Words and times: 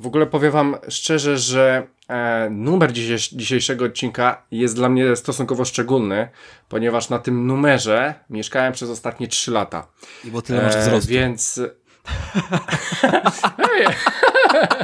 W 0.00 0.06
ogóle 0.06 0.26
powiem 0.26 0.52
wam 0.52 0.76
szczerze, 0.88 1.38
że 1.38 1.86
e, 2.08 2.48
numer 2.50 2.92
dzisiejszego 3.32 3.84
odcinka 3.84 4.42
jest 4.50 4.74
dla 4.74 4.88
mnie 4.88 5.16
stosunkowo 5.16 5.64
szczególny, 5.64 6.28
ponieważ 6.68 7.08
na 7.08 7.18
tym 7.18 7.46
numerze 7.46 8.14
mieszkałem 8.30 8.72
przez 8.72 8.90
ostatnie 8.90 9.28
3 9.28 9.50
lata. 9.50 9.86
I 10.24 10.30
bo 10.30 10.42
tyle 10.42 10.62
masz 10.62 10.74
e, 10.74 10.80
wzrostu. 10.80 11.10
Więc... 11.10 11.60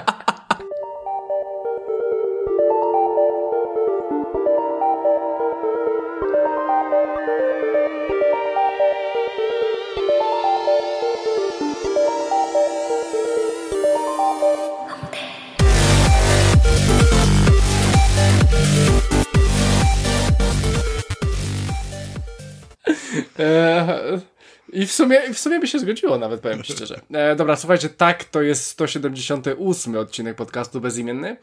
E, 23.39 24.21
I 24.73 24.87
w 24.87 24.93
sumie, 24.93 25.35
w 25.35 25.39
sumie 25.39 25.61
by 25.61 25.67
się 25.67 25.79
zgodziło 25.79 26.19
nawet, 26.19 26.41
powiem 26.41 26.65
szczerze. 26.65 27.01
E, 27.13 27.37
dobra, 27.37 27.57
słuchajcie, 27.57 27.89
tak, 27.89 28.25
to 28.25 28.43
jest 28.43 28.67
178 28.67 29.97
odcinek 29.97 30.37
podcastu 30.37 30.81
Bezimienny. 30.81 31.37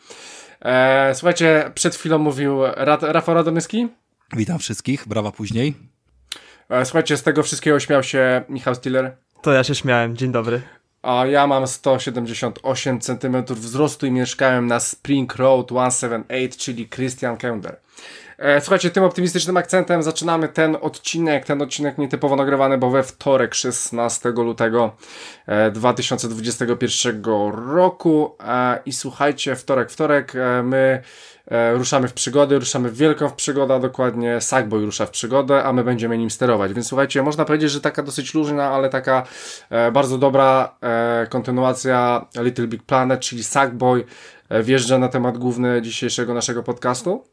E, 0.62 1.16
słuchajcie, 1.16 1.72
przed 1.76 1.96
chwilą 1.96 2.18
mówił 2.18 2.60
Rad 2.76 3.04
Rafał 3.04 3.36
Radomyski. 3.36 3.88
Witam 4.36 4.60
wszystkich, 4.60 5.08
brawa 5.08 5.32
później. 5.32 5.74
E, 6.70 6.86
słuchajcie, 6.86 7.18
z 7.18 7.24
tego 7.24 7.44
wszystkiego 7.44 7.80
śmiał 7.80 8.04
się 8.04 8.44
Michał 8.50 8.76
Stiller. 8.76 9.18
To 9.42 9.54
ja 9.54 9.64
się 9.64 9.76
śmiałem, 9.76 10.18
dzień 10.18 10.32
dobry. 10.32 10.62
A 11.02 11.26
ja 11.26 11.48
mam 11.48 11.68
178 11.68 13.00
cm 13.00 13.44
wzrostu 13.50 14.06
i 14.06 14.12
mieszkałem 14.12 14.68
na 14.68 14.80
Spring 14.80 15.36
Road 15.36 15.68
178, 15.68 16.50
czyli 16.58 16.90
Christian 16.90 17.38
Kender. 17.38 17.78
E, 18.38 18.62
słuchajcie, 18.62 18.90
tym 18.90 19.04
optymistycznym 19.04 19.58
akcentem 19.58 20.04
zaczynamy 20.04 20.48
ten 20.48 20.78
odcinek, 20.82 21.46
ten 21.46 21.62
odcinek 21.62 21.98
nietypowo 21.98 22.36
nagrywany, 22.36 22.78
bo 22.78 22.90
we 22.90 23.04
wtorek 23.04 23.54
16 23.54 24.30
lutego 24.30 24.96
2021 25.74 27.16
e, 27.16 27.22
roku 27.76 28.36
e, 28.48 28.80
i 28.86 28.94
słuchajcie, 28.94 29.56
wtorek, 29.56 29.92
wtorek, 29.92 30.34
my 30.64 31.02
ruszamy 31.74 32.08
w 32.08 32.14
przygody, 32.14 32.60
ruszamy 32.60 32.90
w 32.90 32.98
wielką 32.98 33.30
w 33.30 33.34
przygodę, 33.34 33.80
dokładnie 33.80 34.42
Sackboy 34.42 34.86
rusza 34.86 35.06
w 35.06 35.10
przygodę, 35.10 35.64
a 35.64 35.74
my 35.74 35.84
będziemy 35.84 36.18
nim 36.18 36.30
sterować. 36.30 36.74
Więc 36.74 36.88
słuchajcie, 36.88 37.24
można 37.24 37.46
powiedzieć, 37.46 37.72
że 37.72 37.82
taka 37.82 38.04
dosyć 38.04 38.34
luźna, 38.34 38.70
ale 38.70 38.90
taka 38.90 39.24
bardzo 39.94 40.18
dobra 40.18 40.76
kontynuacja 41.30 42.26
Little 42.40 42.68
Big 42.68 42.84
Planet, 42.84 43.20
czyli 43.20 43.44
Sackboy 43.44 44.04
wjeżdża 44.64 44.98
na 44.98 45.08
temat 45.08 45.38
główny 45.38 45.82
dzisiejszego 45.82 46.34
naszego 46.34 46.64
podcastu. 46.64 47.33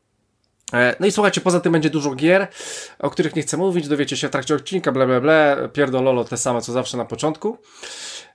E, 0.73 0.97
no 1.01 1.07
i 1.07 1.13
słuchajcie, 1.13 1.41
poza 1.41 1.61
tym 1.61 1.73
będzie 1.73 1.91
dużo 1.91 2.15
gier, 2.15 2.47
o 2.99 3.11
których 3.11 3.37
nie 3.37 3.43
chcę 3.43 3.57
mówić, 3.57 3.89
dowiecie 3.89 4.17
się 4.17 4.29
w 4.29 4.31
trakcie 4.31 4.55
odcinka, 4.55 4.93
bla 4.93 5.07
bla 5.07 5.21
bla, 5.21 5.57
pierdololo, 5.69 6.25
te 6.25 6.37
same 6.37 6.61
co 6.61 6.73
zawsze 6.73 6.97
na 6.97 7.05
początku. 7.05 7.59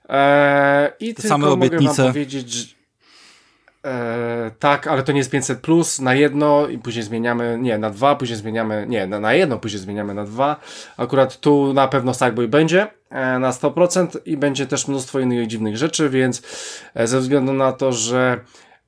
Eee, 0.08 0.90
I 1.00 1.14
te 1.14 1.22
tylko 1.22 1.34
same 1.34 1.48
obietnice. 1.48 1.84
mogę 1.84 1.96
wam 2.02 2.06
powiedzieć, 2.06 2.50
że 2.52 2.74
eee, 3.84 4.50
tak, 4.58 4.86
ale 4.86 5.02
to 5.02 5.12
nie 5.12 5.18
jest 5.18 5.30
500 5.30 5.60
plus 5.60 6.00
na 6.00 6.14
jedno 6.14 6.68
i 6.68 6.78
później 6.78 7.04
zmieniamy, 7.04 7.58
nie, 7.60 7.78
na 7.78 7.90
dwa, 7.90 8.14
później 8.16 8.38
zmieniamy, 8.38 8.86
nie, 8.88 9.06
na, 9.06 9.20
na 9.20 9.34
jedno, 9.34 9.58
później 9.58 9.80
zmieniamy 9.80 10.14
na 10.14 10.24
dwa. 10.24 10.56
Akurat 10.96 11.40
tu 11.40 11.72
na 11.72 11.88
pewno 11.88 12.14
Sackboy 12.14 12.48
będzie 12.48 12.86
e, 13.10 13.38
na 13.38 13.50
100% 13.50 14.06
i 14.24 14.36
będzie 14.36 14.66
też 14.66 14.88
mnóstwo 14.88 15.20
innych 15.20 15.46
dziwnych 15.46 15.76
rzeczy, 15.76 16.10
więc 16.10 16.42
e, 16.94 17.06
ze 17.06 17.20
względu 17.20 17.52
na 17.52 17.72
to, 17.72 17.92
że 17.92 18.40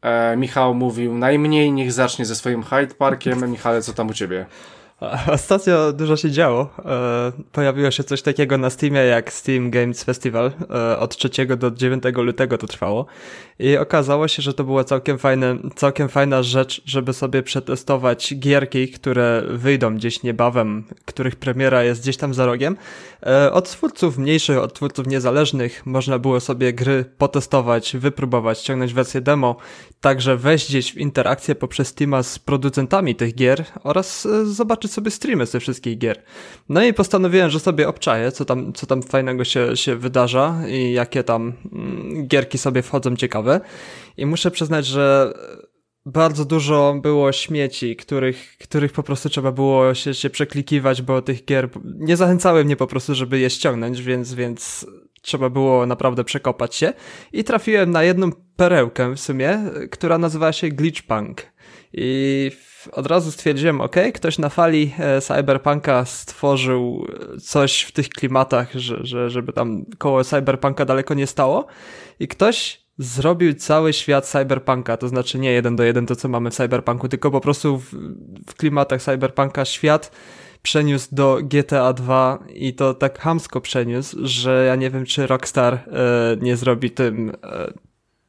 E, 0.02 0.36
Michał 0.36 0.74
mówił 0.74 1.14
najmniej, 1.14 1.72
niech 1.72 1.92
zacznie 1.92 2.24
ze 2.24 2.36
swoim 2.36 2.62
Hyde 2.62 2.94
Parkiem. 2.94 3.50
Michale, 3.50 3.82
co 3.82 3.92
tam 3.92 4.08
u 4.08 4.14
ciebie? 4.14 4.46
Ostatnio 5.32 5.92
dużo 5.92 6.16
się 6.16 6.30
działo. 6.30 6.70
E, 6.84 7.32
pojawiło 7.52 7.90
się 7.90 8.04
coś 8.04 8.22
takiego 8.22 8.58
na 8.58 8.70
Steamie 8.70 9.00
jak 9.00 9.32
Steam 9.32 9.70
Games 9.70 10.04
Festival. 10.04 10.52
E, 10.70 10.98
od 10.98 11.16
3 11.16 11.46
do 11.46 11.70
9 11.70 12.04
lutego 12.16 12.58
to 12.58 12.66
trwało. 12.66 13.06
I 13.58 13.76
okazało 13.76 14.28
się, 14.28 14.42
że 14.42 14.54
to 14.54 14.64
była 14.64 14.84
całkiem, 14.84 15.18
fajne, 15.18 15.56
całkiem 15.76 16.08
fajna 16.08 16.42
rzecz, 16.42 16.82
żeby 16.84 17.12
sobie 17.12 17.42
przetestować 17.42 18.34
gierki, 18.38 18.88
które 18.88 19.42
wyjdą 19.48 19.94
gdzieś 19.94 20.22
niebawem, 20.22 20.84
których 21.04 21.36
premiera 21.36 21.84
jest 21.84 22.02
gdzieś 22.02 22.16
tam 22.16 22.34
za 22.34 22.46
rogiem. 22.46 22.76
E, 23.26 23.52
od 23.52 23.70
twórców 23.70 24.18
mniejszych, 24.18 24.58
od 24.58 24.74
twórców 24.74 25.06
niezależnych 25.06 25.86
można 25.86 26.18
było 26.18 26.40
sobie 26.40 26.72
gry 26.72 27.04
potestować, 27.18 27.96
wypróbować, 27.96 28.58
ściągnąć 28.58 28.94
wersję 28.94 29.20
demo, 29.20 29.56
także 30.00 30.36
wejść 30.36 30.68
gdzieś 30.68 30.92
w 30.92 30.96
interakcję 30.96 31.54
poprzez 31.54 31.88
Steama 31.88 32.22
z 32.22 32.38
producentami 32.38 33.14
tych 33.14 33.34
gier 33.34 33.64
oraz 33.82 34.28
zobaczyć 34.44 34.78
zobaczyć 34.78 34.92
sobie 34.92 35.10
streamy 35.10 35.46
ze 35.46 35.60
wszystkich 35.60 35.98
gier. 35.98 36.22
No 36.68 36.84
i 36.84 36.94
postanowiłem, 36.94 37.50
że 37.50 37.60
sobie 37.60 37.88
obczaję, 37.88 38.32
co 38.32 38.44
tam, 38.44 38.72
co 38.72 38.86
tam 38.86 39.02
fajnego 39.02 39.44
się, 39.44 39.76
się 39.76 39.96
wydarza 39.96 40.54
i 40.68 40.92
jakie 40.92 41.24
tam 41.24 41.52
mm, 41.72 42.26
gierki 42.26 42.58
sobie 42.58 42.82
wchodzą 42.82 43.16
ciekawe. 43.16 43.60
I 44.16 44.26
muszę 44.26 44.50
przyznać, 44.50 44.86
że 44.86 45.32
bardzo 46.06 46.44
dużo 46.44 46.94
było 47.02 47.32
śmieci, 47.32 47.96
których, 47.96 48.56
których 48.58 48.92
po 48.92 49.02
prostu 49.02 49.28
trzeba 49.28 49.52
było 49.52 49.94
się, 49.94 50.14
się 50.14 50.30
przeklikiwać, 50.30 51.02
bo 51.02 51.22
tych 51.22 51.44
gier 51.44 51.68
nie 51.84 52.16
zachęcały 52.16 52.64
mnie 52.64 52.76
po 52.76 52.86
prostu, 52.86 53.14
żeby 53.14 53.38
je 53.38 53.50
ściągnąć, 53.50 54.02
więc, 54.02 54.34
więc 54.34 54.86
trzeba 55.22 55.50
było 55.50 55.86
naprawdę 55.86 56.24
przekopać 56.24 56.74
się. 56.74 56.92
I 57.32 57.44
trafiłem 57.44 57.90
na 57.90 58.02
jedną 58.02 58.30
perełkę 58.56 59.14
w 59.14 59.20
sumie, 59.20 59.58
która 59.90 60.18
nazywa 60.18 60.52
się 60.52 60.68
Glitchpunk. 60.68 61.42
I 61.92 62.50
od 62.92 63.06
razu 63.06 63.32
stwierdziłem, 63.32 63.80
ok, 63.80 63.96
ktoś 64.14 64.38
na 64.38 64.48
fali 64.48 64.94
e, 64.98 65.20
cyberpunka 65.20 66.04
stworzył 66.04 67.06
coś 67.42 67.82
w 67.82 67.92
tych 67.92 68.08
klimatach, 68.08 68.74
że, 68.74 68.98
że, 69.00 69.30
żeby 69.30 69.52
tam 69.52 69.84
koło 69.98 70.24
cyberpunka 70.24 70.84
daleko 70.84 71.14
nie 71.14 71.26
stało 71.26 71.66
i 72.20 72.28
ktoś 72.28 72.88
zrobił 72.98 73.54
cały 73.54 73.92
świat 73.92 74.26
cyberpunka, 74.26 74.96
to 74.96 75.08
znaczy 75.08 75.38
nie 75.38 75.52
jeden 75.52 75.76
do 75.76 75.84
jeden 75.84 76.06
to, 76.06 76.16
co 76.16 76.28
mamy 76.28 76.50
w 76.50 76.54
cyberpunku, 76.54 77.08
tylko 77.08 77.30
po 77.30 77.40
prostu 77.40 77.78
w, 77.78 77.94
w 78.46 78.54
klimatach 78.54 79.02
cyberpunka 79.02 79.64
świat 79.64 80.10
przeniósł 80.68 81.08
do 81.12 81.38
GTA 81.42 81.92
2 81.92 82.38
i 82.54 82.74
to 82.74 82.94
tak 82.94 83.18
hamsko 83.18 83.60
przeniósł, 83.60 84.16
że 84.22 84.64
ja 84.64 84.76
nie 84.76 84.90
wiem, 84.90 85.04
czy 85.04 85.26
Rockstar 85.26 85.74
e, 85.74 85.80
nie 86.40 86.56
zrobi 86.56 86.90
tym 86.90 87.32
e, 87.42 87.72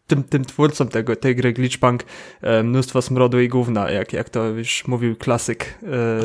tym, 0.09 0.23
tym 0.23 0.45
twórcom 0.45 0.87
tego, 0.87 1.15
tej 1.15 1.35
gry 1.35 1.53
Glitchpunk 1.53 2.03
e, 2.41 2.63
mnóstwo 2.63 3.01
smrodu 3.01 3.39
i 3.39 3.47
gówna, 3.47 3.91
jak, 3.91 4.13
jak 4.13 4.29
to 4.29 4.45
już 4.45 4.87
mówił 4.87 5.15
klasyk 5.15 5.79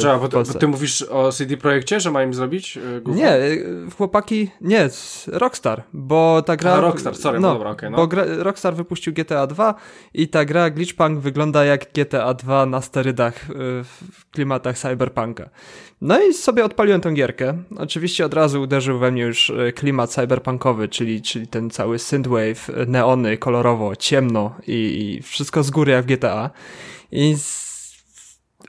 e, 0.04 0.18
bo, 0.18 0.28
bo, 0.28 0.44
ty 0.44 0.68
mówisz 0.68 1.02
o 1.02 1.32
CD 1.32 1.56
Projekcie, 1.56 2.00
że 2.00 2.10
mają 2.10 2.26
im 2.26 2.34
zrobić 2.34 2.76
e, 2.76 3.00
gówno? 3.00 3.22
Nie, 3.22 3.38
chłopaki, 3.96 4.50
nie, 4.60 4.88
Rockstar, 5.26 5.82
bo 5.92 6.42
ta 6.42 6.56
gra... 6.56 6.72
A, 6.72 6.80
Rockstar, 6.80 7.16
sorry, 7.16 7.40
no, 7.40 7.48
no 7.48 7.54
dobra, 7.54 7.70
okay, 7.70 7.90
no. 7.90 7.96
Bo 7.96 8.06
gra, 8.06 8.24
Rockstar 8.38 8.74
wypuścił 8.74 9.12
GTA 9.12 9.46
2 9.46 9.74
i 10.14 10.28
ta 10.28 10.44
gra 10.44 10.70
Glitchpunk 10.70 11.18
wygląda 11.18 11.64
jak 11.64 11.92
GTA 11.92 12.34
2 12.34 12.66
na 12.66 12.80
sterydach 12.80 13.46
w 13.84 14.30
klimatach 14.30 14.78
cyberpunka. 14.78 15.50
No 16.04 16.22
i 16.22 16.34
sobie 16.34 16.64
odpaliłem 16.64 17.00
tę 17.00 17.12
gierkę. 17.12 17.58
Oczywiście 17.76 18.26
od 18.26 18.34
razu 18.34 18.62
uderzył 18.62 18.98
we 18.98 19.10
mnie 19.10 19.22
już 19.22 19.50
e, 19.50 19.72
klimat 19.72 20.10
cyberpunkowy, 20.10 20.88
czyli, 20.88 21.22
czyli 21.22 21.46
ten 21.46 21.70
cały 21.70 21.98
synthwave, 21.98 22.70
neony, 22.86 23.38
kolorowo, 23.38 23.96
ciemno 23.96 24.54
i, 24.66 24.72
i 24.72 25.22
wszystko 25.22 25.62
z 25.62 25.70
góry 25.70 25.92
jak 25.92 26.04
w 26.04 26.06
GTA. 26.06 26.50
I 27.12 27.34
z 27.36 27.73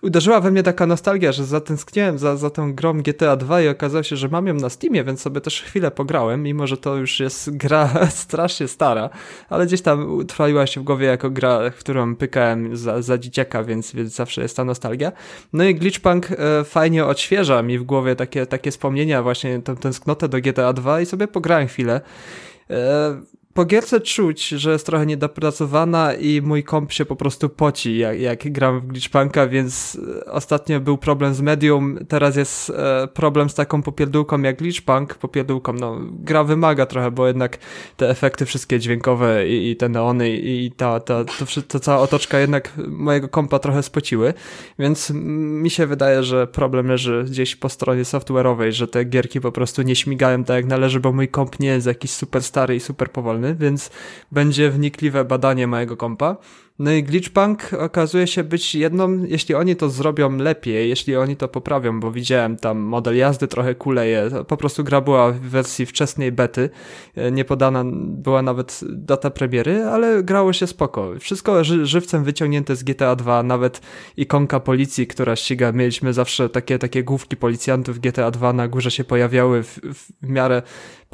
uderzyła 0.01 0.41
we 0.41 0.51
mnie 0.51 0.63
taka 0.63 0.85
nostalgia, 0.85 1.31
że 1.31 1.45
zatęskniłem 1.45 2.17
za, 2.17 2.37
za 2.37 2.49
tą 2.49 2.73
grą 2.73 3.01
GTA 3.01 3.35
2 3.35 3.61
i 3.61 3.67
okazało 3.67 4.03
się, 4.03 4.15
że 4.15 4.27
mam 4.27 4.47
ją 4.47 4.53
na 4.53 4.69
Steamie, 4.69 5.03
więc 5.03 5.21
sobie 5.21 5.41
też 5.41 5.61
chwilę 5.61 5.91
pograłem, 5.91 6.43
mimo 6.43 6.67
że 6.67 6.77
to 6.77 6.95
już 6.95 7.19
jest 7.19 7.49
gra 7.57 7.89
strasznie 8.09 8.67
stara, 8.67 9.09
ale 9.49 9.65
gdzieś 9.65 9.81
tam 9.81 10.13
utrwaliła 10.13 10.67
się 10.67 10.81
w 10.81 10.83
głowie 10.83 11.07
jako 11.07 11.29
gra, 11.29 11.59
którą 11.79 12.15
pykałem 12.15 12.77
za, 12.77 13.01
za 13.01 13.17
dzieciaka, 13.17 13.63
więc, 13.63 13.91
więc 13.95 14.15
zawsze 14.15 14.41
jest 14.41 14.57
ta 14.57 14.65
nostalgia. 14.65 15.11
No 15.53 15.63
i 15.63 15.75
Glitchpunk 15.75 16.27
e, 16.31 16.63
fajnie 16.63 17.05
odświeża 17.05 17.61
mi 17.61 17.79
w 17.79 17.83
głowie 17.83 18.15
takie, 18.15 18.45
takie 18.45 18.71
wspomnienia, 18.71 19.23
właśnie 19.23 19.61
tę 19.61 19.75
tęsknotę 19.75 20.29
do 20.29 20.41
GTA 20.41 20.73
2 20.73 21.01
i 21.01 21.05
sobie 21.05 21.27
pograłem 21.27 21.67
chwilę. 21.67 22.01
Po 23.55 23.65
gierce 23.65 24.01
czuć, 24.01 24.47
że 24.47 24.71
jest 24.71 24.85
trochę 24.85 25.05
niedopracowana 25.05 26.13
i 26.13 26.41
mój 26.41 26.63
komp 26.63 26.91
się 26.91 27.05
po 27.05 27.15
prostu 27.15 27.49
poci, 27.49 27.97
jak, 27.97 28.19
jak 28.19 28.51
gram 28.51 28.79
w 28.79 28.87
Glitchpunka, 28.87 29.47
więc 29.47 29.97
e, 30.25 30.31
ostatnio 30.31 30.79
był 30.79 30.97
problem 30.97 31.33
z 31.33 31.41
Medium, 31.41 31.97
teraz 32.07 32.35
jest 32.35 32.69
e, 32.69 33.07
problem 33.07 33.49
z 33.49 33.55
taką 33.55 33.81
popierdółką 33.81 34.41
jak 34.41 34.57
Glitchpunk, 34.57 35.15
popierdółką, 35.15 35.73
no, 35.73 35.97
gra 36.11 36.43
wymaga 36.43 36.85
trochę, 36.85 37.11
bo 37.11 37.27
jednak 37.27 37.57
te 37.97 38.09
efekty 38.09 38.45
wszystkie 38.45 38.79
dźwiękowe 38.79 39.47
i, 39.47 39.71
i 39.71 39.75
te 39.75 39.89
neony 39.89 40.29
i 40.29 40.71
ta, 40.71 40.99
ta, 40.99 41.23
to, 41.23 41.61
to 41.67 41.79
cała 41.79 42.01
otoczka 42.01 42.39
jednak 42.39 42.71
mojego 42.87 43.29
kompa 43.29 43.59
trochę 43.59 43.83
spociły, 43.83 44.33
więc 44.79 45.09
mi 45.15 45.69
się 45.69 45.87
wydaje, 45.87 46.23
że 46.23 46.47
problem 46.47 46.87
leży 46.87 47.25
gdzieś 47.27 47.55
po 47.55 47.69
stronie 47.69 48.03
software'owej, 48.03 48.71
że 48.71 48.87
te 48.87 49.03
gierki 49.03 49.41
po 49.41 49.51
prostu 49.51 49.81
nie 49.81 49.95
śmigają 49.95 50.43
tak 50.43 50.55
jak 50.55 50.65
należy, 50.65 50.99
bo 50.99 51.11
mój 51.11 51.27
komp 51.27 51.59
nie 51.59 51.69
jest 51.69 51.87
jakiś 51.87 52.11
super 52.11 52.43
stary 52.43 52.75
i 52.75 52.79
super 52.79 53.11
powolny, 53.11 53.44
więc 53.53 53.91
będzie 54.31 54.69
wnikliwe 54.69 55.25
badanie 55.25 55.67
mojego 55.67 55.97
kompa. 55.97 56.37
No 56.79 56.91
i 56.91 57.03
Glitchpunk 57.03 57.73
okazuje 57.73 58.27
się 58.27 58.43
być 58.43 58.75
jedną, 58.75 59.23
jeśli 59.23 59.55
oni 59.55 59.75
to 59.75 59.89
zrobią 59.89 60.37
lepiej, 60.37 60.89
jeśli 60.89 61.15
oni 61.15 61.35
to 61.35 61.47
poprawią, 61.47 61.99
bo 61.99 62.11
widziałem 62.11 62.57
tam 62.57 62.77
model 62.77 63.17
jazdy 63.17 63.47
trochę 63.47 63.75
kuleje, 63.75 64.29
po 64.47 64.57
prostu 64.57 64.83
gra 64.83 65.01
była 65.01 65.31
w 65.31 65.39
wersji 65.39 65.85
wczesnej 65.85 66.31
bety, 66.31 66.69
e, 67.15 67.31
nie 67.31 67.45
podana 67.45 67.83
była 67.95 68.41
nawet 68.41 68.79
data 68.83 69.29
premiery, 69.29 69.83
ale 69.83 70.23
grało 70.23 70.53
się 70.53 70.67
spoko. 70.67 71.11
Wszystko 71.19 71.63
ży 71.63 71.85
żywcem 71.85 72.23
wyciągnięte 72.23 72.75
z 72.75 72.83
GTA 72.83 73.15
2, 73.15 73.43
nawet 73.43 73.81
ikonka 74.17 74.59
policji, 74.59 75.07
która 75.07 75.35
ściga, 75.35 75.71
mieliśmy 75.71 76.13
zawsze 76.13 76.49
takie, 76.49 76.79
takie 76.79 77.03
główki 77.03 77.37
policjantów 77.37 77.99
GTA 77.99 78.31
2 78.31 78.53
na 78.53 78.67
górze 78.67 78.91
się 78.91 79.03
pojawiały 79.03 79.63
w, 79.63 79.79
w 80.23 80.29
miarę 80.29 80.61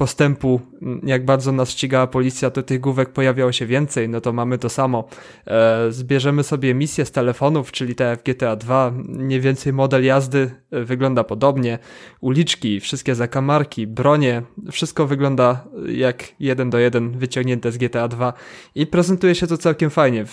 postępu, 0.02 0.62
jak 1.04 1.26
bardzo 1.26 1.52
nas 1.52 1.70
ścigała 1.70 2.08
policja, 2.08 2.50
to 2.50 2.64
tych 2.64 2.80
główek 2.80 3.10
pojawiało 3.10 3.52
się 3.52 3.66
więcej, 3.66 4.10
no 4.10 4.22
to 4.22 4.34
mamy 4.34 4.58
to 4.58 4.70
samo. 4.70 5.08
E, 5.48 5.92
zbierzemy 5.92 6.44
sobie 6.44 6.74
misję 6.74 7.06
z 7.06 7.12
telefonów, 7.12 7.72
czyli 7.72 7.96
te 7.96 8.18
w 8.18 8.24
GTA 8.24 8.56
2, 8.56 8.92
mniej 8.96 9.42
więcej 9.42 9.74
model 9.74 10.04
jazdy 10.04 10.52
e, 10.72 10.84
wygląda 10.84 11.24
podobnie, 11.24 11.80
uliczki, 12.22 12.80
wszystkie 12.80 13.16
zakamarki, 13.16 13.88
bronie, 13.88 14.42
wszystko 14.72 15.08
wygląda 15.08 15.68
jak 15.86 16.24
jeden 16.40 16.70
do 16.70 16.80
jeden 16.80 17.12
wyciągnięte 17.18 17.72
z 17.72 17.78
GTA 17.78 18.08
2 18.08 18.34
i 18.76 18.88
prezentuje 18.88 19.36
się 19.36 19.48
to 19.48 19.58
całkiem 19.58 19.90
fajnie. 19.90 20.22
E, 20.22 20.26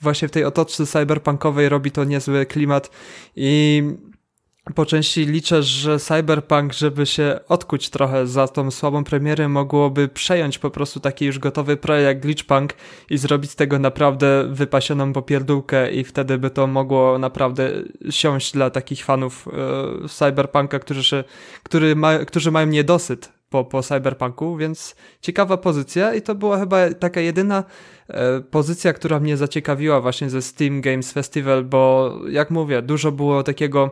właśnie 0.00 0.28
w 0.28 0.30
tej 0.30 0.44
otoczce 0.44 0.86
cyberpunkowej 0.86 1.68
robi 1.68 1.90
to 1.90 2.04
niezły 2.04 2.46
klimat 2.46 2.90
i 3.36 3.82
po 4.74 4.86
części 4.86 5.26
liczę, 5.26 5.62
że 5.62 5.98
Cyberpunk, 5.98 6.72
żeby 6.72 7.06
się 7.06 7.40
odkuć 7.48 7.90
trochę 7.90 8.26
za 8.26 8.48
tą 8.48 8.70
słabą 8.70 9.04
premierę, 9.04 9.48
mogłoby 9.48 10.08
przejąć 10.08 10.58
po 10.58 10.70
prostu 10.70 11.00
taki 11.00 11.24
już 11.24 11.38
gotowy 11.38 11.76
projekt 11.76 12.22
Glitchpunk 12.22 12.74
i 13.10 13.18
zrobić 13.18 13.50
z 13.50 13.56
tego 13.56 13.78
naprawdę 13.78 14.48
wypasioną 14.50 15.12
popierdółkę 15.12 15.90
i 15.90 16.04
wtedy 16.04 16.38
by 16.38 16.50
to 16.50 16.66
mogło 16.66 17.18
naprawdę 17.18 17.70
siąść 18.10 18.52
dla 18.52 18.70
takich 18.70 19.04
fanów 19.04 19.48
e, 20.04 20.08
Cyberpunka, 20.08 20.78
którzy, 20.78 21.24
który 21.62 21.96
ma, 21.96 22.18
którzy 22.18 22.50
mają 22.50 22.66
niedosyt 22.66 23.32
po, 23.50 23.64
po 23.64 23.82
Cyberpunku, 23.82 24.56
więc 24.56 24.96
ciekawa 25.20 25.56
pozycja 25.56 26.14
i 26.14 26.22
to 26.22 26.34
była 26.34 26.58
chyba 26.58 26.94
taka 26.94 27.20
jedyna 27.20 27.64
e, 28.08 28.40
pozycja, 28.40 28.92
która 28.92 29.20
mnie 29.20 29.36
zaciekawiła 29.36 30.00
właśnie 30.00 30.30
ze 30.30 30.42
Steam 30.42 30.80
Games 30.80 31.12
Festival, 31.12 31.64
bo 31.64 32.14
jak 32.30 32.50
mówię, 32.50 32.82
dużo 32.82 33.12
było 33.12 33.42
takiego 33.42 33.90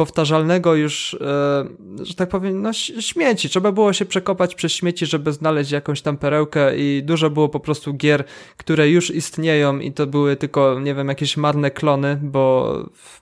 powtarzalnego 0.00 0.74
już, 0.74 1.14
e, 1.14 2.04
że 2.04 2.14
tak 2.14 2.28
powiem, 2.28 2.62
no 2.62 2.72
śmieci. 3.00 3.48
Trzeba 3.48 3.72
było 3.72 3.92
się 3.92 4.04
przekopać 4.04 4.54
przez 4.54 4.72
śmieci, 4.72 5.06
żeby 5.06 5.32
znaleźć 5.32 5.70
jakąś 5.70 6.02
tam 6.02 6.16
perełkę 6.16 6.76
i 6.76 7.02
dużo 7.02 7.30
było 7.30 7.48
po 7.48 7.60
prostu 7.60 7.94
gier, 7.94 8.24
które 8.56 8.90
już 8.90 9.10
istnieją 9.10 9.78
i 9.78 9.92
to 9.92 10.06
były 10.06 10.36
tylko, 10.36 10.80
nie 10.80 10.94
wiem, 10.94 11.08
jakieś 11.08 11.36
marne 11.36 11.70
klony, 11.70 12.18
bo 12.22 12.74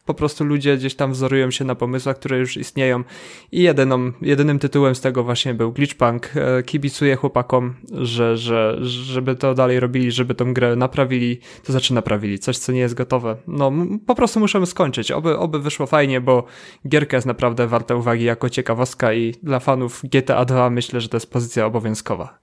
po 0.06 0.14
prostu 0.14 0.44
ludzie 0.44 0.76
gdzieś 0.76 0.94
tam 0.94 1.12
wzorują 1.12 1.50
się 1.50 1.64
na 1.64 1.75
pomysłach, 1.75 2.16
które 2.16 2.38
już 2.38 2.56
istnieją 2.56 3.04
i 3.52 3.62
jedyną, 3.62 4.12
jedynym 4.22 4.58
tytułem 4.58 4.94
z 4.94 5.00
tego 5.00 5.24
właśnie 5.24 5.54
był 5.54 5.72
Glitchpunk. 5.72 6.31
E, 6.36 6.62
kibicuję 6.62 7.16
chłopakom, 7.16 7.74
że, 7.92 8.36
że, 8.36 8.76
żeby 8.82 9.34
to 9.36 9.54
dalej 9.54 9.81
robili, 9.81 10.12
żeby 10.12 10.34
tą 10.34 10.54
grę 10.54 10.76
naprawili, 10.76 11.40
to 11.64 11.72
znaczy 11.72 11.94
naprawili, 11.94 12.38
coś 12.38 12.58
co 12.58 12.72
nie 12.72 12.81
jest 12.81 12.94
gotowe. 12.94 13.36
No, 13.46 13.72
po 14.06 14.14
prostu 14.14 14.40
muszę 14.40 14.66
skończyć. 14.66 15.10
Oby, 15.10 15.38
oby 15.38 15.58
wyszło 15.58 15.86
fajnie, 15.86 16.20
bo 16.20 16.44
gierka 16.88 17.17
jest 17.17 17.26
naprawdę 17.26 17.67
warta 17.67 17.94
uwagi 17.94 18.25
jako 18.25 18.50
ciekawostka 18.50 19.12
i 19.12 19.35
dla 19.43 19.59
fanów 19.61 20.03
GTA 20.05 20.44
2 20.44 20.70
myślę, 20.70 21.00
że 21.00 21.09
to 21.09 21.17
jest 21.17 21.32
pozycja 21.32 21.67
obowiązkowa. 21.67 22.38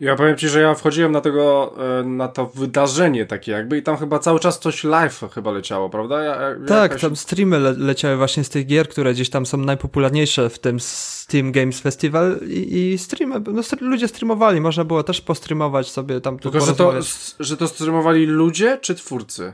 Ja 0.00 0.16
powiem 0.16 0.36
Ci, 0.36 0.48
że 0.48 0.60
ja 0.60 0.74
wchodziłem 0.74 1.12
na 1.12 1.20
tego, 1.20 1.74
e, 2.00 2.04
na 2.04 2.28
to 2.28 2.46
wydarzenie 2.46 3.26
takie 3.26 3.52
jakby 3.52 3.78
i 3.78 3.82
tam 3.82 3.96
chyba 3.96 4.18
cały 4.18 4.40
czas 4.40 4.58
coś 4.58 4.84
live 4.84 5.24
chyba 5.34 5.50
leciało, 5.50 5.90
prawda? 5.90 6.22
Ja, 6.22 6.40
ja 6.40 6.54
tak, 6.66 6.82
jakaś... 6.82 7.00
tam 7.00 7.16
streamy 7.16 7.58
le 7.58 7.72
leciały 7.78 8.16
właśnie 8.16 8.44
z 8.44 8.48
tych 8.48 8.66
gier, 8.66 8.88
które 8.88 9.12
gdzieś 9.12 9.30
tam 9.30 9.46
są 9.46 9.58
najpopularniejsze 9.58 10.50
w 10.50 10.58
tym 10.58 10.80
Steam 10.80 11.52
Games 11.52 11.80
Festival 11.80 12.40
i, 12.48 12.92
i 12.92 12.98
streamy, 12.98 13.40
no, 13.52 13.62
ludzie 13.80 14.08
streamowali, 14.08 14.60
można 14.60 14.84
było 14.84 15.02
też 15.02 15.20
postreamować 15.20 15.90
sobie 15.90 16.20
tam. 16.20 16.38
Tylko, 16.38 16.60
że 16.60 16.74
to, 16.74 16.92
że 17.40 17.56
to 17.56 17.68
streamowali 17.68 18.26
ludzie 18.26 18.78
czy 18.82 18.94
twórcy? 18.94 19.52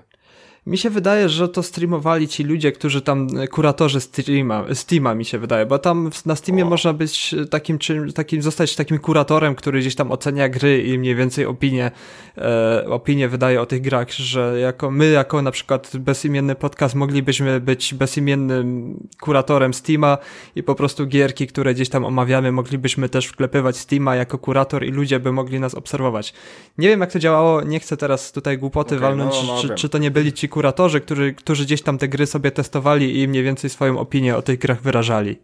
Mi 0.67 0.79
się 0.79 0.91
wydaje, 0.91 1.29
że 1.29 1.49
to 1.49 1.63
streamowali 1.63 2.29
ci 2.29 2.45
ludzie, 2.45 2.73
którzy 2.73 3.03
tam, 3.03 3.29
e, 3.39 3.49
kuratorzy 3.49 4.01
streama, 4.01 4.65
Steama 4.75 5.15
mi 5.15 5.25
się 5.25 5.39
wydaje, 5.39 5.67
bo 5.67 5.79
tam 5.79 6.11
na 6.27 6.37
Steamie 6.37 6.65
o. 6.65 6.69
można 6.69 6.93
być 6.93 7.35
takim, 7.51 7.79
czym, 7.79 8.13
takim, 8.13 8.43
zostać 8.43 8.77
takim 8.77 8.99
kuratorem, 8.99 9.55
który 9.55 9.81
gdzieś 9.81 9.95
tam 9.95 10.13
ocenia 10.13 10.49
gry 10.49 10.83
i 10.83 10.99
mniej 10.99 11.15
więcej 11.15 11.47
opinie, 11.47 11.91
e, 12.39 12.85
opinie 12.89 13.29
wydaje 13.29 13.61
o 13.61 13.67
tych 13.67 13.81
grach, 13.81 14.13
że 14.13 14.61
jako 14.61 14.91
my, 14.91 15.11
jako 15.11 15.43
na 15.43 15.51
przykład 15.51 15.97
bezimienny 15.97 16.55
podcast 16.55 16.95
moglibyśmy 16.95 17.61
być 17.61 17.95
bezimiennym 17.95 18.97
kuratorem 19.21 19.75
Steama 19.75 20.19
i 20.57 20.63
po 20.63 20.75
prostu 20.75 21.07
gierki, 21.07 21.47
które 21.47 21.75
gdzieś 21.75 21.89
tam 21.89 22.05
omawiamy, 22.05 22.53
moglibyśmy 22.53 23.09
też 23.09 23.27
wklepywać 23.27 23.77
Steama 23.77 24.17
jako 24.17 24.39
kurator 24.39 24.85
i 24.85 24.91
ludzie 24.91 25.21
by 25.21 25.33
mogli 25.33 25.61
nas 25.61 25.75
obserwować. 25.75 26.35
Nie 26.79 26.89
wiem 26.89 27.01
jak 27.01 27.13
to 27.13 27.19
działało, 27.19 27.63
nie 27.63 27.81
chcę 27.81 27.97
teraz 27.97 28.33
tutaj 28.33 28.59
głupoty 28.59 28.97
okay, 28.97 29.09
walnąć, 29.09 29.35
no, 29.35 29.55
no, 29.55 29.63
czy, 29.63 29.75
czy 29.75 29.89
to 29.89 29.99
nie 29.99 30.11
byli 30.11 30.33
ci 30.33 30.49
kuratorzy, 30.57 31.01
którzy, 31.01 31.35
którzy 31.35 31.65
gdzieś 31.65 31.83
tam 31.83 31.99
te 31.99 32.09
gry 32.09 32.27
sobie 32.27 32.51
testowali 32.51 33.21
i 33.21 33.29
mniej 33.29 33.43
więcej 33.43 33.71
swoją 33.71 33.99
opinię 33.99 34.37
o 34.37 34.43
tych 34.43 34.59
grach 34.59 34.83
wyrażali. 34.83 35.39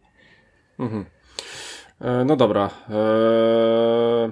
Mhm. 0.79 1.05
E, 2.01 2.25
no 2.25 2.37
dobra. 2.37 2.71
E, 2.91 4.31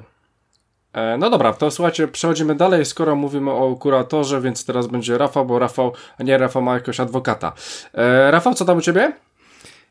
e, 0.93 1.19
no 1.19 1.31
dobra, 1.31 1.53
to 1.53 1.71
słuchajcie, 1.71 2.09
przechodzimy 2.09 2.55
dalej, 2.55 2.85
skoro 2.85 3.17
mówimy 3.17 3.51
o 3.51 3.77
kuratorze, 3.77 4.41
więc 4.41 4.65
teraz 4.65 4.87
będzie 4.87 5.19
Rafał, 5.19 5.47
bo 5.47 5.59
Rafał, 5.59 5.93
a 6.19 6.23
nie 6.23 6.39
Rafał 6.39 6.63
ma 6.63 6.75
jakiegoś 6.75 7.01
adwokata. 7.01 7.53
E, 7.95 8.31
Rafał, 8.31 8.55
co 8.55 8.65
tam 8.65 8.79
u 8.79 8.81
Ciebie? 8.81 9.13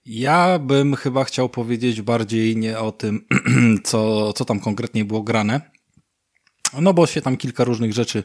Ja 0.05 0.59
bym 0.59 0.95
chyba 0.95 1.23
chciał 1.23 1.49
powiedzieć 1.49 2.01
bardziej 2.01 2.57
nie 2.57 2.79
o 2.79 2.91
tym, 2.91 3.25
co, 3.83 4.33
co 4.33 4.45
tam 4.45 4.59
konkretnie 4.59 5.05
było 5.05 5.21
grane, 5.21 5.61
no 6.81 6.93
bo 6.93 7.07
się 7.07 7.21
tam 7.21 7.37
kilka 7.37 7.63
różnych 7.63 7.93
rzeczy 7.93 8.23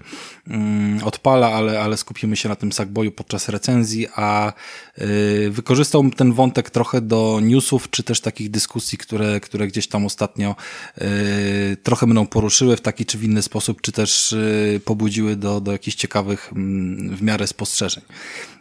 mm, 0.48 1.04
odpala, 1.04 1.52
ale, 1.52 1.80
ale 1.80 1.96
skupimy 1.96 2.36
się 2.36 2.48
na 2.48 2.56
tym 2.56 2.72
Sackboyu 2.72 3.12
podczas 3.12 3.48
recenzji, 3.48 4.06
a 4.14 4.52
y, 4.98 5.50
wykorzystał 5.50 6.10
ten 6.10 6.32
wątek 6.32 6.70
trochę 6.70 7.00
do 7.00 7.40
newsów, 7.42 7.90
czy 7.90 8.02
też 8.02 8.20
takich 8.20 8.50
dyskusji, 8.50 8.98
które, 8.98 9.40
które 9.40 9.66
gdzieś 9.66 9.86
tam 9.86 10.06
ostatnio 10.06 10.56
y, 10.98 11.76
trochę 11.82 12.06
mną 12.06 12.26
poruszyły 12.26 12.76
w 12.76 12.80
taki 12.80 13.06
czy 13.06 13.18
w 13.18 13.24
inny 13.24 13.42
sposób, 13.42 13.80
czy 13.80 13.92
też 13.92 14.32
y, 14.32 14.80
pobudziły 14.84 15.36
do, 15.36 15.60
do 15.60 15.72
jakichś 15.72 15.96
ciekawych 15.96 16.52
mm, 16.52 17.16
w 17.16 17.22
miarę 17.22 17.46
spostrzeżeń. 17.46 18.04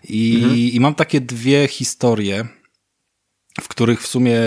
I, 0.09 0.35
mhm. 0.35 0.57
I 0.57 0.79
mam 0.79 0.95
takie 0.95 1.21
dwie 1.21 1.67
historie, 1.67 2.47
w 3.61 3.67
których 3.67 4.01
w 4.01 4.07
sumie 4.07 4.37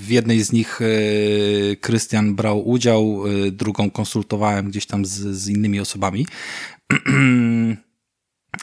w 0.00 0.10
jednej 0.10 0.42
z 0.42 0.52
nich 0.52 0.80
e, 0.82 1.76
Krystian 1.76 2.34
brał 2.34 2.68
udział, 2.68 3.24
e, 3.26 3.50
drugą 3.50 3.90
konsultowałem 3.90 4.68
gdzieś 4.68 4.86
tam 4.86 5.04
z, 5.04 5.10
z 5.10 5.48
innymi 5.48 5.80
osobami. 5.80 6.26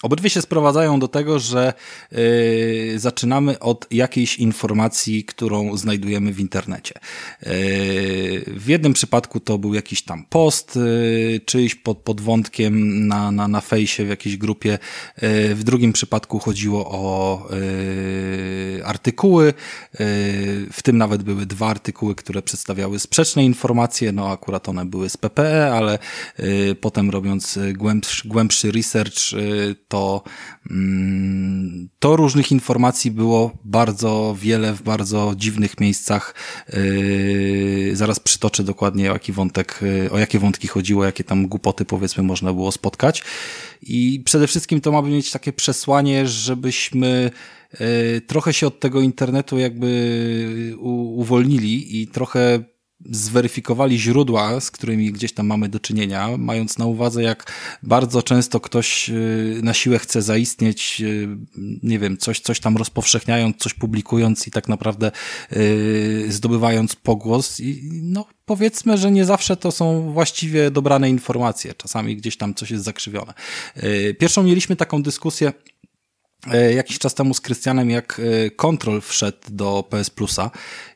Obydwie 0.02 0.30
się 0.30 0.42
sprowadzają 0.42 1.00
do 1.00 1.08
tego, 1.08 1.40
że 1.40 1.74
yy, 2.12 3.00
zaczynamy 3.00 3.60
od 3.60 3.88
jakiejś 3.92 4.38
informacji, 4.38 5.24
którą 5.24 5.78
znajdujemy 5.78 6.34
w 6.34 6.40
internecie. 6.40 6.94
Yy, 7.42 7.50
w 8.48 8.64
jednym 8.68 8.94
przypadku 8.94 9.40
to 9.40 9.58
był 9.58 9.74
jakiś 9.74 10.04
tam 10.04 10.26
post 10.30 10.76
yy, 10.76 11.40
czyjś 11.46 11.76
pod, 11.76 11.98
pod 11.98 12.22
wątkiem 12.22 13.08
na, 13.08 13.32
na, 13.32 13.48
na 13.48 13.62
fejsie 13.62 14.06
w 14.06 14.10
jakiejś 14.10 14.38
grupie. 14.38 14.80
w 15.54 15.62
drugim 15.64 15.94
przypadku 15.94 16.40
chodziło 16.40 16.86
o 16.92 17.48
artykuły. 18.84 19.54
w 20.72 20.80
tym 20.84 20.98
nawet 20.98 21.24
były 21.24 21.46
dwa 21.46 21.68
artykuły, 21.68 22.16
które 22.16 22.42
przedstawiały 22.42 23.00
sprzeczne 23.00 23.46
informacje. 23.46 24.12
No 24.12 24.32
akurat 24.32 24.70
one 24.70 24.86
były 24.86 25.10
z 25.10 25.18
PPE, 25.18 25.74
ale 25.74 26.00
potem 26.82 27.10
robiąc 27.10 27.60
głębszy, 27.74 28.28
głębszy 28.28 28.72
research 28.72 29.36
to, 29.88 30.24
mm, 30.72 31.90
to 32.00 32.16
różnych 32.16 32.52
informacji 32.52 33.12
było 33.12 33.58
bardzo 33.64 34.36
wiele 34.40 34.74
w 34.74 34.82
bardzo 34.82 35.34
dziwnych 35.38 35.80
miejscach. 35.80 36.36
Yy, 36.74 37.96
zaraz 37.96 38.20
przytoczę 38.20 38.64
dokładnie 38.64 39.12
o 39.12 39.14
jaki 39.14 39.32
wątek, 39.32 39.80
yy, 39.82 40.12
o 40.12 40.20
jakie 40.20 40.40
wątki 40.40 40.68
chodziło, 40.68 41.06
jakie 41.06 41.24
tam 41.24 41.48
głupoty 41.48 41.86
powiedzmy 41.86 42.24
można 42.24 42.54
było 42.54 42.72
spotkać. 42.72 43.24
I 43.82 44.22
przede 44.26 44.48
wszystkim 44.48 44.82
to 44.82 44.92
ma 44.92 45.02
mieć 45.02 45.32
takie 45.32 45.54
przesłanie, 45.54 46.28
żebyśmy 46.28 47.32
yy, 47.80 48.22
trochę 48.22 48.54
się 48.54 48.68
od 48.68 48.80
tego 48.80 49.02
internetu 49.02 49.58
jakby 49.58 50.76
uwolnili 51.16 52.02
i 52.02 52.08
trochę 52.08 52.75
zweryfikowali 53.06 54.00
źródła, 54.00 54.60
z 54.60 54.72
którymi 54.72 55.12
gdzieś 55.12 55.34
tam 55.34 55.48
mamy 55.48 55.70
do 55.70 55.80
czynienia, 55.80 56.38
mając 56.38 56.78
na 56.78 56.86
uwadze, 56.86 57.24
jak 57.24 57.52
bardzo 57.84 58.24
często 58.24 58.60
ktoś 58.60 59.10
y, 59.10 59.60
na 59.64 59.74
siłę 59.74 60.00
chce 60.00 60.22
zaistnieć, 60.22 61.02
y, 61.02 61.28
nie 61.84 62.00
wiem, 62.00 62.18
coś, 62.18 62.40
coś 62.40 62.60
tam 62.60 62.78
rozpowszechniając, 62.78 63.58
coś 63.58 63.74
publikując 63.74 64.48
i 64.48 64.52
tak 64.52 64.68
naprawdę 64.68 65.12
yy, 65.52 66.26
zdobywając 66.32 66.96
pogłos. 66.96 67.60
I 67.60 67.90
no, 68.04 68.26
powiedzmy, 68.46 68.98
że 68.98 69.12
nie 69.12 69.26
zawsze 69.26 69.58
to 69.58 69.72
są 69.72 70.12
właściwie 70.14 70.72
dobrane 70.72 71.10
informacje. 71.10 71.74
Czasami 71.74 72.16
gdzieś 72.16 72.38
tam 72.38 72.54
coś 72.54 72.72
jest 72.72 72.84
zakrzywione. 72.84 73.34
Pierwszą 74.20 74.44
mieliśmy 74.44 74.76
taką 74.76 75.04
dyskusję 75.04 75.54
jakiś 76.76 77.00
czas 77.00 77.14
temu 77.14 77.34
z 77.34 77.42
Krystianem, 77.42 77.90
jak 77.90 78.22
e, 78.46 78.50
Control 78.52 79.02
wszedł 79.02 79.38
do 79.50 79.84
PS 79.90 80.10
Plusa 80.10 80.52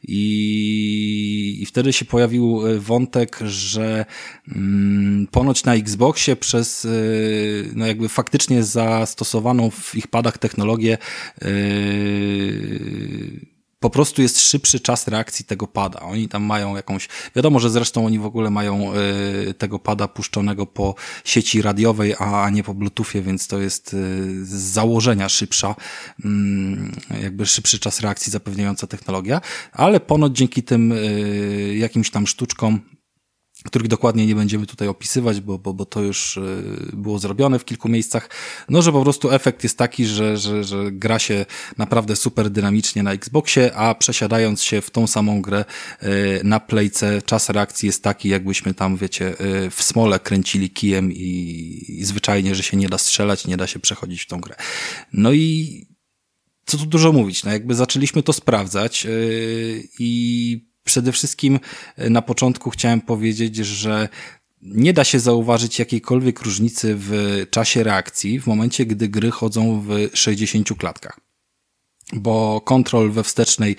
i, 0.08 1.58
i 1.62 1.66
wtedy 1.66 1.94
się 1.94 2.06
pojawił 2.06 2.68
e, 2.68 2.80
wątek, 2.80 3.40
że 3.46 4.06
mm, 4.48 5.28
ponoć 5.32 5.64
na 5.64 5.76
Xboxie 5.76 6.36
przez 6.36 6.88
no 7.76 7.88
jakby 7.88 8.10
faktycznie 8.10 8.64
zastosowaną 8.64 9.70
w 9.70 9.96
ich 9.96 10.08
padach 10.08 10.38
technologię 10.38 10.98
po 13.80 13.90
prostu 13.90 14.22
jest 14.22 14.40
szybszy 14.40 14.80
czas 14.80 15.08
reakcji 15.08 15.46
tego 15.46 15.68
pada. 15.68 16.00
Oni 16.00 16.30
tam 16.30 16.44
mają 16.44 16.76
jakąś, 16.76 17.08
wiadomo, 17.36 17.60
że 17.60 17.70
zresztą 17.70 18.06
oni 18.06 18.20
w 18.20 18.26
ogóle 18.26 18.50
mają 18.50 18.94
y, 19.50 19.54
tego 19.54 19.80
pada 19.80 20.08
puszczonego 20.08 20.66
po 20.66 20.96
sieci 21.26 21.62
radiowej, 21.62 22.16
a 22.20 22.50
nie 22.50 22.64
po 22.64 22.74
bluetoothie, 22.74 23.22
więc 23.22 23.48
to 23.48 23.60
jest 23.60 23.94
y, 23.94 24.46
z 24.46 24.50
założenia 24.50 25.30
szybsza, 25.30 25.76
y, 26.20 26.24
jakby 27.22 27.46
szybszy 27.46 27.80
czas 27.80 28.00
reakcji 28.00 28.32
zapewniająca 28.32 28.88
technologia, 28.88 29.42
ale 29.72 30.00
ponoć 30.00 30.38
dzięki 30.38 30.64
tym 30.64 30.92
y, 30.92 31.76
jakimś 31.78 32.12
tam 32.12 32.28
sztuczkom 32.28 32.99
których 33.66 33.88
dokładnie 33.88 34.28
nie 34.28 34.36
będziemy 34.36 34.66
tutaj 34.66 34.88
opisywać, 34.88 35.42
bo, 35.42 35.60
bo, 35.60 35.74
bo 35.74 35.86
to 35.86 36.02
już 36.02 36.38
e, 36.38 36.42
było 36.94 37.20
zrobione 37.20 37.60
w 37.60 37.66
kilku 37.66 37.90
miejscach, 37.90 38.30
no 38.70 38.82
że 38.82 38.92
po 38.92 39.02
prostu 39.02 39.32
efekt 39.32 39.64
jest 39.64 39.78
taki, 39.78 40.06
że, 40.06 40.38
że, 40.38 40.64
że 40.64 40.92
gra 40.92 41.20
się 41.20 41.46
naprawdę 41.78 42.16
super 42.16 42.50
dynamicznie 42.50 43.04
na 43.04 43.12
Xboxie, 43.12 43.76
a 43.76 43.96
przesiadając 43.96 44.64
się 44.64 44.82
w 44.82 44.92
tą 44.92 45.08
samą 45.08 45.42
grę 45.42 45.66
e, 46.00 46.08
na 46.44 46.60
playce, 46.60 47.22
czas 47.22 47.50
reakcji 47.50 47.88
jest 47.88 48.04
taki, 48.04 48.30
jakbyśmy 48.30 48.74
tam, 48.74 48.98
wiecie, 48.98 49.40
e, 49.40 49.70
w 49.70 49.84
smole 49.84 50.20
kręcili 50.20 50.70
kijem 50.70 51.12
i, 51.12 51.86
i 51.88 52.06
zwyczajnie, 52.06 52.56
że 52.56 52.64
się 52.64 52.78
nie 52.78 52.90
da 52.90 52.98
strzelać, 52.98 53.48
nie 53.48 53.58
da 53.58 53.68
się 53.68 53.80
przechodzić 53.80 54.22
w 54.22 54.28
tą 54.28 54.42
grę. 54.42 54.56
No 55.14 55.34
i 55.34 55.86
co 56.66 56.78
tu 56.78 56.86
dużo 56.86 57.14
mówić, 57.14 57.44
no 57.44 57.52
jakby 57.52 57.76
zaczęliśmy 57.76 58.24
to 58.24 58.34
sprawdzać 58.34 59.06
yy, 59.06 59.84
i 60.00 60.69
przede 60.84 61.12
wszystkim 61.12 61.60
e, 61.96 62.10
na 62.10 62.22
początku 62.22 62.70
chciałem 62.70 63.02
powiedzieć, 63.02 63.56
że 63.56 64.10
nie 64.62 64.94
da 64.94 65.04
się 65.04 65.20
zauważyć 65.20 65.80
jakiejkolwiek 65.80 66.42
różnicy 66.42 66.96
w 66.98 67.46
czasie 67.50 67.84
reakcji 67.84 68.40
w 68.40 68.48
momencie, 68.48 68.86
gdy 68.86 69.10
gry 69.10 69.32
chodzą 69.32 69.82
w 69.82 70.10
60 70.14 70.78
klatkach 70.78 71.29
bo 72.14 72.62
kontrol 72.62 73.12
we 73.12 73.24
wstecznej 73.24 73.76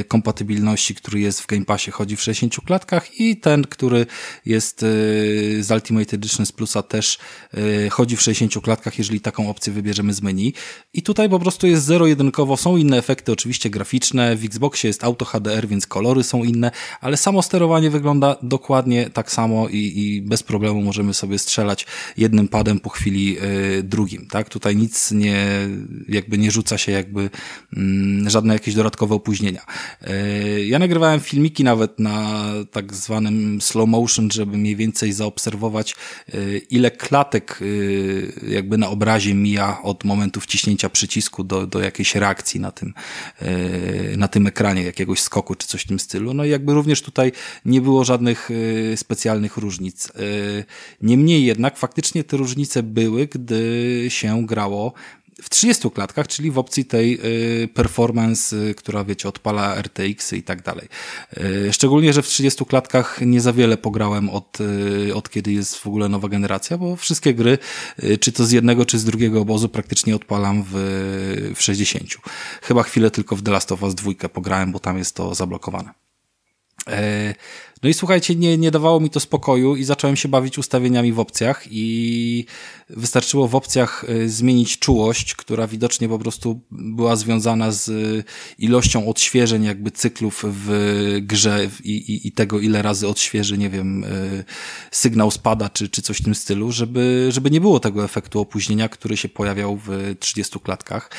y, 0.00 0.04
kompatybilności, 0.04 0.94
który 0.94 1.20
jest 1.20 1.40
w 1.40 1.46
Game 1.46 1.64
Passie, 1.64 1.90
chodzi 1.90 2.16
w 2.16 2.22
60 2.22 2.56
klatkach 2.66 3.20
i 3.20 3.36
ten, 3.36 3.64
który 3.64 4.06
jest 4.46 4.82
y, 4.82 5.58
z 5.60 5.70
Ultimate 5.70 6.16
Edition 6.16 6.46
z 6.46 6.52
Plusa 6.52 6.82
też 6.82 7.18
y, 7.54 7.90
chodzi 7.90 8.16
w 8.16 8.22
60 8.22 8.64
klatkach, 8.64 8.98
jeżeli 8.98 9.20
taką 9.20 9.50
opcję 9.50 9.72
wybierzemy 9.72 10.14
z 10.14 10.22
menu. 10.22 10.54
I 10.92 11.02
tutaj 11.02 11.28
po 11.28 11.38
prostu 11.38 11.66
jest 11.66 11.84
zero-jedynkowo, 11.84 12.56
są 12.56 12.76
inne 12.76 12.98
efekty 12.98 13.32
oczywiście 13.32 13.70
graficzne, 13.70 14.36
w 14.36 14.44
Xboxie 14.44 14.88
jest 14.88 15.04
Auto 15.04 15.24
HDR, 15.24 15.68
więc 15.68 15.86
kolory 15.86 16.22
są 16.22 16.44
inne, 16.44 16.70
ale 17.00 17.16
samo 17.16 17.42
sterowanie 17.42 17.90
wygląda 17.90 18.36
dokładnie 18.42 19.10
tak 19.10 19.32
samo 19.32 19.68
i, 19.68 19.92
i 19.96 20.22
bez 20.22 20.42
problemu 20.42 20.82
możemy 20.82 21.14
sobie 21.14 21.38
strzelać 21.38 21.86
jednym 22.16 22.48
padem 22.48 22.80
po 22.80 22.90
chwili 22.90 23.36
drugim, 23.82 24.26
tak? 24.26 24.48
Tutaj 24.48 24.76
nic 24.76 25.10
nie, 25.10 25.46
jakby 26.08 26.38
nie 26.38 26.50
rzuca 26.50 26.78
się 26.78 26.92
jakby 26.92 27.30
żadne 28.26 28.54
jakieś 28.54 28.74
dodatkowe 28.74 29.14
opóźnienia. 29.14 29.66
E, 30.02 30.64
ja 30.64 30.78
nagrywałem 30.78 31.20
filmiki 31.20 31.64
nawet 31.64 31.98
na 31.98 32.44
tak 32.70 32.94
zwanym 32.94 33.60
slow 33.60 33.88
motion, 33.88 34.30
żeby 34.30 34.58
mniej 34.58 34.76
więcej 34.76 35.12
zaobserwować, 35.12 35.94
e, 36.28 36.58
ile 36.70 36.90
klatek 36.90 37.60
e, 37.62 38.50
jakby 38.50 38.78
na 38.78 38.88
obrazie 38.88 39.34
mija 39.34 39.82
od 39.82 40.04
momentu 40.04 40.40
wciśnięcia 40.40 40.88
przycisku 40.88 41.44
do, 41.44 41.66
do 41.66 41.80
jakiejś 41.80 42.14
reakcji 42.14 42.60
na 42.60 42.72
tym, 42.72 42.94
na 44.16 44.28
tym 44.28 44.46
ekranie, 44.46 44.82
jakiegoś 44.82 45.20
skoku 45.20 45.54
czy 45.54 45.66
coś 45.66 45.82
w 45.82 45.86
tym 45.86 45.98
stylu. 45.98 46.34
No 46.34 46.44
i 46.44 46.50
jakby 46.50 46.74
również 46.74 47.02
tutaj 47.02 47.32
nie 47.64 47.80
było 47.80 48.04
żadnych 48.04 48.50
specjalnych 48.96 49.56
różnic. 49.56 50.12
Niemniej 51.02 51.44
jednak 51.44 51.76
faktycznie 51.76 52.24
te 52.24 52.36
różnice 52.36 52.82
były, 52.82 53.26
gdy 53.26 54.04
się 54.08 54.46
grało 54.46 54.92
w 55.42 55.50
30 55.50 55.90
klatkach, 55.90 56.28
czyli 56.28 56.50
w 56.50 56.58
opcji 56.58 56.84
tej 56.84 57.18
y, 57.64 57.68
performance, 57.68 58.56
y, 58.56 58.74
która 58.74 59.04
wiecie, 59.04 59.28
odpala 59.28 59.74
RTX 59.82 60.32
i 60.32 60.42
tak 60.42 60.62
dalej. 60.62 60.88
Y, 61.36 61.72
szczególnie, 61.72 62.12
że 62.12 62.22
w 62.22 62.26
30 62.26 62.64
klatkach 62.64 63.20
nie 63.20 63.40
za 63.40 63.52
wiele 63.52 63.76
pograłem 63.76 64.30
od, 64.30 64.58
od 65.14 65.30
kiedy 65.30 65.52
jest 65.52 65.76
w 65.76 65.86
ogóle 65.86 66.08
nowa 66.08 66.28
generacja, 66.28 66.78
bo 66.78 66.96
wszystkie 66.96 67.34
gry, 67.34 67.58
czy 68.20 68.32
to 68.32 68.44
z 68.44 68.50
jednego, 68.50 68.84
czy 68.84 68.98
z 68.98 69.04
drugiego 69.04 69.40
obozu 69.40 69.68
praktycznie 69.68 70.16
odpalam 70.16 70.64
w, 70.70 71.52
w 71.56 71.62
60. 71.62 72.10
Chyba 72.62 72.82
chwilę 72.82 73.10
tylko 73.10 73.36
w 73.36 73.42
The 73.42 73.50
Last 73.50 73.72
of 73.72 73.82
Us 73.82 73.94
2 73.94 74.28
pograłem, 74.28 74.72
bo 74.72 74.78
tam 74.78 74.98
jest 74.98 75.14
to 75.14 75.34
zablokowane. 75.34 75.90
No 77.82 77.88
i 77.88 77.94
słuchajcie, 77.94 78.34
nie, 78.34 78.58
nie 78.58 78.70
dawało 78.70 79.00
mi 79.00 79.10
to 79.10 79.20
spokoju 79.20 79.76
i 79.76 79.84
zacząłem 79.84 80.16
się 80.16 80.28
bawić 80.28 80.58
ustawieniami 80.58 81.12
w 81.12 81.20
opcjach 81.20 81.64
i 81.70 82.44
wystarczyło 82.90 83.48
w 83.48 83.54
opcjach 83.54 84.04
y, 84.08 84.28
zmienić 84.28 84.78
czułość, 84.78 85.34
która 85.34 85.66
widocznie 85.66 86.08
po 86.08 86.18
prostu 86.18 86.60
była 86.70 87.16
związana 87.16 87.72
z 87.72 87.88
y, 87.88 88.24
ilością 88.58 89.08
odświeżeń 89.08 89.64
jakby 89.64 89.90
cyklów 89.90 90.44
w 90.48 91.18
grze 91.22 91.70
i, 91.84 91.92
i, 91.92 92.28
i 92.28 92.32
tego, 92.32 92.60
ile 92.60 92.82
razy 92.82 93.08
odświeży, 93.08 93.58
nie 93.58 93.70
wiem, 93.70 94.04
y, 94.04 94.44
sygnał 94.90 95.30
spada 95.30 95.68
czy, 95.68 95.88
czy 95.88 96.02
coś 96.02 96.18
w 96.18 96.24
tym 96.24 96.34
stylu, 96.34 96.72
żeby, 96.72 97.28
żeby 97.30 97.50
nie 97.50 97.60
było 97.60 97.80
tego 97.80 98.04
efektu 98.04 98.40
opóźnienia, 98.40 98.88
który 98.88 99.16
się 99.16 99.28
pojawiał 99.28 99.80
w 99.86 100.14
30 100.20 100.60
klatkach. 100.60 101.10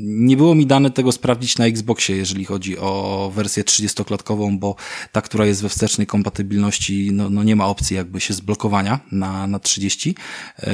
Nie 0.00 0.36
było 0.36 0.54
mi 0.54 0.66
dane 0.66 0.90
tego 0.90 1.12
sprawdzić 1.12 1.58
na 1.58 1.66
Xboxie, 1.66 2.16
jeżeli 2.16 2.44
chodzi 2.44 2.78
o 2.78 3.32
wersję 3.34 3.64
30-klatkową, 3.64 4.58
bo 4.58 4.76
ta, 5.12 5.22
która 5.36 5.46
jest 5.46 5.62
we 5.62 5.68
wstecznej 5.68 6.06
kompatybilności, 6.06 7.10
no, 7.12 7.30
no 7.30 7.42
nie 7.42 7.56
ma 7.56 7.66
opcji 7.66 7.96
jakby 7.96 8.20
się 8.20 8.34
zblokowania 8.34 9.00
na, 9.12 9.46
na 9.46 9.58
30, 9.58 10.14
yy, 10.62 10.66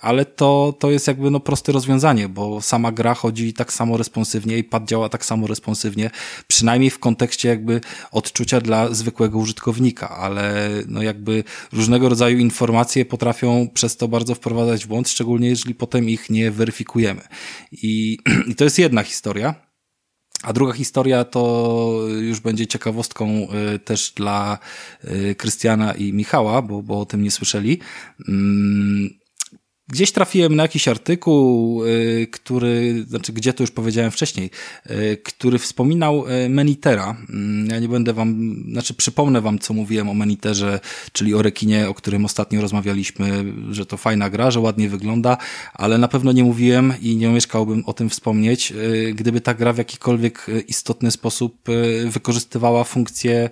ale 0.00 0.24
to, 0.24 0.74
to 0.78 0.90
jest 0.90 1.06
jakby 1.06 1.30
no 1.30 1.40
proste 1.40 1.72
rozwiązanie, 1.72 2.28
bo 2.28 2.62
sama 2.62 2.92
gra 2.92 3.14
chodzi 3.14 3.52
tak 3.52 3.72
samo 3.72 3.96
responsywnie 3.96 4.58
i 4.58 4.64
pad 4.64 4.84
działa 4.84 5.08
tak 5.08 5.24
samo 5.24 5.46
responsywnie, 5.46 6.10
przynajmniej 6.46 6.90
w 6.90 6.98
kontekście 6.98 7.48
jakby 7.48 7.80
odczucia 8.12 8.60
dla 8.60 8.94
zwykłego 8.94 9.38
użytkownika, 9.38 10.08
ale 10.08 10.70
no 10.88 11.02
jakby 11.02 11.44
różnego 11.72 12.08
rodzaju 12.08 12.38
informacje 12.38 13.04
potrafią 13.04 13.68
przez 13.74 13.96
to 13.96 14.08
bardzo 14.08 14.34
wprowadzać 14.34 14.84
w 14.84 14.88
błąd, 14.88 15.08
szczególnie 15.08 15.48
jeżeli 15.48 15.74
potem 15.74 16.08
ich 16.08 16.30
nie 16.30 16.50
weryfikujemy. 16.50 17.20
I, 17.72 18.18
i 18.50 18.54
to 18.54 18.64
jest 18.64 18.78
jedna 18.78 19.02
historia. 19.02 19.63
A 20.44 20.52
druga 20.52 20.72
historia 20.72 21.24
to 21.24 21.98
już 22.20 22.40
będzie 22.40 22.66
ciekawostką 22.66 23.48
y, 23.74 23.78
też 23.78 24.12
dla 24.16 24.58
y, 25.04 25.34
Krystiana 25.34 25.92
i 25.92 26.12
Michała, 26.12 26.62
bo, 26.62 26.82
bo 26.82 27.00
o 27.00 27.06
tym 27.06 27.22
nie 27.22 27.30
słyszeli. 27.30 27.80
Gdzieś 29.88 30.12
trafiłem 30.12 30.56
na 30.56 30.62
jakiś 30.62 30.88
artykuł, 30.88 31.84
y, 31.84 32.26
który, 32.32 33.04
znaczy 33.08 33.32
gdzie 33.32 33.52
to 33.52 33.62
już 33.62 33.70
powiedziałem 33.70 34.10
wcześniej, 34.10 34.50
y, 34.90 35.18
który 35.24 35.58
wspominał 35.58 36.24
y, 36.28 36.48
Menitera. 36.48 37.16
Mm, 37.30 37.66
ja 37.70 37.78
nie 37.78 37.88
będę 37.88 38.12
wam, 38.12 38.56
znaczy 38.70 38.94
przypomnę 38.94 39.40
wam, 39.40 39.58
co 39.58 39.74
mówiłem 39.74 40.08
o 40.08 40.14
Meniterze, 40.14 40.80
czyli 41.12 41.34
o 41.34 41.42
rekinie, 41.42 41.88
o 41.88 41.94
którym 41.94 42.24
ostatnio 42.24 42.60
rozmawialiśmy, 42.60 43.44
że 43.70 43.86
to 43.86 43.96
fajna 43.96 44.30
gra, 44.30 44.50
że 44.50 44.60
ładnie 44.60 44.88
wygląda, 44.88 45.36
ale 45.74 45.98
na 45.98 46.08
pewno 46.08 46.32
nie 46.32 46.44
mówiłem 46.44 46.92
i 47.02 47.16
nie 47.16 47.28
omieszkałbym 47.28 47.82
o 47.86 47.92
tym 47.92 48.10
wspomnieć, 48.10 48.72
gdyby 49.14 49.40
ta 49.40 49.54
gra 49.54 49.72
w 49.72 49.78
jakikolwiek 49.78 50.46
istotny 50.68 51.10
sposób 51.10 51.68
wykorzystywała 52.06 52.84
funkcje, 52.84 53.50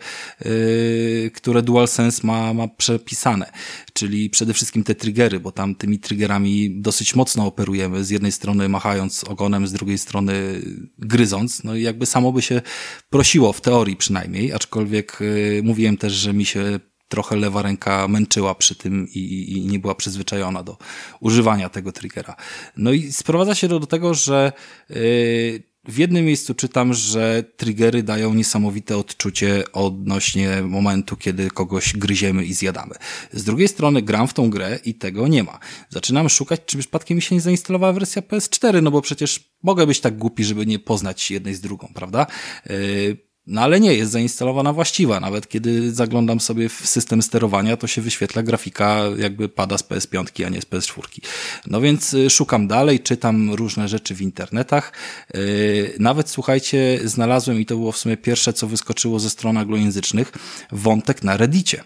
które 1.35 1.63
DualSense 1.63 2.27
ma, 2.27 2.55
ma 2.55 2.69
przepisane, 2.69 3.53
czyli 3.93 4.31
przede 4.31 4.55
wszystkim 4.55 4.85
te 4.85 4.95
triggery, 4.95 5.41
bo 5.41 5.53
tam 5.53 5.75
tymi 5.75 5.99
triggerami 5.99 6.22
triggerami 6.23 6.81
dosyć 6.81 7.15
mocno 7.15 7.47
operujemy, 7.47 8.05
z 8.05 8.11
jednej 8.11 8.33
strony 8.33 8.69
machając 8.69 9.25
ogonem, 9.25 9.67
z 9.67 9.73
drugiej 9.73 9.99
strony 9.99 10.63
gryząc, 10.99 11.65
no 11.65 11.75
i 11.75 11.83
jakby 11.83 12.07
samo 12.07 12.33
by 12.33 12.43
się 12.43 12.63
prosiło, 13.11 13.53
w 13.53 13.61
teorii 13.61 13.97
przynajmniej, 13.97 14.53
aczkolwiek 14.53 15.19
yy, 15.21 15.63
mówiłem 15.63 15.97
też, 15.97 16.13
że 16.13 16.33
mi 16.33 16.45
się 16.45 16.81
trochę 17.09 17.37
lewa 17.37 17.63
ręka 17.63 18.09
męczyła 18.09 18.55
przy 18.55 18.75
tym 18.75 19.09
i, 19.15 19.53
i, 19.53 19.67
nie 19.67 19.79
była 19.79 19.95
przyzwyczajona 19.95 20.63
do 20.63 20.79
używania 21.21 21.69
tego 21.69 21.93
triggera. 21.93 22.37
No 22.77 22.93
i 22.93 23.13
sprowadza 23.13 23.55
się 23.55 23.69
do, 23.69 23.81
do 23.81 23.87
tego, 23.87 24.15
że 24.15 24.53
yy, 24.91 25.72
w 25.89 25.99
jednym 25.99 26.25
miejscu 26.25 26.55
czytam, 26.55 26.95
że 26.95 27.45
triggery 27.57 28.03
dają 28.03 28.35
niesamowite 28.35 28.97
odczucie 28.97 29.65
odnośnie 29.73 30.63
momentu, 30.63 31.17
kiedy 31.17 31.51
kogoś 31.51 31.97
gryziemy 31.97 32.45
i 32.45 32.55
zjadamy. 32.55 32.95
Z 33.33 33.45
drugiej 33.45 33.69
strony 33.69 34.03
gram 34.03 34.29
w 34.29 34.35
tą 34.35 34.51
grę 34.51 34.79
i 34.85 34.95
tego 34.95 35.29
nie 35.29 35.43
ma. 35.43 35.59
Zaczynam 35.89 36.29
szukać, 36.29 36.61
czy 36.67 36.79
przypadkiem 36.79 37.17
mi 37.17 37.23
się 37.23 37.35
nie 37.35 37.41
zainstalowała 37.41 37.93
wersja 37.93 38.23
PS4, 38.23 38.83
no 38.83 38.91
bo 38.91 39.01
przecież 39.01 39.53
mogę 39.63 39.87
być 39.87 40.01
tak 40.01 40.19
głupi, 40.19 40.45
żeby 40.45 40.67
nie 40.67 40.79
poznać 40.79 41.31
jednej 41.31 41.55
z 41.55 41.61
drugą, 41.61 41.93
prawda? 41.95 42.27
Yy, 42.71 43.32
no 43.47 43.61
ale 43.61 43.81
nie, 43.81 43.95
jest 43.95 44.13
zainstalowana 44.13 44.73
właściwa. 44.73 45.21
Nawet 45.21 45.49
kiedy 45.49 45.93
zaglądam 45.93 46.41
sobie 46.41 46.69
w 46.69 46.73
system 46.73 47.23
sterowania, 47.23 47.77
to 47.77 47.87
się 47.87 48.03
wyświetla 48.03 48.43
grafika, 48.43 49.05
jakby 49.19 49.49
pada 49.49 49.79
z 49.79 49.83
PS5, 49.83 50.45
a 50.47 50.49
nie 50.49 50.61
z 50.61 50.67
PS4. 50.67 51.03
No 51.67 51.81
więc 51.81 52.15
y, 52.15 52.31
szukam 52.31 52.69
dalej, 52.69 53.01
czytam 53.01 53.55
różne 53.55 53.89
rzeczy 53.89 54.15
w 54.15 54.23
internetach. 54.23 54.93
Y, 55.35 55.97
nawet 55.99 56.31
słuchajcie, 56.31 57.01
znalazłem 57.05 57.61
i 57.61 57.67
to 57.67 57.77
było 57.77 57.93
w 57.93 57.99
sumie 57.99 58.17
pierwsze, 58.17 58.53
co 58.53 58.67
wyskoczyło 58.67 59.21
ze 59.21 59.31
stron 59.31 59.57
anglojęzycznych, 59.57 60.33
wątek 60.73 61.23
na 61.23 61.37
Reddicie. 61.37 61.85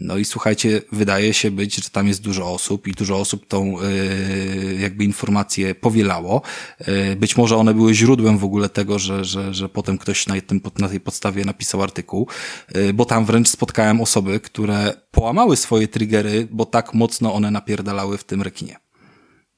No 0.00 0.16
i 0.16 0.24
słuchajcie, 0.24 0.82
wydaje 0.92 1.34
się 1.34 1.50
być, 1.50 1.74
że 1.76 1.90
tam 1.90 2.08
jest 2.08 2.22
dużo 2.22 2.52
osób 2.52 2.88
i 2.88 2.92
dużo 2.92 3.18
osób 3.18 3.46
tą 3.46 3.72
yy, 3.72 4.80
jakby 4.80 5.04
informację 5.04 5.74
powielało. 5.74 6.42
Yy, 6.86 7.16
być 7.16 7.36
może 7.36 7.56
one 7.56 7.74
były 7.74 7.94
źródłem 7.94 8.38
w 8.38 8.44
ogóle 8.44 8.68
tego, 8.68 8.98
że, 8.98 9.24
że, 9.24 9.54
że 9.54 9.68
potem 9.68 9.98
ktoś 9.98 10.26
na, 10.26 10.40
tym, 10.40 10.60
na 10.78 10.88
tej 10.88 11.00
podstawie 11.00 11.44
napisał 11.44 11.82
artykuł, 11.82 12.28
yy, 12.74 12.94
bo 12.94 13.04
tam 13.04 13.24
wręcz 13.24 13.48
spotkałem 13.48 14.00
osoby, 14.00 14.40
które 14.40 14.92
połamały 15.10 15.56
swoje 15.56 15.88
triggery, 15.88 16.48
bo 16.50 16.66
tak 16.66 16.94
mocno 16.94 17.34
one 17.34 17.50
napierdalały 17.50 18.18
w 18.18 18.24
tym 18.24 18.42
rekinie. 18.42 18.76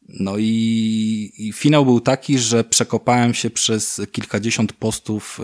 No 0.09 0.39
i, 0.39 1.33
i, 1.39 1.53
finał 1.53 1.85
był 1.85 2.01
taki, 2.01 2.39
że 2.39 2.65
przekopałem 2.65 3.35
się 3.35 3.51
przez 3.51 4.01
kilkadziesiąt 4.13 4.73
postów 4.73 5.41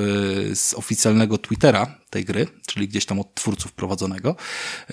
z 0.55 0.75
oficjalnego 0.75 1.39
Twittera 1.39 1.99
tej 2.11 2.25
gry, 2.25 2.47
czyli 2.67 2.89
gdzieś 2.89 3.07
tam 3.07 3.21
od 3.21 3.35
twórców 3.35 3.73
prowadzonego. 3.73 4.37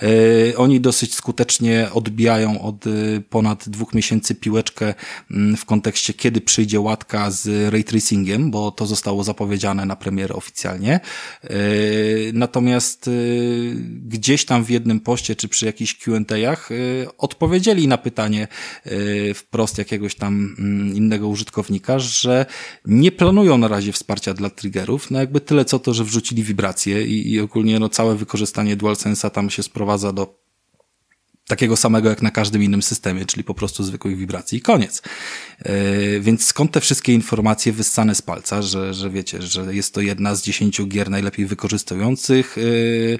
E, 0.02 0.56
oni 0.56 0.80
dosyć 0.80 1.14
skutecznie 1.14 1.88
odbijają 1.92 2.62
od 2.62 2.86
e, 2.86 2.90
ponad 3.30 3.68
dwóch 3.68 3.94
miesięcy 3.94 4.34
piłeczkę 4.34 4.94
mm, 5.30 5.56
w 5.56 5.64
kontekście, 5.64 6.14
kiedy 6.14 6.40
przyjdzie 6.40 6.80
łatka 6.80 7.30
z 7.30 7.72
ray 7.72 7.84
tracingiem, 7.84 8.50
bo 8.50 8.70
to 8.70 8.86
zostało 8.86 9.24
zapowiedziane 9.24 9.86
na 9.86 9.96
premierę 9.96 10.34
oficjalnie. 10.34 11.00
E, 11.42 11.48
natomiast 12.32 13.10
gdzieś 14.06 14.44
tam 14.44 14.64
w 14.64 14.70
jednym 14.70 15.00
poście, 15.00 15.36
czy 15.36 15.48
przy 15.48 15.66
jakichś 15.66 15.94
Q&A'ach 15.94 16.68
odpowiedzieli 17.18 17.88
na 17.88 17.98
pytanie 17.98 18.48
wprost 19.34 19.78
jakiegoś 19.78 20.14
tam 20.14 20.54
mm, 20.58 20.96
innego 20.96 21.28
użytkownika, 21.28 21.98
że 21.98 22.46
nie 22.84 23.12
planują 23.12 23.58
na 23.58 23.68
razie 23.68 23.92
wsparcia 23.92 24.34
dla 24.34 24.50
triggerów, 24.50 25.10
no 25.10 25.18
jakby 25.18 25.40
tyle 25.40 25.64
co 25.64 25.78
to, 25.78 25.94
że 25.94 26.04
wrzucili 26.04 26.42
wibracje 26.42 27.05
i, 27.06 27.32
i 27.32 27.40
ogólnie 27.40 27.78
no, 27.78 27.88
całe 27.88 28.16
wykorzystanie 28.16 28.76
DualSense'a 28.76 29.30
tam 29.30 29.50
się 29.50 29.62
sprowadza 29.62 30.12
do 30.12 30.46
takiego 31.48 31.76
samego 31.76 32.08
jak 32.08 32.22
na 32.22 32.30
każdym 32.30 32.62
innym 32.62 32.82
systemie, 32.82 33.26
czyli 33.26 33.44
po 33.44 33.54
prostu 33.54 33.84
zwykłych 33.84 34.16
wibracji 34.16 34.58
i 34.58 34.60
koniec. 34.60 35.02
Yy, 35.64 36.20
więc 36.20 36.44
skąd 36.44 36.72
te 36.72 36.80
wszystkie 36.80 37.12
informacje 37.12 37.72
wyssane 37.72 38.14
z 38.14 38.22
palca, 38.22 38.62
że, 38.62 38.94
że 38.94 39.10
wiecie, 39.10 39.42
że 39.42 39.74
jest 39.74 39.94
to 39.94 40.00
jedna 40.00 40.34
z 40.34 40.42
dziesięciu 40.42 40.86
gier 40.86 41.10
najlepiej 41.10 41.46
wykorzystujących 41.46 42.56
yy, 42.56 43.18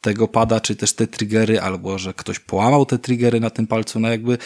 tego 0.00 0.28
pada, 0.28 0.60
czy 0.60 0.76
też 0.76 0.92
te 0.92 1.06
triggery, 1.06 1.60
albo 1.60 1.98
że 1.98 2.14
ktoś 2.14 2.38
połamał 2.38 2.86
te 2.86 2.98
triggery 2.98 3.40
na 3.40 3.50
tym 3.50 3.66
palcu, 3.66 4.00
no 4.00 4.08
jakby 4.08 4.38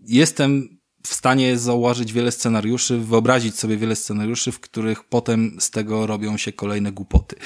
jestem 0.00 0.79
w 1.02 1.14
stanie 1.14 1.58
zauważyć 1.58 2.12
wiele 2.12 2.32
scenariuszy, 2.32 2.98
wyobrazić 2.98 3.58
sobie 3.58 3.76
wiele 3.76 3.96
scenariuszy, 3.96 4.52
w 4.52 4.60
których 4.60 5.04
potem 5.04 5.56
z 5.60 5.70
tego 5.70 6.06
robią 6.06 6.36
się 6.36 6.52
kolejne 6.52 6.92
głupoty. 6.92 7.36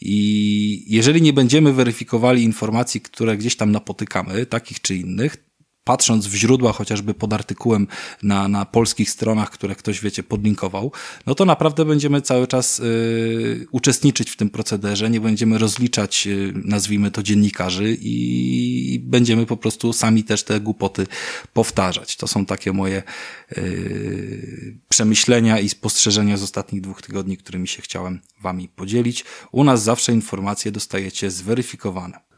I 0.00 0.84
jeżeli 0.86 1.22
nie 1.22 1.32
będziemy 1.32 1.72
weryfikowali 1.72 2.42
informacji, 2.44 3.00
które 3.00 3.36
gdzieś 3.36 3.56
tam 3.56 3.72
napotykamy, 3.72 4.46
takich 4.46 4.80
czy 4.80 4.96
innych, 4.96 5.36
patrząc 5.84 6.26
w 6.26 6.34
źródła 6.34 6.72
chociażby 6.72 7.14
pod 7.14 7.32
artykułem 7.32 7.86
na, 8.22 8.48
na 8.48 8.64
polskich 8.64 9.10
stronach, 9.10 9.50
które 9.50 9.74
ktoś, 9.74 10.00
wiecie, 10.00 10.22
podlinkował, 10.22 10.92
no 11.26 11.34
to 11.34 11.44
naprawdę 11.44 11.84
będziemy 11.84 12.22
cały 12.22 12.46
czas 12.46 12.80
y, 12.80 13.66
uczestniczyć 13.70 14.30
w 14.30 14.36
tym 14.36 14.50
procederze, 14.50 15.10
nie 15.10 15.20
będziemy 15.20 15.58
rozliczać, 15.58 16.26
y, 16.26 16.52
nazwijmy 16.64 17.10
to, 17.10 17.22
dziennikarzy 17.22 17.96
i 18.00 19.00
będziemy 19.04 19.46
po 19.46 19.56
prostu 19.56 19.92
sami 19.92 20.24
też 20.24 20.42
te 20.42 20.60
głupoty 20.60 21.06
powtarzać. 21.52 22.16
To 22.16 22.26
są 22.26 22.46
takie 22.46 22.72
moje 22.72 23.02
y, 23.58 24.78
przemyślenia 24.88 25.60
i 25.60 25.68
spostrzeżenia 25.68 26.36
z 26.36 26.42
ostatnich 26.42 26.80
dwóch 26.80 27.02
tygodni, 27.02 27.36
którymi 27.36 27.68
się 27.68 27.82
chciałem 27.82 28.20
wami 28.42 28.68
podzielić. 28.68 29.24
U 29.52 29.64
nas 29.64 29.82
zawsze 29.82 30.12
informacje 30.12 30.72
dostajecie 30.72 31.30
zweryfikowane. 31.30 32.33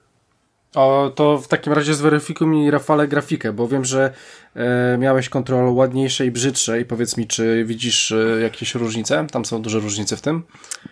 O, 0.74 1.12
to 1.14 1.38
w 1.38 1.48
takim 1.48 1.72
razie 1.72 1.94
zweryfikuj 1.94 2.46
mi, 2.46 2.70
Rafale, 2.70 3.08
grafikę, 3.08 3.52
bo 3.52 3.68
wiem, 3.68 3.84
że 3.84 4.12
e, 4.54 4.98
miałeś 4.98 5.28
kontrol 5.28 5.74
ładniejsze 5.74 6.26
i 6.26 6.30
brzydsze 6.30 6.80
i 6.80 6.84
powiedz 6.84 7.16
mi, 7.16 7.26
czy 7.26 7.64
widzisz 7.64 8.12
e, 8.12 8.40
jakieś 8.42 8.74
różnice? 8.74 9.26
Tam 9.32 9.44
są 9.44 9.62
duże 9.62 9.80
różnice 9.80 10.16
w 10.16 10.20
tym? 10.20 10.42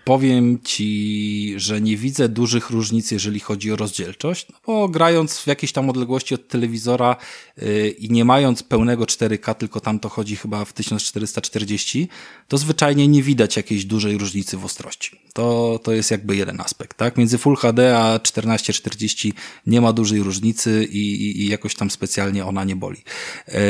Powiem 0.04 0.58
ci, 0.64 1.54
że 1.56 1.80
nie 1.80 1.96
widzę 1.96 2.28
dużych 2.28 2.70
różnic, 2.70 3.10
jeżeli 3.10 3.40
chodzi 3.40 3.72
o 3.72 3.76
rozdzielczość, 3.76 4.46
no 4.48 4.58
bo 4.66 4.88
grając 4.88 5.38
w 5.38 5.46
jakiejś 5.46 5.72
tam 5.72 5.90
odległości 5.90 6.34
od 6.34 6.48
telewizora 6.48 7.16
e, 7.58 7.88
i 7.88 8.10
nie 8.10 8.24
mając 8.24 8.62
pełnego 8.62 9.04
4K, 9.04 9.54
tylko 9.54 9.80
tam 9.80 10.00
to 10.00 10.08
chodzi 10.08 10.37
chyba 10.37 10.64
w 10.64 10.72
1440, 10.72 12.08
to 12.48 12.58
zwyczajnie 12.58 13.08
nie 13.08 13.22
widać 13.22 13.56
jakiejś 13.56 13.84
dużej 13.84 14.18
różnicy 14.18 14.56
w 14.56 14.64
ostrości. 14.64 15.20
To, 15.32 15.80
to 15.82 15.92
jest 15.92 16.10
jakby 16.10 16.37
jeden 16.37 16.60
aspekt, 16.60 16.96
tak? 16.96 17.16
Między 17.16 17.38
Full 17.38 17.56
HD 17.56 17.98
a 17.98 18.18
1440 18.18 19.32
nie 19.66 19.73
ma 19.80 19.92
dużej 19.92 20.22
różnicy 20.22 20.84
i, 20.90 20.98
i, 20.98 21.42
i 21.42 21.48
jakoś 21.48 21.74
tam 21.74 21.90
specjalnie 21.90 22.46
ona 22.46 22.64
nie 22.64 22.76
boli. 22.76 23.02
E, 23.48 23.60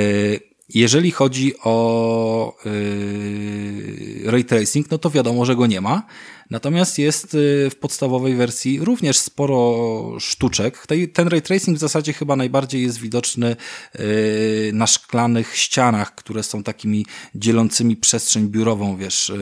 jeżeli 0.68 1.10
chodzi 1.10 1.52
o 1.64 2.56
yy, 2.64 4.30
ray 4.30 4.44
tracing, 4.44 4.90
no 4.90 4.98
to 4.98 5.10
wiadomo, 5.10 5.44
że 5.44 5.56
go 5.56 5.66
nie 5.66 5.80
ma. 5.80 6.02
Natomiast 6.50 6.98
jest 6.98 7.34
y, 7.34 7.70
w 7.70 7.76
podstawowej 7.76 8.34
wersji 8.34 8.80
również 8.80 9.18
sporo 9.18 9.76
sztuczek. 10.20 10.86
Ten 11.12 11.28
ray 11.28 11.42
tracing 11.42 11.76
w 11.76 11.80
zasadzie 11.80 12.12
chyba 12.12 12.36
najbardziej 12.36 12.82
jest 12.82 12.98
widoczny 12.98 13.56
y, 14.00 14.70
na 14.74 14.86
szklanych 14.86 15.56
ścianach, 15.56 16.14
które 16.14 16.42
są 16.42 16.62
takimi 16.62 17.06
dzielącymi 17.34 17.96
przestrzeń 17.96 18.48
biurową, 18.48 18.96
wiesz, 18.96 19.30
y, 19.30 19.34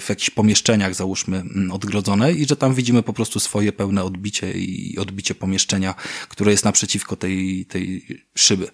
w 0.00 0.06
jakichś 0.08 0.30
pomieszczeniach 0.30 0.94
załóżmy 0.94 1.36
mm, 1.36 1.72
odgrodzone 1.72 2.32
i 2.32 2.46
że 2.46 2.56
tam 2.56 2.74
widzimy 2.74 3.02
po 3.02 3.12
prostu 3.12 3.40
swoje 3.40 3.72
pełne 3.72 4.04
odbicie 4.04 4.52
i 4.52 4.98
odbicie 4.98 5.34
pomieszczenia, 5.34 5.94
które 6.28 6.50
jest 6.50 6.64
naprzeciwko 6.64 7.16
tej, 7.16 7.66
tej 7.66 8.06
szyby. 8.34 8.68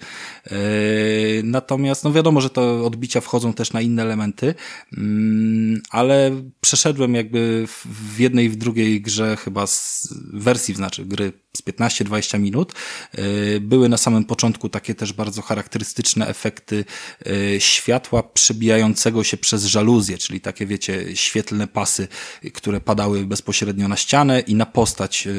Natomiast, 1.42 2.04
no 2.04 2.12
wiadomo, 2.12 2.40
że 2.40 2.50
te 2.50 2.62
odbicia 2.62 3.20
wchodzą 3.20 3.52
też 3.52 3.72
na 3.72 3.80
inne 3.80 4.02
elementy, 4.02 4.54
mm, 4.96 5.82
ale 5.90 6.42
przeszedłem 6.60 7.14
jakby 7.14 7.55
w 7.84 8.18
jednej 8.18 8.48
w 8.48 8.56
drugiej 8.56 9.00
grze 9.00 9.36
chyba 9.36 9.66
z 9.66 10.08
wersji, 10.32 10.74
znaczy 10.74 11.04
gry 11.04 11.32
z 11.56 11.62
15-20 11.62 12.40
minut. 12.40 12.72
E, 13.12 13.60
były 13.60 13.88
na 13.88 13.96
samym 13.96 14.24
początku 14.24 14.68
takie 14.68 14.94
też 14.94 15.12
bardzo 15.12 15.42
charakterystyczne 15.42 16.28
efekty 16.28 16.84
e, 17.26 17.60
światła 17.60 18.22
przebijającego 18.22 19.24
się 19.24 19.36
przez 19.36 19.64
żaluzję, 19.64 20.18
czyli 20.18 20.40
takie 20.40 20.66
wiecie, 20.66 21.16
świetlne 21.16 21.66
pasy, 21.66 22.08
które 22.54 22.80
padały 22.80 23.26
bezpośrednio 23.26 23.88
na 23.88 23.96
ścianę 23.96 24.40
i 24.40 24.54
na 24.54 24.66
postać 24.66 25.26
e, 25.26 25.30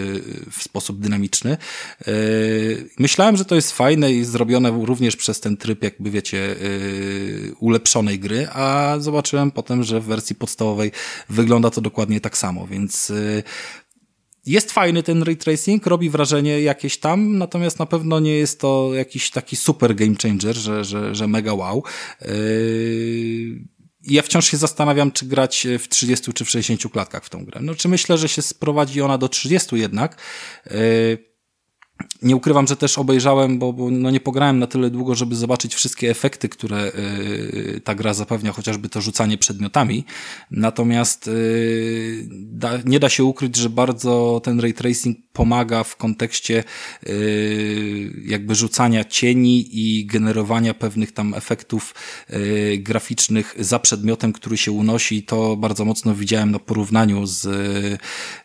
w 0.51 0.63
sposób 0.63 0.99
dynamiczny. 0.99 1.57
Myślałem, 2.99 3.37
że 3.37 3.45
to 3.45 3.55
jest 3.55 3.71
fajne 3.71 4.13
i 4.13 4.25
zrobione 4.25 4.71
również 4.71 5.15
przez 5.15 5.39
ten 5.39 5.57
tryb, 5.57 5.83
jakby 5.83 6.11
wiecie, 6.11 6.55
ulepszonej 7.59 8.19
gry, 8.19 8.47
a 8.53 8.95
zobaczyłem 8.99 9.51
potem, 9.51 9.83
że 9.83 10.01
w 10.01 10.05
wersji 10.05 10.35
podstawowej 10.35 10.91
wygląda 11.29 11.69
to 11.69 11.81
dokładnie 11.81 12.06
tak 12.21 12.37
samo, 12.37 12.67
więc 12.67 13.11
jest 14.47 14.71
fajny 14.71 15.03
ten 15.03 15.23
ray 15.23 15.37
tracing, 15.37 15.85
robi 15.87 16.09
wrażenie 16.09 16.61
jakieś 16.61 16.97
tam, 16.97 17.37
natomiast 17.37 17.79
na 17.79 17.85
pewno 17.85 18.19
nie 18.19 18.33
jest 18.33 18.59
to 18.59 18.91
jakiś 18.93 19.31
taki 19.31 19.55
super 19.55 19.95
game 19.95 20.15
changer, 20.21 20.55
że, 20.55 20.83
że, 20.83 21.15
że 21.15 21.27
mega 21.27 21.53
wow. 21.53 21.83
Yy... 22.21 23.77
Ja 24.03 24.21
wciąż 24.21 24.51
się 24.51 24.57
zastanawiam, 24.57 25.11
czy 25.11 25.25
grać 25.25 25.67
w 25.79 25.87
30 25.87 26.33
czy 26.33 26.45
w 26.45 26.49
60 26.49 26.91
klatkach 26.91 27.25
w 27.25 27.29
tą 27.29 27.45
grę. 27.45 27.61
No, 27.63 27.75
czy 27.75 27.87
myślę, 27.87 28.17
że 28.17 28.29
się 28.29 28.41
sprowadzi 28.41 29.01
ona 29.01 29.17
do 29.17 29.29
30 29.29 29.75
jednak. 29.75 30.17
Yy 30.65 31.26
nie 32.21 32.35
ukrywam, 32.35 32.67
że 32.67 32.75
też 32.75 32.97
obejrzałem, 32.97 33.59
bo, 33.59 33.73
bo 33.73 33.91
no 33.91 34.11
nie 34.11 34.19
pograłem 34.19 34.59
na 34.59 34.67
tyle 34.67 34.89
długo, 34.89 35.15
żeby 35.15 35.35
zobaczyć 35.35 35.75
wszystkie 35.75 36.09
efekty, 36.09 36.49
które 36.49 36.91
yy, 36.95 37.81
ta 37.83 37.95
gra 37.95 38.13
zapewnia, 38.13 38.51
chociażby 38.51 38.89
to 38.89 39.01
rzucanie 39.01 39.37
przedmiotami. 39.37 40.05
Natomiast 40.51 41.27
yy, 41.27 42.27
da, 42.31 42.71
nie 42.85 42.99
da 42.99 43.09
się 43.09 43.23
ukryć, 43.23 43.55
że 43.55 43.69
bardzo 43.69 44.41
ten 44.43 44.59
ray 44.59 44.73
tracing 44.73 45.17
pomaga 45.33 45.83
w 45.83 45.95
kontekście 45.95 46.63
yy, 47.03 48.13
jakby 48.25 48.55
rzucania 48.55 49.05
cieni 49.05 49.69
i 49.71 50.05
generowania 50.05 50.73
pewnych 50.73 51.11
tam 51.11 51.33
efektów 51.33 51.95
yy, 52.29 52.77
graficznych 52.77 53.55
za 53.59 53.79
przedmiotem, 53.79 54.33
który 54.33 54.57
się 54.57 54.71
unosi. 54.71 55.23
To 55.23 55.55
bardzo 55.55 55.85
mocno 55.85 56.15
widziałem 56.15 56.51
na 56.51 56.59
porównaniu 56.59 57.25
z 57.25 57.45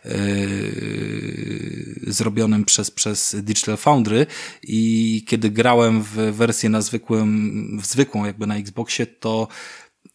yy, 0.05 2.13
zrobionym 2.13 2.65
przez, 2.65 2.91
przez 2.91 3.37
Digital 3.43 3.77
Foundry 3.77 4.27
i 4.63 5.25
kiedy 5.29 5.51
grałem 5.51 6.03
w 6.03 6.15
wersję 6.15 6.69
na 6.69 6.81
zwykłym, 6.81 7.79
w 7.83 7.87
zwykłą 7.87 8.25
jakby 8.25 8.47
na 8.47 8.57
Xboxie, 8.57 9.07
to 9.07 9.49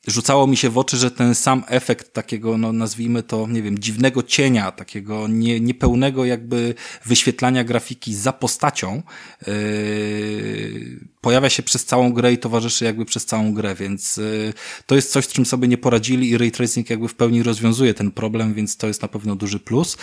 rzucało 0.07 0.47
mi 0.47 0.57
się 0.57 0.69
w 0.69 0.77
oczy, 0.77 0.97
że 0.97 1.11
ten 1.11 1.35
sam 1.35 1.63
efekt 1.67 2.13
takiego, 2.13 2.57
no 2.57 2.73
nazwijmy 2.73 3.23
to, 3.23 3.47
nie 3.47 3.61
wiem, 3.61 3.79
dziwnego 3.79 4.23
cienia, 4.23 4.71
takiego 4.71 5.27
nie, 5.27 5.59
niepełnego 5.59 6.25
jakby 6.25 6.73
wyświetlania 7.05 7.63
grafiki 7.63 8.15
za 8.15 8.33
postacią, 8.33 9.03
yy, 9.47 10.99
pojawia 11.21 11.49
się 11.49 11.63
przez 11.63 11.85
całą 11.85 12.13
grę 12.13 12.33
i 12.33 12.37
towarzyszy 12.37 12.85
jakby 12.85 13.05
przez 13.05 13.25
całą 13.25 13.53
grę, 13.53 13.75
więc 13.75 14.17
yy, 14.17 14.53
to 14.85 14.95
jest 14.95 15.11
coś, 15.11 15.25
z 15.25 15.33
czym 15.33 15.45
sobie 15.45 15.67
nie 15.67 15.77
poradzili 15.77 16.29
i 16.29 16.37
ray 16.37 16.51
tracing 16.51 16.89
jakby 16.89 17.07
w 17.07 17.15
pełni 17.15 17.43
rozwiązuje 17.43 17.93
ten 17.93 18.11
problem, 18.11 18.53
więc 18.53 18.77
to 18.77 18.87
jest 18.87 19.01
na 19.01 19.07
pewno 19.07 19.35
duży 19.35 19.59
plus. 19.59 19.97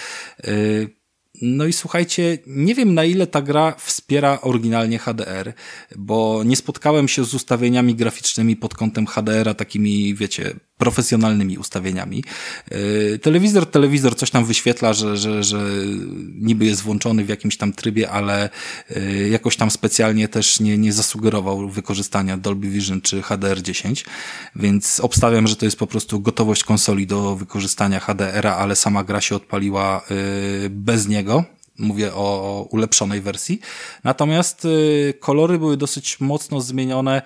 Yy, 0.44 1.03
no 1.42 1.66
i 1.66 1.72
słuchajcie, 1.72 2.38
nie 2.46 2.74
wiem 2.74 2.94
na 2.94 3.04
ile 3.04 3.26
ta 3.26 3.42
gra 3.42 3.74
wspiera 3.78 4.40
oryginalnie 4.40 4.98
HDR, 4.98 5.52
bo 5.96 6.42
nie 6.44 6.56
spotkałem 6.56 7.08
się 7.08 7.24
z 7.24 7.34
ustawieniami 7.34 7.94
graficznymi 7.94 8.56
pod 8.56 8.74
kątem 8.74 9.06
HDR-a 9.06 9.54
takimi, 9.54 10.14
wiecie, 10.14 10.54
profesjonalnymi 10.78 11.58
ustawieniami. 11.58 12.24
Yy, 12.70 13.18
telewizor, 13.18 13.66
telewizor 13.66 14.16
coś 14.16 14.30
tam 14.30 14.44
wyświetla, 14.44 14.92
że, 14.92 15.16
że, 15.16 15.44
że 15.44 15.66
niby 16.34 16.64
jest 16.64 16.82
włączony 16.82 17.24
w 17.24 17.28
jakimś 17.28 17.56
tam 17.56 17.72
trybie, 17.72 18.10
ale 18.10 18.50
yy, 18.90 19.28
jakoś 19.28 19.56
tam 19.56 19.70
specjalnie 19.70 20.28
też 20.28 20.60
nie, 20.60 20.78
nie 20.78 20.92
zasugerował 20.92 21.68
wykorzystania 21.68 22.36
Dolby 22.36 22.68
Vision 22.68 23.00
czy 23.00 23.20
HDR10, 23.20 24.04
więc 24.56 25.00
obstawiam, 25.00 25.46
że 25.46 25.56
to 25.56 25.64
jest 25.64 25.78
po 25.78 25.86
prostu 25.86 26.20
gotowość 26.20 26.64
konsoli 26.64 27.06
do 27.06 27.36
wykorzystania 27.36 28.00
HDR-a, 28.00 28.56
ale 28.56 28.76
sama 28.76 29.04
gra 29.04 29.20
się 29.20 29.36
odpaliła 29.36 30.02
yy, 30.10 30.70
bez 30.70 31.08
niego, 31.08 31.44
Mówię 31.78 32.14
o 32.14 32.68
ulepszonej 32.70 33.20
wersji. 33.20 33.60
Natomiast 34.04 34.66
kolory 35.20 35.58
były 35.58 35.76
dosyć 35.76 36.20
mocno 36.20 36.60
zmienione. 36.60 37.22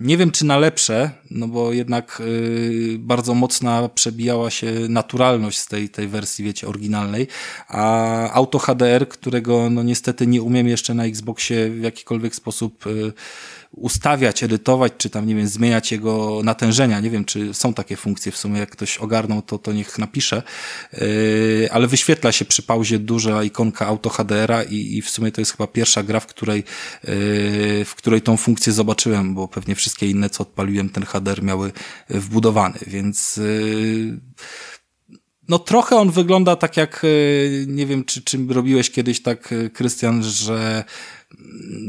Nie 0.00 0.16
wiem, 0.16 0.30
czy 0.30 0.46
na 0.46 0.58
lepsze, 0.58 1.10
no 1.30 1.48
bo 1.48 1.72
jednak 1.72 2.22
y, 2.26 2.96
bardzo 2.98 3.34
mocna 3.34 3.88
przebijała 3.88 4.50
się 4.50 4.72
naturalność 4.88 5.58
z 5.58 5.66
tej, 5.66 5.88
tej 5.88 6.08
wersji, 6.08 6.44
wiecie, 6.44 6.68
oryginalnej. 6.68 7.26
A 7.68 8.32
Auto 8.32 8.58
HDR, 8.58 9.08
którego 9.08 9.70
no 9.70 9.82
niestety 9.82 10.26
nie 10.26 10.42
umiem 10.42 10.68
jeszcze 10.68 10.94
na 10.94 11.04
Xboxie 11.04 11.70
w 11.70 11.80
jakikolwiek 11.80 12.34
sposób 12.34 12.86
y, 12.86 13.12
ustawiać, 13.70 14.42
edytować, 14.42 14.92
czy 14.98 15.10
tam, 15.10 15.26
nie 15.26 15.34
wiem, 15.34 15.46
zmieniać 15.46 15.92
jego 15.92 16.40
natężenia. 16.44 17.00
Nie 17.00 17.10
wiem, 17.10 17.24
czy 17.24 17.54
są 17.54 17.74
takie 17.74 17.96
funkcje 17.96 18.32
w 18.32 18.36
sumie, 18.36 18.58
jak 18.60 18.70
ktoś 18.70 18.98
ogarnął, 18.98 19.42
to, 19.42 19.58
to 19.58 19.72
niech 19.72 19.98
napisze. 19.98 20.42
Yy, 20.92 21.68
ale 21.72 21.86
wyświetla 21.86 22.32
się 22.32 22.44
przy 22.44 22.62
pauzie 22.62 22.98
duża 22.98 23.42
ikonka 23.42 23.86
Auto 23.86 24.10
HDR-a 24.10 24.62
i, 24.62 24.96
i 24.96 25.02
w 25.02 25.10
sumie 25.10 25.32
to 25.32 25.40
jest 25.40 25.52
chyba 25.52 25.66
pierwsza 25.66 26.02
gra, 26.02 26.20
w 26.20 26.26
której, 26.26 26.58
yy, 26.58 26.64
w 27.84 27.94
której 27.96 28.22
tą 28.22 28.36
funkcję 28.36 28.72
zobaczyłem, 28.72 29.34
bo 29.34 29.48
pewnie 29.48 29.74
wszystkie 29.74 30.10
inne, 30.10 30.30
co 30.30 30.42
odpaliłem, 30.42 30.88
ten 30.88 31.04
HDR 31.04 31.42
miały 31.42 31.72
wbudowany, 32.08 32.78
więc 32.86 33.36
yy, 33.36 34.20
no 35.48 35.58
trochę 35.58 35.96
on 35.96 36.10
wygląda 36.10 36.56
tak 36.56 36.76
jak, 36.76 37.06
nie 37.66 37.86
wiem, 37.86 38.04
czy, 38.04 38.22
czy 38.22 38.38
robiłeś 38.48 38.90
kiedyś 38.90 39.22
tak, 39.22 39.54
Krystian, 39.74 40.22
że 40.22 40.84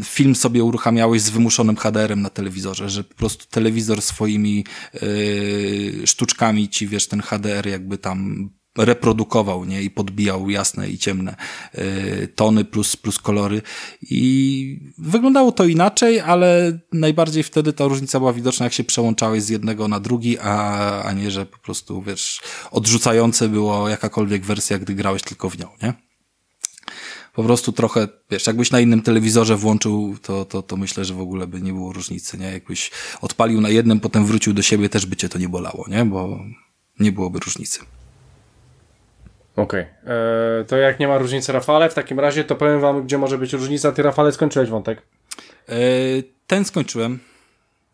film 0.04 0.36
sobie 0.36 0.64
uruchamiałeś 0.64 1.22
z 1.22 1.30
wymuszonym 1.30 1.76
HDR-em 1.76 2.22
na 2.22 2.30
telewizorze, 2.30 2.90
że 2.90 3.04
po 3.04 3.16
prostu 3.16 3.46
telewizor 3.50 4.02
swoimi 4.02 4.66
yy, 4.94 6.08
sztuczkami 6.08 6.70
ci, 6.70 6.88
wiesz, 6.88 7.08
ten 7.08 7.22
HDR 7.22 7.68
jakby 7.68 7.98
tam 7.98 8.50
reprodukował, 8.78 9.66
nie? 9.66 9.84
I 9.84 9.90
podbijał 9.90 10.50
jasne 10.50 10.90
i 10.90 10.98
ciemne 10.98 11.36
y, 11.78 12.28
tony 12.36 12.66
plus, 12.66 12.96
plus 12.96 13.20
kolory. 13.20 13.62
I 14.02 14.94
wyglądało 14.98 15.52
to 15.52 15.66
inaczej, 15.66 16.20
ale 16.20 16.80
najbardziej 16.94 17.44
wtedy 17.44 17.74
ta 17.74 17.86
różnica 17.86 18.20
była 18.20 18.34
widoczna, 18.34 18.64
jak 18.64 18.74
się 18.74 18.84
przełączałeś 18.84 19.44
z 19.44 19.50
jednego 19.50 19.88
na 19.88 20.00
drugi, 20.00 20.40
a, 20.40 21.04
a 21.04 21.14
nie, 21.14 21.32
że 21.32 21.46
po 21.46 21.58
prostu, 21.58 22.02
wiesz, 22.02 22.42
odrzucające 22.72 23.50
było 23.50 23.90
jakakolwiek 23.90 24.46
wersja, 24.46 24.80
gdy 24.80 24.94
grałeś 24.94 25.22
tylko 25.22 25.50
w 25.50 25.60
nią, 25.60 25.68
nie? 25.84 26.11
Po 27.34 27.44
prostu 27.44 27.72
trochę, 27.72 28.08
wiesz, 28.30 28.48
jakbyś 28.48 28.72
na 28.72 28.80
innym 28.80 29.02
telewizorze 29.02 29.56
włączył, 29.56 30.16
to, 30.22 30.46
to, 30.46 30.62
to 30.62 30.78
myślę, 30.78 31.06
że 31.06 31.14
w 31.14 31.22
ogóle 31.22 31.48
by 31.48 31.62
nie 31.62 31.74
było 31.74 31.94
różnicy, 31.94 32.38
nie? 32.38 32.52
Jakbyś 32.52 32.92
odpalił 33.22 33.62
na 33.62 33.70
jednym, 33.70 34.00
potem 34.00 34.26
wrócił 34.26 34.54
do 34.54 34.62
siebie, 34.62 34.90
też 34.90 35.06
by 35.06 35.16
cię 35.16 35.30
to 35.30 35.40
nie 35.40 35.50
bolało, 35.50 35.86
nie? 35.88 36.06
Bo 36.06 36.40
nie 37.00 37.12
byłoby 37.12 37.40
różnicy. 37.40 37.80
Okej. 39.56 39.86
Okay. 40.04 40.14
E, 40.62 40.66
to 40.66 40.78
jak 40.78 41.00
nie 41.00 41.08
ma 41.08 41.18
różnicy 41.18 41.52
Rafale, 41.52 41.90
w 41.90 41.94
takim 41.94 42.20
razie 42.20 42.44
to 42.44 42.56
powiem 42.56 42.80
wam, 42.80 43.04
gdzie 43.04 43.18
może 43.18 43.38
być 43.38 43.54
różnica. 43.54 43.92
Ty 43.92 44.04
Rafale 44.04 44.32
skończyłeś 44.32 44.70
wątek? 44.70 45.02
E, 45.70 45.76
ten 46.48 46.66
skończyłem. 46.66 47.20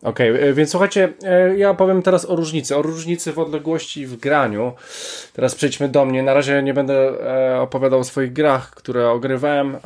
Okej, 0.03 0.31
okay, 0.31 0.43
e, 0.43 0.53
więc 0.53 0.71
słuchajcie, 0.71 1.13
e, 1.23 1.57
ja 1.57 1.73
powiem 1.73 2.01
teraz 2.01 2.29
o 2.29 2.35
różnicy, 2.35 2.75
o 2.75 2.81
różnicy 2.81 3.33
w 3.33 3.39
odległości 3.39 4.05
w 4.05 4.15
graniu. 4.15 4.73
Teraz 5.33 5.55
przejdźmy 5.55 5.89
do 5.89 6.05
mnie. 6.05 6.23
Na 6.23 6.33
razie 6.33 6.63
nie 6.63 6.73
będę 6.73 6.93
e, 6.93 7.61
opowiadał 7.61 7.99
o 7.99 8.03
swoich 8.03 8.33
grach, 8.33 8.71
które 8.71 9.09
ogrywałem, 9.09 9.77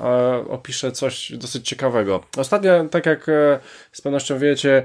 opiszę 0.50 0.92
coś 0.92 1.32
dosyć 1.32 1.68
ciekawego. 1.68 2.24
Ostatnio, 2.38 2.86
tak 2.86 3.06
jak 3.06 3.26
z 3.92 4.02
pewnością 4.02 4.40
wiecie, 4.40 4.84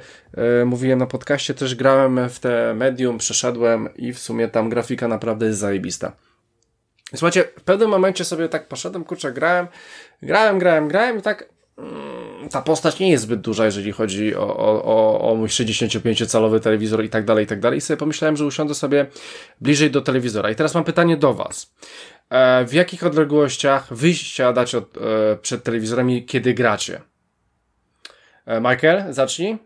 mówiłem 0.66 0.98
na 0.98 1.06
podcaście, 1.06 1.54
też 1.54 1.74
grałem 1.74 2.28
w 2.28 2.40
te 2.40 2.74
medium, 2.74 3.18
przeszedłem 3.18 3.88
i 3.96 4.12
w 4.12 4.18
sumie 4.18 4.48
tam 4.48 4.68
grafika 4.68 5.08
naprawdę 5.08 5.46
jest 5.46 5.58
zajebista. 5.58 6.12
Słuchajcie, 7.10 7.44
w 7.58 7.62
pewnym 7.62 7.90
momencie 7.90 8.24
sobie 8.24 8.48
tak 8.48 8.68
poszedłem, 8.68 9.04
kurczę, 9.04 9.32
grałem, 9.32 9.66
grałem, 10.22 10.58
grałem, 10.58 10.88
grałem 10.88 11.18
i 11.18 11.22
tak 11.22 11.56
Mm, 11.78 12.25
ta 12.50 12.62
postać 12.62 12.98
nie 12.98 13.10
jest 13.10 13.24
zbyt 13.24 13.40
duża, 13.40 13.64
jeżeli 13.64 13.92
chodzi 13.92 14.36
o, 14.36 14.56
o, 14.84 15.30
o 15.30 15.34
mój 15.34 15.48
65-calowy 15.48 16.60
telewizor 16.60 17.04
i 17.04 17.08
tak 17.08 17.24
dalej, 17.24 17.44
i 17.44 17.46
tak 17.46 17.60
dalej. 17.60 17.78
I 17.78 17.80
sobie 17.80 17.96
pomyślałem, 17.96 18.36
że 18.36 18.44
usiądę 18.44 18.74
sobie 18.74 19.06
bliżej 19.60 19.90
do 19.90 20.00
telewizora. 20.00 20.50
I 20.50 20.54
teraz 20.54 20.74
mam 20.74 20.84
pytanie 20.84 21.16
do 21.16 21.34
Was. 21.34 21.74
E, 22.30 22.64
w 22.64 22.72
jakich 22.72 23.06
odległościach 23.06 23.94
wyjścia 23.94 24.52
dać 24.52 24.74
od, 24.74 24.96
e, 24.96 25.36
przed 25.36 25.62
telewizorem 25.62 26.10
i 26.10 26.24
kiedy 26.24 26.54
gracie? 26.54 27.00
E, 28.46 28.60
Michael, 28.60 29.12
zacznij. 29.12 29.58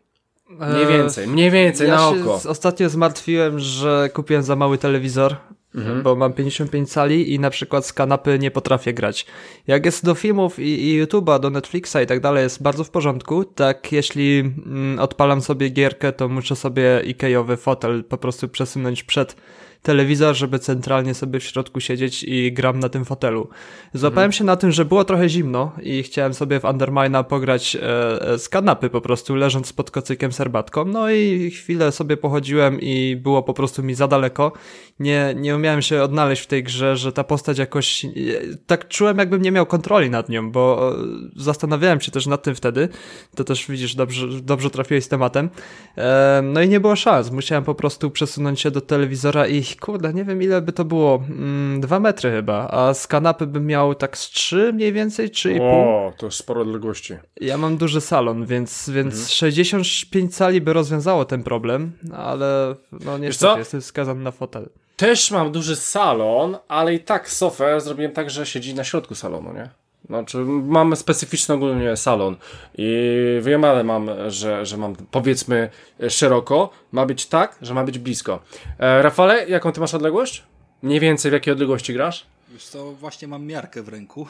Mniej 0.49 0.87
więcej, 0.87 1.27
mniej 1.27 1.51
więcej 1.51 1.89
ja 1.89 1.95
na 1.95 2.09
oko. 2.09 2.41
Się 2.43 2.49
ostatnio 2.49 2.89
zmartwiłem, 2.89 3.59
że 3.59 4.09
kupiłem 4.13 4.43
za 4.43 4.57
mały 4.57 4.79
telewizor 4.79 5.37
Mhm. 5.75 6.03
Bo 6.03 6.17
mam 6.17 6.33
55 6.33 6.93
cali 6.93 7.35
i 7.35 7.39
na 7.39 7.51
przykład 7.51 7.87
z 7.87 7.93
kanapy 7.93 8.39
nie 8.39 8.51
potrafię 8.51 8.95
grać. 8.95 9.27
Jak 9.67 9.85
jest 9.85 10.05
do 10.05 10.15
filmów 10.15 10.59
i, 10.59 10.89
i 10.89 11.03
YouTube'a, 11.03 11.41
do 11.41 11.51
Netflixa 11.51 11.97
i 12.05 12.07
tak 12.07 12.21
dalej, 12.21 12.43
jest 12.43 12.63
bardzo 12.63 12.85
w 12.85 12.91
porządku. 12.91 13.45
Tak, 13.45 13.93
jeśli 13.93 14.39
mm, 14.39 14.99
odpalam 14.99 15.41
sobie 15.41 15.69
gierkę, 15.69 16.13
to 16.13 16.29
muszę 16.29 16.57
sobie 16.57 17.03
Ikeowy 17.05 17.57
fotel 17.57 18.05
po 18.05 18.19
prostu 18.19 18.49
przesunąć 18.49 19.05
przed 19.05 19.37
telewizor, 19.83 20.37
żeby 20.37 20.59
centralnie 20.59 21.15
sobie 21.15 21.41
w 21.41 21.45
środku 21.45 21.81
siedzieć 21.81 22.25
i 22.25 22.53
gram 22.53 22.81
na 22.81 22.89
tym 22.89 23.05
fotelu. 23.05 23.49
Złapałem 23.95 24.27
mhm. 24.27 24.33
się 24.33 24.45
na 24.45 24.57
tym, 24.57 24.73
że 24.73 24.85
było 24.85 25.05
trochę 25.05 25.29
zimno 25.29 25.73
i 25.83 26.03
chciałem 26.03 26.35
sobie 26.35 26.61
w 26.61 26.65
Undermina 26.65 27.25
pograć 27.25 27.77
e, 27.77 27.83
e, 28.23 28.39
z 28.39 28.49
kanapy 28.49 28.91
po 28.91 29.01
prostu, 29.01 29.35
leżąc 29.35 29.73
pod 29.73 29.91
kocykiem 29.91 30.33
serbatką. 30.33 30.85
No 30.85 31.11
i 31.11 31.51
chwilę 31.51 31.93
sobie 31.93 32.17
pochodziłem 32.17 32.81
i 32.81 33.17
było 33.17 33.43
po 33.43 33.55
prostu 33.55 33.83
mi 33.83 33.95
za 33.95 34.09
daleko. 34.09 34.53
Nie, 35.01 35.35
nie 35.37 35.57
umiałem 35.57 35.83
się 35.83 36.03
odnaleźć 36.03 36.43
w 36.43 36.47
tej 36.47 36.65
grze, 36.65 36.97
że 36.97 37.13
ta 37.13 37.25
postać 37.25 37.59
jakoś... 37.59 38.07
Tak 38.67 38.89
czułem, 38.89 39.19
jakbym 39.19 39.43
nie 39.43 39.53
miał 39.53 39.67
kontroli 39.67 40.11
nad 40.11 40.29
nią, 40.29 40.51
bo 40.51 40.93
e, 40.93 41.05
zastanawiałem 41.37 42.01
się 42.01 42.13
też 42.13 42.27
nad 42.27 42.43
tym 42.43 42.55
wtedy. 42.55 42.89
To 43.37 43.45
też 43.45 43.67
widzisz, 43.69 43.95
dobrze, 43.95 44.27
dobrze 44.43 44.71
trafiłeś 44.71 45.05
z 45.05 45.09
tematem. 45.09 45.51
E, 45.97 46.41
no 46.45 46.63
i 46.63 46.69
nie 46.69 46.81
było 46.81 46.97
szans. 46.97 47.31
Musiałem 47.31 47.65
po 47.65 47.75
prostu 47.75 48.11
przesunąć 48.11 48.61
się 48.61 48.71
do 48.71 48.81
telewizora 48.81 49.47
i 49.47 49.63
kurde, 49.77 50.15
nie 50.15 50.25
wiem 50.25 50.43
ile 50.43 50.63
by 50.63 50.73
to 50.73 50.85
było, 50.85 51.23
mm, 51.29 51.81
dwa 51.81 52.01
metry 52.01 52.31
chyba, 52.31 52.69
a 52.71 52.95
z 52.95 53.07
kanapy 53.07 53.47
bym 53.47 53.67
miał 53.67 53.95
tak 53.95 54.19
z 54.19 54.31
trzy 54.31 54.73
mniej 54.73 54.93
więcej, 54.93 55.31
trzy 55.31 55.53
i 55.53 55.59
pół. 55.59 55.69
O, 55.69 56.13
to 56.17 56.27
jest 56.27 56.39
sporo 56.39 56.61
odległości. 56.61 57.15
Ja 57.41 57.59
mam 57.59 57.77
duży 57.77 58.01
salon, 58.01 58.47
więc, 58.47 58.91
więc 58.91 59.15
mhm. 59.15 59.29
65 59.29 60.37
cali 60.37 60.61
by 60.61 60.73
rozwiązało 60.73 61.25
ten 61.25 61.43
problem, 61.43 61.93
ale 62.13 62.75
no 62.93 63.19
niestety 63.19 63.59
jestem 63.59 63.83
skazany 63.83 64.23
na 64.23 64.31
fotel. 64.31 64.69
Też 64.97 65.31
mam 65.31 65.53
duży 65.53 65.77
salon, 65.77 66.57
ale 66.69 66.95
i 66.95 67.01
tak 67.01 67.31
software 67.31 67.81
zrobiłem 67.81 68.13
tak, 68.13 68.31
że 68.31 68.47
siedzi 68.47 68.75
na 68.75 68.85
środku 68.85 69.15
salonu, 69.15 69.53
nie? 69.53 69.71
Znaczy, 70.11 70.39
mam 70.47 70.97
specyficzny 70.97 71.55
ogólnie 71.55 71.97
salon 71.97 72.37
i 72.79 73.01
wiem, 73.43 73.65
ale 73.65 73.85
mam, 73.85 74.11
że, 74.29 74.67
że 74.67 74.77
mam 74.77 74.97
powiedzmy 75.11 75.71
szeroko, 76.09 76.71
ma 76.93 77.07
być 77.07 77.27
tak, 77.27 77.59
że 77.63 77.75
ma 77.75 77.85
być 77.85 77.99
blisko. 77.99 78.43
E, 78.79 79.03
Rafale, 79.03 79.49
jaką 79.49 79.73
ty 79.73 79.81
masz 79.81 79.95
odległość? 79.95 80.43
Mniej 80.83 81.01
więcej 81.01 81.31
w 81.31 81.35
jakiej 81.35 81.53
odległości 81.53 81.95
grasz? 81.95 82.27
Wiesz 82.49 82.65
co, 82.65 82.93
właśnie 82.93 83.29
mam 83.29 83.47
miarkę 83.47 83.83
w 83.83 83.89
ręku. 83.89 84.27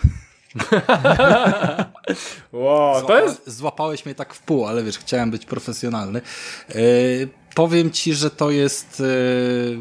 wow, 2.53 3.07
to 3.07 3.21
jest... 3.21 3.51
Złapałeś 3.51 4.07
mnie 4.07 4.15
tak 4.15 4.35
w 4.35 4.43
pół, 4.43 4.67
ale 4.67 4.83
wiesz, 4.83 4.99
chciałem 4.99 5.31
być 5.31 5.47
profesjonalny. 5.47 6.21
Yy, 6.69 7.29
powiem 7.55 7.91
ci, 7.91 8.15
że 8.15 8.31
to 8.31 8.51
jest 8.51 9.01
yy, 9.01 9.79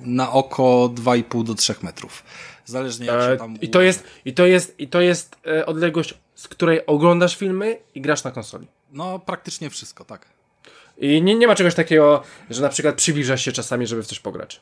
na 0.00 0.32
oko 0.32 0.90
2,5 0.94 1.44
do 1.44 1.54
3 1.54 1.74
metrów. 1.82 2.22
Zależnie 2.68 3.06
jak 3.06 3.30
się 3.30 3.36
tam... 3.36 3.54
E, 3.54 3.58
I 3.60 3.68
to 3.68 3.80
jest, 3.80 4.04
i 4.24 4.34
to 4.34 4.46
jest, 4.46 4.80
i 4.80 4.88
to 4.88 5.00
jest 5.00 5.36
e, 5.46 5.66
odległość, 5.66 6.14
z 6.34 6.48
której 6.48 6.86
oglądasz 6.86 7.36
filmy 7.36 7.78
i 7.94 8.00
grasz 8.00 8.24
na 8.24 8.30
konsoli. 8.30 8.66
No, 8.92 9.18
praktycznie 9.18 9.70
wszystko, 9.70 10.04
tak. 10.04 10.26
I 10.98 11.22
nie, 11.22 11.34
nie 11.34 11.46
ma 11.46 11.54
czegoś 11.54 11.74
takiego, 11.74 12.22
że 12.50 12.62
na 12.62 12.68
przykład 12.68 12.94
przybliżasz 12.94 13.44
się 13.44 13.52
czasami, 13.52 13.86
żeby 13.86 14.02
w 14.02 14.06
coś 14.06 14.20
pograć. 14.20 14.60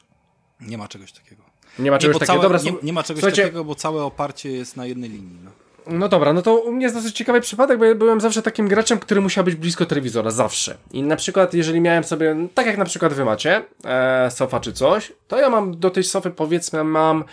Nie 0.60 0.78
ma 0.78 0.88
czegoś 0.88 1.12
takiego. 1.12 1.42
Nie 1.78 1.90
ma 1.90 1.98
czegoś 1.98 2.14
nie, 2.14 2.20
takiego. 2.20 2.42
Całe, 2.42 2.54
dobra, 2.54 2.70
nie, 2.72 2.78
nie, 2.82 2.92
ma 2.92 3.02
czegoś 3.02 3.20
Słuchajcie, 3.20 3.42
takiego, 3.42 3.64
bo 3.64 3.74
całe 3.74 4.02
oparcie 4.02 4.52
jest 4.52 4.76
na 4.76 4.86
jednej 4.86 5.10
linii. 5.10 5.38
No. 5.44 5.50
No 5.86 6.08
dobra, 6.08 6.32
no 6.32 6.42
to 6.42 6.56
u 6.56 6.72
mnie 6.72 6.82
jest 6.82 6.96
dosyć 6.96 7.16
ciekawy 7.16 7.40
przypadek, 7.40 7.78
bo 7.78 7.84
ja 7.84 7.94
byłem 7.94 8.20
zawsze 8.20 8.42
takim 8.42 8.68
graczem, 8.68 8.98
który 8.98 9.20
musiał 9.20 9.44
być 9.44 9.54
blisko 9.54 9.86
telewizora, 9.86 10.30
zawsze. 10.30 10.76
I 10.92 11.02
na 11.02 11.16
przykład, 11.16 11.54
jeżeli 11.54 11.80
miałem 11.80 12.04
sobie, 12.04 12.48
tak 12.54 12.66
jak 12.66 12.78
na 12.78 12.84
przykład 12.84 13.12
wy 13.12 13.24
macie, 13.24 13.64
e, 13.84 14.30
sofa 14.30 14.60
czy 14.60 14.72
coś, 14.72 15.12
to 15.28 15.40
ja 15.40 15.50
mam 15.50 15.80
do 15.80 15.90
tej 15.90 16.04
sofy, 16.04 16.30
powiedzmy, 16.30 16.84
mam, 16.84 17.20
e, 17.20 17.24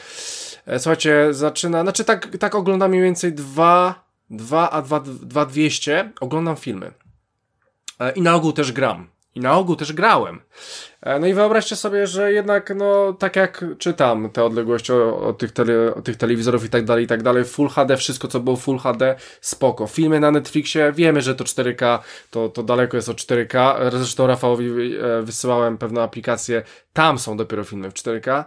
słuchajcie, 0.78 1.28
zaczyna, 1.34 1.82
znaczy 1.82 2.04
tak, 2.04 2.38
tak 2.38 2.56
oglądam 2.56 2.92
mniej 2.92 3.04
więcej 3.04 3.34
2, 3.34 4.04
2 4.30 4.70
a 4.70 4.82
2, 4.82 5.46
200, 5.46 6.12
oglądam 6.20 6.56
filmy. 6.56 6.92
E, 8.00 8.12
I 8.12 8.22
na 8.22 8.36
ogół 8.36 8.54
też 8.54 8.72
gram. 8.72 9.08
I 9.36 9.40
na 9.40 9.58
ogół 9.58 9.76
też 9.76 9.94
grałem. 9.94 10.42
E, 11.02 11.20
no 11.20 11.28
i 11.28 11.34
wyobraźcie 11.34 11.76
sobie, 11.76 12.08
że 12.08 12.34
jednak, 12.34 12.74
no, 12.76 13.14
tak 13.14 13.36
jak 13.36 13.66
czytam 13.78 14.30
te 14.30 14.44
odległości 14.44 14.92
od 14.94 15.38
tych, 15.38 15.52
tele, 15.52 16.02
tych 16.04 16.18
telewizorów 16.18 16.66
i 16.66 16.70
tak 16.70 16.86
dalej, 16.86 17.04
i 17.04 17.08
tak 17.08 17.24
dalej, 17.24 17.46
Full 17.46 17.70
HD, 17.70 17.98
wszystko 17.98 18.28
co 18.28 18.40
było 18.40 18.56
Full 18.56 18.78
HD, 18.78 19.16
spoko. 19.42 19.88
Filmy 19.88 20.20
na 20.20 20.32
Netflixie, 20.32 20.92
wiemy, 20.92 21.22
że 21.22 21.36
to 21.36 21.44
4K, 21.44 22.00
to, 22.32 22.50
to 22.50 22.64
daleko 22.64 22.98
jest 22.98 23.10
od 23.10 23.18
4K. 23.18 23.76
Zresztą 23.92 24.28
Rafałowi 24.28 24.66
e, 24.96 25.22
wysyłałem 25.22 25.78
pewną 25.78 26.02
aplikację, 26.02 26.64
tam 26.94 27.20
są 27.20 27.38
dopiero 27.38 27.64
filmy 27.64 27.92
w 27.92 27.94
4K. 27.94 28.44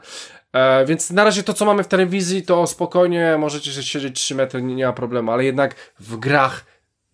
E, 0.56 0.84
więc 0.86 1.10
na 1.10 1.24
razie 1.24 1.42
to, 1.42 1.54
co 1.54 1.64
mamy 1.64 1.82
w 1.84 1.88
telewizji, 1.88 2.42
to 2.42 2.66
spokojnie 2.66 3.36
możecie 3.38 3.82
siedzieć 3.82 4.16
3 4.16 4.34
metry, 4.34 4.62
nie, 4.62 4.74
nie 4.74 4.86
ma 4.86 4.92
problemu, 4.92 5.32
ale 5.32 5.44
jednak 5.44 5.74
w 6.00 6.16
grach 6.16 6.64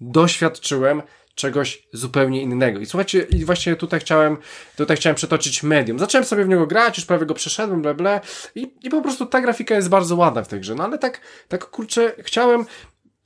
doświadczyłem, 0.00 1.02
czegoś 1.34 1.88
zupełnie 1.92 2.42
innego. 2.42 2.80
I 2.80 2.86
słuchajcie, 2.86 3.26
i 3.30 3.44
właśnie 3.44 3.76
tutaj 3.76 4.00
chciałem, 4.00 4.36
tutaj 4.76 4.96
chciałem 4.96 5.16
przetoczyć 5.16 5.62
medium. 5.62 5.98
Zacząłem 5.98 6.24
sobie 6.24 6.44
w 6.44 6.48
niego 6.48 6.66
grać, 6.66 6.96
już 6.96 7.06
prawie 7.06 7.26
go 7.26 7.34
przeszedłem, 7.34 7.82
ble, 7.82 7.94
ble 7.94 8.20
i, 8.54 8.74
i 8.82 8.90
po 8.90 9.02
prostu 9.02 9.26
ta 9.26 9.40
grafika 9.40 9.74
jest 9.74 9.88
bardzo 9.88 10.16
ładna 10.16 10.42
w 10.42 10.48
tej 10.48 10.60
grze. 10.60 10.74
No 10.74 10.84
ale 10.84 10.98
tak, 10.98 11.20
tak 11.48 11.64
kurczę, 11.70 12.12
chciałem, 12.18 12.66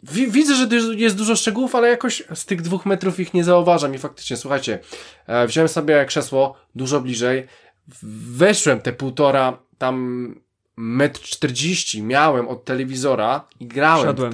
widzę, 0.02 0.54
że 0.54 0.68
jest 0.96 1.16
dużo 1.16 1.36
szczegółów, 1.36 1.74
ale 1.74 1.88
jakoś 1.88 2.22
z 2.34 2.46
tych 2.46 2.62
dwóch 2.62 2.86
metrów 2.86 3.20
ich 3.20 3.34
nie 3.34 3.44
zauważam 3.44 3.94
i 3.94 3.98
faktycznie, 3.98 4.36
słuchajcie, 4.36 4.78
e, 5.26 5.46
wziąłem 5.46 5.68
sobie 5.68 6.04
krzesło 6.04 6.56
dużo 6.74 7.00
bliżej, 7.00 7.46
weszłem 8.30 8.80
te 8.80 8.92
półtora, 8.92 9.58
tam 9.78 10.34
metr 10.76 11.20
czterdzieści 11.20 12.02
miałem 12.02 12.48
od 12.48 12.64
telewizora 12.64 13.48
i 13.60 13.66
grałem. 13.66 14.02
Wszedłem 14.02 14.32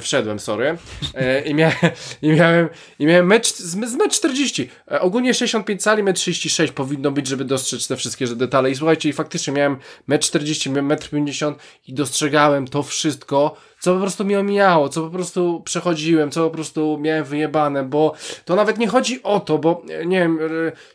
wszedłem, 0.00 0.40
sorry, 0.40 0.78
e, 1.14 1.40
i, 1.40 1.54
mia 1.54 1.72
i 2.22 2.28
miałem, 2.28 2.68
i 2.98 3.06
miałem 3.06 3.26
mecz 3.26 3.54
z, 3.54 3.90
z 3.90 3.94
mecz 3.94 4.16
40. 4.16 4.70
E, 4.90 5.00
ogólnie 5.00 5.34
65 5.34 5.82
cali, 5.82 6.02
metr 6.02 6.20
36 6.20 6.72
powinno 6.72 7.10
być, 7.10 7.26
żeby 7.26 7.44
dostrzec 7.44 7.88
te 7.88 7.96
wszystkie 7.96 8.26
detale. 8.26 8.70
I 8.70 8.74
słuchajcie, 8.74 9.08
i 9.08 9.12
faktycznie 9.12 9.52
miałem 9.52 9.76
metr 10.06 10.26
40, 10.26 10.70
metr 10.70 11.10
50 11.10 11.58
i 11.86 11.94
dostrzegałem 11.94 12.68
to 12.68 12.82
wszystko, 12.82 13.56
co 13.80 13.94
po 13.94 14.00
prostu 14.00 14.24
mi 14.24 14.36
omijało, 14.36 14.88
co 14.88 15.02
po 15.02 15.10
prostu 15.10 15.62
przechodziłem, 15.64 16.30
co 16.30 16.44
po 16.44 16.50
prostu 16.50 16.98
miałem 17.00 17.24
wyjebane, 17.24 17.84
bo 17.84 18.14
to 18.44 18.56
nawet 18.56 18.78
nie 18.78 18.88
chodzi 18.88 19.22
o 19.22 19.40
to, 19.40 19.58
bo 19.58 19.82
nie 20.06 20.20
wiem, 20.20 20.38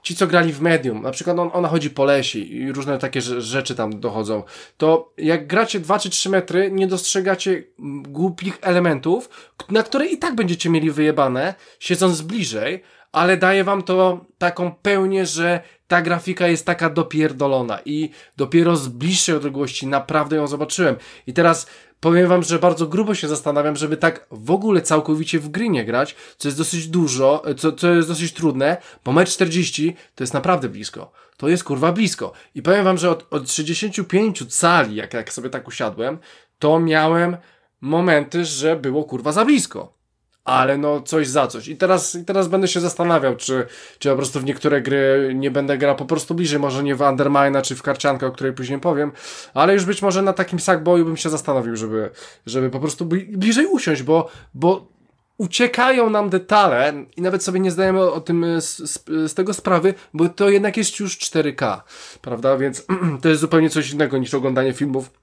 ci 0.04 0.15
co 0.15 0.28
grali 0.28 0.54
w 0.54 0.62
medium, 0.62 1.02
na 1.02 1.12
przykład 1.12 1.39
on, 1.39 1.50
ona 1.54 1.67
chodzi 1.67 1.89
po 1.89 2.06
lesie 2.06 2.39
i 2.39 2.72
różne 2.72 2.98
takie 2.98 3.22
rzeczy 3.22 3.76
tam 3.76 4.00
dochodzą, 4.00 4.43
to 4.78 5.13
jak 5.17 5.48
gracie 5.48 5.80
2 5.80 6.00
czy 6.00 6.10
3 6.10 6.30
metry, 6.30 6.72
nie 6.72 6.88
dostrzegacie 6.88 7.63
głupich 8.08 8.58
elementów, 8.62 9.30
na 9.69 9.84
które 9.84 10.06
i 10.06 10.17
tak 10.17 10.36
będziecie 10.36 10.69
mieli 10.69 10.91
wyjebane, 10.91 11.54
siedząc 11.80 12.22
bliżej, 12.22 12.84
ale 13.12 13.38
daje 13.38 13.63
wam 13.63 13.84
to 13.84 14.26
taką 14.38 14.72
pełnię, 14.72 15.26
że 15.26 15.62
ta 15.88 16.02
grafika 16.02 16.48
jest 16.48 16.65
taka 16.65 16.89
dopierdolona 16.89 17.80
i 17.86 18.10
dopiero 18.38 18.76
z 18.76 18.88
bliższej 18.88 19.36
odległości 19.36 19.88
naprawdę 19.88 20.36
ją 20.36 20.48
zobaczyłem. 20.48 20.96
I 21.28 21.34
teraz 21.34 21.67
powiem 22.04 22.28
wam, 22.28 22.44
że 22.44 22.60
bardzo 22.60 22.88
grubo 22.88 23.16
się 23.16 23.28
zastanawiam, 23.28 23.76
żeby 23.76 23.98
tak 23.98 24.28
w 24.32 24.52
ogóle 24.52 24.82
całkowicie 24.82 25.39
w 25.39 25.50
gry 25.50 25.70
nie 25.70 25.86
grać, 25.86 26.16
co 26.38 26.48
jest 26.48 26.58
dosyć 26.58 26.88
dużo, 26.88 27.44
co, 27.58 27.72
co 27.72 27.89
jest 27.89 28.08
dosyć 28.08 28.34
trudne, 28.34 28.78
bo 29.06 29.12
mecz 29.12 29.34
40 29.34 29.96
to 30.16 30.24
jest 30.24 30.34
naprawdę 30.34 30.70
blisko. 30.70 31.12
To 31.38 31.50
jest 31.50 31.63
kurwa 31.63 31.92
blisko. 31.92 32.32
I 32.56 32.62
powiem 32.62 32.84
wam, 32.86 32.98
że 32.98 33.10
od, 33.10 33.34
od 33.34 33.52
65 33.52 34.56
cali, 34.56 34.96
jak, 34.96 35.13
jak 35.13 35.34
sobie 35.34 35.50
tak 35.50 35.68
usiadłem, 35.68 36.18
to 36.60 36.80
miałem 36.80 37.38
momenty, 37.82 38.46
że 38.46 38.76
było 38.76 39.04
kurwa 39.04 39.32
za 39.32 39.46
blisko 39.46 40.03
ale 40.46 40.78
no 40.78 41.02
coś 41.02 41.28
za 41.28 41.48
coś. 41.48 41.68
I 41.68 41.78
teraz, 41.78 42.16
i 42.16 42.26
teraz 42.26 42.48
będę 42.48 42.68
się 42.68 42.80
zastanawiał, 42.80 43.36
czy, 43.36 43.66
czy 44.00 44.10
po 44.10 44.16
prostu 44.16 44.40
w 44.40 44.44
niektóre 44.46 44.82
gry 44.82 45.32
nie 45.36 45.52
będę 45.52 45.78
grał 45.78 45.96
po 45.96 46.06
prostu 46.06 46.36
bliżej, 46.36 46.60
może 46.60 46.84
nie 46.84 46.96
w 46.96 47.02
Undermina 47.02 47.62
czy 47.62 47.76
w 47.76 47.82
Karciankę, 47.82 48.28
o 48.28 48.32
której 48.32 48.54
później 48.54 48.80
powiem, 48.80 49.12
ale 49.54 49.74
już 49.74 49.86
być 49.86 50.02
może 50.02 50.22
na 50.22 50.34
takim 50.34 50.60
Sackboyu 50.60 51.06
bym 51.06 51.18
się 51.18 51.30
zastanowił, 51.30 51.76
żeby, 51.76 52.10
żeby 52.46 52.70
po 52.70 52.80
prostu 52.80 53.06
bliżej 53.06 53.66
usiąść, 53.66 54.04
bo, 54.04 54.30
bo 54.54 54.94
uciekają 55.38 56.10
nam 56.10 56.30
detale 56.30 56.94
i 57.18 57.22
nawet 57.22 57.44
sobie 57.44 57.60
nie 57.60 57.72
zdajemy 57.72 58.02
o, 58.02 58.22
tym 58.22 58.62
z, 58.62 58.78
z, 58.78 59.04
z, 59.32 59.34
tego 59.34 59.54
sprawy, 59.54 59.94
bo 60.14 60.30
to 60.30 60.50
jednak 60.50 60.78
jest 60.78 61.00
już 61.00 61.18
4K, 61.18 61.82
prawda? 62.22 62.58
Więc 62.58 62.86
to 63.22 63.30
jest 63.30 63.42
zupełnie 63.42 63.70
coś 63.70 63.92
innego 63.92 64.18
niż 64.18 64.34
oglądanie 64.34 64.74
filmów 64.74 65.23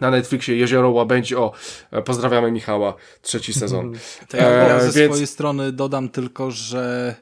na 0.00 0.10
Netflixie 0.10 0.56
Jezioro 0.56 0.90
Łabędzi. 0.90 1.36
O, 1.36 1.52
e, 1.90 2.02
pozdrawiamy 2.02 2.52
Michała, 2.52 2.94
trzeci 3.22 3.52
sezon. 3.52 3.92
To 4.28 4.36
ja, 4.36 4.50
ja 4.50 4.80
ze 4.80 5.00
więc... 5.00 5.12
swojej 5.12 5.26
strony 5.26 5.72
dodam 5.72 6.08
tylko, 6.08 6.50
że 6.50 7.14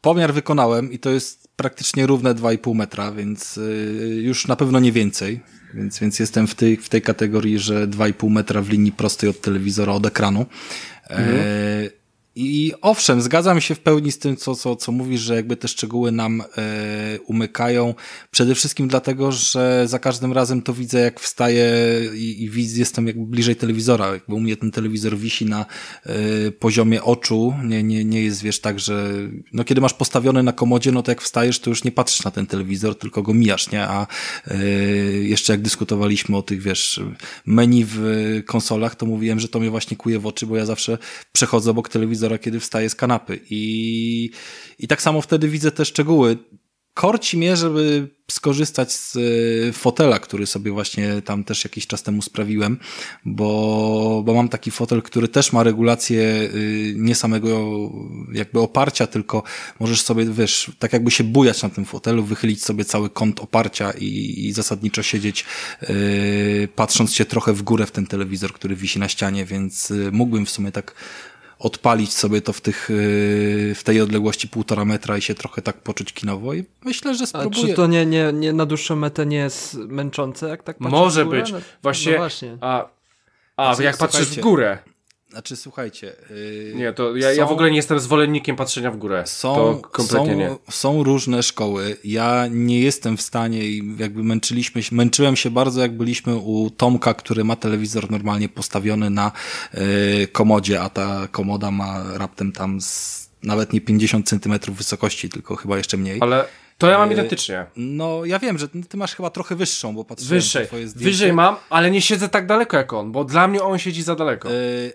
pomiar 0.00 0.34
wykonałem 0.34 0.92
i 0.92 0.98
to 0.98 1.10
jest 1.10 1.48
praktycznie 1.56 2.06
równe 2.06 2.34
2,5 2.34 2.74
metra, 2.74 3.12
więc 3.12 3.56
y, 3.56 4.20
już 4.22 4.46
na 4.46 4.56
pewno 4.56 4.80
nie 4.80 4.92
więcej. 4.92 5.40
Więc, 5.74 5.98
więc 5.98 6.18
jestem 6.18 6.46
w 6.46 6.54
tej, 6.54 6.76
w 6.76 6.88
tej 6.88 7.02
kategorii, 7.02 7.58
że 7.58 7.86
2,5 7.86 8.30
metra 8.30 8.62
w 8.62 8.68
linii 8.68 8.92
prostej 8.92 9.30
od 9.30 9.40
telewizora, 9.40 9.92
od 9.92 10.06
ekranu. 10.06 10.46
Mhm. 11.10 11.36
E 11.36 12.05
i 12.38 12.72
owszem, 12.82 13.22
zgadzam 13.22 13.60
się 13.60 13.74
w 13.74 13.80
pełni 13.80 14.12
z 14.12 14.18
tym, 14.18 14.36
co, 14.36 14.54
co, 14.54 14.76
co 14.76 14.92
mówisz, 14.92 15.20
że 15.20 15.36
jakby 15.36 15.56
te 15.56 15.68
szczegóły 15.68 16.12
nam 16.12 16.40
e, 16.40 16.44
umykają. 17.26 17.94
Przede 18.30 18.54
wszystkim 18.54 18.88
dlatego, 18.88 19.32
że 19.32 19.84
za 19.88 19.98
każdym 19.98 20.32
razem 20.32 20.62
to 20.62 20.74
widzę, 20.74 21.00
jak 21.00 21.20
wstaję 21.20 21.70
i, 22.14 22.44
i 22.44 22.78
jestem 22.78 23.06
jakby 23.06 23.26
bliżej 23.26 23.56
telewizora. 23.56 24.12
Jakby 24.12 24.34
u 24.34 24.40
mnie 24.40 24.56
ten 24.56 24.70
telewizor 24.70 25.18
wisi 25.18 25.44
na 25.44 25.66
e, 26.06 26.50
poziomie 26.50 27.02
oczu. 27.02 27.54
Nie, 27.64 27.82
nie, 27.82 28.04
nie 28.04 28.22
jest, 28.22 28.42
wiesz, 28.42 28.60
tak, 28.60 28.80
że 28.80 29.12
no 29.52 29.64
kiedy 29.64 29.80
masz 29.80 29.94
postawiony 29.94 30.42
na 30.42 30.52
komodzie, 30.52 30.92
no 30.92 31.02
to 31.02 31.10
jak 31.10 31.22
wstajesz, 31.22 31.60
to 31.60 31.70
już 31.70 31.84
nie 31.84 31.92
patrzysz 31.92 32.24
na 32.24 32.30
ten 32.30 32.46
telewizor, 32.46 32.98
tylko 32.98 33.22
go 33.22 33.34
mijasz, 33.34 33.70
nie? 33.70 33.82
A 33.82 34.06
e, 34.46 34.56
jeszcze 35.06 35.52
jak 35.52 35.62
dyskutowaliśmy 35.62 36.36
o 36.36 36.42
tych, 36.42 36.62
wiesz, 36.62 37.00
menu 37.46 37.84
w 37.88 38.42
konsolach, 38.46 38.94
to 38.94 39.06
mówiłem, 39.06 39.40
że 39.40 39.48
to 39.48 39.60
mnie 39.60 39.70
właśnie 39.70 39.96
kuje 39.96 40.18
w 40.18 40.26
oczy, 40.26 40.46
bo 40.46 40.56
ja 40.56 40.66
zawsze 40.66 40.98
przechodzę 41.32 41.70
obok 41.70 41.88
telewizora 41.88 42.25
telewizora, 42.26 42.38
kiedy 42.38 42.60
wstaje 42.60 42.90
z 42.90 42.94
kanapy. 42.94 43.40
I, 43.50 44.30
i 44.78 44.88
tak 44.88 45.02
samo 45.02 45.20
wtedy 45.20 45.48
widzę 45.48 45.70
te 45.70 45.84
szczegóły. 45.84 46.38
Korci 46.94 47.36
mnie, 47.36 47.56
żeby 47.56 48.08
skorzystać 48.30 48.92
z 48.92 49.16
e, 49.16 49.72
fotela, 49.72 50.18
który 50.18 50.46
sobie 50.46 50.72
właśnie 50.72 51.22
tam 51.22 51.44
też 51.44 51.64
jakiś 51.64 51.86
czas 51.86 52.02
temu 52.02 52.22
sprawiłem, 52.22 52.78
bo, 53.24 54.22
bo 54.24 54.34
mam 54.34 54.48
taki 54.48 54.70
fotel, 54.70 55.02
który 55.02 55.28
też 55.28 55.52
ma 55.52 55.62
regulację 55.62 56.20
y, 56.54 56.94
nie 56.96 57.14
samego 57.14 57.70
jakby 58.32 58.60
oparcia, 58.60 59.06
tylko 59.06 59.42
możesz 59.80 60.02
sobie, 60.02 60.24
wiesz, 60.24 60.70
tak 60.78 60.92
jakby 60.92 61.10
się 61.10 61.24
bujać 61.24 61.62
na 61.62 61.68
tym 61.68 61.84
fotelu, 61.84 62.24
wychylić 62.24 62.64
sobie 62.64 62.84
cały 62.84 63.10
kąt 63.10 63.40
oparcia 63.40 63.90
i, 63.90 64.46
i 64.46 64.52
zasadniczo 64.52 65.02
siedzieć 65.02 65.44
yy, 65.82 66.68
patrząc 66.76 67.14
się 67.14 67.24
trochę 67.24 67.52
w 67.52 67.62
górę 67.62 67.86
w 67.86 67.90
ten 67.90 68.06
telewizor, 68.06 68.52
który 68.52 68.76
wisi 68.76 68.98
na 68.98 69.08
ścianie, 69.08 69.44
więc 69.44 69.90
y, 69.90 70.12
mógłbym 70.12 70.46
w 70.46 70.50
sumie 70.50 70.72
tak 70.72 70.94
odpalić 71.58 72.12
sobie 72.12 72.40
to 72.40 72.52
w, 72.52 72.60
tych, 72.60 72.90
y, 72.90 73.74
w 73.76 73.82
tej 73.84 74.00
odległości 74.00 74.48
półtora 74.48 74.84
metra 74.84 75.18
i 75.18 75.22
się 75.22 75.34
trochę 75.34 75.62
tak 75.62 75.76
poczuć 75.76 76.12
kinowo 76.12 76.54
i 76.54 76.64
myślę, 76.84 77.14
że 77.14 77.26
spróbuję. 77.26 77.64
A 77.64 77.66
czy 77.66 77.74
to 77.74 77.86
nie, 77.86 78.06
nie, 78.06 78.32
nie 78.32 78.52
na 78.52 78.66
dłuższą 78.66 78.96
metę 78.96 79.26
nie 79.26 79.36
jest 79.36 79.74
męczące, 79.74 80.48
jak 80.48 80.62
tak 80.62 80.80
Może 80.80 81.26
być. 81.26 81.52
No, 81.52 81.58
właśnie, 81.82 82.12
no 82.12 82.18
właśnie. 82.18 82.58
A 82.60 82.96
A, 83.56 83.74
Znaczy, 83.74 83.82
jak 83.82 83.96
patrzysz 83.96 84.28
w 84.28 84.40
górę. 84.40 84.78
Znaczy, 85.30 85.56
słuchajcie. 85.56 86.16
Yy, 86.30 86.72
Nie, 86.74 86.92
to 86.92 87.16
ja, 87.16 87.32
ja 87.32 87.42
są- 87.42 87.48
w 87.48 87.52
ogóle 87.52 87.70
nie 87.70 87.76
jestem 87.76 88.00
zwolennikiem 88.00 88.56
patrzenia 88.56 88.90
w 88.90 88.96
górę. 88.96 89.22
Są, 89.26 89.54
to 89.54 89.88
kompletnie 89.88 90.32
są, 90.32 90.38
nie. 90.38 90.56
są 90.70 91.02
różne 91.02 91.42
szkoły. 91.42 91.96
Ja 92.04 92.46
nie 92.50 92.80
jestem 92.80 93.16
w 93.16 93.22
stanie 93.22 93.76
jakby 93.98 94.22
męczyliśmy 94.24 94.82
się, 94.82 94.94
męczyłem 94.96 95.36
się 95.36 95.50
bardzo, 95.50 95.80
jak 95.80 95.96
byliśmy 95.96 96.36
u 96.36 96.70
Tomka, 96.70 97.14
który 97.14 97.44
ma 97.44 97.56
telewizor 97.56 98.10
normalnie 98.10 98.48
postawiony 98.48 99.10
na 99.10 99.32
y, 99.74 100.28
komodzie, 100.32 100.80
a 100.80 100.88
ta 100.88 101.28
komoda 101.30 101.70
ma 101.70 102.04
raptem 102.14 102.52
tam 102.52 102.80
z, 102.80 103.28
nawet 103.42 103.72
nie 103.72 103.80
50 103.80 104.28
centymetrów 104.28 104.76
wysokości, 104.76 105.28
tylko 105.28 105.56
chyba 105.56 105.76
jeszcze 105.76 105.96
mniej. 105.96 106.18
Ale 106.20 106.44
to 106.78 106.86
ja 106.90 106.98
mam 106.98 107.08
Yy, 107.08 107.14
identycznie. 107.14 107.66
No, 107.76 108.24
ja 108.24 108.38
wiem, 108.38 108.58
że 108.58 108.68
ty 108.68 108.96
masz 108.96 109.14
chyba 109.14 109.30
trochę 109.30 109.54
wyższą, 109.56 109.94
bo 109.94 110.04
patrzyłem 110.04 110.30
Wyżej. 110.40 110.62
na 110.62 110.68
twoje 110.68 110.88
zdjęcie. 110.88 111.10
Wyżej 111.10 111.32
mam, 111.32 111.56
ale 111.70 111.90
nie 111.90 112.02
siedzę 112.02 112.28
tak 112.28 112.46
daleko 112.46 112.76
jak 112.76 112.92
on, 112.92 113.12
bo 113.12 113.24
dla 113.24 113.48
mnie 113.48 113.62
on 113.62 113.78
siedzi 113.78 114.02
za 114.02 114.14
daleko. 114.14 114.52
Y, 114.52 114.92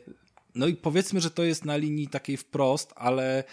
No 0.56 0.68
i 0.68 0.76
powiedzmy, 0.76 1.22
że 1.22 1.32
to 1.32 1.44
jest 1.44 1.66
na 1.66 1.78
linii 1.78 2.08
takiej 2.08 2.38
wprost, 2.38 2.94
ale 2.96 3.44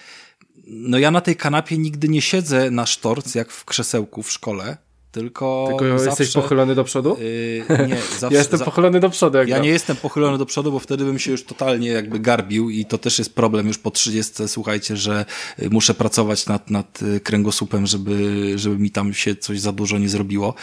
no 0.67 0.99
ja 0.99 1.11
na 1.11 1.21
tej 1.21 1.37
kanapie 1.37 1.79
nigdy 1.79 2.09
nie 2.09 2.23
siedzę 2.23 2.71
na 2.71 2.87
sztorc 2.87 3.35
jak 3.35 3.51
w 3.51 3.65
krzesełku 3.65 4.23
w 4.23 4.31
szkole, 4.31 4.77
tylko, 5.13 5.67
Tylko 5.69 5.99
zawsze, 5.99 6.23
jesteś 6.23 6.43
pochylony 6.43 6.75
do 6.75 6.85
przodu? 6.85 7.17
Y, 7.21 7.65
nie, 7.89 7.97
zawsze, 8.21 8.35
ja 8.35 8.39
jestem 8.39 8.59
za- 8.59 8.65
pochylony 8.65 9.01
do 9.01 9.11
przodu. 9.11 9.39
Jak 9.39 9.49
ja 9.49 9.59
nie 9.59 9.69
jestem 9.69 9.97
pochylony 9.97 10.39
do 10.39 10.47
przodu, 10.47 10.73
bo 10.73 10.79
wtedy 10.79 11.05
bym 11.05 11.19
się 11.19 11.31
już 11.31 11.45
totalnie 11.45 11.89
jakby 11.89 12.19
garbił 12.21 12.71
i 12.71 12.85
to 12.85 12.99
też 12.99 13.19
jest 13.19 13.35
problem 13.35 13.67
już 13.67 13.79
po 13.79 13.91
30, 13.91 14.49
słuchajcie, 14.49 14.97
że 14.97 15.25
y, 15.63 15.71
muszę 15.71 15.95
pracować 15.95 16.47
nad, 16.47 16.71
nad 16.71 17.03
y, 17.03 17.21
kręgosłupem, 17.21 17.87
żeby, 17.87 18.53
żeby 18.59 18.79
mi 18.79 18.91
tam 18.91 19.15
się 19.15 19.37
coś 19.37 19.61
za 19.61 19.73
dużo 19.73 19.99
nie 19.99 20.09
zrobiło. 20.09 20.55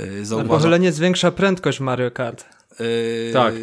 Y, 0.00 0.26
Zauważam. 0.26 0.48
Pochylenie 0.56 0.92
zwiększa 0.92 1.30
prędkość 1.30 1.80
Mario 1.80 2.10
Kart. 2.10 2.44
Y, 2.80 3.30
Tak. 3.32 3.54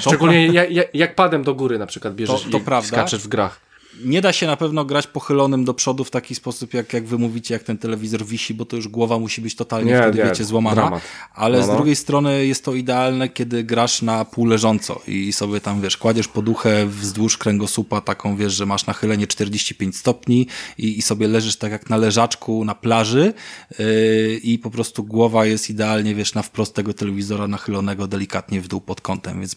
Szczególnie 0.00 0.46
jak, 0.46 0.94
jak, 0.94 1.14
padem 1.14 1.42
do 1.42 1.54
góry 1.54 1.78
na 1.78 1.86
przykład 1.86 2.14
bierzesz 2.14 2.42
To- 2.42 2.50
to 2.50 2.58
i 2.58 2.60
prawda. 2.60 2.88
skaczesz 2.88 3.22
w 3.22 3.28
grach. 3.28 3.60
Nie 4.04 4.20
da 4.20 4.32
się 4.32 4.46
na 4.46 4.56
pewno 4.56 4.84
grać 4.84 5.06
pochylonym 5.06 5.64
do 5.64 5.74
przodu 5.74 6.04
w 6.04 6.10
taki 6.10 6.34
sposób, 6.34 6.74
jak, 6.74 6.92
jak 6.92 7.06
wy 7.06 7.18
mówicie, 7.18 7.54
jak 7.54 7.62
ten 7.62 7.78
telewizor 7.78 8.24
wisi, 8.26 8.54
bo 8.54 8.64
to 8.64 8.76
już 8.76 8.88
głowa 8.88 9.18
musi 9.18 9.40
być 9.40 9.56
totalnie 9.56 9.92
Nie, 9.92 9.98
wtedy, 10.02 10.18
nie, 10.18 10.24
wiecie, 10.24 10.44
złamana. 10.44 10.74
dramat. 10.76 11.02
Ale 11.34 11.58
No, 11.58 11.64
z 11.64 11.68
no. 11.68 11.74
drugiej 11.76 11.96
strony 11.96 12.46
jest 12.46 12.64
to 12.64 12.74
idealne, 12.74 13.28
kiedy 13.28 13.64
grasz 13.64 14.02
na 14.02 14.24
pół 14.24 14.46
leżąco 14.46 15.00
i 15.08 15.32
sobie 15.32 15.60
tam, 15.60 15.80
wiesz, 15.80 15.96
kładziesz 15.96 16.28
poduchę 16.28 16.86
wzdłuż 16.86 17.38
kręgosłupa, 17.38 18.00
taką, 18.00 18.36
wiesz, 18.36 18.52
że 18.52 18.66
masz 18.66 18.86
nachylenie 18.86 19.26
45 19.26 19.96
stopni 19.96 20.46
i, 20.78 20.98
i 20.98 21.02
sobie 21.02 21.28
leżysz 21.28 21.56
tak 21.56 21.72
jak 21.72 21.90
na 21.90 21.96
leżaczku 21.96 22.64
na 22.64 22.74
plaży 22.74 23.32
yy, 23.78 24.40
i 24.42 24.58
po 24.58 24.70
prostu 24.70 25.04
głowa 25.04 25.46
jest 25.46 25.70
idealnie, 25.70 26.14
wiesz, 26.14 26.34
na 26.34 26.42
wprost 26.42 26.74
tego 26.74 26.94
telewizora 26.94 27.48
nachylonego 27.48 28.06
delikatnie 28.06 28.60
w 28.60 28.68
dół 28.68 28.80
pod 28.80 29.00
kątem, 29.00 29.40
więc 29.40 29.56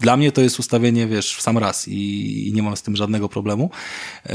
dla 0.00 0.16
mnie 0.16 0.32
to 0.32 0.40
jest 0.40 0.58
ustawienie, 0.58 1.06
wiesz, 1.06 1.36
w 1.36 1.42
sam 1.42 1.58
raz 1.58 1.88
i, 1.88 2.48
i 2.48 2.52
nie 2.52 2.62
mam 2.62 2.76
z 2.76 2.82
tym 2.82 2.96
żadnego 2.96 3.28
problemu. 3.28 3.70
Yy, 4.26 4.34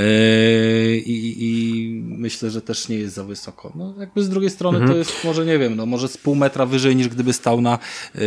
i, 0.98 1.36
I 1.40 1.90
myślę, 2.04 2.50
że 2.50 2.62
też 2.62 2.90
nie 2.90 2.96
jest 2.96 3.16
za 3.16 3.24
wysoko. 3.24 3.72
No, 3.76 3.94
jakby 4.00 4.24
z 4.24 4.30
drugiej 4.30 4.50
strony 4.50 4.88
to 4.88 4.96
jest 4.96 5.24
może, 5.24 5.46
nie 5.46 5.60
wiem, 5.60 5.76
no 5.76 5.86
może 5.86 6.08
z 6.08 6.18
pół 6.18 6.36
metra 6.36 6.66
wyżej 6.66 6.96
niż 6.96 7.08
gdyby 7.08 7.34
stał 7.34 7.62
na, 7.62 7.80
yy, 8.16 8.22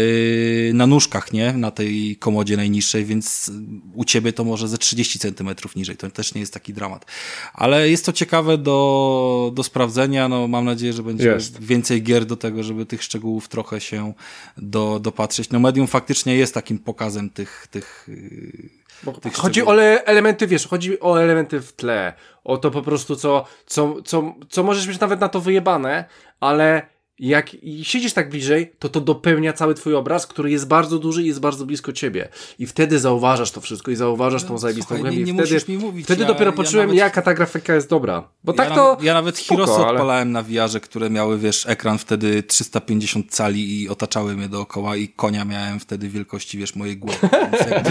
na 0.74 0.86
nóżkach, 0.86 1.32
nie? 1.32 1.52
Na 1.52 1.70
tej 1.70 2.16
komodzie 2.16 2.56
najniższej, 2.56 3.04
więc 3.04 3.50
u 3.94 4.04
ciebie 4.04 4.32
to 4.32 4.44
może 4.44 4.68
ze 4.68 4.78
30 4.78 5.18
centymetrów 5.18 5.76
niżej. 5.76 5.96
To 5.96 6.10
też 6.10 6.34
nie 6.34 6.40
jest 6.40 6.54
taki 6.54 6.74
dramat. 6.74 7.06
Ale 7.54 7.90
jest 7.90 8.06
to 8.06 8.12
ciekawe 8.12 8.58
do, 8.58 9.52
do 9.54 9.62
sprawdzenia. 9.62 10.28
No, 10.28 10.48
mam 10.48 10.64
nadzieję, 10.64 10.92
że 10.92 11.02
będzie 11.02 11.28
Jest. 11.28 11.62
więcej 11.62 12.02
gier 12.02 12.26
do 12.26 12.36
tego, 12.36 12.62
żeby 12.62 12.86
tych 12.86 13.02
szczegółów 13.02 13.48
trochę 13.48 13.80
się 13.80 14.12
do, 14.56 15.00
dopatrzeć. 15.00 15.50
No 15.50 15.60
medium 15.60 15.86
faktycznie 15.86 16.36
jest 16.36 16.54
takim 16.54 16.78
pokazem 16.78 17.21
tych, 17.30 17.66
tych 17.70 18.04
yy, 18.08 18.68
Bo 19.02 19.12
tych 19.12 19.34
chodzi 19.34 19.52
szczegółów. 19.60 19.68
o 19.68 19.76
le- 19.76 20.04
elementy, 20.04 20.46
wiesz, 20.46 20.66
chodzi 20.68 21.00
o 21.00 21.22
elementy 21.22 21.60
w 21.60 21.72
tle. 21.72 22.12
O 22.44 22.56
to 22.56 22.70
po 22.70 22.82
prostu, 22.82 23.16
co, 23.16 23.44
co, 23.66 24.02
co, 24.04 24.34
co 24.50 24.62
możesz 24.62 24.86
mieć 24.88 25.00
nawet 25.00 25.20
na 25.20 25.28
to 25.28 25.40
wyjebane, 25.40 26.04
ale 26.40 26.86
jak 27.18 27.50
siedzisz 27.82 28.12
tak 28.12 28.30
bliżej, 28.30 28.72
to 28.78 28.88
to 28.88 29.00
dopełnia 29.00 29.52
cały 29.52 29.74
twój 29.74 29.94
obraz, 29.94 30.26
który 30.26 30.50
jest 30.50 30.68
bardzo 30.68 30.98
duży 30.98 31.22
i 31.22 31.26
jest 31.26 31.40
bardzo 31.40 31.66
blisko 31.66 31.92
ciebie. 31.92 32.28
I 32.58 32.66
wtedy 32.66 32.98
zauważasz 32.98 33.50
to 33.50 33.60
wszystko 33.60 33.90
i 33.90 33.96
zauważasz 33.96 34.44
tą 34.44 34.58
zajebistą 34.58 34.94
No, 34.94 35.00
głębię. 35.00 35.20
I 35.20 35.24
nie 35.24 35.32
wtedy, 35.32 35.42
musisz 35.54 35.68
mi 35.68 35.78
mówić, 35.78 36.04
wtedy 36.04 36.22
ja- 36.22 36.28
dopiero 36.28 36.50
ja 36.50 36.56
poczułem, 36.56 36.86
nawet- 36.86 36.98
jaka 36.98 37.22
ta 37.22 37.34
grafika 37.34 37.74
jest 37.74 37.88
dobra. 37.88 38.28
Bo 38.44 38.52
tak 38.52 38.68
ja 38.68 38.74
to... 38.74 38.82
Nawet, 38.90 39.04
ja 39.04 39.14
nawet 39.14 39.38
spoko, 39.38 39.54
Hirosy 39.54 39.72
ale- 39.80 39.90
odpalałem 39.90 40.32
na 40.32 40.42
wiarze, 40.42 40.80
które 40.80 41.10
miały, 41.10 41.38
wiesz, 41.38 41.66
ekran 41.66 41.98
wtedy 41.98 42.42
350 42.42 43.30
cali 43.34 43.82
i 43.82 43.88
otaczały 43.88 44.36
mnie 44.36 44.48
dookoła 44.48 44.96
i 44.96 45.08
konia 45.08 45.44
miałem 45.44 45.80
wtedy 45.80 46.08
wielkości, 46.08 46.58
wiesz, 46.58 46.76
mojej 46.76 46.96
głowy. 46.96 47.18
Jakby, 47.70 47.90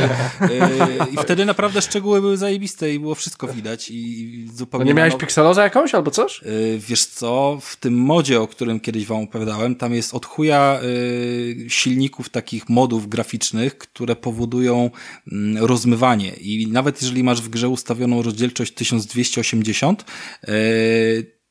yy, 0.56 1.06
I 1.14 1.18
wtedy 1.18 1.46
naprawdę 1.46 1.82
szczegóły 1.82 2.22
były 2.22 2.38
zajebiste 2.38 2.94
i 2.94 3.00
było 3.00 3.16
wszystko 3.16 3.48
widać 3.48 3.90
i, 3.90 3.96
i 4.22 4.46
No 4.48 4.54
zupełnie... 4.58 4.86
nie 4.86 4.94
miałeś 4.94 5.14
nowo- 5.14 5.20
pikseloza 5.20 5.64
jakąś 5.64 5.96
albo 5.96 6.12
coś? 6.12 6.42
Yy, 6.42 6.80
Wiesz 6.80 7.06
co, 7.06 7.58
w 7.62 7.76
tym 7.76 7.94
modzie, 7.98 8.42
o 8.42 8.48
którym 8.48 8.80
kiedyś 8.80 9.06
wam 9.06 9.21
opowiadałem, 9.22 9.76
tam 9.76 9.94
jest 9.94 10.14
od 10.14 10.26
chuja 10.26 10.80
yy, 10.84 11.70
silników 11.70 12.30
takich 12.30 12.70
modów 12.70 13.10
graficznych, 13.10 13.78
które 13.78 14.16
powodują 14.16 14.90
mm, 15.32 15.66
rozmywanie. 15.66 16.34
I 16.34 16.68
nawet 16.68 17.02
jeżeli 17.02 17.24
masz 17.24 17.42
w 17.42 17.50
grze 17.50 17.70
ustawioną 17.70 18.22
rozdzielczość 18.22 18.74
1280, 18.74 20.06
yy, 20.48 21.42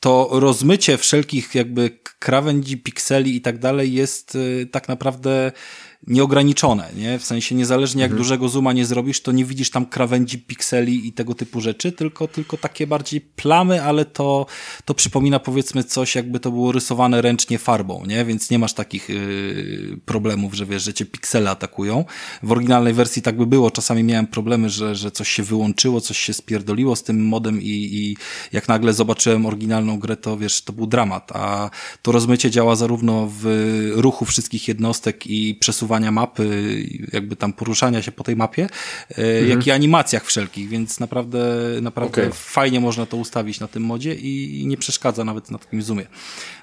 to 0.00 0.28
rozmycie 0.32 0.98
wszelkich 0.98 1.54
jakby 1.54 1.98
krawędzi, 2.18 2.78
pikseli 2.78 3.36
i 3.36 3.40
tak 3.40 3.58
dalej 3.58 3.92
jest 3.92 4.34
y, 4.34 4.68
tak 4.72 4.88
naprawdę 4.88 5.52
nieograniczone, 6.06 6.90
nie? 6.96 7.18
W 7.18 7.24
sensie 7.24 7.54
niezależnie 7.54 8.02
jak 8.02 8.14
dużego 8.14 8.48
zooma 8.48 8.72
nie 8.72 8.86
zrobisz, 8.86 9.20
to 9.20 9.32
nie 9.32 9.44
widzisz 9.44 9.70
tam 9.70 9.86
krawędzi, 9.86 10.38
pikseli 10.38 11.08
i 11.08 11.12
tego 11.12 11.34
typu 11.34 11.60
rzeczy, 11.60 11.92
tylko, 11.92 12.28
tylko 12.28 12.56
takie 12.56 12.86
bardziej 12.86 13.20
plamy, 13.20 13.82
ale 13.82 14.04
to, 14.04 14.46
to 14.84 14.94
przypomina 14.94 15.38
powiedzmy 15.38 15.84
coś, 15.84 16.14
jakby 16.14 16.40
to 16.40 16.50
było 16.50 16.72
rysowane 16.72 17.22
ręcznie 17.22 17.58
farbą, 17.58 18.06
nie? 18.06 18.24
Więc 18.24 18.50
nie 18.50 18.58
masz 18.58 18.72
takich 18.72 19.08
yy, 19.08 19.98
problemów, 20.04 20.54
że 20.54 20.66
wiesz, 20.66 20.82
że 20.82 20.94
cię 20.94 21.06
piksele 21.06 21.50
atakują. 21.50 22.04
W 22.42 22.52
oryginalnej 22.52 22.92
wersji 22.92 23.22
tak 23.22 23.36
by 23.36 23.46
było. 23.46 23.70
Czasami 23.70 24.04
miałem 24.04 24.26
problemy, 24.26 24.70
że, 24.70 24.94
że 24.94 25.10
coś 25.10 25.28
się 25.28 25.42
wyłączyło, 25.42 26.00
coś 26.00 26.18
się 26.18 26.34
spierdoliło 26.34 26.96
z 26.96 27.02
tym 27.02 27.26
modem 27.26 27.62
i, 27.62 27.88
i 27.92 28.16
jak 28.52 28.68
nagle 28.68 28.92
zobaczyłem 28.92 29.46
oryginalną 29.46 29.98
grę, 29.98 30.16
to 30.16 30.36
wiesz, 30.36 30.62
to 30.62 30.72
był 30.72 30.86
dramat, 30.86 31.32
a 31.34 31.70
to 32.02 32.12
rozmycie 32.12 32.50
działa 32.50 32.76
zarówno 32.76 33.28
w 33.40 33.46
ruchu 33.94 34.24
wszystkich 34.24 34.68
jednostek 34.68 35.26
i 35.26 35.54
przesuwania 35.88 36.12
mapy, 36.12 36.46
jakby 37.12 37.36
tam 37.36 37.52
poruszania 37.52 38.02
się 38.02 38.12
po 38.12 38.24
tej 38.24 38.36
mapie, 38.36 38.68
e, 39.18 39.42
jak 39.42 39.66
i 39.66 39.70
animacjach 39.70 40.24
wszelkich, 40.24 40.68
więc 40.68 41.00
naprawdę, 41.00 41.38
naprawdę 41.82 42.22
Okej. 42.22 42.30
fajnie 42.32 42.80
można 42.80 43.06
to 43.06 43.16
ustawić 43.16 43.60
na 43.60 43.68
tym 43.68 43.82
modzie 43.82 44.14
i, 44.14 44.66
nie 44.66 44.76
przeszkadza 44.76 45.24
nawet 45.24 45.50
na 45.50 45.58
takim 45.58 45.82
zoomie. 45.82 46.06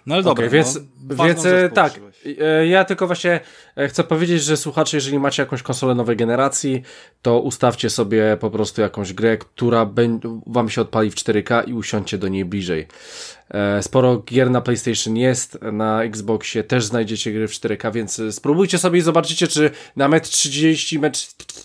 No 0.05 0.15
ale 0.15 0.23
dobra, 0.23 0.45
Okej, 0.45 0.57
więc, 0.57 0.79
no, 1.09 1.25
więc 1.25 1.45
e, 1.45 1.69
tak, 1.69 1.99
e, 2.41 2.67
ja 2.67 2.85
tylko 2.85 3.07
właśnie 3.07 3.39
chcę 3.87 4.03
powiedzieć, 4.03 4.43
że 4.43 4.57
słuchacze, 4.57 4.97
jeżeli 4.97 5.19
macie 5.19 5.43
jakąś 5.43 5.61
konsolę 5.61 5.95
nowej 5.95 6.17
generacji, 6.17 6.81
to 7.21 7.39
ustawcie 7.39 7.89
sobie 7.89 8.37
po 8.39 8.51
prostu 8.51 8.81
jakąś 8.81 9.13
grę, 9.13 9.37
która 9.37 9.89
wam 10.47 10.69
się 10.69 10.81
odpali 10.81 11.11
w 11.11 11.15
4K 11.15 11.69
i 11.69 11.73
usiądźcie 11.73 12.17
do 12.17 12.27
niej 12.27 12.45
bliżej. 12.45 12.87
E, 13.49 13.83
Sporo 13.83 14.17
gier 14.17 14.51
na 14.51 14.61
PlayStation 14.61 15.17
jest, 15.17 15.59
na 15.61 16.03
Xboxie 16.03 16.63
też 16.63 16.85
znajdziecie 16.85 17.33
gry 17.33 17.47
w 17.47 17.51
4K, 17.51 17.93
więc 17.93 18.19
e, 18.19 18.31
spróbujcie 18.31 18.77
sobie 18.77 18.99
i 18.99 19.01
zobaczycie, 19.01 19.47
czy 19.47 19.71
na 19.95 20.07
metr 20.07 20.29
30, 20.29 20.99
metr 20.99 21.19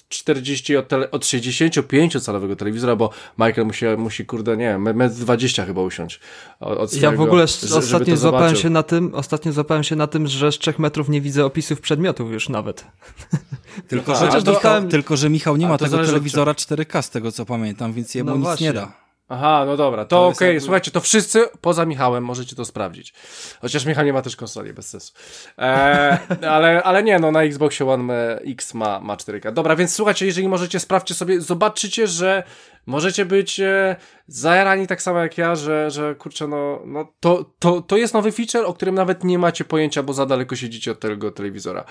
40 0.09 0.77
od, 0.77 0.89
tele, 0.89 1.11
od 1.11 1.25
65-calowego 1.25 2.57
telewizora, 2.57 2.97
bo 2.97 3.11
Michael 3.39 3.67
musi, 3.67 3.85
musi 3.99 4.27
kurde, 4.27 4.57
nie 4.57 4.65
wiem, 4.65 4.97
metr 4.97 5.15
20 5.15 5.65
chyba 5.65 5.83
usiąść. 5.83 6.21
Od, 6.61 6.79
od 6.79 6.79
Ja 6.79 6.87
w 6.87 6.91
swojego, 6.91 7.25
ogóle 7.25 7.45
ostatnio 7.77 8.17
złapałem 8.17 8.57
się 8.57 8.71
na 8.71 8.83
tym, 8.83 9.15
ostatnio 9.15 9.53
złapałem 9.53 9.85
się 9.85 9.97
na 9.97 10.07
tym, 10.07 10.27
że 10.27 10.53
z 10.53 10.59
trzech 10.59 10.79
metrów 10.79 11.09
nie 11.09 11.21
widzę 11.21 11.45
opisów 11.45 11.81
przedmiotów 11.81 12.33
już 12.33 12.49
nawet. 12.49 12.85
Tylko, 13.89 14.15
że, 14.15 14.29
to- 14.29 14.43
dostałem, 14.43 14.89
tylko, 14.89 15.17
że 15.17 15.31
Michał 15.31 15.57
nie 15.57 15.69
ma 15.69 15.79
tego 15.79 15.99
telewizora 15.99 16.53
4K 16.53 17.03
z 17.03 17.11
tego 17.11 17.33
co 17.33 17.47
pamiętam, 17.47 17.93
więc 17.93 18.15
jemu 18.15 18.31
No 18.31 18.37
nic 18.37 18.45
właśnie. 18.45 18.67
nie 18.67 18.73
da. 18.73 19.10
Aha, 19.33 19.65
no 19.67 19.77
dobra, 19.77 20.05
to, 20.05 20.09
To 20.09 20.27
okej, 20.27 20.47
jakby- 20.49 20.61
słuchajcie, 20.61 20.91
to 20.91 21.01
wszyscy 21.01 21.45
poza 21.61 21.85
Michałem 21.87 22.25
możecie 22.25 22.57
to 22.57 22.65
sprawdzić. 22.65 23.15
Chociaż 23.61 23.85
Michał 23.87 24.05
nie 24.05 24.13
ma 24.13 24.23
też 24.23 24.37
konsoli, 24.37 24.73
bez 24.73 24.89
sensu. 24.89 25.13
E, 25.59 26.19
ale, 26.51 26.83
ale 26.83 27.03
nie, 27.03 27.19
no 27.19 27.31
na 27.33 27.43
Xboxie 27.43 27.89
One 27.91 28.39
X 28.47 28.75
ma, 28.75 29.01
ma 29.01 29.17
4K. 29.17 29.53
Dobra, 29.53 29.77
więc 29.77 29.95
słuchajcie, 29.95 30.27
jeżeli 30.27 30.49
możecie, 30.49 30.81
sprawdźcie 30.81 31.15
sobie, 31.15 31.41
zobaczycie, 31.41 32.07
że 32.07 32.43
możecie 32.87 33.25
być 33.25 33.61
e, 33.61 33.97
zajarani 34.27 34.87
tak 34.87 35.03
samo 35.03 35.19
jak 35.19 35.39
ja, 35.39 35.57
że, 35.57 35.91
że 35.91 36.15
kurczę, 36.15 36.49
no, 36.49 36.83
no 36.87 37.13
to, 37.21 37.45
to, 37.59 37.81
to 37.81 37.97
jest 37.97 38.15
nowy 38.15 38.33
feature, 38.33 38.65
o 38.65 38.75
którym 38.75 38.95
nawet 38.95 39.25
nie 39.25 39.39
macie 39.39 39.65
pojęcia, 39.65 40.03
bo 40.03 40.13
za 40.13 40.27
daleko 40.27 40.57
siedzicie 40.57 40.93
od 40.93 41.01
tego 41.01 41.31
telewizora. 41.31 41.85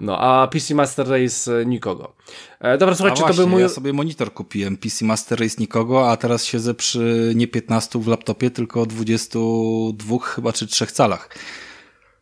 No, 0.00 0.18
a 0.18 0.46
PC 0.46 0.74
Master 0.74 1.08
Race 1.08 1.60
e, 1.60 1.66
nikogo. 1.66 2.14
E, 2.60 2.78
dobra, 2.78 2.94
słuchajcie, 2.94 3.20
właśnie, 3.20 3.36
to 3.36 3.42
był 3.42 3.48
mój... 3.48 3.62
ja 3.62 3.68
sobie 3.68 3.92
monitor 3.92 4.32
kupiłem, 4.32 4.76
PC 4.76 5.04
Master 5.04 5.40
Race 5.40 5.56
nikogo, 5.58 6.10
a 6.10 6.16
teraz 6.16 6.44
siedzę 6.44 6.74
przy 6.74 7.32
nie 7.34 7.48
15 7.48 7.98
w 7.98 8.08
laptopie, 8.08 8.50
tylko 8.50 8.86
22 8.86 10.18
chyba 10.18 10.52
czy 10.52 10.66
3 10.66 10.86
calach. 10.86 11.28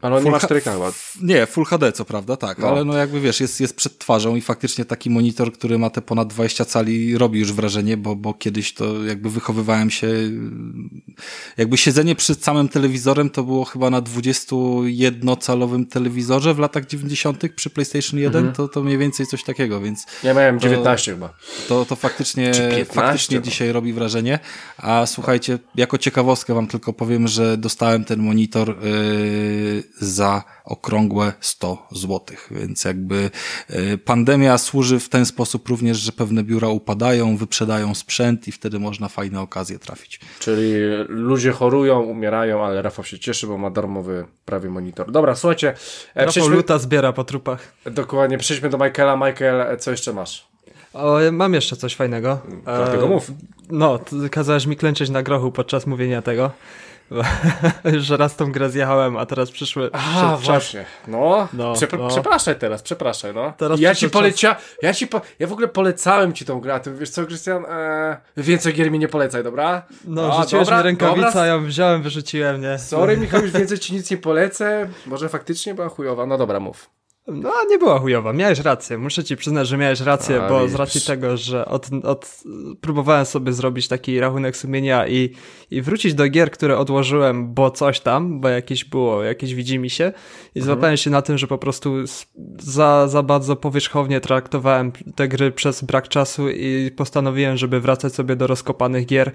Ale 0.02 0.16
on 0.16 0.24
nie 0.24 0.30
ma 0.30 0.38
4K 0.38 0.72
chyba. 0.72 0.92
Nie, 1.22 1.46
Full 1.46 1.64
HD 1.64 1.92
co 1.92 2.04
prawda, 2.04 2.36
tak, 2.36 2.58
No. 2.58 2.68
ale 2.68 2.84
no 2.84 2.96
jakby 2.96 3.20
wiesz, 3.20 3.40
jest, 3.40 3.60
jest 3.60 3.76
przed 3.76 3.98
twarzą 3.98 4.36
i 4.36 4.40
faktycznie 4.40 4.84
taki 4.84 5.10
monitor, 5.10 5.52
który 5.52 5.78
ma 5.78 5.90
te 5.90 6.02
ponad 6.02 6.28
20 6.28 6.64
cali 6.64 7.18
robi 7.18 7.38
już 7.40 7.52
wrażenie, 7.52 7.96
bo, 7.96 8.16
bo 8.16 8.34
kiedyś 8.34 8.74
to 8.74 9.04
jakby 9.04 9.30
wychowywałem 9.30 9.90
się, 9.90 10.08
jakby 11.56 11.76
siedzenie 11.76 12.14
przed 12.14 12.44
samym 12.44 12.68
telewizorem 12.68 13.30
to 13.30 13.42
było 13.44 13.64
chyba 13.64 13.90
na 13.90 14.02
21-calowym 14.02 15.86
telewizorze 15.86 16.54
w 16.54 16.58
latach 16.58 16.86
90. 16.86 17.42
przy 17.56 17.70
PlayStation 17.70 18.20
1, 18.20 18.36
Mhm. 18.38 18.54
to, 18.56 18.68
to 18.68 18.82
mniej 18.82 18.98
więcej 18.98 19.26
coś 19.26 19.44
takiego, 19.44 19.80
więc 19.80 20.06
Ja 20.24 20.34
miałem 20.34 20.60
19 20.60 21.12
chyba. 21.12 21.34
to, 21.68 21.84
to 21.84 21.96
faktycznie, 21.96 22.50
Czy 22.50 22.60
15, 22.60 22.84
faktycznie 22.94 23.36
no. 23.36 23.42
dzisiaj 23.42 23.72
robi 23.72 23.92
wrażenie. 23.92 24.38
A 24.78 25.06
słuchajcie, 25.06 25.58
jako 25.74 25.98
ciekawostkę 25.98 26.54
wam 26.54 26.66
tylko 26.66 26.92
powiem, 26.92 27.28
że 27.28 27.56
dostałem 27.56 28.04
ten 28.04 28.20
monitor 28.20 28.68
yy, 28.68 29.82
za 30.00 30.42
okrągłe 30.64 31.32
100 31.40 31.86
złotych, 31.90 32.48
więc 32.50 32.84
jakby 32.84 33.30
yy, 33.70 33.98
pandemia 33.98 34.58
służy 34.58 35.00
w 35.00 35.08
ten 35.08 35.26
sposób 35.26 35.68
również, 35.68 35.98
że 35.98 36.12
pewne 36.12 36.42
biura 36.42 36.68
upadają, 36.68 37.36
wyprzedają 37.36 37.94
sprzęt 37.94 38.48
i 38.48 38.52
wtedy 38.52 38.78
można 38.78 39.08
fajne 39.08 39.40
okazje 39.40 39.78
trafić. 39.78 40.20
Czyli 40.38 40.72
ludzie 41.08 41.52
chorują, 41.52 42.00
umierają, 42.00 42.64
ale 42.64 42.82
Rafał 42.82 43.04
się 43.04 43.18
cieszy, 43.18 43.46
bo 43.46 43.58
ma 43.58 43.70
darmowy 43.70 44.24
prawie 44.44 44.68
monitor. 44.70 45.12
Dobra, 45.12 45.34
słuchajcie, 45.34 45.68
e, 45.68 45.74
Rafał 46.14 46.30
przejdźmy, 46.30 46.56
luta 46.56 46.78
zbiera 46.78 47.12
po 47.12 47.24
trupach. 47.24 47.72
dokładnie, 47.84 48.38
przejdźmy 48.38 48.68
do 48.68 48.78
Michaela. 48.78 49.16
Michael, 49.16 49.78
co 49.78 49.90
jeszcze 49.90 50.12
masz? 50.12 50.52
O, 50.92 51.18
mam 51.32 51.54
jeszcze 51.54 51.76
coś 51.76 51.96
fajnego. 51.96 52.40
Dlatego 52.64 53.06
E, 53.06 53.08
mów. 53.08 53.30
No, 53.70 53.98
ty 53.98 54.30
kazałeś 54.30 54.66
mi 54.66 54.76
klęczeć 54.76 55.10
na 55.10 55.22
grochu 55.22 55.52
podczas 55.52 55.86
mówienia 55.86 56.22
tego. 56.22 56.50
Już 57.94 58.10
raz 58.10 58.36
tą 58.36 58.52
grę 58.52 58.70
zjechałem, 58.70 59.16
a 59.16 59.26
teraz 59.26 59.50
przyszły... 59.50 59.90
A, 59.92 60.20
czas. 60.20 60.42
właśnie. 60.42 60.84
No, 61.08 61.48
No, 61.52 61.72
Przepra- 61.72 61.98
no. 61.98 62.08
przepraszaj 62.08 62.58
teraz, 62.58 62.82
przepraszaj, 62.82 63.34
no. 63.34 63.52
Teraz 63.56 63.80
ja 63.80 63.90
ci 63.90 63.94
przyszedł 63.94 64.12
polecia, 64.12 64.56
ja 64.82 64.94
ci 64.94 65.06
po, 65.06 65.20
ja 65.38 65.46
w 65.46 65.52
ogóle 65.52 65.68
polecałem 65.68 66.32
ci 66.32 66.44
tą 66.44 66.60
grę, 66.60 66.74
a 66.74 66.80
ty 66.80 66.94
wiesz 66.94 67.10
co, 67.10 67.26
Krystian, 67.26 67.64
e, 67.68 68.16
więcej 68.36 68.74
gier 68.74 68.90
mi 68.90 68.98
nie 68.98 69.08
polecaj, 69.08 69.44
dobra? 69.44 69.82
No, 70.04 70.38
A, 70.38 70.42
rzuciłeś 70.42 70.64
dobra, 70.64 70.78
mi 70.78 70.84
rękawicę, 70.84 71.26
dobra. 71.26 71.46
ja 71.46 71.52
ją 71.52 71.64
wziąłem, 71.64 72.02
wyrzuciłem, 72.02 72.60
nie? 72.60 72.78
Sorry, 72.78 73.16
Michał, 73.16 73.42
już 73.42 73.50
więcej 73.50 73.78
ci 73.78 73.94
nic 73.94 74.10
nie 74.10 74.16
polecę. 74.16 74.88
Może 75.06 75.28
faktycznie 75.28 75.74
była 75.74 75.88
chujowa. 75.88 76.26
No 76.26 76.38
dobra, 76.38 76.60
mów. 76.60 76.90
No, 77.26 77.52
nie 77.70 77.78
była 77.78 77.98
chujowa, 77.98 78.32
miałeś 78.32 78.58
rację. 78.58 78.98
Muszę 78.98 79.24
ci 79.24 79.36
przyznać, 79.36 79.68
że 79.68 79.76
miałeś 79.76 80.00
rację, 80.00 80.42
A, 80.42 80.48
bo 80.48 80.68
z 80.68 80.74
racji 80.74 81.00
tego, 81.00 81.36
że 81.36 81.64
od, 81.64 81.88
od, 82.04 82.42
próbowałem 82.80 83.24
sobie 83.26 83.52
zrobić 83.52 83.88
taki 83.88 84.20
rachunek 84.20 84.56
sumienia 84.56 85.08
i, 85.08 85.30
i 85.70 85.82
wrócić 85.82 86.14
do 86.14 86.28
gier, 86.28 86.50
które 86.50 86.78
odłożyłem, 86.78 87.54
bo 87.54 87.70
coś 87.70 88.00
tam, 88.00 88.40
bo 88.40 88.48
jakieś 88.48 88.84
było, 88.84 89.22
jakieś 89.22 89.54
widzi 89.54 89.78
mi 89.78 89.90
się 89.90 90.12
i 90.54 90.58
Mhm. 90.58 90.64
złapałem 90.66 90.96
się 90.96 91.10
na 91.10 91.22
tym, 91.22 91.38
że 91.38 91.46
po 91.46 91.58
prostu 91.58 91.94
za, 92.58 93.08
za 93.08 93.22
bardzo 93.22 93.56
powierzchownie 93.56 94.20
traktowałem 94.20 94.92
te 95.14 95.28
gry 95.28 95.52
przez 95.52 95.84
brak 95.84 96.08
czasu 96.08 96.50
i 96.50 96.90
postanowiłem, 96.96 97.56
żeby 97.56 97.80
wracać 97.80 98.14
sobie 98.14 98.36
do 98.36 98.46
rozkopanych 98.46 99.06
gier, 99.06 99.32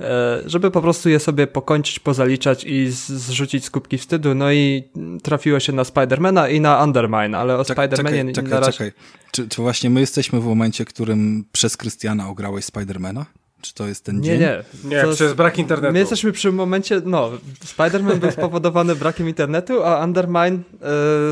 e, 0.00 0.42
żeby 0.46 0.70
po 0.70 0.80
prostu 0.82 1.08
je 1.08 1.18
sobie 1.20 1.46
pokończyć, 1.46 1.98
pozaliczać 1.98 2.64
i 2.64 2.86
zrzucić 2.90 3.64
z 3.64 3.70
kubki 3.70 3.98
wstydu. 3.98 4.34
No 4.34 4.52
i 4.52 4.84
trafiło 5.22 5.60
się 5.60 5.72
na 5.72 5.84
Spidermana 5.84 6.48
i 6.48 6.60
na 6.60 6.84
Undermine, 6.84 7.29
ale 7.34 7.58
o 7.58 7.62
Czek- 7.64 7.74
Spidermanie 7.74 8.18
czekaj, 8.18 8.34
czekaj, 8.34 8.60
razie... 8.60 8.72
czekaj. 8.72 8.92
Czy, 9.30 9.48
czy 9.48 9.62
właśnie 9.62 9.90
my 9.90 10.00
jesteśmy 10.00 10.40
w 10.40 10.44
momencie, 10.44 10.84
którym 10.84 11.44
przez 11.52 11.76
Krystiana 11.76 12.28
ograłeś 12.28 12.64
Spidermana? 12.64 13.26
Czy 13.62 13.74
to 13.74 13.86
jest 13.86 14.04
ten 14.04 14.16
Nie, 14.20 14.22
dzień? 14.22 14.40
nie. 14.40 14.62
Nie, 14.84 15.02
To- 15.02 15.12
przez 15.12 15.32
brak 15.34 15.58
internetu. 15.58 15.92
My 15.92 15.98
jesteśmy 15.98 16.32
przy 16.32 16.52
momencie, 16.52 17.00
no, 17.04 17.30
Spider-Man 17.76 18.16
był 18.16 18.30
spowodowany 18.30 18.94
brakiem 18.96 19.28
internetu, 19.28 19.84
a 19.84 20.04
Undermine 20.04 20.62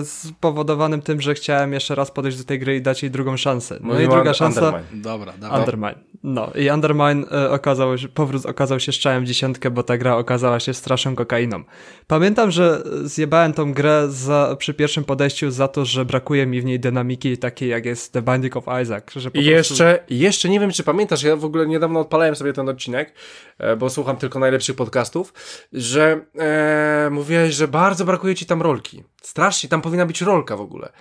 y, 0.03 0.05
spowodowanym 0.05 1.03
tym, 1.03 1.21
że 1.21 1.35
chciałem 1.35 1.73
jeszcze 1.73 1.95
raz 1.95 2.11
podejść 2.11 2.39
do 2.39 2.45
tej 2.45 2.59
gry 2.59 2.77
i 2.77 2.83
dać 2.83 3.03
jej 3.03 3.11
drugą 3.11 3.37
szansę. 3.37 3.79
No 3.81 3.87
Mówimy 3.87 4.05
i 4.05 4.09
druga 4.09 4.35
szansa... 4.35 4.61
Undermine. 4.67 5.03
Dobra, 5.03 5.33
dobra. 5.41 5.59
Undermine. 5.59 5.95
No 6.23 6.51
i 6.55 6.71
Undermine 6.71 7.25
y, 7.47 7.51
okazał 7.51 7.99
się, 7.99 8.09
powrót 8.09 8.47
okazał 8.47 8.81
się 8.81 8.93
strzałem 8.93 9.25
w 9.25 9.27
dziesiątkę, 9.27 9.71
bo 9.71 9.83
ta 9.83 9.99
gra 9.99 10.17
okazała 10.17 10.61
się 10.61 10.75
straszną 10.75 11.15
kokainą. 11.15 11.63
Pamiętam, 12.07 12.51
że 12.51 12.83
zjebałem 13.05 13.53
tą 13.53 13.73
grę 13.73 14.07
za, 14.11 14.57
przy 14.59 14.75
pierwszym 14.75 15.05
podejściu 15.05 15.51
za 15.51 15.69
to, 15.69 15.85
że 15.85 16.05
brakuje 16.05 16.47
mi 16.47 16.61
w 16.61 16.65
niej 16.65 16.81
dynamiki 16.81 17.39
takiej 17.39 17.69
jak 17.69 17.85
jest 17.87 18.13
The 18.13 18.23
Binding 18.23 18.57
of 18.57 18.65
Isaac. 18.83 19.05
Że 19.17 19.31
po 19.31 19.39
I 19.39 19.43
prostu- 19.45 19.51
jeszcze, 19.51 19.99
jeszcze 20.11 20.49
nie 20.49 20.61
wiem, 20.61 20.71
czy 20.71 20.83
pamiętasz, 20.85 21.23
ja 21.23 21.37
w 21.37 21.45
ogóle 21.45 21.67
niedawno 21.67 22.01
odpalałem 22.01 22.18
sobie 22.35 22.53
ten 22.53 22.69
odcinek, 22.69 23.13
e, 23.59 23.77
bo 23.77 23.91
słucham 23.91 24.17
tylko 24.17 24.39
najlepszych 24.39 24.77
podcastów, 24.77 25.33
że 25.73 26.21
e, 26.39 27.09
mówiłeś, 27.11 27.55
że 27.55 27.69
bardzo 27.69 28.05
brakuje 28.05 28.35
ci 28.35 28.47
tam 28.47 28.63
rolki. 28.63 29.05
Strasznie, 29.23 29.69
tam 29.69 29.83
powinna 29.83 30.07
być 30.07 30.21
rolka 30.21 30.57
w 30.57 30.61
ogóle. 30.61 30.93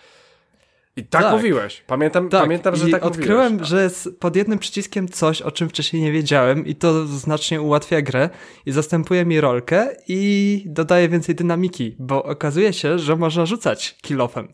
I 0.95 1.03
tak, 1.03 1.21
Tak. 1.23 1.31
mówiłeś. 1.31 1.83
Pamiętam, 1.87 2.29
Tak, 2.29 2.41
pamiętam 2.41 2.75
że 2.75 2.87
i 2.89 2.91
tak 2.91 3.05
odkryłem, 3.05 3.51
mówiłeś. 3.51 3.69
że 3.69 3.83
jest 3.83 4.09
pod 4.19 4.35
jednym 4.35 4.59
przyciskiem 4.59 5.07
coś, 5.09 5.41
o 5.41 5.51
czym 5.51 5.69
wcześniej 5.69 6.01
nie 6.01 6.11
wiedziałem 6.11 6.65
i 6.65 6.75
to 6.75 7.05
znacznie 7.05 7.61
ułatwia 7.61 8.01
grę 8.01 8.29
i 8.65 8.71
zastępuje 8.71 9.25
mi 9.25 9.41
rolkę 9.41 9.95
i 10.07 10.63
dodaje 10.65 11.09
więcej 11.09 11.35
dynamiki, 11.35 11.95
bo 11.99 12.23
okazuje 12.23 12.73
się, 12.73 12.99
że 12.99 13.15
można 13.15 13.45
rzucać 13.45 13.97
kilofem. 14.01 14.47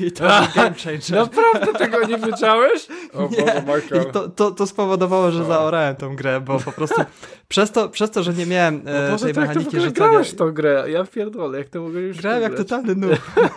I 0.00 0.12
to 0.12 0.24
game 0.56 0.74
changer. 0.74 1.10
Naprawdę 1.10 1.72
tego 1.72 2.06
nie 2.06 2.18
wiedziałeś? 2.18 2.86
O 3.12 3.28
Boże, 3.28 3.42
Nie. 3.42 3.60
Michael. 3.74 4.02
I 4.08 4.12
to, 4.12 4.28
to, 4.28 4.50
to 4.50 4.66
spowodowało, 4.66 5.30
że 5.30 5.44
zaorałem 5.44 5.96
tą 5.96 6.16
grę, 6.16 6.40
bo 6.40 6.60
po 6.60 6.72
prostu 6.72 7.02
przez 7.48 7.70
to, 7.72 7.88
przez 7.88 8.10
to 8.10 8.22
że 8.22 8.34
nie 8.34 8.46
miałem 8.46 8.82
e, 8.86 9.10
Boże, 9.10 9.24
tej 9.24 9.34
to 9.34 9.40
jak 9.40 9.48
ty 9.48 9.54
w 9.54 9.58
mechaniki 9.58 9.68
ogóle 9.76 9.82
rzucania... 9.90 10.10
grałeś 10.10 10.30
w 10.30 10.36
tą 10.36 10.50
grę? 10.52 10.84
Ja 10.88 11.04
pierdolę, 11.04 11.58
jak 11.58 11.68
to 11.68 11.80
mogę 11.82 12.00
już 12.00 12.16
Grałem 12.18 12.42
jak 12.42 12.54
grać? 12.54 12.68
totalny 12.68 12.94
noob. 12.94 13.20
Ja, 13.36 13.48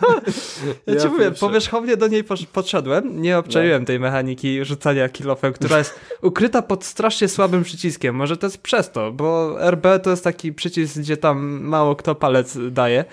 Ja 0.93 1.01
ci 1.01 1.07
mówię, 1.07 1.25
pierwszy. 1.25 1.39
powierzchownie 1.39 1.97
do 1.97 2.07
niej 2.07 2.23
podszedłem, 2.53 3.21
nie 3.21 3.38
obczaiłem 3.38 3.86
tej 3.86 3.99
mechaniki 3.99 4.65
rzucania 4.65 5.09
kilofem, 5.09 5.53
która 5.53 5.78
jest 5.78 5.99
ukryta 6.21 6.61
pod 6.61 6.86
strasznie 6.86 7.28
słabym 7.28 7.63
przyciskiem. 7.63 8.15
Może 8.15 8.38
to 8.38 8.45
jest 8.47 8.57
przez 8.57 8.91
to, 8.91 9.11
bo 9.11 9.55
RB 9.71 9.86
to 10.03 10.09
jest 10.09 10.23
taki 10.23 10.53
przycisk, 10.53 10.97
gdzie 10.97 11.17
tam 11.17 11.61
mało 11.63 11.95
kto 11.95 12.15
palec 12.15 12.57
daje, 12.71 13.05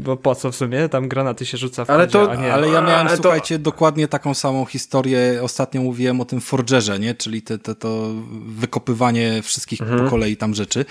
bo 0.00 0.16
po 0.16 0.34
co 0.34 0.52
w 0.52 0.56
sumie, 0.56 0.88
tam 0.88 1.08
granaty 1.08 1.46
się 1.46 1.58
rzuca 1.58 1.84
w 1.84 1.90
Ale 1.90 2.06
kodzie, 2.06 2.12
to- 2.12 2.30
a 2.32 2.34
nie... 2.36 2.52
Ale 2.54 2.68
ja 2.68 2.80
miałem, 2.82 3.06
Ale 3.06 3.16
to- 3.16 3.22
słuchajcie, 3.22 3.58
dokładnie 3.58 4.08
taką 4.08 4.34
samą 4.34 4.64
historię. 4.64 5.40
Ostatnio 5.42 5.82
mówiłem 5.82 6.20
o 6.20 6.24
tym 6.24 6.40
Forgerze, 6.40 6.98
nie? 6.98 7.14
Czyli 7.14 7.42
te, 7.42 7.58
te, 7.58 7.74
to 7.74 8.08
wykopywanie 8.46 9.42
wszystkich 9.42 9.80
Mhm. 9.82 10.04
po 10.04 10.10
kolei 10.10 10.36
tam 10.36 10.54
rzeczy. 10.54 10.84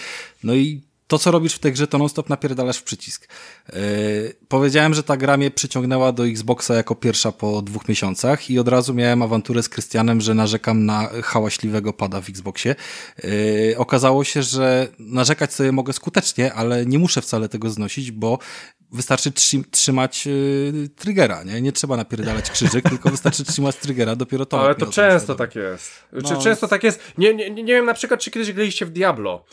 No 0.44 0.54
i 0.54 0.82
to, 1.10 1.20
co 1.20 1.32
robisz 1.32 1.54
w 1.54 1.60
tej 1.60 1.72
grze, 1.74 1.88
to 1.88 1.98
non-stop 1.98 2.30
napierdalasz 2.30 2.78
w 2.78 2.84
przycisk. 2.84 3.28
Yy, 3.74 3.76
powiedziałem, 4.48 4.94
że 4.94 5.04
ta 5.04 5.18
gra 5.18 5.38
mnie 5.38 5.52
przyciągnęła 5.52 6.12
do 6.12 6.28
Xboxa 6.28 6.74
jako 6.76 6.96
pierwsza 6.96 7.32
po 7.32 7.62
dwóch 7.62 7.88
miesiącach 7.88 8.50
i 8.50 8.60
od 8.60 8.68
razu 8.68 8.94
miałem 8.94 9.22
awanturę 9.22 9.64
z 9.64 9.70
Krystianem, 9.70 10.22
że 10.22 10.34
narzekam 10.34 10.86
na 10.86 11.10
hałaśliwego 11.24 11.94
pada 11.94 12.22
w 12.22 12.30
Xboxie. 12.30 12.76
Yy, 13.24 13.76
okazało 13.78 14.24
się, 14.24 14.44
że 14.44 14.88
narzekać 15.00 15.54
sobie 15.54 15.72
mogę 15.72 15.94
skutecznie, 15.94 16.54
ale 16.54 16.86
nie 16.86 17.00
muszę 17.00 17.22
wcale 17.22 17.50
tego 17.50 17.70
znosić, 17.70 18.12
bo 18.12 18.40
wystarczy 18.92 19.32
trzy, 19.32 19.64
trzymać 19.72 20.26
yy, 20.26 20.90
triggera, 20.96 21.44
nie? 21.44 21.62
Nie 21.62 21.72
trzeba 21.72 21.98
napierdalać 21.98 22.52
krzyżyk, 22.52 22.90
tylko 22.90 23.10
wystarczy 23.10 23.44
trzymać 23.44 23.76
triggera, 23.76 24.16
dopiero 24.16 24.46
to 24.46 24.60
Ale 24.66 24.76
to 24.76 24.86
często 24.86 25.36
tak 25.36 25.56
jest. 25.56 25.92
No, 26.12 26.42
często 26.42 26.68
tak 26.68 26.84
jest? 26.84 27.02
Nie, 27.18 27.34
nie, 27.34 27.50
nie 27.50 27.74
wiem 27.74 27.86
na 27.86 27.94
przykład, 27.94 28.20
czy 28.20 28.32
kiedyś 28.32 28.54
graliście 28.54 28.86
w 28.86 28.90
Diablo. 28.90 29.46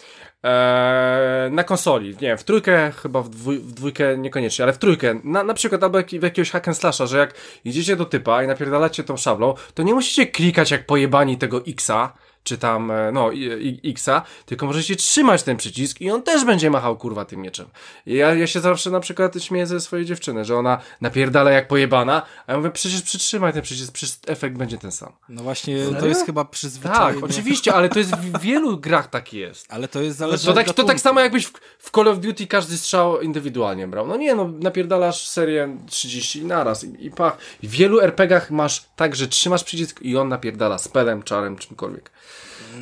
Eee, 0.42 1.50
na 1.50 1.64
konsoli, 1.64 2.08
nie 2.08 2.28
wiem, 2.28 2.38
w 2.38 2.44
trójkę, 2.44 2.92
chyba 3.02 3.22
w, 3.22 3.28
dwój, 3.28 3.58
w 3.58 3.72
dwójkę 3.72 4.18
niekoniecznie, 4.18 4.62
ale 4.62 4.72
w 4.72 4.78
trójkę, 4.78 5.20
na, 5.24 5.44
na 5.44 5.54
przykład 5.54 5.82
albo 5.82 5.98
jak, 5.98 6.08
w 6.08 6.22
jakiegoś 6.22 6.50
hack 6.50 6.68
and 6.68 6.76
slasha, 6.76 7.06
że 7.06 7.18
jak 7.18 7.34
idziecie 7.64 7.96
do 7.96 8.04
typa 8.04 8.42
i 8.42 8.46
napierdalacie 8.46 9.04
tą 9.04 9.16
szablą, 9.16 9.54
to 9.74 9.82
nie 9.82 9.94
musicie 9.94 10.26
klikać 10.26 10.70
jak 10.70 10.86
pojebani 10.86 11.38
tego 11.38 11.62
X-a, 11.66 12.12
czy 12.46 12.58
tam, 12.58 12.90
e, 12.90 13.12
no, 13.12 13.30
X-a, 13.84 14.22
tylko 14.46 14.66
możecie 14.66 14.96
trzymać 14.96 15.42
ten 15.42 15.56
przycisk 15.56 16.00
i 16.00 16.10
on 16.10 16.22
też 16.22 16.44
będzie 16.44 16.70
machał 16.70 16.96
kurwa 16.96 17.24
tym 17.24 17.40
mieczem. 17.40 17.66
Ja, 18.06 18.34
ja 18.34 18.46
się 18.46 18.60
zawsze 18.60 18.90
na 18.90 19.00
przykład 19.00 19.42
śmieję 19.42 19.66
ze 19.66 19.80
swojej 19.80 20.06
dziewczyny, 20.06 20.44
że 20.44 20.56
ona 20.56 20.78
napierdala 21.00 21.50
jak 21.50 21.68
pojebana, 21.68 22.22
a 22.46 22.52
ja 22.52 22.58
mówię, 22.58 22.70
przecież 22.70 23.02
przytrzymaj 23.02 23.52
ten 23.52 23.62
przycisk, 23.62 23.92
przecież 23.92 24.16
efekt 24.26 24.56
będzie 24.56 24.78
ten 24.78 24.92
sam. 24.92 25.12
No 25.28 25.42
właśnie, 25.42 25.84
to 25.84 25.92
Serio? 25.92 26.06
jest 26.06 26.26
chyba 26.26 26.44
przyzwyczajenie. 26.44 27.20
Tak, 27.20 27.30
oczywiście, 27.30 27.74
ale 27.74 27.88
to 27.88 27.98
jest 27.98 28.16
w 28.16 28.40
wielu 28.46 28.78
grach 28.78 29.10
tak 29.10 29.32
jest. 29.32 29.66
Ale 29.68 29.88
to 29.88 30.02
jest 30.02 30.18
zależne 30.18 30.52
To 30.52 30.54
tak, 30.54 30.74
to 30.74 30.84
tak 30.84 31.00
samo 31.00 31.20
jakbyś 31.20 31.46
w, 31.46 31.52
w 31.78 31.90
Call 31.90 32.08
of 32.08 32.18
Duty 32.18 32.46
każdy 32.46 32.78
strzał 32.78 33.20
indywidualnie 33.20 33.88
brał. 33.88 34.06
No 34.06 34.16
nie, 34.16 34.34
no 34.34 34.48
napierdalasz 34.48 35.28
serię 35.28 35.78
30 35.86 36.44
naraz 36.44 36.84
i, 36.84 37.06
i 37.06 37.10
pach. 37.10 37.38
W 37.62 37.70
wielu 37.70 38.00
RPGach 38.00 38.50
masz 38.50 38.84
tak, 38.96 39.16
że 39.16 39.28
trzymasz 39.28 39.64
przycisk 39.64 40.02
i 40.02 40.16
on 40.16 40.28
napierdala 40.28 40.78
spelem, 40.78 41.22
czarem, 41.22 41.56
czymkolwiek. 41.56 42.10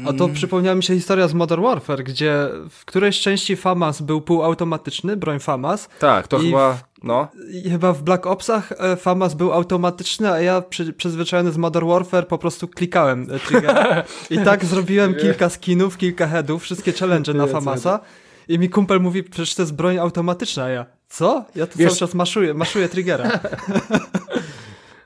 A 0.06 0.12
to 0.12 0.28
przypomniała 0.28 0.76
mi 0.76 0.82
się 0.82 0.94
historia 0.94 1.28
z 1.28 1.34
Modern 1.34 1.62
Warfare, 1.62 2.04
gdzie 2.04 2.48
w 2.70 2.84
którejś 2.84 3.20
części 3.20 3.56
FAMAS 3.56 4.02
był 4.02 4.20
półautomatyczny, 4.20 5.16
broń 5.16 5.40
FAMAS, 5.40 5.88
Tak, 5.98 6.28
to 6.28 6.38
chyba, 6.38 6.78
no. 7.02 7.28
I 7.64 7.70
chyba 7.70 7.92
w 7.92 8.02
Black 8.02 8.26
Opsach 8.26 8.72
e, 8.78 8.96
FAMAS 8.96 9.34
był 9.34 9.52
automatyczny, 9.52 10.30
a 10.30 10.40
ja 10.40 10.60
przy, 10.60 10.92
przyzwyczajony 10.92 11.52
z 11.52 11.56
Modern 11.56 11.88
Warfare 11.88 12.26
po 12.26 12.38
prostu 12.38 12.68
klikałem 12.68 13.30
e, 13.30 13.38
triggera. 13.38 14.02
I 14.30 14.38
tak 14.38 14.64
zrobiłem 14.74 15.14
kilka 15.14 15.48
skinów, 15.48 15.96
kilka 15.96 16.26
headów, 16.26 16.62
wszystkie 16.62 16.92
challenge 16.92 17.34
na 17.34 17.46
FAMASa. 17.46 18.00
I 18.48 18.58
mi 18.58 18.68
kumpel 18.68 19.00
mówi, 19.00 19.22
przecież 19.22 19.54
to 19.54 19.62
jest 19.62 19.74
broń 19.74 19.98
automatyczna, 19.98 20.64
a 20.64 20.68
ja. 20.68 20.86
Co? 21.08 21.44
Ja 21.54 21.66
tu 21.66 21.78
Wiesz... 21.78 21.88
cały 21.88 21.98
czas 21.98 22.14
maszuję, 22.14 22.54
maszuję 22.54 22.88
triggera. 22.88 23.30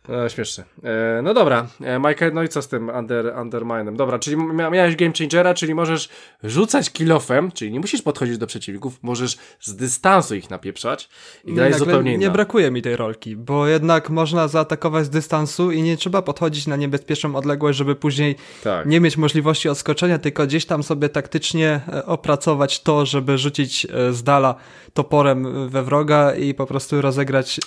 No, 0.08 0.28
śmieszne. 0.28 0.64
E, 0.84 1.22
no 1.22 1.34
dobra, 1.34 1.66
e, 1.80 1.98
Michael, 1.98 2.32
no 2.34 2.42
i 2.42 2.48
co 2.48 2.62
z 2.62 2.68
tym 2.68 2.88
under, 2.88 3.34
Underminem? 3.40 3.96
Dobra, 3.96 4.18
czyli 4.18 4.36
miałeś 4.36 4.96
Game 4.96 5.12
Changera, 5.18 5.54
czyli 5.54 5.74
możesz 5.74 6.08
rzucać 6.42 6.90
kilofem, 6.90 7.52
czyli 7.52 7.72
nie 7.72 7.80
musisz 7.80 8.02
podchodzić 8.02 8.38
do 8.38 8.46
przeciwników, 8.46 8.98
możesz 9.02 9.38
z 9.60 9.76
dystansu 9.76 10.34
ich 10.34 10.50
napieprzać 10.50 11.08
i 11.44 11.54
gra 11.54 11.66
jest 11.66 11.78
zupełnie 11.78 12.14
inna. 12.14 12.20
Nie 12.20 12.30
brakuje 12.30 12.70
mi 12.70 12.82
tej 12.82 12.96
rolki, 12.96 13.36
bo 13.36 13.66
jednak 13.66 14.10
można 14.10 14.48
zaatakować 14.48 15.04
z 15.04 15.10
dystansu 15.10 15.72
i 15.72 15.82
nie 15.82 15.96
trzeba 15.96 16.22
podchodzić 16.22 16.66
na 16.66 16.76
niebezpieczną 16.76 17.36
odległość, 17.36 17.78
żeby 17.78 17.96
później 17.96 18.36
tak. 18.64 18.86
nie 18.86 19.00
mieć 19.00 19.16
możliwości 19.16 19.68
odskoczenia, 19.68 20.18
tylko 20.18 20.46
gdzieś 20.46 20.66
tam 20.66 20.82
sobie 20.82 21.08
taktycznie 21.08 21.80
e, 21.92 22.06
opracować 22.06 22.82
to, 22.82 23.06
żeby 23.06 23.38
rzucić 23.38 23.86
e, 23.86 24.12
z 24.12 24.22
dala 24.22 24.54
toporem 24.94 25.68
we 25.68 25.82
wroga 25.82 26.34
i 26.34 26.54
po 26.54 26.66
prostu 26.66 27.02
rozegrać 27.02 27.60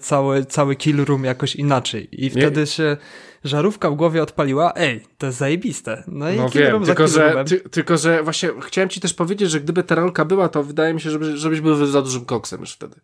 cały, 0.00 0.44
cały 0.44 0.76
kill 0.76 1.04
room 1.04 1.24
jakoś 1.24 1.56
inaczej 1.56 1.81
inaczej. 1.82 2.24
I 2.24 2.30
wtedy 2.30 2.66
się 2.66 2.96
żarówka 3.44 3.90
w 3.90 3.94
głowie 3.94 4.22
odpaliła, 4.22 4.72
ej, 4.76 5.00
to 5.18 5.26
jest 5.26 5.38
zajebiste. 5.38 6.04
No 6.06 6.30
i 6.30 6.36
no 6.36 6.48
wiem, 6.48 6.84
tylko 6.84 7.08
że, 7.08 7.44
ty, 7.46 7.60
tylko 7.60 7.96
że 7.96 8.22
właśnie 8.22 8.50
chciałem 8.60 8.88
ci 8.88 9.00
też 9.00 9.14
powiedzieć, 9.14 9.50
że 9.50 9.60
gdyby 9.60 9.82
ta 9.82 9.94
rolka 9.94 10.24
była, 10.24 10.48
to 10.48 10.62
wydaje 10.62 10.94
mi 10.94 11.00
się, 11.00 11.10
żeby, 11.10 11.36
żebyś 11.36 11.60
był 11.60 11.86
za 11.86 12.02
dużym 12.02 12.24
koksem 12.24 12.60
już 12.60 12.72
wtedy. 12.72 12.96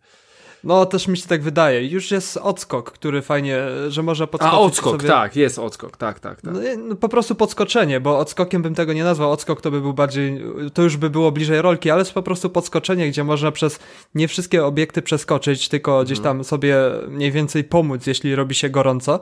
No, 0.63 0.85
też 0.85 1.07
mi 1.07 1.17
się 1.17 1.27
tak 1.27 1.41
wydaje. 1.41 1.87
Już 1.87 2.11
jest 2.11 2.37
odskok, 2.37 2.91
który 2.91 3.21
fajnie, 3.21 3.57
że 3.87 4.03
może 4.03 4.27
podskoczyć 4.27 4.59
A, 4.59 4.59
odskok, 4.59 4.91
sobie... 4.91 5.07
tak, 5.07 5.35
jest 5.35 5.59
odskok, 5.59 5.97
tak, 5.97 6.19
tak, 6.19 6.41
tak. 6.41 6.53
No, 6.53 6.59
no, 6.77 6.95
po 6.95 7.09
prostu 7.09 7.35
podskoczenie, 7.35 7.99
bo 7.99 8.19
odskokiem 8.19 8.61
bym 8.61 8.75
tego 8.75 8.93
nie 8.93 9.03
nazwał. 9.03 9.31
Odskok 9.31 9.61
to 9.61 9.71
by 9.71 9.81
był 9.81 9.93
bardziej, 9.93 10.41
to 10.73 10.81
już 10.81 10.97
by 10.97 11.09
było 11.09 11.31
bliżej 11.31 11.61
rolki, 11.61 11.91
ale 11.91 12.01
jest 12.01 12.13
po 12.13 12.23
prostu 12.23 12.49
podskoczenie, 12.49 13.09
gdzie 13.09 13.23
można 13.23 13.51
przez 13.51 13.79
nie 14.15 14.27
wszystkie 14.27 14.65
obiekty 14.65 15.01
przeskoczyć, 15.01 15.69
tylko 15.69 15.91
mhm. 15.91 16.05
gdzieś 16.05 16.19
tam 16.19 16.43
sobie 16.43 16.75
mniej 17.07 17.31
więcej 17.31 17.63
pomóc, 17.63 18.07
jeśli 18.07 18.35
robi 18.35 18.55
się 18.55 18.69
gorąco. 18.69 19.19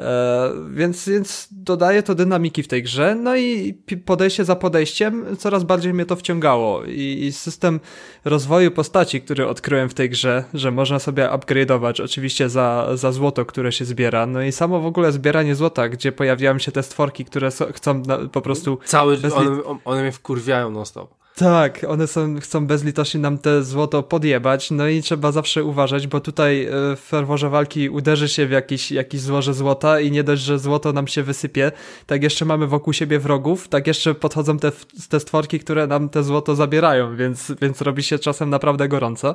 E, 0.00 0.50
więc, 0.70 1.08
więc 1.08 1.48
dodaje 1.50 2.02
to 2.02 2.14
dynamiki 2.14 2.62
w 2.62 2.68
tej 2.68 2.82
grze. 2.82 3.14
No 3.14 3.36
i 3.36 3.74
podejście 4.06 4.44
za 4.44 4.56
podejściem 4.56 5.36
coraz 5.36 5.64
bardziej 5.64 5.94
mnie 5.94 6.06
to 6.06 6.16
wciągało. 6.16 6.84
I, 6.84 7.24
i 7.24 7.32
system 7.32 7.80
rozwoju 8.24 8.70
postaci, 8.70 9.20
który 9.20 9.46
odkryłem 9.46 9.88
w 9.88 9.94
tej 9.94 10.10
grze, 10.10 10.44
że 10.54 10.70
można 10.70 10.98
sobie 10.98 11.28
upgrade'ować, 11.28 12.04
oczywiście 12.04 12.48
za, 12.48 12.88
za 12.94 13.12
złoto, 13.12 13.46
które 13.46 13.72
się 13.72 13.84
zbiera. 13.84 14.26
No 14.26 14.42
i 14.42 14.52
samo 14.52 14.80
w 14.80 14.86
ogóle 14.86 15.12
zbieranie 15.12 15.54
złota, 15.54 15.88
gdzie 15.88 16.12
pojawiają 16.12 16.58
się 16.58 16.72
te 16.72 16.82
stworki, 16.82 17.24
które 17.24 17.50
so, 17.50 17.72
chcą 17.72 18.02
na, 18.06 18.18
po 18.18 18.40
prostu. 18.40 18.78
Cały, 18.84 19.18
one, 19.34 19.62
one 19.84 20.02
mnie 20.02 20.12
wkurwiają 20.12 20.70
non-stop. 20.70 21.19
Tak, 21.40 21.86
one 21.88 22.06
są, 22.06 22.40
chcą 22.40 22.66
bezlitośnie 22.66 23.20
nam 23.20 23.38
te 23.38 23.62
złoto 23.62 24.02
podjebać, 24.02 24.70
no 24.70 24.88
i 24.88 25.02
trzeba 25.02 25.32
zawsze 25.32 25.64
uważać, 25.64 26.06
bo 26.06 26.20
tutaj 26.20 26.64
e, 26.64 26.70
w 26.96 27.00
ferworze 27.00 27.50
walki 27.50 27.90
uderzy 27.90 28.28
się 28.28 28.46
w 28.46 28.50
jakiś, 28.50 28.90
jakiś 28.90 29.20
złoże 29.20 29.54
złota 29.54 30.00
i 30.00 30.10
nie 30.10 30.24
dość, 30.24 30.42
że 30.42 30.58
złoto 30.58 30.92
nam 30.92 31.06
się 31.06 31.22
wysypie, 31.22 31.72
tak 32.06 32.22
jeszcze 32.22 32.44
mamy 32.44 32.66
wokół 32.66 32.92
siebie 32.92 33.18
wrogów, 33.18 33.68
tak 33.68 33.86
jeszcze 33.86 34.14
podchodzą 34.14 34.58
te, 34.58 34.72
te 35.08 35.20
stworki, 35.20 35.60
które 35.60 35.86
nam 35.86 36.08
te 36.08 36.22
złoto 36.22 36.54
zabierają, 36.54 37.16
więc, 37.16 37.52
więc 37.62 37.80
robi 37.80 38.02
się 38.02 38.18
czasem 38.18 38.50
naprawdę 38.50 38.88
gorąco. 38.88 39.34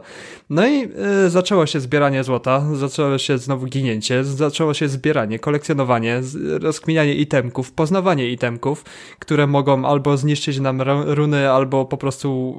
No 0.49 0.67
i 0.67 0.89
y, 1.25 1.29
zaczęło 1.29 1.65
się 1.65 1.79
zbieranie 1.79 2.23
złota, 2.23 2.65
zaczęło 2.73 3.17
się 3.17 3.37
znowu 3.37 3.65
ginięcie, 3.65 4.23
zaczęło 4.23 4.73
się 4.73 4.87
zbieranie, 4.87 5.39
kolekcjonowanie, 5.39 6.21
rozkminianie 6.59 7.15
itemków, 7.15 7.71
poznawanie 7.71 8.29
itemków, 8.29 8.85
które 9.19 9.47
mogą 9.47 9.85
albo 9.85 10.17
zniszczyć 10.17 10.59
nam 10.59 10.81
runy, 11.05 11.51
albo 11.51 11.94
po 11.95 11.99
prostu 11.99 12.55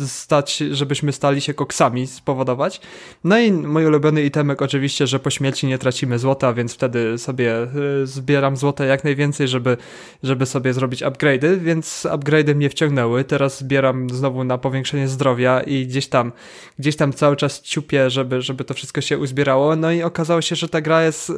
y, 0.00 0.08
stać, 0.08 0.56
żebyśmy 0.56 1.12
stali 1.12 1.40
się 1.40 1.54
koksami 1.54 2.06
spowodować. 2.06 2.80
No 3.24 3.38
i 3.38 3.52
mój 3.52 3.86
ulubiony 3.86 4.22
itemek 4.22 4.62
oczywiście, 4.62 5.06
że 5.06 5.18
po 5.18 5.30
śmierci 5.30 5.66
nie 5.66 5.78
tracimy 5.78 6.18
złota, 6.18 6.52
więc 6.52 6.74
wtedy 6.74 7.18
sobie 7.18 7.68
y, 8.02 8.06
zbieram 8.06 8.56
złote 8.56 8.86
jak 8.86 9.04
najwięcej, 9.04 9.48
żeby, 9.48 9.76
żeby 10.22 10.46
sobie 10.46 10.72
zrobić 10.72 11.02
upgrade'y, 11.02 11.58
więc 11.58 12.06
upgrade'y 12.10 12.54
mnie 12.54 12.70
wciągnęły. 12.70 13.24
Teraz 13.24 13.58
zbieram 13.58 14.10
znowu 14.10 14.44
na 14.44 14.58
powiększenie 14.58 15.08
zdrowia 15.08 15.60
i 15.60 15.86
gdzieś 15.86 16.08
tam, 16.08 16.32
gdzieś 16.78 16.96
tam 16.96 17.12
cały 17.12 17.36
czas 17.36 17.62
ciupię, 17.62 18.10
żeby, 18.10 18.42
żeby 18.42 18.64
to 18.64 18.74
wszystko 18.74 19.00
się 19.00 19.18
uzbierało. 19.18 19.76
No 19.76 19.92
i 19.92 20.02
okazało 20.02 20.42
się, 20.42 20.56
że 20.56 20.68
ta 20.68 20.80
gra 20.80 21.04
jest, 21.04 21.30
y, 21.30 21.34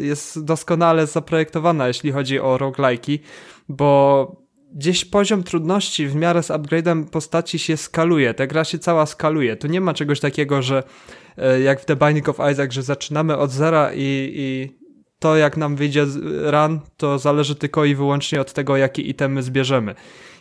jest 0.00 0.44
doskonale 0.44 1.06
zaprojektowana, 1.06 1.88
jeśli 1.88 2.12
chodzi 2.12 2.40
o 2.40 2.56
roguelike'i, 2.56 3.18
bo 3.68 4.47
gdzieś 4.74 5.04
poziom 5.04 5.42
trudności 5.42 6.08
w 6.08 6.14
miarę 6.14 6.42
z 6.42 6.48
upgrade'em 6.48 7.04
postaci 7.04 7.58
się 7.58 7.76
skaluje. 7.76 8.34
Ta 8.34 8.46
gra 8.46 8.64
się 8.64 8.78
cała 8.78 9.06
skaluje. 9.06 9.56
Tu 9.56 9.66
nie 9.66 9.80
ma 9.80 9.94
czegoś 9.94 10.20
takiego, 10.20 10.62
że 10.62 10.82
e, 11.36 11.60
jak 11.60 11.80
w 11.80 11.84
The 11.84 11.96
Binding 11.96 12.28
of 12.28 12.38
Isaac, 12.52 12.72
że 12.72 12.82
zaczynamy 12.82 13.36
od 13.36 13.50
zera 13.50 13.90
i, 13.94 14.32
i 14.34 14.78
to 15.18 15.36
jak 15.36 15.56
nam 15.56 15.76
wyjdzie 15.76 16.06
run, 16.42 16.80
to 16.96 17.18
zależy 17.18 17.54
tylko 17.54 17.84
i 17.84 17.94
wyłącznie 17.94 18.40
od 18.40 18.52
tego, 18.52 18.76
jakie 18.76 19.02
itemy 19.02 19.42
zbierzemy. 19.42 19.94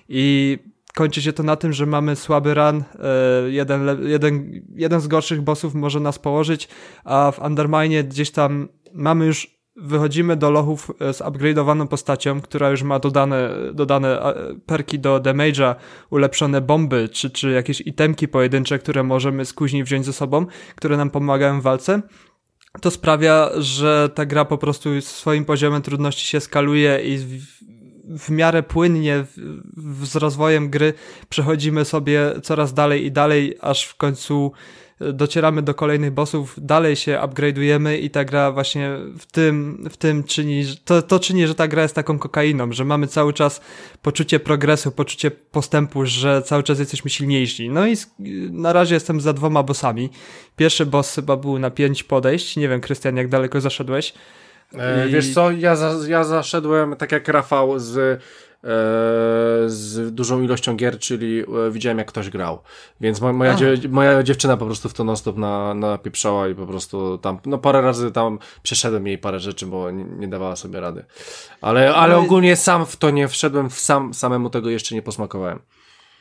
I 0.09 0.57
kończy 0.95 1.21
się 1.21 1.33
to 1.33 1.43
na 1.43 1.55
tym, 1.55 1.73
że 1.73 1.85
mamy 1.85 2.15
słaby 2.15 2.53
run, 2.53 2.83
e, 2.99 3.49
jeden, 3.49 4.09
jeden, 4.09 4.61
jeden 4.75 5.01
z 5.01 5.07
gorszych 5.07 5.41
bossów 5.41 5.75
może 5.75 5.99
nas 5.99 6.19
położyć, 6.19 6.67
a 7.03 7.31
w 7.31 7.39
Undermine 7.39 8.03
gdzieś 8.03 8.31
tam 8.31 8.67
mamy 8.93 9.25
już 9.25 9.56
wychodzimy 9.77 10.35
do 10.35 10.51
lochów 10.51 10.91
e, 10.99 11.13
z 11.13 11.21
upgrade'owaną 11.21 11.87
postacią, 11.87 12.41
która 12.41 12.69
już 12.69 12.83
ma 12.83 12.99
dodane, 12.99 13.49
dodane 13.73 14.33
perki 14.65 14.99
do 14.99 15.19
damage'a, 15.19 15.75
ulepszone 16.09 16.61
bomby, 16.61 17.09
czy, 17.09 17.29
czy 17.29 17.51
jakieś 17.51 17.81
itemki 17.81 18.27
pojedyncze, 18.27 18.79
które 18.79 19.03
możemy 19.03 19.45
skóźniej 19.45 19.83
wziąć 19.83 20.05
ze 20.05 20.13
sobą, 20.13 20.45
które 20.75 20.97
nam 20.97 21.09
pomagają 21.09 21.59
w 21.59 21.63
walce. 21.63 22.01
To 22.81 22.91
sprawia, 22.91 23.49
że 23.57 24.09
ta 24.15 24.25
gra 24.25 24.45
po 24.45 24.57
prostu 24.57 25.01
swoim 25.01 25.45
poziomem 25.45 25.81
trudności 25.81 26.27
się 26.27 26.39
skaluje 26.39 27.01
i 27.03 27.17
w, 27.17 27.47
w 28.19 28.29
miarę 28.29 28.63
płynnie 28.63 29.23
w, 29.23 29.37
w, 29.77 30.05
z 30.05 30.15
rozwojem 30.15 30.69
gry 30.69 30.93
przechodzimy 31.29 31.85
sobie 31.85 32.33
coraz 32.43 32.73
dalej 32.73 33.05
i 33.05 33.11
dalej, 33.11 33.57
aż 33.61 33.85
w 33.85 33.95
końcu 33.95 34.51
docieramy 34.99 35.61
do 35.61 35.73
kolejnych 35.73 36.11
bossów, 36.11 36.55
dalej 36.57 36.95
się 36.95 37.19
upgrade'ujemy 37.23 37.99
i 37.99 38.09
ta 38.09 38.25
gra 38.25 38.51
właśnie 38.51 38.91
w 39.19 39.25
tym, 39.25 39.83
w 39.89 39.97
tym 39.97 40.23
czyni, 40.23 40.63
to, 40.85 41.01
to 41.01 41.19
czyni, 41.19 41.47
że 41.47 41.55
ta 41.55 41.67
gra 41.67 41.81
jest 41.81 41.95
taką 41.95 42.19
kokainą, 42.19 42.71
że 42.71 42.85
mamy 42.85 43.07
cały 43.07 43.33
czas 43.33 43.61
poczucie 44.01 44.39
progresu, 44.39 44.91
poczucie 44.91 45.31
postępu, 45.31 46.05
że 46.05 46.41
cały 46.41 46.63
czas 46.63 46.79
jesteśmy 46.79 47.09
silniejsi. 47.09 47.69
No 47.69 47.87
i 47.87 47.95
na 48.51 48.73
razie 48.73 48.93
jestem 48.93 49.21
za 49.21 49.33
dwoma 49.33 49.63
bossami. 49.63 50.09
Pierwszy 50.55 50.85
boss 50.85 51.15
chyba 51.15 51.37
był 51.37 51.59
na 51.59 51.71
pięć 51.71 52.03
podejść, 52.03 52.57
nie 52.57 52.69
wiem 52.69 52.81
Krystian 52.81 53.17
jak 53.17 53.27
daleko 53.27 53.61
zaszedłeś. 53.61 54.13
E, 54.73 55.07
I... 55.07 55.11
Wiesz 55.11 55.33
co, 55.33 55.51
ja, 55.51 55.75
za, 55.75 55.93
ja 56.07 56.23
zaszedłem 56.23 56.95
tak 56.95 57.11
jak 57.11 57.27
Rafał 57.27 57.79
z 57.79 58.21
z 59.67 60.13
dużą 60.13 60.41
ilością 60.41 60.75
gier, 60.75 60.99
czyli 60.99 61.39
e, 61.39 61.71
widziałem 61.71 61.97
jak 61.97 62.07
ktoś 62.07 62.29
grał. 62.29 62.61
Więc 63.01 63.21
moja, 63.21 63.55
dziew 63.55 63.85
moja 63.89 64.23
dziewczyna 64.23 64.57
po 64.57 64.65
prostu 64.65 64.89
w 64.89 64.93
to 64.93 65.03
non-stop 65.03 65.37
na, 65.37 65.73
napieprzała 65.73 66.47
i 66.47 66.55
po 66.55 66.67
prostu 66.67 67.17
tam, 67.17 67.39
no 67.45 67.57
parę 67.57 67.81
razy 67.81 68.11
tam 68.11 68.39
przeszedłem 68.63 69.07
jej 69.07 69.17
parę 69.17 69.39
rzeczy, 69.39 69.65
bo 69.65 69.91
nie, 69.91 70.03
nie 70.03 70.27
dawała 70.27 70.55
sobie 70.55 70.79
rady. 70.79 71.05
Ale, 71.61 71.95
ale 71.95 72.17
ogólnie 72.17 72.55
sam 72.55 72.85
w 72.85 72.95
to 72.95 73.09
nie 73.09 73.27
wszedłem, 73.27 73.69
w 73.69 73.79
sam, 73.79 74.13
samemu 74.13 74.49
tego 74.49 74.69
jeszcze 74.69 74.95
nie 74.95 75.01
posmakowałem. 75.01 75.59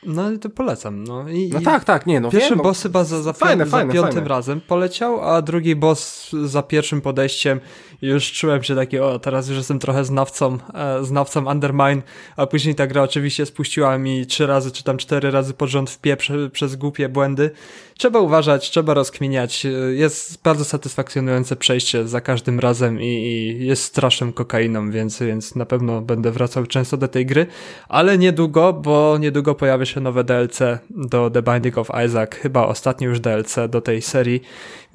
No 0.03 0.37
to 0.41 0.49
polecam. 0.49 1.03
No, 1.03 1.29
I, 1.29 1.49
no 1.53 1.61
tak, 1.61 1.83
tak, 1.83 2.05
nie, 2.05 2.19
no 2.19 2.31
Pierwszy 2.31 2.49
wiem, 2.49 2.57
no, 2.57 2.63
boss 2.63 2.83
chyba 2.83 3.03
za, 3.03 3.21
za, 3.21 3.33
fajne, 3.33 3.65
za 3.65 3.71
fajne, 3.71 3.93
piątym 3.93 4.13
fajne. 4.13 4.29
razem 4.29 4.61
poleciał, 4.61 5.21
a 5.29 5.41
drugi 5.41 5.75
boss 5.75 6.31
za 6.43 6.63
pierwszym 6.63 7.01
podejściem 7.01 7.59
już 8.01 8.31
czułem 8.31 8.63
się 8.63 8.75
taki, 8.75 8.99
o, 8.99 9.19
teraz 9.19 9.47
już 9.47 9.57
jestem 9.57 9.79
trochę 9.79 10.05
znawcą, 10.05 10.57
e, 10.73 11.03
znawcą 11.03 11.51
Undermine, 11.51 12.01
a 12.35 12.47
później 12.47 12.75
ta 12.75 12.87
gra 12.87 13.03
oczywiście 13.03 13.45
spuściła 13.45 13.97
mi 13.97 14.25
trzy 14.25 14.47
razy, 14.47 14.71
czy 14.71 14.83
tam 14.83 14.97
cztery 14.97 15.31
razy 15.31 15.53
pod 15.53 15.69
rząd 15.69 15.89
w 15.89 15.99
pie 15.99 16.17
prze, 16.17 16.49
przez 16.49 16.75
głupie 16.75 17.09
błędy. 17.09 17.51
Trzeba 17.97 18.19
uważać, 18.19 18.69
trzeba 18.69 18.93
rozkminiać. 18.93 19.67
Jest 19.91 20.41
bardzo 20.43 20.65
satysfakcjonujące 20.65 21.55
przejście 21.55 22.07
za 22.07 22.21
każdym 22.21 22.59
razem 22.59 23.01
i, 23.01 23.05
i 23.05 23.65
jest 23.65 23.83
straszną 23.83 24.33
kokainą, 24.33 24.91
więc, 24.91 25.19
więc 25.19 25.55
na 25.55 25.65
pewno 25.65 26.01
będę 26.01 26.31
wracał 26.31 26.65
często 26.65 26.97
do 26.97 27.07
tej 27.07 27.25
gry, 27.25 27.47
ale 27.89 28.17
niedługo, 28.17 28.73
bo 28.73 29.17
niedługo 29.19 29.55
pojawi 29.55 29.86
się 29.87 29.99
nowe 29.99 30.23
DLC 30.23 30.59
do 30.89 31.29
The 31.29 31.41
Binding 31.41 31.77
of 31.77 31.89
Isaac, 32.05 32.35
chyba 32.35 32.67
ostatnie 32.67 33.07
już 33.07 33.19
DLC 33.19 33.55
do 33.69 33.81
tej 33.81 34.01
serii, 34.01 34.41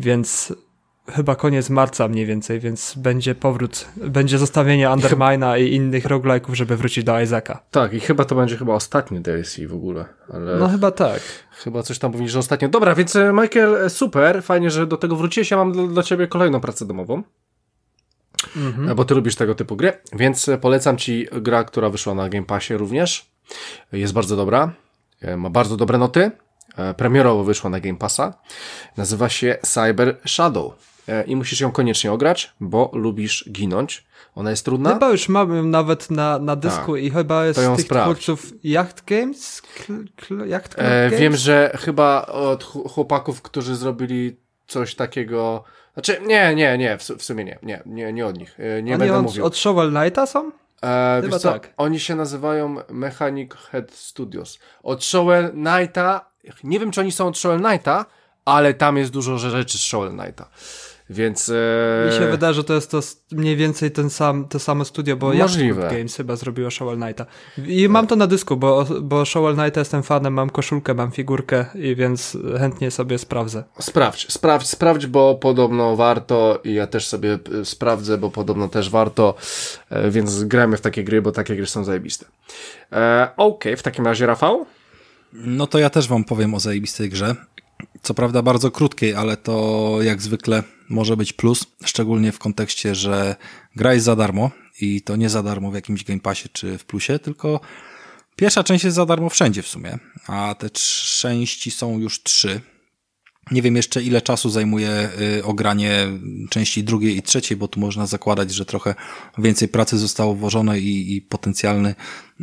więc 0.00 0.54
chyba 1.08 1.36
koniec 1.36 1.70
marca 1.70 2.08
mniej 2.08 2.26
więcej, 2.26 2.60
więc 2.60 2.94
będzie 2.96 3.34
powrót, 3.34 3.88
będzie 3.96 4.38
zostawienie 4.38 4.88
Undermine'a 4.88 5.60
i 5.60 5.74
innych 5.74 6.04
roguelike'ów, 6.04 6.54
żeby 6.54 6.76
wrócić 6.76 7.04
do 7.04 7.20
Isaaca. 7.20 7.62
Tak, 7.70 7.92
i 7.92 8.00
chyba 8.00 8.24
to 8.24 8.34
będzie 8.34 8.56
chyba 8.56 8.74
ostatni 8.74 9.20
DLC 9.20 9.60
w 9.68 9.74
ogóle. 9.74 10.04
Ale 10.32 10.56
no 10.56 10.68
chyba 10.68 10.90
tak. 10.90 11.20
Chyba 11.50 11.82
coś 11.82 11.98
tam 11.98 12.12
mówi, 12.12 12.28
że 12.28 12.38
ostatnio. 12.38 12.68
Dobra, 12.68 12.94
więc 12.94 13.16
e, 13.16 13.32
Michael, 13.32 13.74
e, 13.74 13.90
super, 13.90 14.42
fajnie, 14.42 14.70
że 14.70 14.86
do 14.86 14.96
tego 14.96 15.16
wróciłeś. 15.16 15.50
Ja 15.50 15.56
mam 15.56 15.72
dla, 15.72 15.86
dla 15.86 16.02
ciebie 16.02 16.26
kolejną 16.26 16.60
pracę 16.60 16.86
domową. 16.86 17.22
Mhm. 18.56 18.96
Bo 18.96 19.04
ty 19.04 19.14
lubisz 19.14 19.36
tego 19.36 19.54
typu 19.54 19.76
gry, 19.76 19.92
więc 20.12 20.50
polecam 20.60 20.96
ci 20.96 21.26
gra, 21.32 21.64
która 21.64 21.90
wyszła 21.90 22.14
na 22.14 22.28
Game 22.28 22.46
Passie 22.46 22.74
również. 22.74 23.31
Jest 23.92 24.12
bardzo 24.12 24.36
dobra. 24.36 24.72
E, 25.22 25.36
ma 25.36 25.50
bardzo 25.50 25.76
dobre 25.76 25.98
noty. 25.98 26.30
e, 26.76 26.94
premierowo 26.94 27.44
wyszła 27.44 27.70
na 27.70 27.80
Game 27.80 27.98
Passa. 27.98 28.34
Nazywa 28.96 29.28
się 29.28 29.56
Cyber 29.62 30.16
Shadow 30.26 30.72
e, 31.08 31.24
i 31.24 31.36
musisz 31.36 31.60
ją 31.60 31.72
koniecznie 31.72 32.12
ograć, 32.12 32.52
bo 32.60 32.90
lubisz 32.92 33.48
ginąć. 33.52 34.04
Ona 34.34 34.50
jest 34.50 34.64
trudna? 34.64 34.92
Chyba 34.92 35.10
już 35.10 35.28
mam 35.28 35.56
ją 35.56 35.62
nawet 35.64 36.10
na, 36.10 36.38
na 36.38 36.56
dysku 36.56 36.92
Tak. 36.94 37.02
i 37.02 37.10
chyba 37.10 37.46
jest 37.46 37.60
z 37.60 37.76
tych 37.76 37.86
twórców 37.88 38.52
Yacht 38.64 39.04
Games? 39.06 39.62
Kl, 39.62 39.92
kl, 40.16 40.48
Yacht 40.48 40.74
Club 40.74 40.86
E, 40.86 41.04
Games? 41.06 41.20
wiem, 41.20 41.36
że 41.36 41.76
chyba 41.80 42.26
od 42.26 42.64
ch- 42.64 42.90
chłopaków, 42.92 43.42
którzy 43.42 43.76
zrobili 43.76 44.36
coś 44.66 44.94
takiego. 44.94 45.64
Znaczy, 45.94 46.20
nie, 46.26 46.54
nie, 46.54 46.78
nie, 46.78 46.98
w, 46.98 47.02
su- 47.02 47.16
w 47.16 47.22
sumie 47.22 47.44
nie, 47.44 47.58
nie, 47.62 47.82
nie, 47.86 48.12
nie 48.12 48.26
od 48.26 48.38
nich. 48.38 48.58
Nie 48.82 48.92
Oni 48.94 48.98
będę 48.98 49.16
od, 49.16 49.22
mówił. 49.22 49.44
od 49.44 49.56
Shovel 49.56 49.90
Knighta 49.92 50.26
są? 50.26 50.52
E, 50.84 51.20
Chyba 51.22 51.38
co, 51.38 51.52
tak. 51.52 51.74
Oni 51.76 52.00
się 52.00 52.14
nazywają 52.16 52.76
Mechanic 52.90 53.52
Head 53.54 53.92
Studios. 53.92 54.58
Od 54.82 55.04
Shovel 55.04 55.50
Knighta, 55.50 56.30
nie 56.64 56.80
wiem 56.80 56.90
czy 56.90 57.00
oni 57.00 57.12
są 57.12 57.26
od 57.26 57.38
Shovel 57.38 57.60
Knighta, 57.60 58.06
ale 58.44 58.74
tam 58.74 58.96
jest 58.96 59.10
dużo 59.10 59.38
rzeczy 59.38 59.78
z 59.78 59.80
Shovel 59.82 60.10
Knighta. 60.10 60.48
Więc. 61.10 61.48
E, 61.48 62.06
Mi 62.06 62.18
się 62.18 62.30
wydaje, 62.30 62.54
że 62.54 62.64
to 62.64 62.74
jest 62.74 62.90
to 62.90 63.00
mniej 63.32 63.56
więcej 63.56 63.90
ten 63.90 64.10
sam, 64.10 64.48
to 64.48 64.58
samo 64.58 64.84
studio, 64.84 65.16
bo 65.16 65.32
Możliwe. 65.32 65.80
Club 65.82 65.92
Games 65.92 66.16
chyba 66.16 66.36
zrobiło 66.36 66.70
Shovel 66.70 66.96
Knighta. 66.98 67.26
I 67.66 67.88
mam 67.88 68.06
to 68.06 68.16
na 68.16 68.26
dysku, 68.26 68.56
bo, 68.56 68.86
bo 69.02 69.24
Shovel 69.24 69.54
Knighta 69.54 69.80
jestem 69.80 70.02
fanem, 70.02 70.32
mam 70.32 70.50
koszulkę, 70.50 70.94
mam 70.94 71.10
figurkę 71.12 71.66
i 71.74 71.96
więc 71.96 72.38
chętnie 72.58 72.90
sobie 72.90 73.18
sprawdzę. 73.18 73.64
Sprawdź, 73.78 74.32
sprawdź, 74.32 74.66
sprawdź, 74.68 75.06
bo 75.06 75.34
podobno 75.34 75.96
warto 75.96 76.60
i 76.64 76.74
ja 76.74 76.86
też 76.86 77.06
sobie 77.06 77.38
y, 77.60 77.64
sprawdzę, 77.64 78.18
bo 78.18 78.30
podobno 78.30 78.68
też 78.68 78.90
warto, 78.90 79.34
e, 79.90 80.10
więc 80.10 80.44
gramy 80.44 80.76
w 80.76 80.80
takie 80.80 81.04
gry, 81.04 81.22
bo 81.22 81.32
takie 81.32 81.56
gry 81.56 81.66
są 81.66 81.84
zajebiste. 81.84 82.26
E, 82.92 83.28
Okej, 83.36 83.76
w 83.76 83.82
takim 83.82 84.04
razie 84.06 84.26
Rafał? 84.26 84.66
No 85.32 85.66
to 85.66 85.78
ja 85.78 85.90
też 85.90 86.08
wam 86.08 86.24
powiem 86.24 86.54
o 86.54 86.60
zajebistej 86.60 87.08
grze. 87.10 87.36
Co 88.02 88.14
prawda 88.14 88.42
bardzo 88.42 88.70
krótkiej, 88.70 89.14
ale 89.14 89.36
to 89.36 89.96
jak 90.02 90.22
zwykle 90.22 90.62
może 90.88 91.16
być 91.16 91.32
plus, 91.32 91.66
szczególnie 91.84 92.32
w 92.32 92.38
kontekście, 92.38 92.94
że 92.94 93.36
gra 93.76 93.94
jest 93.94 94.06
za 94.06 94.16
darmo 94.16 94.50
i 94.80 95.02
to 95.02 95.16
nie 95.16 95.28
za 95.28 95.42
darmo 95.42 95.70
w 95.70 95.74
jakimś 95.74 96.04
Game 96.04 96.20
Passie 96.20 96.48
czy 96.48 96.78
w 96.78 96.84
plusie, 96.84 97.18
tylko 97.18 97.60
pierwsza 98.36 98.64
część 98.64 98.84
jest 98.84 98.96
za 98.96 99.06
darmo 99.06 99.28
wszędzie 99.28 99.62
w 99.62 99.68
sumie, 99.68 99.98
a 100.26 100.54
te 100.58 100.70
części 100.70 101.70
są 101.70 101.98
już 101.98 102.22
trzy. 102.22 102.60
Nie 103.50 103.62
wiem 103.62 103.76
jeszcze 103.76 104.02
ile 104.02 104.22
czasu 104.22 104.50
zajmuje 104.50 105.08
y, 105.38 105.44
ogranie 105.44 106.06
części 106.50 106.84
drugiej 106.84 107.16
i 107.16 107.22
trzeciej, 107.22 107.56
bo 107.56 107.68
tu 107.68 107.80
można 107.80 108.06
zakładać, 108.06 108.54
że 108.54 108.64
trochę 108.64 108.94
więcej 109.38 109.68
pracy 109.68 109.98
zostało 109.98 110.34
włożone 110.34 110.80
i, 110.80 111.16
i 111.16 111.22
potencjalny 111.22 111.94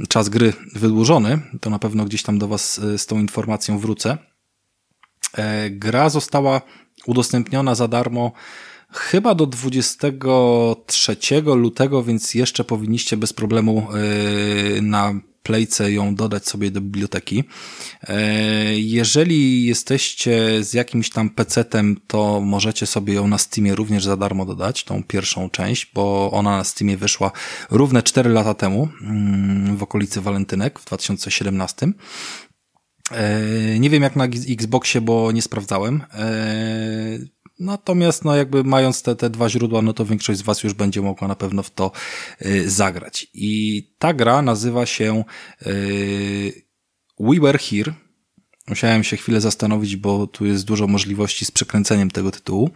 czas 0.10 0.30
gry 0.30 0.54
wydłużony. 0.76 1.40
To 1.62 1.70
na 1.70 1.80
pewno 1.80 2.06
gdzieś 2.06 2.24
tam 2.24 2.40
do 2.40 2.48
Was 2.48 2.78
y, 2.78 2.98
z 2.98 3.06
tą 3.06 3.20
informacją 3.20 3.80
wrócę. 3.80 4.18
E, 5.38 5.70
Gra 5.70 6.10
została 6.10 6.62
udostępniona 7.06 7.76
za 7.76 7.88
darmo 7.88 8.32
chyba 8.92 9.36
do 9.36 9.46
23 9.46 11.18
lutego, 11.56 12.04
więc 12.04 12.34
jeszcze 12.34 12.64
powinniście 12.64 13.18
bez 13.18 13.34
problemu 13.34 13.88
e, 14.78 14.82
na 14.82 15.14
Playce 15.44 15.92
ją 15.92 16.16
dodać 16.16 16.48
sobie 16.48 16.72
do 16.72 16.82
biblioteki. 16.82 17.44
E, 18.04 18.80
Jeżeli 18.80 19.66
jesteście 19.66 20.64
z 20.64 20.74
jakimś 20.74 21.10
tam 21.10 21.30
PC-tem, 21.30 21.96
to 22.08 22.42
możecie 22.42 22.86
sobie 22.86 23.14
ją 23.14 23.28
na 23.28 23.38
Steamie 23.38 23.76
również 23.76 24.04
za 24.04 24.18
darmo 24.18 24.46
dodać, 24.46 24.84
tą 24.84 25.04
pierwszą 25.04 25.50
część, 25.50 25.92
bo 25.94 26.32
ona 26.32 26.58
na 26.58 26.64
Steamie 26.64 26.98
wyszła 26.98 27.32
równe 27.72 28.04
4 28.04 28.30
lata 28.30 28.54
temu, 28.54 28.90
mm, 29.02 29.78
w 29.78 29.84
okolicy 29.84 30.22
walentynek 30.22 30.80
w 30.80 30.86
2017. 30.86 31.88
E, 33.12 33.80
Nie 33.80 33.90
wiem 33.90 34.04
jak 34.04 34.16
na 34.16 34.26
Xboxie, 34.50 35.02
bo 35.02 35.32
nie 35.32 35.42
sprawdzałem. 35.42 36.02
E, 36.14 37.40
Natomiast 37.60 38.26
no 38.26 38.36
jakby 38.36 38.64
mając 38.64 39.04
te, 39.04 39.16
te 39.16 39.30
dwa 39.30 39.50
źródła, 39.50 39.82
no 39.82 39.94
to 39.94 40.06
większość 40.06 40.40
z 40.40 40.42
Was 40.42 40.64
już 40.64 40.74
będzie 40.74 41.02
mogła 41.02 41.28
na 41.28 41.36
pewno 41.36 41.64
w 41.64 41.72
to 41.72 41.92
e, 42.40 42.70
zagrać. 42.70 43.28
I 43.34 43.84
ta 44.00 44.14
gra 44.14 44.42
nazywa 44.42 44.86
się 44.86 45.24
We 47.20 47.40
Were 47.42 47.60
Here. 47.60 47.94
Musiałem 48.68 49.04
się 49.04 49.18
chwilę 49.18 49.42
zastanowić, 49.42 49.96
bo 49.96 50.28
tu 50.28 50.46
jest 50.46 50.66
dużo 50.66 50.88
możliwości 50.88 51.46
z 51.46 51.52
przekręceniem 51.52 52.12
tego 52.12 52.32
tytułu, 52.32 52.70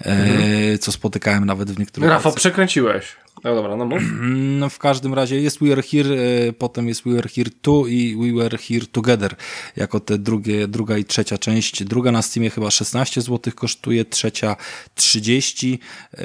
e, 0.00 0.78
co 0.78 0.92
spotykałem 0.92 1.44
nawet 1.44 1.70
w 1.70 1.78
niektórych 1.78 2.10
Rafał, 2.10 2.32
przekręciłeś. 2.32 3.16
No 3.44 3.54
dobra, 3.54 3.76
no 3.76 3.84
mów. 3.84 4.02
no 4.60 4.68
w 4.68 4.78
każdym 4.78 5.14
razie 5.14 5.40
jest 5.40 5.58
We 5.60 5.72
Are 5.72 5.82
Here, 5.82 6.16
e, 6.48 6.52
potem 6.52 6.88
jest 6.88 7.04
We 7.04 7.18
Are 7.18 7.28
Here 7.28 7.50
2 7.62 7.88
i 7.88 8.16
We 8.16 8.42
Were 8.42 8.58
Here 8.58 8.86
Together, 8.86 9.36
jako 9.76 10.00
te 10.00 10.18
drugie, 10.18 10.68
druga 10.68 10.98
i 10.98 11.04
trzecia 11.04 11.38
część. 11.38 11.84
Druga 11.84 12.12
na 12.12 12.22
Steamie 12.22 12.50
chyba 12.50 12.70
16 12.70 13.20
zł 13.20 13.52
kosztuje, 13.56 14.04
trzecia 14.04 14.56
30. 14.94 15.78
E, 16.14 16.22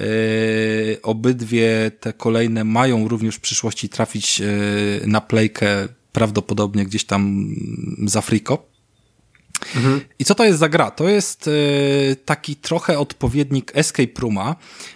obydwie 1.04 1.92
te 2.00 2.14
kolejne 2.14 2.64
mają 2.64 3.08
również 3.08 3.36
w 3.36 3.40
przyszłości 3.40 3.90
trafić 3.90 4.42
e, 4.42 4.46
na 5.08 5.22
playkę 5.22 5.88
prawdopodobnie 6.12 6.86
gdzieś 6.86 7.06
tam 7.06 7.50
za 8.06 8.22
friko. 8.22 8.77
I 10.20 10.26
co 10.26 10.36
to 10.36 10.46
jest 10.46 10.60
za 10.60 10.70
gra? 10.70 10.92
To 10.92 11.10
jest 11.10 11.48
e, 11.48 11.52
taki 12.16 12.56
trochę 12.56 13.00
odpowiednik 13.00 13.72
Escape 13.76 14.22
Rooma, 14.22 14.56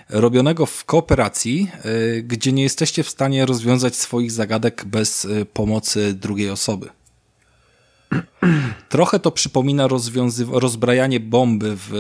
robionego 0.10 0.66
w 0.66 0.86
kooperacji, 0.86 1.72
e, 1.84 2.22
gdzie 2.22 2.52
nie 2.52 2.64
jesteście 2.64 3.04
w 3.04 3.10
stanie 3.10 3.46
rozwiązać 3.46 3.96
swoich 3.96 4.32
zagadek 4.32 4.86
bez 4.86 5.26
e, 5.26 5.46
pomocy 5.46 6.14
drugiej 6.14 6.50
osoby. 6.50 6.90
Trochę 8.90 9.20
to 9.20 9.32
przypomina 9.32 9.88
rozbrajanie 10.52 11.20
bomby 11.20 11.76
w 11.76 11.94
e, 11.94 12.00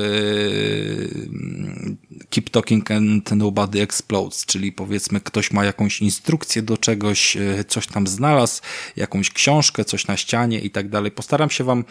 Keep 2.30 2.50
Talking 2.50 2.92
and 2.92 3.32
Nobody 3.32 3.82
Explodes, 3.82 4.46
czyli 4.46 4.72
powiedzmy 4.72 5.22
ktoś 5.22 5.52
ma 5.52 5.66
jakąś 5.66 6.02
instrukcję 6.02 6.62
do 6.62 6.78
czegoś, 6.78 7.38
coś 7.68 7.88
tam 7.88 8.08
znalazł, 8.08 8.62
jakąś 8.96 9.30
książkę, 9.30 9.86
coś 9.86 10.08
na 10.08 10.18
ścianie 10.18 10.60
i 10.60 10.72
tak 10.72 10.90
dalej. 10.90 11.12
Postaram 11.12 11.50
się 11.50 11.64
wam 11.64 11.84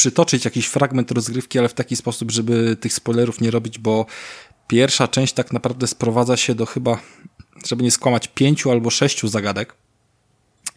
przytoczyć 0.00 0.44
jakiś 0.44 0.66
fragment 0.66 1.10
rozgrywki, 1.10 1.58
ale 1.58 1.68
w 1.68 1.74
taki 1.74 1.96
sposób, 1.96 2.30
żeby 2.30 2.76
tych 2.76 2.92
spoilerów 2.92 3.40
nie 3.40 3.50
robić, 3.50 3.78
bo 3.78 4.06
pierwsza 4.68 5.08
część 5.08 5.32
tak 5.32 5.52
naprawdę 5.52 5.86
sprowadza 5.86 6.36
się 6.36 6.54
do 6.54 6.66
chyba, 6.66 6.98
żeby 7.66 7.82
nie 7.82 7.90
skłamać, 7.90 8.28
pięciu 8.28 8.70
albo 8.70 8.90
sześciu 8.90 9.28
zagadek. 9.28 9.74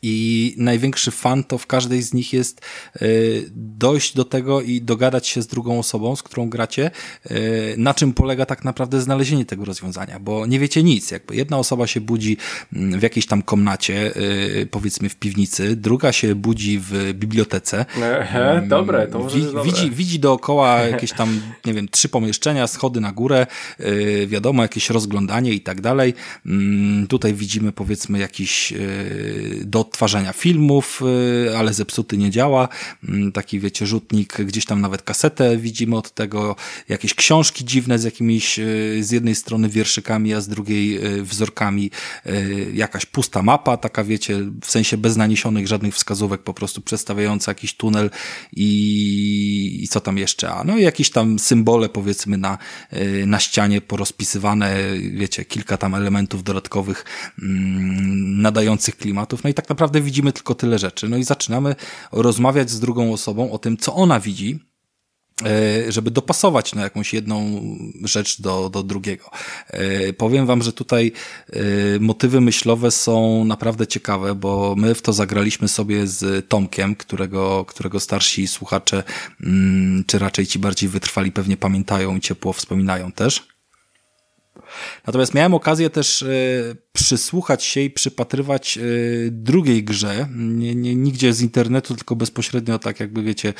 I 0.05 0.55
największy 0.57 1.11
fan 1.11 1.43
to 1.43 1.57
w 1.57 1.67
każdej 1.67 2.01
z 2.01 2.13
nich 2.13 2.33
jest 2.33 2.61
y, 3.01 3.45
dojść 3.55 4.15
do 4.15 4.25
tego 4.25 4.61
i 4.61 4.81
dogadać 4.81 5.27
się 5.27 5.41
z 5.41 5.47
drugą 5.47 5.79
osobą, 5.79 6.15
z 6.15 6.23
którą 6.23 6.49
gracie, 6.49 6.91
y, 7.31 7.75
na 7.77 7.93
czym 7.93 8.13
polega 8.13 8.45
tak 8.45 8.63
naprawdę 8.63 9.01
znalezienie 9.01 9.45
tego 9.45 9.65
rozwiązania, 9.65 10.19
bo 10.19 10.45
nie 10.45 10.59
wiecie 10.59 10.83
nic. 10.83 11.11
Jakby 11.11 11.35
jedna 11.35 11.57
osoba 11.57 11.87
się 11.87 12.01
budzi 12.01 12.37
mm, 12.73 12.99
w 12.99 13.03
jakiejś 13.03 13.25
tam 13.25 13.41
komnacie, 13.41 14.17
y, 14.61 14.67
powiedzmy 14.71 15.09
w 15.09 15.15
piwnicy, 15.15 15.75
druga 15.75 16.11
się 16.11 16.35
budzi 16.35 16.79
w 16.79 17.13
bibliotece. 17.13 17.85
Ehe, 18.19 18.63
dobre, 18.67 19.07
to 19.07 19.19
może 19.19 19.37
Wi- 19.37 19.45
dobre. 19.45 19.63
widzi, 19.63 19.91
widzi 19.91 20.19
dookoła 20.19 20.81
jakieś 20.81 21.11
tam, 21.13 21.41
nie 21.65 21.73
wiem, 21.73 21.87
trzy 21.87 22.09
pomieszczenia, 22.09 22.67
schody 22.67 23.01
na 23.01 23.11
górę, 23.11 23.47
wiadomo, 24.27 24.61
jakieś 24.61 24.89
rozglądanie 24.89 25.51
i 25.53 25.61
tak 25.61 25.81
dalej. 25.81 26.13
Mm, 26.45 27.07
tutaj 27.07 27.33
widzimy 27.33 27.71
powiedzmy 27.71 28.19
jakiś 28.19 28.71
yy, 28.71 28.79
do 29.65 29.83
odtwarzania 29.93 30.33
filmów, 30.33 31.01
yy, 31.45 31.57
ale 31.57 31.73
zepsuty 31.73 32.17
nie 32.17 32.31
działa. 32.31 32.67
Mm, 33.09 33.31
taki 33.31 33.59
wiecie, 33.59 33.85
rzutnik, 33.87 34.41
gdzieś 34.41 34.65
tam 34.65 34.81
nawet 34.81 35.01
kasetę 35.01 35.57
widzimy 35.57 35.97
od 35.97 36.11
tego, 36.11 36.55
jakieś 36.89 37.13
książki 37.13 37.65
dziwne 37.65 37.99
z 37.99 38.03
jakimiś, 38.03 38.57
yy, 38.57 39.03
z 39.03 39.11
jednej 39.11 39.35
strony 39.35 39.69
wierszykami, 39.69 40.33
a 40.33 40.41
z 40.41 40.47
drugiej 40.47 40.89
yy, 40.89 41.23
wzorkami, 41.23 41.91
jakaś 42.73 43.05
pusta 43.05 43.41
mapa, 43.41 43.77
taka 43.77 44.03
wiecie, 44.03 44.39
w 44.61 44.71
sensie 44.71 44.97
bez 44.97 45.17
naniesionych 45.17 45.67
żadnych 45.67 45.95
wskazówek, 45.95 46.41
po 46.41 46.53
prostu 46.53 46.81
przedstawiająca 46.81 47.51
jakiś 47.51 47.73
tunel 47.73 48.09
i, 48.55 49.79
i 49.83 49.87
co 49.87 49.99
tam 49.99 50.17
jeszcze, 50.17 50.51
a 50.53 50.63
no 50.63 50.77
i 50.77 50.81
jakieś 50.81 51.09
tam 51.09 51.39
symbole 51.39 51.89
powiedzmy 51.89 52.37
na, 52.37 52.57
na 53.25 53.39
ścianie 53.39 53.81
porozpisywane, 53.81 54.75
wiecie, 55.13 55.45
kilka 55.45 55.77
tam 55.77 55.95
elementów 55.95 56.43
dodatkowych 56.43 57.05
mm, 57.41 58.41
nadających 58.41 58.97
klimatów, 58.97 59.43
no 59.43 59.49
i 59.49 59.53
tak 59.53 59.69
naprawdę 59.69 59.82
widzimy 59.91 60.33
tylko 60.33 60.55
tyle 60.55 60.79
rzeczy, 60.79 61.09
no 61.09 61.17
i 61.17 61.23
zaczynamy 61.23 61.75
rozmawiać 62.11 62.69
z 62.69 62.79
drugą 62.79 63.13
osobą 63.13 63.51
o 63.51 63.57
tym, 63.57 63.77
co 63.77 63.95
ona 63.95 64.19
widzi, 64.19 64.59
e, 65.45 65.91
żeby 65.91 66.11
dopasować 66.11 66.75
na 66.75 66.81
jakąś 66.81 67.13
jedną 67.13 67.61
rzecz 68.03 68.41
do, 68.41 68.69
do 68.69 68.83
drugiego. 68.83 69.31
E, 69.67 70.13
Powiem 70.13 70.45
wam, 70.45 70.61
że 70.61 70.73
tutaj 70.73 71.11
e, 71.49 71.59
motywy 71.99 72.41
myślowe 72.41 72.91
są 72.91 73.45
naprawdę 73.45 73.87
ciekawe, 73.87 74.35
bo 74.35 74.75
my 74.77 74.95
w 74.95 75.01
to 75.01 75.13
zagraliśmy 75.13 75.67
sobie 75.67 76.07
z 76.07 76.49
Tomkiem, 76.49 76.95
którego, 76.95 77.65
którego 77.65 77.99
starsi 77.99 78.47
słuchacze, 78.47 79.03
mm, 79.43 80.03
czy 80.07 80.19
raczej 80.19 80.47
ci 80.47 80.59
bardziej 80.59 80.89
wytrwali 80.89 81.31
pewnie 81.31 81.57
pamiętają 81.57 82.17
i 82.17 82.21
ciepło 82.21 82.53
wspominają 82.53 83.11
też. 83.11 83.52
Natomiast 85.07 85.33
miałem 85.33 85.53
okazję 85.53 85.89
też 85.89 86.25
przysłuchać 86.93 87.63
się 87.63 87.81
i 87.81 87.89
przypatrywać 87.89 88.79
drugiej 89.31 89.83
grze, 89.83 90.27
nie, 90.35 90.75
nie, 90.75 90.95
nigdzie 90.95 91.33
z 91.33 91.41
internetu, 91.41 91.95
tylko 91.95 92.15
bezpośrednio 92.15 92.79
tak 92.79 92.99
jakby 92.99 93.23
wiecie, 93.23 93.53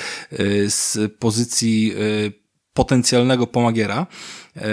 z 0.67 0.97
pozycji 1.19 1.93
potencjalnego 2.73 3.47
pomagiera. 3.47 4.07
E, 4.55 4.67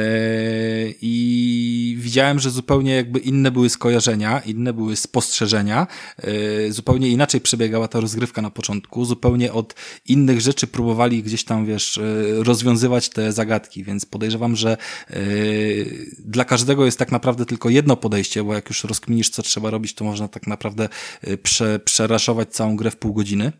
i 1.01 1.97
widziałem, 1.99 2.39
że 2.39 2.51
zupełnie 2.51 2.95
jakby 2.95 3.19
inne 3.19 3.51
były 3.51 3.71
skojarzenia, 3.71 4.41
inne 4.41 4.73
były 4.73 4.97
spostrzeżenia, 4.97 5.87
e, 6.19 6.73
zupełnie 6.73 7.09
inaczej 7.09 7.41
przebiegała 7.41 7.89
ta 7.89 8.01
rozgrywka 8.01 8.43
na 8.43 8.51
początku, 8.51 9.05
zupełnie 9.05 9.53
od 9.53 9.75
innych 10.07 10.41
rzeczy 10.41 10.67
próbowali 10.67 11.23
gdzieś 11.23 11.45
tam, 11.45 11.67
wiesz, 11.67 11.99
e, 11.99 12.03
rozwiązywać 12.45 13.09
te 13.09 13.33
zagadki, 13.33 13.85
więc 13.85 14.07
podejrzewam, 14.07 14.57
że 14.57 14.77
dla 16.19 16.45
każdego 16.45 16.85
jest 16.85 16.99
tak 16.99 17.13
naprawdę 17.13 17.47
tylko 17.47 17.69
jedno 17.69 17.97
podejście, 17.97 18.45
bo 18.45 18.55
jak 18.55 18.69
już 18.69 18.85
rozkminisz, 18.85 19.31
co 19.31 19.43
trzeba 19.43 19.71
robić, 19.71 19.95
to 19.95 20.05
można 20.05 20.29
tak 20.29 20.47
naprawdę 20.47 20.89
prze, 21.43 21.79
przeraszować 21.79 22.49
całą 22.49 22.77
grę 22.77 22.91
w 22.91 22.97
pół 22.97 23.15
godziny 23.15 23.53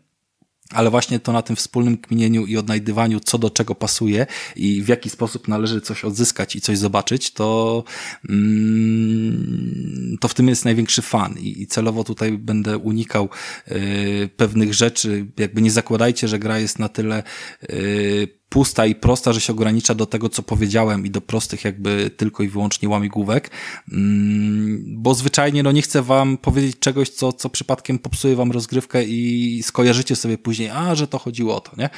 ale 0.73 0.89
właśnie 0.89 1.19
to 1.19 1.31
na 1.31 1.41
tym 1.41 1.55
wspólnym 1.55 1.97
kminieniu 1.97 2.45
i 2.45 2.57
odnajdywaniu, 2.57 3.19
co 3.19 3.37
do 3.37 3.49
czego 3.49 3.75
pasuje 3.75 4.27
i 4.55 4.81
w 4.83 4.87
jaki 4.87 5.09
sposób 5.09 5.47
należy 5.47 5.81
coś 5.81 6.05
odzyskać 6.05 6.55
i 6.55 6.61
coś 6.61 6.77
zobaczyć, 6.77 7.33
to, 7.33 7.83
mm, 8.29 10.17
to 10.21 10.27
w 10.27 10.33
tym 10.33 10.47
jest 10.47 10.65
największy 10.65 11.01
fan 11.01 11.35
i, 11.39 11.61
i 11.61 11.67
celowo 11.67 12.03
tutaj 12.03 12.31
będę 12.31 12.77
unikał 12.77 13.29
y, 13.71 14.29
pewnych 14.37 14.73
rzeczy. 14.73 15.27
Jakby 15.37 15.61
nie 15.61 15.71
zakładajcie, 15.71 16.27
że 16.27 16.39
gra 16.39 16.59
jest 16.59 16.79
na 16.79 16.89
tyle 16.89 17.23
y, 17.63 18.40
pusta 18.51 18.85
i 18.85 18.95
prosta, 18.95 19.33
że 19.33 19.41
się 19.41 19.53
ogranicza 19.53 19.95
do 19.95 20.05
tego, 20.05 20.29
co 20.29 20.43
powiedziałem 20.43 21.05
i 21.05 21.09
do 21.09 21.21
prostych 21.21 21.65
jakby 21.65 22.11
tylko 22.17 22.43
i 22.43 22.47
wyłącznie 22.47 22.89
łamigłówek, 22.89 23.51
mm, 23.91 24.83
bo 24.87 25.15
zwyczajnie 25.15 25.63
no 25.63 25.71
nie 25.71 25.81
chcę 25.81 26.01
wam 26.01 26.37
powiedzieć 26.37 26.79
czegoś, 26.79 27.09
co, 27.09 27.33
co 27.33 27.49
przypadkiem 27.49 27.99
popsuje 27.99 28.35
wam 28.35 28.51
rozgrywkę 28.51 29.03
i 29.03 29.63
skojarzycie 29.63 30.15
sobie 30.15 30.37
później, 30.37 30.69
a, 30.69 30.95
że 30.95 31.07
to 31.07 31.19
chodziło 31.19 31.55
o 31.55 31.59
to, 31.59 31.71
nie? 31.77 31.89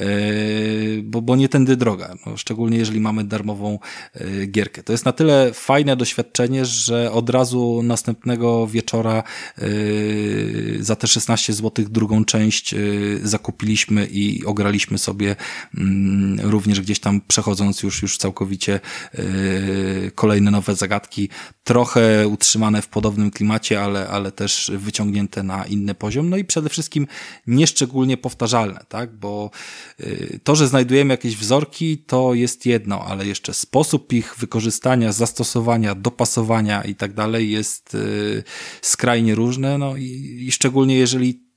Yy, 0.00 1.02
bo, 1.02 1.22
bo 1.22 1.36
nie 1.36 1.48
tędy 1.48 1.76
droga, 1.76 2.14
no, 2.26 2.36
szczególnie 2.36 2.78
jeżeli 2.78 3.00
mamy 3.00 3.24
darmową 3.24 3.78
yy, 4.14 4.46
gierkę. 4.46 4.82
To 4.82 4.92
jest 4.92 5.04
na 5.04 5.12
tyle 5.12 5.50
fajne 5.54 5.96
doświadczenie, 5.96 6.64
że 6.64 7.12
od 7.12 7.30
razu 7.30 7.80
następnego 7.82 8.66
wieczora 8.66 9.22
yy, 9.58 10.76
za 10.80 10.96
te 10.96 11.06
16 11.06 11.52
zł 11.52 11.84
drugą 11.88 12.24
część 12.24 12.74
zakupiliśmy 13.22 14.06
i 14.06 14.44
ograliśmy 14.44 14.98
sobie 14.98 15.36
mm, 15.78 15.99
również 16.42 16.80
gdzieś 16.80 17.00
tam 17.00 17.20
przechodząc 17.20 17.82
już, 17.82 18.02
już 18.02 18.18
całkowicie 18.18 18.80
yy, 19.14 20.10
kolejne 20.14 20.50
nowe 20.50 20.74
zagadki, 20.74 21.28
trochę 21.64 22.28
utrzymane 22.28 22.82
w 22.82 22.88
podobnym 22.88 23.30
klimacie, 23.30 23.82
ale, 23.82 24.08
ale 24.08 24.32
też 24.32 24.72
wyciągnięte 24.74 25.42
na 25.42 25.64
inny 25.64 25.94
poziom, 25.94 26.30
no 26.30 26.36
i 26.36 26.44
przede 26.44 26.68
wszystkim 26.68 27.06
nieszczególnie 27.46 28.16
powtarzalne, 28.16 28.84
tak, 28.88 29.16
bo 29.16 29.50
yy, 29.98 30.40
to, 30.44 30.56
że 30.56 30.68
znajdujemy 30.68 31.14
jakieś 31.14 31.36
wzorki, 31.36 31.98
to 31.98 32.34
jest 32.34 32.66
jedno, 32.66 33.04
ale 33.04 33.26
jeszcze 33.26 33.54
sposób 33.54 34.12
ich 34.12 34.34
wykorzystania, 34.38 35.12
zastosowania, 35.12 35.94
dopasowania 35.94 36.82
i 36.82 36.94
tak 36.94 37.12
dalej 37.12 37.50
jest 37.50 37.94
yy, 37.94 38.42
skrajnie 38.82 39.34
różne, 39.34 39.78
no 39.78 39.96
i, 39.96 40.36
i 40.48 40.52
szczególnie 40.52 40.96
jeżeli 40.96 41.49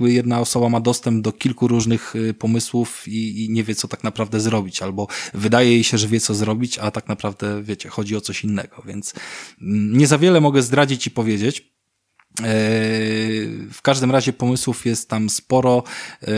jedna 0.00 0.40
osoba 0.40 0.68
ma 0.68 0.80
dostęp 0.80 1.22
do 1.22 1.32
kilku 1.32 1.68
różnych 1.68 2.16
y, 2.16 2.34
pomysłów 2.34 3.08
i, 3.08 3.44
i, 3.44 3.50
nie 3.50 3.64
wie, 3.64 3.74
co 3.74 3.88
tak 3.88 4.04
naprawdę 4.04 4.40
zrobić, 4.40 4.82
albo 4.82 5.08
wydaje 5.34 5.70
jej 5.70 5.84
się, 5.84 5.98
że 5.98 6.08
wie, 6.08 6.20
co 6.20 6.34
zrobić, 6.34 6.78
a 6.78 6.90
tak 6.90 7.08
naprawdę, 7.08 7.62
wiecie, 7.62 7.88
chodzi 7.88 8.16
o 8.16 8.20
coś 8.20 8.44
innego, 8.44 8.82
więc 8.86 9.14
mm, 9.62 9.98
nie 9.98 10.06
za 10.06 10.18
wiele 10.18 10.40
mogę 10.40 10.62
zdradzić 10.62 11.06
i 11.06 11.10
powiedzieć. 11.10 11.76
E, 12.40 12.44
w 13.72 13.78
każdym 13.82 14.10
razie 14.10 14.32
pomysłów 14.32 14.86
jest 14.86 15.08
tam 15.08 15.30
sporo. 15.30 15.82
E, 16.22 16.28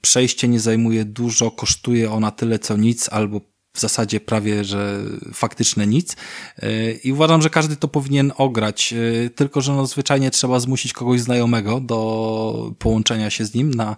przejście 0.00 0.48
nie 0.48 0.60
zajmuje 0.60 1.04
dużo, 1.04 1.50
kosztuje 1.50 2.10
ona 2.10 2.30
tyle 2.30 2.58
co 2.58 2.76
nic, 2.76 3.08
albo 3.08 3.40
w 3.76 3.80
zasadzie 3.80 4.20
prawie, 4.20 4.64
że 4.64 5.02
faktyczne 5.32 5.86
nic. 5.86 6.16
E, 6.58 6.92
I 6.92 7.12
uważam, 7.12 7.42
że 7.42 7.50
każdy 7.50 7.76
to 7.76 7.88
powinien 7.88 8.32
ograć, 8.36 8.94
e, 9.26 9.30
tylko 9.30 9.60
że 9.60 9.72
no 9.72 9.86
zwyczajnie 9.86 10.30
trzeba 10.30 10.60
zmusić 10.60 10.92
kogoś 10.92 11.20
znajomego 11.20 11.80
do 11.80 12.72
połączenia 12.78 13.30
się 13.30 13.44
z 13.44 13.54
nim 13.54 13.74
na, 13.74 13.96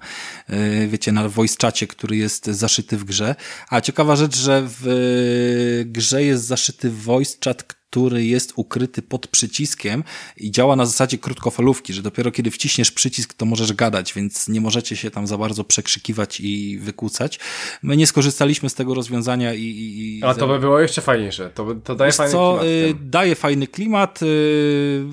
e, 0.48 0.86
wiecie, 0.86 1.12
na 1.12 1.28
voice 1.28 1.56
czacie, 1.56 1.86
który 1.86 2.16
jest 2.16 2.46
zaszyty 2.46 2.96
w 2.96 3.04
grze. 3.04 3.34
A 3.70 3.80
ciekawa 3.80 4.16
rzecz, 4.16 4.36
że 4.36 4.62
w 4.66 5.82
grze 5.86 6.24
jest 6.24 6.44
zaszyty 6.44 6.90
voice 6.90 7.36
chat, 7.44 7.77
który 7.90 8.24
jest 8.24 8.52
ukryty 8.56 9.02
pod 9.02 9.26
przyciskiem 9.26 10.04
i 10.36 10.50
działa 10.50 10.76
na 10.76 10.86
zasadzie 10.86 11.18
krótkofalówki, 11.18 11.92
że 11.92 12.02
dopiero 12.02 12.30
kiedy 12.30 12.50
wciśniesz 12.50 12.92
przycisk, 12.92 13.34
to 13.34 13.46
możesz 13.46 13.72
gadać, 13.72 14.14
więc 14.14 14.48
nie 14.48 14.60
możecie 14.60 14.96
się 14.96 15.10
tam 15.10 15.26
za 15.26 15.38
bardzo 15.38 15.64
przekrzykiwać 15.64 16.40
i 16.40 16.78
wykłócać. 16.78 17.38
My 17.82 17.96
nie 17.96 18.06
skorzystaliśmy 18.06 18.70
z 18.70 18.74
tego 18.74 18.94
rozwiązania 18.94 19.54
i... 19.54 19.62
i 19.62 20.20
A 20.24 20.34
to 20.34 20.48
by 20.48 20.58
było 20.58 20.80
jeszcze 20.80 21.00
fajniejsze. 21.02 21.50
To, 21.50 21.74
to 21.74 21.94
daje 21.94 22.12
fajny 22.12 22.32
co, 22.32 22.58
klimat. 22.60 23.00
Y, 23.00 23.10
daje 23.10 23.34
fajny 23.34 23.66
klimat. 23.66 24.22
Y, 24.22 25.04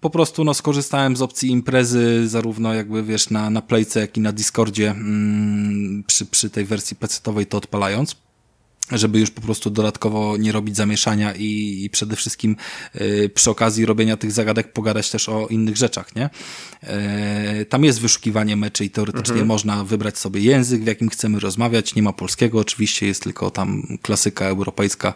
po 0.00 0.10
prostu 0.10 0.44
no, 0.44 0.54
skorzystałem 0.54 1.16
z 1.16 1.22
opcji 1.22 1.50
imprezy 1.50 2.28
zarówno 2.28 2.74
jakby 2.74 3.02
wiesz 3.02 3.30
na, 3.30 3.50
na 3.50 3.62
Playce, 3.62 4.00
jak 4.00 4.16
i 4.16 4.20
na 4.20 4.32
Discordzie 4.32 4.90
mm, 4.90 6.04
przy, 6.06 6.26
przy 6.26 6.50
tej 6.50 6.64
wersji 6.64 6.96
PC-owej 6.96 7.46
to 7.46 7.56
odpalając 7.56 8.25
żeby 8.92 9.20
już 9.20 9.30
po 9.30 9.40
prostu 9.40 9.70
dodatkowo 9.70 10.36
nie 10.36 10.52
robić 10.52 10.76
zamieszania 10.76 11.34
i, 11.34 11.82
i 11.84 11.90
przede 11.90 12.16
wszystkim 12.16 12.56
y, 13.00 13.30
przy 13.34 13.50
okazji 13.50 13.86
robienia 13.86 14.16
tych 14.16 14.32
zagadek 14.32 14.72
pogadać 14.72 15.10
też 15.10 15.28
o 15.28 15.46
innych 15.46 15.76
rzeczach, 15.76 16.16
nie? 16.16 16.30
E, 16.82 17.64
tam 17.64 17.84
jest 17.84 18.00
wyszukiwanie 18.00 18.56
meczy 18.56 18.84
i 18.84 18.90
teoretycznie 18.90 19.32
mhm. 19.32 19.48
można 19.48 19.84
wybrać 19.84 20.18
sobie 20.18 20.40
język, 20.40 20.82
w 20.82 20.86
jakim 20.86 21.08
chcemy 21.08 21.40
rozmawiać. 21.40 21.94
Nie 21.94 22.02
ma 22.02 22.12
polskiego, 22.12 22.58
oczywiście 22.58 23.06
jest 23.06 23.22
tylko 23.22 23.50
tam 23.50 23.98
klasyka 24.02 24.44
europejska 24.44 25.14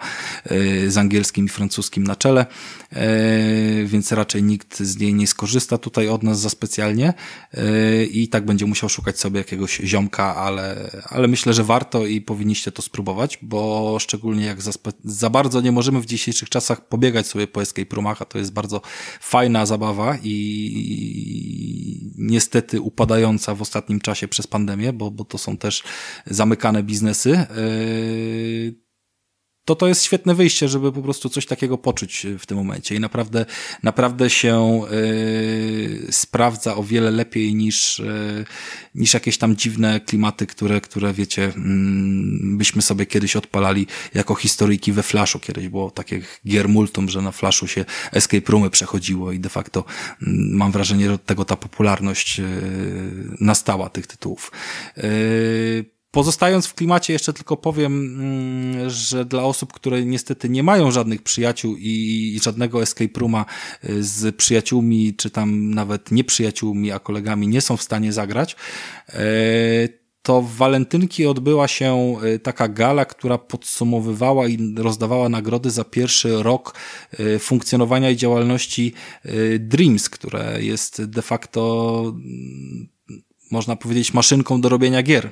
y, 0.52 0.90
z 0.90 0.98
angielskim 0.98 1.46
i 1.46 1.48
francuskim 1.48 2.04
na 2.04 2.16
czele, 2.16 2.46
e, 2.92 3.84
więc 3.84 4.12
raczej 4.12 4.42
nikt 4.42 4.80
z 4.80 4.98
niej 4.98 5.14
nie 5.14 5.26
skorzysta 5.26 5.78
tutaj 5.78 6.08
od 6.08 6.22
nas 6.22 6.40
za 6.40 6.50
specjalnie 6.50 7.14
e, 7.54 8.04
i 8.04 8.28
tak 8.28 8.44
będzie 8.44 8.66
musiał 8.66 8.88
szukać 8.88 9.20
sobie 9.20 9.38
jakiegoś 9.38 9.80
ziomka, 9.84 10.36
ale, 10.36 10.90
ale 11.04 11.28
myślę, 11.28 11.54
że 11.54 11.64
warto 11.64 12.06
i 12.06 12.20
powinniście 12.20 12.72
to 12.72 12.82
spróbować, 12.82 13.38
bo 13.42 13.59
bo 13.60 13.98
szczególnie 13.98 14.44
jak 14.44 14.62
za, 14.62 14.70
za 15.04 15.30
bardzo 15.30 15.60
nie 15.60 15.72
możemy 15.72 16.00
w 16.00 16.06
dzisiejszych 16.06 16.48
czasach 16.48 16.88
pobiegać 16.88 17.26
sobie 17.26 17.46
po 17.46 17.62
escape 17.62 17.96
roomach, 17.96 18.22
a 18.22 18.24
to 18.24 18.38
jest 18.38 18.52
bardzo 18.52 18.80
fajna 19.20 19.66
zabawa 19.66 20.18
i 20.22 22.12
niestety 22.18 22.80
upadająca 22.80 23.54
w 23.54 23.62
ostatnim 23.62 24.00
czasie 24.00 24.28
przez 24.28 24.46
pandemię, 24.46 24.92
bo, 24.92 25.10
bo 25.10 25.24
to 25.24 25.38
są 25.38 25.56
też 25.56 25.82
zamykane 26.26 26.82
biznesy. 26.82 27.30
Yy, 27.30 28.89
to 29.70 29.76
to 29.76 29.88
jest 29.88 30.04
świetne 30.04 30.34
wyjście, 30.34 30.68
żeby 30.68 30.92
po 30.92 31.02
prostu 31.02 31.28
coś 31.28 31.46
takiego 31.46 31.78
poczuć 31.78 32.26
w 32.38 32.46
tym 32.46 32.56
momencie 32.56 32.94
i 32.94 33.00
naprawdę, 33.00 33.46
naprawdę 33.82 34.30
się 34.30 34.82
yy, 34.90 36.12
sprawdza 36.12 36.76
o 36.76 36.84
wiele 36.84 37.10
lepiej 37.10 37.54
niż, 37.54 37.98
yy, 37.98 38.44
niż 38.94 39.14
jakieś 39.14 39.38
tam 39.38 39.56
dziwne 39.56 40.00
klimaty, 40.00 40.46
które, 40.46 40.80
które 40.80 41.12
wiecie, 41.12 41.42
yy, 41.42 41.52
byśmy 42.56 42.82
sobie 42.82 43.06
kiedyś 43.06 43.36
odpalali 43.36 43.86
jako 44.14 44.34
historyjki 44.34 44.92
we 44.92 45.02
Flashu. 45.02 45.38
Kiedyś 45.38 45.68
było 45.68 45.90
takie 45.90 46.20
gier 46.46 46.68
multum, 46.68 47.08
że 47.08 47.22
na 47.22 47.32
Flashu 47.32 47.66
się 47.66 47.84
escape 48.12 48.52
roomy 48.52 48.70
przechodziło 48.70 49.32
i 49.32 49.40
de 49.40 49.48
facto 49.48 49.84
mm, 50.22 50.56
mam 50.56 50.72
wrażenie, 50.72 51.06
że 51.06 51.14
od 51.14 51.24
tego 51.24 51.44
ta 51.44 51.56
popularność 51.56 52.38
yy, 52.38 52.46
nastała 53.40 53.88
tych 53.88 54.06
tytułów. 54.06 54.52
Pozostając 56.10 56.66
w 56.66 56.74
klimacie, 56.74 57.12
jeszcze 57.12 57.32
tylko 57.32 57.56
powiem, 57.56 57.92
mm, 57.92 58.90
że 58.90 59.24
dla 59.24 59.44
osób, 59.44 59.72
które 59.72 60.04
niestety 60.04 60.48
nie 60.48 60.62
mają 60.62 60.90
żadnych 60.90 61.22
przyjaciół 61.22 61.76
i 61.78 62.40
żadnego 62.42 62.82
escape 62.82 63.20
rooma 63.20 63.44
y, 63.84 64.02
z 64.02 64.36
przyjaciółmi, 64.36 65.14
czy 65.14 65.30
tam 65.30 65.74
nawet 65.74 66.10
nie 66.10 66.24
przyjaciółmi, 66.24 66.92
a 66.92 66.98
kolegami 66.98 67.48
nie 67.48 67.60
są 67.60 67.76
w 67.76 67.82
stanie 67.82 68.12
zagrać, 68.12 68.56
y, 69.08 70.00
to 70.22 70.42
w 70.42 70.56
walentynki 70.56 71.26
odbyła 71.26 71.68
się 71.68 72.16
y, 72.24 72.38
taka 72.38 72.68
gala, 72.68 73.04
która 73.04 73.38
podsumowywała 73.38 74.48
i 74.48 74.74
rozdawała 74.76 75.28
nagrody 75.28 75.70
za 75.70 75.84
pierwszy 75.84 76.42
rok 76.42 76.74
funkcjonowania 77.38 78.10
i 78.10 78.16
działalności 78.16 78.92
Dreams, 79.58 80.08
które 80.08 80.62
jest 80.62 81.04
de 81.04 81.22
facto 81.22 82.02
można 83.50 83.76
powiedzieć, 83.76 84.14
maszynką 84.14 84.60
do 84.60 84.68
robienia 84.68 85.02
gier, 85.02 85.26
e, 85.26 85.30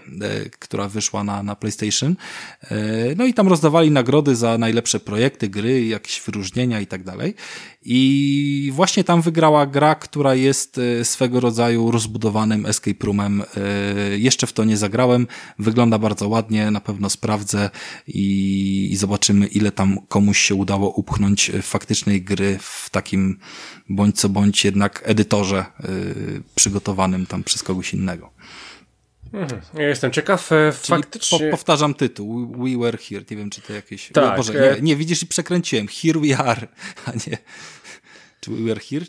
która 0.50 0.88
wyszła 0.88 1.24
na, 1.24 1.42
na 1.42 1.56
PlayStation. 1.56 2.16
E, 2.62 2.76
no 3.16 3.26
i 3.26 3.34
tam 3.34 3.48
rozdawali 3.48 3.90
nagrody 3.90 4.36
za 4.36 4.58
najlepsze 4.58 5.00
projekty, 5.00 5.48
gry, 5.48 5.86
jakieś 5.86 6.20
wyróżnienia 6.20 6.80
i 6.80 6.86
tak 6.86 7.02
dalej. 7.02 7.34
I 7.90 8.70
właśnie 8.74 9.04
tam 9.04 9.22
wygrała 9.22 9.66
gra, 9.66 9.94
która 9.94 10.34
jest 10.34 10.78
e, 10.78 11.04
swego 11.04 11.40
rodzaju 11.40 11.90
rozbudowanym 11.90 12.66
escape 12.66 13.06
roomem. 13.06 13.42
Jeszcze 14.16 14.46
w 14.46 14.52
to 14.52 14.64
nie 14.64 14.76
zagrałem. 14.76 15.26
Wygląda 15.58 15.98
bardzo 15.98 16.28
ładnie, 16.28 16.70
na 16.70 16.80
pewno 16.80 17.10
sprawdzę 17.10 17.70
i, 18.06 18.88
i 18.92 18.96
zobaczymy, 18.96 19.46
ile 19.46 19.72
tam 19.72 19.98
komuś 20.08 20.38
się 20.38 20.54
udało 20.54 20.90
upchnąć 20.90 21.50
faktycznej 21.62 22.22
gry 22.22 22.58
w 22.60 22.90
takim 22.90 23.38
bądź 23.88 24.20
co 24.20 24.28
bądź 24.28 24.64
jednak 24.64 25.02
edytorze 25.04 25.64
przygotowanym 26.54 27.26
tam 27.26 27.44
przez 27.44 27.62
kogoś 27.62 27.94
innego. 27.94 28.30
Mhm. 29.32 29.60
Ja 29.74 29.88
jestem 29.88 30.10
ciekaw, 30.10 30.52
e, 30.52 30.72
Czyli 30.82 31.02
faktycznie... 31.02 31.38
Po, 31.38 31.50
powtarzam 31.50 31.94
tytuł, 31.94 32.46
We 32.46 32.78
Were 32.78 32.98
Here, 32.98 33.24
nie 33.30 33.36
wiem 33.36 33.50
czy 33.50 33.60
to 33.60 33.72
jakieś... 33.72 34.10
Tak. 34.12 34.36
Boże, 34.36 34.52
nie, 34.52 34.60
e- 34.60 34.80
nie, 34.80 34.96
widzisz 34.96 35.22
i 35.22 35.26
przekręciłem, 35.26 35.86
Here 35.88 36.20
We 36.20 36.38
Are, 36.38 36.68
a 37.06 37.10
nie... 37.10 37.38
Czy 38.40 38.50
We 38.50 38.68
Were 38.68 38.80
Here? 38.80 39.06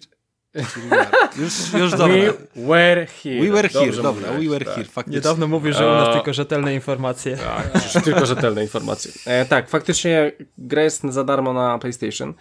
Już, 1.37 1.73
już 1.73 1.91
dobra. 1.91 2.07
We 2.07 2.33
were 2.55 3.05
here. 3.05 3.41
We 3.41 3.51
were 3.51 3.69
here, 3.69 3.85
Dobrze 3.85 4.01
dobra, 4.01 4.31
mówiłeś, 4.31 4.47
we 4.47 4.53
were 4.53 4.65
tak. 4.65 4.75
here, 4.75 4.87
faktycznie. 4.87 5.17
Niedawno 5.17 5.47
mówił, 5.47 5.73
że 5.73 5.87
u 5.87 5.91
nas 5.91 6.13
tylko 6.15 6.33
rzetelne 6.33 6.73
informacje. 6.73 7.37
Tak, 7.37 8.03
tylko 8.03 8.25
rzetelne 8.25 8.61
informacje. 8.61 9.11
E, 9.25 9.45
tak, 9.45 9.69
faktycznie 9.69 10.31
gra 10.57 10.83
jest 10.83 11.03
za 11.03 11.23
darmo 11.23 11.53
na 11.53 11.79
PlayStation. 11.79 12.33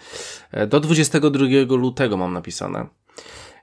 E, 0.53 0.67
do 0.67 0.81
22 0.81 1.77
lutego 1.77 2.17
mam 2.17 2.33
napisane. 2.33 2.87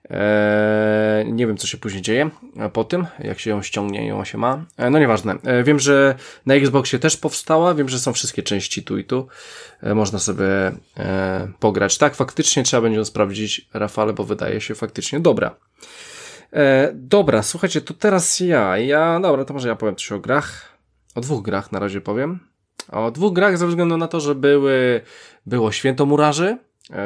Eee, 0.09 1.31
nie 1.31 1.47
wiem, 1.47 1.57
co 1.57 1.67
się 1.67 1.77
później 1.77 2.01
dzieje 2.01 2.29
po 2.73 2.83
tym, 2.83 3.07
jak 3.19 3.39
się 3.39 3.49
ją 3.49 3.61
ściągnie 3.61 4.05
i 4.05 4.07
ją 4.07 4.23
się 4.23 4.37
ma. 4.37 4.65
Eee, 4.77 4.91
no 4.91 4.99
nieważne. 4.99 5.35
Eee, 5.45 5.63
wiem, 5.63 5.79
że 5.79 6.15
na 6.45 6.53
Xboxie 6.53 6.99
też 6.99 7.17
powstała, 7.17 7.73
wiem, 7.73 7.89
że 7.89 7.99
są 7.99 8.13
wszystkie 8.13 8.43
części 8.43 8.83
tu 8.83 8.97
i 8.97 9.03
tu. 9.03 9.27
Eee, 9.83 9.95
można 9.95 10.19
sobie 10.19 10.45
eee, 10.45 10.73
pograć. 11.59 11.97
Tak, 11.97 12.15
faktycznie 12.15 12.63
trzeba 12.63 12.81
będzie 12.81 12.97
ją 12.97 13.05
sprawdzić, 13.05 13.69
Rafale, 13.73 14.13
bo 14.13 14.23
wydaje 14.23 14.61
się 14.61 14.75
faktycznie 14.75 15.19
dobra. 15.19 15.55
Eee, 16.53 16.89
dobra, 16.93 17.43
słuchajcie, 17.43 17.81
to 17.81 17.93
teraz 17.93 18.39
ja. 18.39 18.77
Ja, 18.77 19.19
dobra, 19.19 19.45
to 19.45 19.53
może 19.53 19.67
ja 19.67 19.75
powiem 19.75 19.95
coś 19.95 20.11
o 20.11 20.19
grach. 20.19 20.75
O 21.15 21.21
dwóch 21.21 21.43
grach 21.43 21.71
na 21.71 21.79
razie 21.79 22.01
powiem. 22.01 22.39
O 22.91 23.11
dwóch 23.11 23.33
grach 23.33 23.57
ze 23.57 23.67
względu 23.67 23.97
na 23.97 24.07
to, 24.07 24.19
że 24.19 24.35
były, 24.35 25.01
było 25.45 25.71
święto 25.71 26.05
murarzy, 26.05 26.57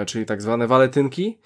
czyli 0.06 0.26
tak 0.26 0.42
zwane 0.42 0.68
walentynki. 0.68 1.38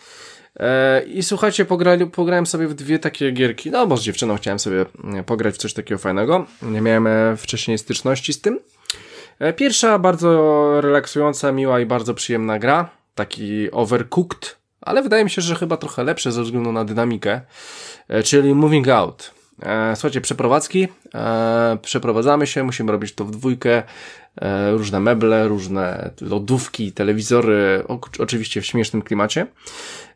E, 0.59 1.03
I 1.03 1.23
słuchajcie, 1.23 1.65
pograli, 1.65 2.05
pograłem 2.05 2.45
sobie 2.45 2.67
w 2.67 2.73
dwie 2.73 2.99
takie 2.99 3.31
gierki. 3.31 3.71
No, 3.71 3.87
bo 3.87 3.97
z 3.97 4.03
dziewczyną 4.03 4.35
chciałem 4.35 4.59
sobie 4.59 4.85
mm, 5.03 5.23
pograć 5.23 5.55
w 5.55 5.57
coś 5.57 5.73
takiego 5.73 5.99
fajnego. 5.99 6.45
Nie 6.61 6.81
miałem 6.81 7.07
e, 7.07 7.37
wcześniej 7.37 7.77
styczności 7.77 8.33
z 8.33 8.41
tym. 8.41 8.59
E, 9.39 9.53
pierwsza 9.53 9.99
bardzo 9.99 10.81
relaksująca, 10.81 11.51
miła 11.51 11.79
i 11.79 11.85
bardzo 11.85 12.13
przyjemna 12.13 12.59
gra. 12.59 12.89
Taki 13.15 13.71
overcooked, 13.71 14.57
ale 14.81 15.03
wydaje 15.03 15.23
mi 15.23 15.29
się, 15.29 15.41
że 15.41 15.55
chyba 15.55 15.77
trochę 15.77 16.03
lepsze 16.03 16.31
ze 16.31 16.43
względu 16.43 16.71
na 16.71 16.85
dynamikę. 16.85 17.41
Czyli 18.23 18.55
Moving 18.55 18.87
Out. 18.87 19.31
Słuchajcie, 19.95 20.21
przeprowadzki. 20.21 20.87
Przeprowadzamy 21.81 22.47
się, 22.47 22.63
musimy 22.63 22.91
robić 22.91 23.15
to 23.15 23.25
w 23.25 23.31
dwójkę. 23.31 23.83
E, 24.41 24.71
różne 24.71 24.99
meble, 24.99 25.47
różne 25.47 26.11
lodówki, 26.21 26.91
telewizory, 26.91 27.83
oczywiście 28.19 28.61
w 28.61 28.65
śmiesznym 28.65 29.01
klimacie. 29.01 29.47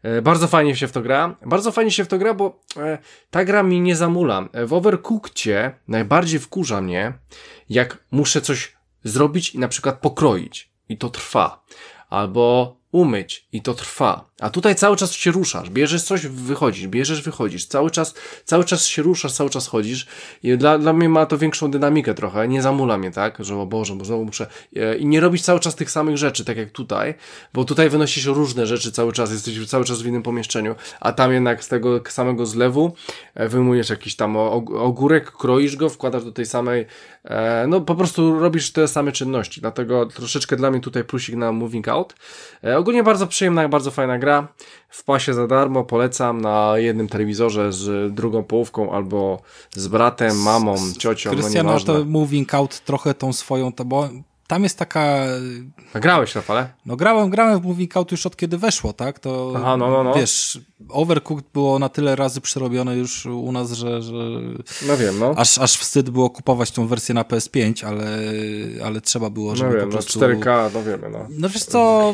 E, 0.03 0.21
bardzo 0.21 0.47
fajnie 0.47 0.75
się 0.75 0.87
w 0.87 0.91
to 0.91 1.01
gra. 1.01 1.35
Bardzo 1.45 1.71
fajnie 1.71 1.91
się 1.91 2.05
w 2.05 2.07
to 2.07 2.17
gra, 2.17 2.33
bo 2.33 2.59
e, 2.77 2.97
ta 3.31 3.45
gra 3.45 3.63
mi 3.63 3.81
nie 3.81 3.95
zamula. 3.95 4.49
W 4.65 4.73
Overcookcie 4.73 5.73
najbardziej 5.87 6.39
wkurza 6.39 6.81
mnie, 6.81 7.13
jak 7.69 7.97
muszę 8.11 8.41
coś 8.41 8.77
zrobić 9.03 9.55
i 9.55 9.59
na 9.59 9.67
przykład 9.67 9.99
pokroić. 9.99 10.71
I 10.89 10.97
to 10.97 11.09
trwa. 11.09 11.63
Albo 12.09 12.76
umyć 12.91 13.47
i 13.51 13.61
to 13.61 13.73
trwa. 13.73 14.29
A 14.39 14.49
tutaj 14.49 14.75
cały 14.75 14.97
czas 14.97 15.11
się 15.11 15.31
ruszasz, 15.31 15.69
bierzesz 15.69 16.03
coś, 16.03 16.27
wychodzisz, 16.27 16.87
bierzesz, 16.87 17.21
wychodzisz, 17.21 17.65
cały 17.65 17.91
czas, 17.91 18.13
cały 18.45 18.63
czas 18.63 18.85
się 18.85 19.01
ruszasz, 19.01 19.33
cały 19.33 19.49
czas 19.49 19.67
chodzisz. 19.67 20.07
I 20.43 20.57
dla, 20.57 20.77
dla 20.77 20.93
mnie 20.93 21.09
ma 21.09 21.25
to 21.25 21.37
większą 21.37 21.71
dynamikę 21.71 22.13
trochę, 22.13 22.47
nie 22.47 22.61
zamula 22.61 22.97
mnie, 22.97 23.11
tak, 23.11 23.37
że 23.39 23.55
o 23.55 23.65
Boże, 23.65 23.95
bo 23.95 24.05
znowu 24.05 24.25
muszę 24.25 24.47
i 24.99 25.05
nie 25.05 25.19
robić 25.19 25.41
cały 25.41 25.59
czas 25.59 25.75
tych 25.75 25.91
samych 25.91 26.17
rzeczy, 26.17 26.45
tak 26.45 26.57
jak 26.57 26.71
tutaj, 26.71 27.13
bo 27.53 27.65
tutaj 27.65 27.89
wynosisz 27.89 28.25
różne 28.25 28.67
rzeczy 28.67 28.91
cały 28.91 29.13
czas, 29.13 29.31
jesteś 29.31 29.67
cały 29.67 29.85
czas 29.85 30.01
w 30.01 30.05
innym 30.05 30.23
pomieszczeniu, 30.23 30.75
a 30.99 31.13
tam 31.13 31.33
jednak 31.33 31.63
z 31.63 31.67
tego 31.67 32.01
samego 32.09 32.45
zlewu 32.45 32.93
e, 33.35 33.49
wyjmujesz 33.49 33.89
jakiś 33.89 34.15
tam 34.15 34.37
ogórek, 34.37 35.31
kroisz 35.31 35.75
go, 35.75 35.89
wkładasz 35.89 36.23
do 36.23 36.31
tej 36.31 36.45
samej, 36.45 36.85
e, 37.23 37.65
no 37.67 37.81
po 37.81 37.95
prostu 37.95 38.39
robisz 38.39 38.71
te 38.71 38.87
same 38.87 39.11
czynności, 39.11 39.61
dlatego 39.61 40.05
troszeczkę 40.05 40.55
dla 40.55 40.71
mnie 40.71 40.79
tutaj 40.79 41.03
plusik 41.03 41.35
na 41.35 41.51
moving 41.51 41.87
out. 41.87 42.13
Ogólnie 42.77 43.03
bardzo 43.03 43.27
przyjemna, 43.27 43.69
bardzo 43.69 43.91
fajna 43.91 44.19
gra, 44.19 44.47
w 44.89 45.03
pasie 45.03 45.33
za 45.33 45.47
darmo, 45.47 45.83
polecam 45.83 46.41
na 46.41 46.73
jednym 46.75 47.07
telewizorze 47.07 47.73
z 47.73 48.13
drugą 48.13 48.43
połówką 48.43 48.91
albo 48.91 49.41
z 49.71 49.87
bratem, 49.87 50.41
mamą, 50.41 50.75
ciocią, 50.99 51.29
Krystiano, 51.29 51.73
no 51.73 51.79
to 51.79 52.05
Moving 52.05 52.53
Out 52.53 52.79
trochę 52.79 53.13
tą 53.13 53.33
swoją, 53.33 53.73
to 53.73 53.85
bo 53.85 54.09
tam 54.47 54.63
jest 54.63 54.79
taka... 54.79 55.17
A 55.93 55.99
grałeś, 55.99 56.35
Rafale? 56.35 56.69
No 56.85 56.95
grałem, 56.95 57.29
grałem 57.29 57.61
w 57.61 57.65
Moving 57.65 57.97
Out 57.97 58.11
już 58.11 58.25
od 58.25 58.35
kiedy 58.35 58.57
weszło, 58.57 58.93
tak? 58.93 59.19
To 59.19 59.53
Aha, 59.55 59.77
no, 59.77 59.89
no, 59.89 60.03
no. 60.03 60.13
wiesz, 60.13 60.59
Overcooked 60.89 61.45
było 61.53 61.79
na 61.79 61.89
tyle 61.89 62.15
razy 62.15 62.41
przerobione 62.41 62.97
już 62.97 63.25
u 63.25 63.51
nas, 63.51 63.71
że, 63.71 64.01
że 64.01 64.13
no 64.87 64.97
wiem, 64.97 65.19
no. 65.19 65.33
Aż, 65.37 65.57
aż 65.57 65.77
wstyd 65.77 66.09
było 66.09 66.29
kupować 66.29 66.71
tą 66.71 66.87
wersję 66.87 67.15
na 67.15 67.23
PS5, 67.23 67.85
ale, 67.85 68.07
ale 68.85 69.01
trzeba 69.01 69.29
było, 69.29 69.55
żeby 69.55 69.69
no 69.69 69.77
wiem, 69.77 69.85
po 69.85 69.91
prostu... 69.91 70.19
No 70.19 70.27
4K, 70.27 70.69
no 70.73 70.83
wiemy, 70.83 71.09
no. 71.09 71.27
No 71.29 71.49
wiesz 71.49 71.63
co, 71.63 72.13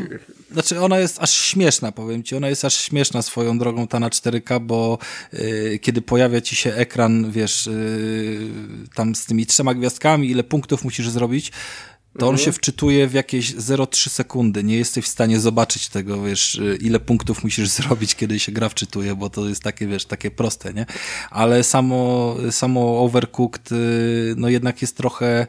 znaczy 0.51 0.81
ona 0.81 0.99
jest 0.99 1.21
aż 1.21 1.31
śmieszna, 1.31 1.91
powiem 1.91 2.23
ci, 2.23 2.35
ona 2.35 2.49
jest 2.49 2.65
aż 2.65 2.73
śmieszna 2.73 3.21
swoją 3.21 3.57
drogą 3.57 3.87
ta 3.87 3.99
na 3.99 4.09
4K, 4.09 4.59
bo 4.59 4.97
yy, 5.33 5.79
kiedy 5.79 6.01
pojawia 6.01 6.41
ci 6.41 6.55
się 6.55 6.73
ekran, 6.73 7.31
wiesz, 7.31 7.65
yy, 7.67 8.49
tam 8.95 9.15
z 9.15 9.25
tymi 9.25 9.45
trzema 9.45 9.73
gwiazdkami, 9.73 10.29
ile 10.29 10.43
punktów 10.43 10.83
musisz 10.83 11.09
zrobić, 11.09 11.51
to 12.19 12.27
on 12.27 12.33
mhm. 12.33 12.45
się 12.45 12.51
wczytuje 12.51 13.07
w 13.07 13.13
jakieś 13.13 13.55
0,3 13.55 14.09
sekundy. 14.09 14.63
Nie 14.63 14.77
jesteś 14.77 15.05
w 15.05 15.07
stanie 15.07 15.39
zobaczyć 15.39 15.89
tego, 15.89 16.23
wiesz, 16.23 16.61
ile 16.81 16.99
punktów 16.99 17.43
musisz 17.43 17.69
zrobić, 17.79 18.15
kiedy 18.15 18.39
się 18.39 18.51
gra 18.51 18.69
wczytuje, 18.69 19.15
bo 19.15 19.29
to 19.29 19.49
jest 19.49 19.63
takie, 19.63 19.87
wiesz, 19.87 20.05
takie 20.05 20.31
proste, 20.31 20.73
nie? 20.73 20.85
Ale 21.31 21.63
samo, 21.63 22.35
samo 22.51 23.03
Overcooked, 23.03 23.71
y, 23.71 24.33
no 24.37 24.49
jednak 24.49 24.81
jest 24.81 24.97
trochę 24.97 25.47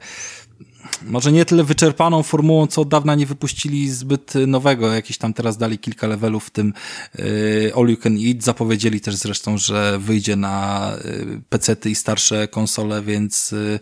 może 1.03 1.33
nie 1.33 1.45
tyle 1.45 1.65
wyczerpaną 1.65 2.23
formułą, 2.23 2.67
co 2.67 2.81
od 2.81 2.89
dawna 2.89 3.15
nie 3.15 3.27
wypuścili 3.27 3.91
zbyt 3.91 4.35
nowego. 4.47 4.93
Jakiś 4.93 5.19
tam 5.19 5.35
teraz 5.35 5.57
dali 5.57 5.79
kilka 5.79 6.07
levelów 6.07 6.47
w 6.47 6.51
tym 6.51 6.73
y, 7.19 7.73
All 7.77 7.89
You 7.89 7.97
Can 7.97 8.17
Eat. 8.27 8.43
Zapowiedzieli 8.43 9.01
też 9.01 9.15
zresztą, 9.15 9.59
że 9.59 9.99
wyjdzie 9.99 10.37
na 10.37 10.93
y, 11.05 11.41
PC-ty 11.49 11.91
i 11.91 11.95
starsze 11.95 12.49
konsole, 12.49 13.03
więc 13.03 13.53
y, 13.53 13.81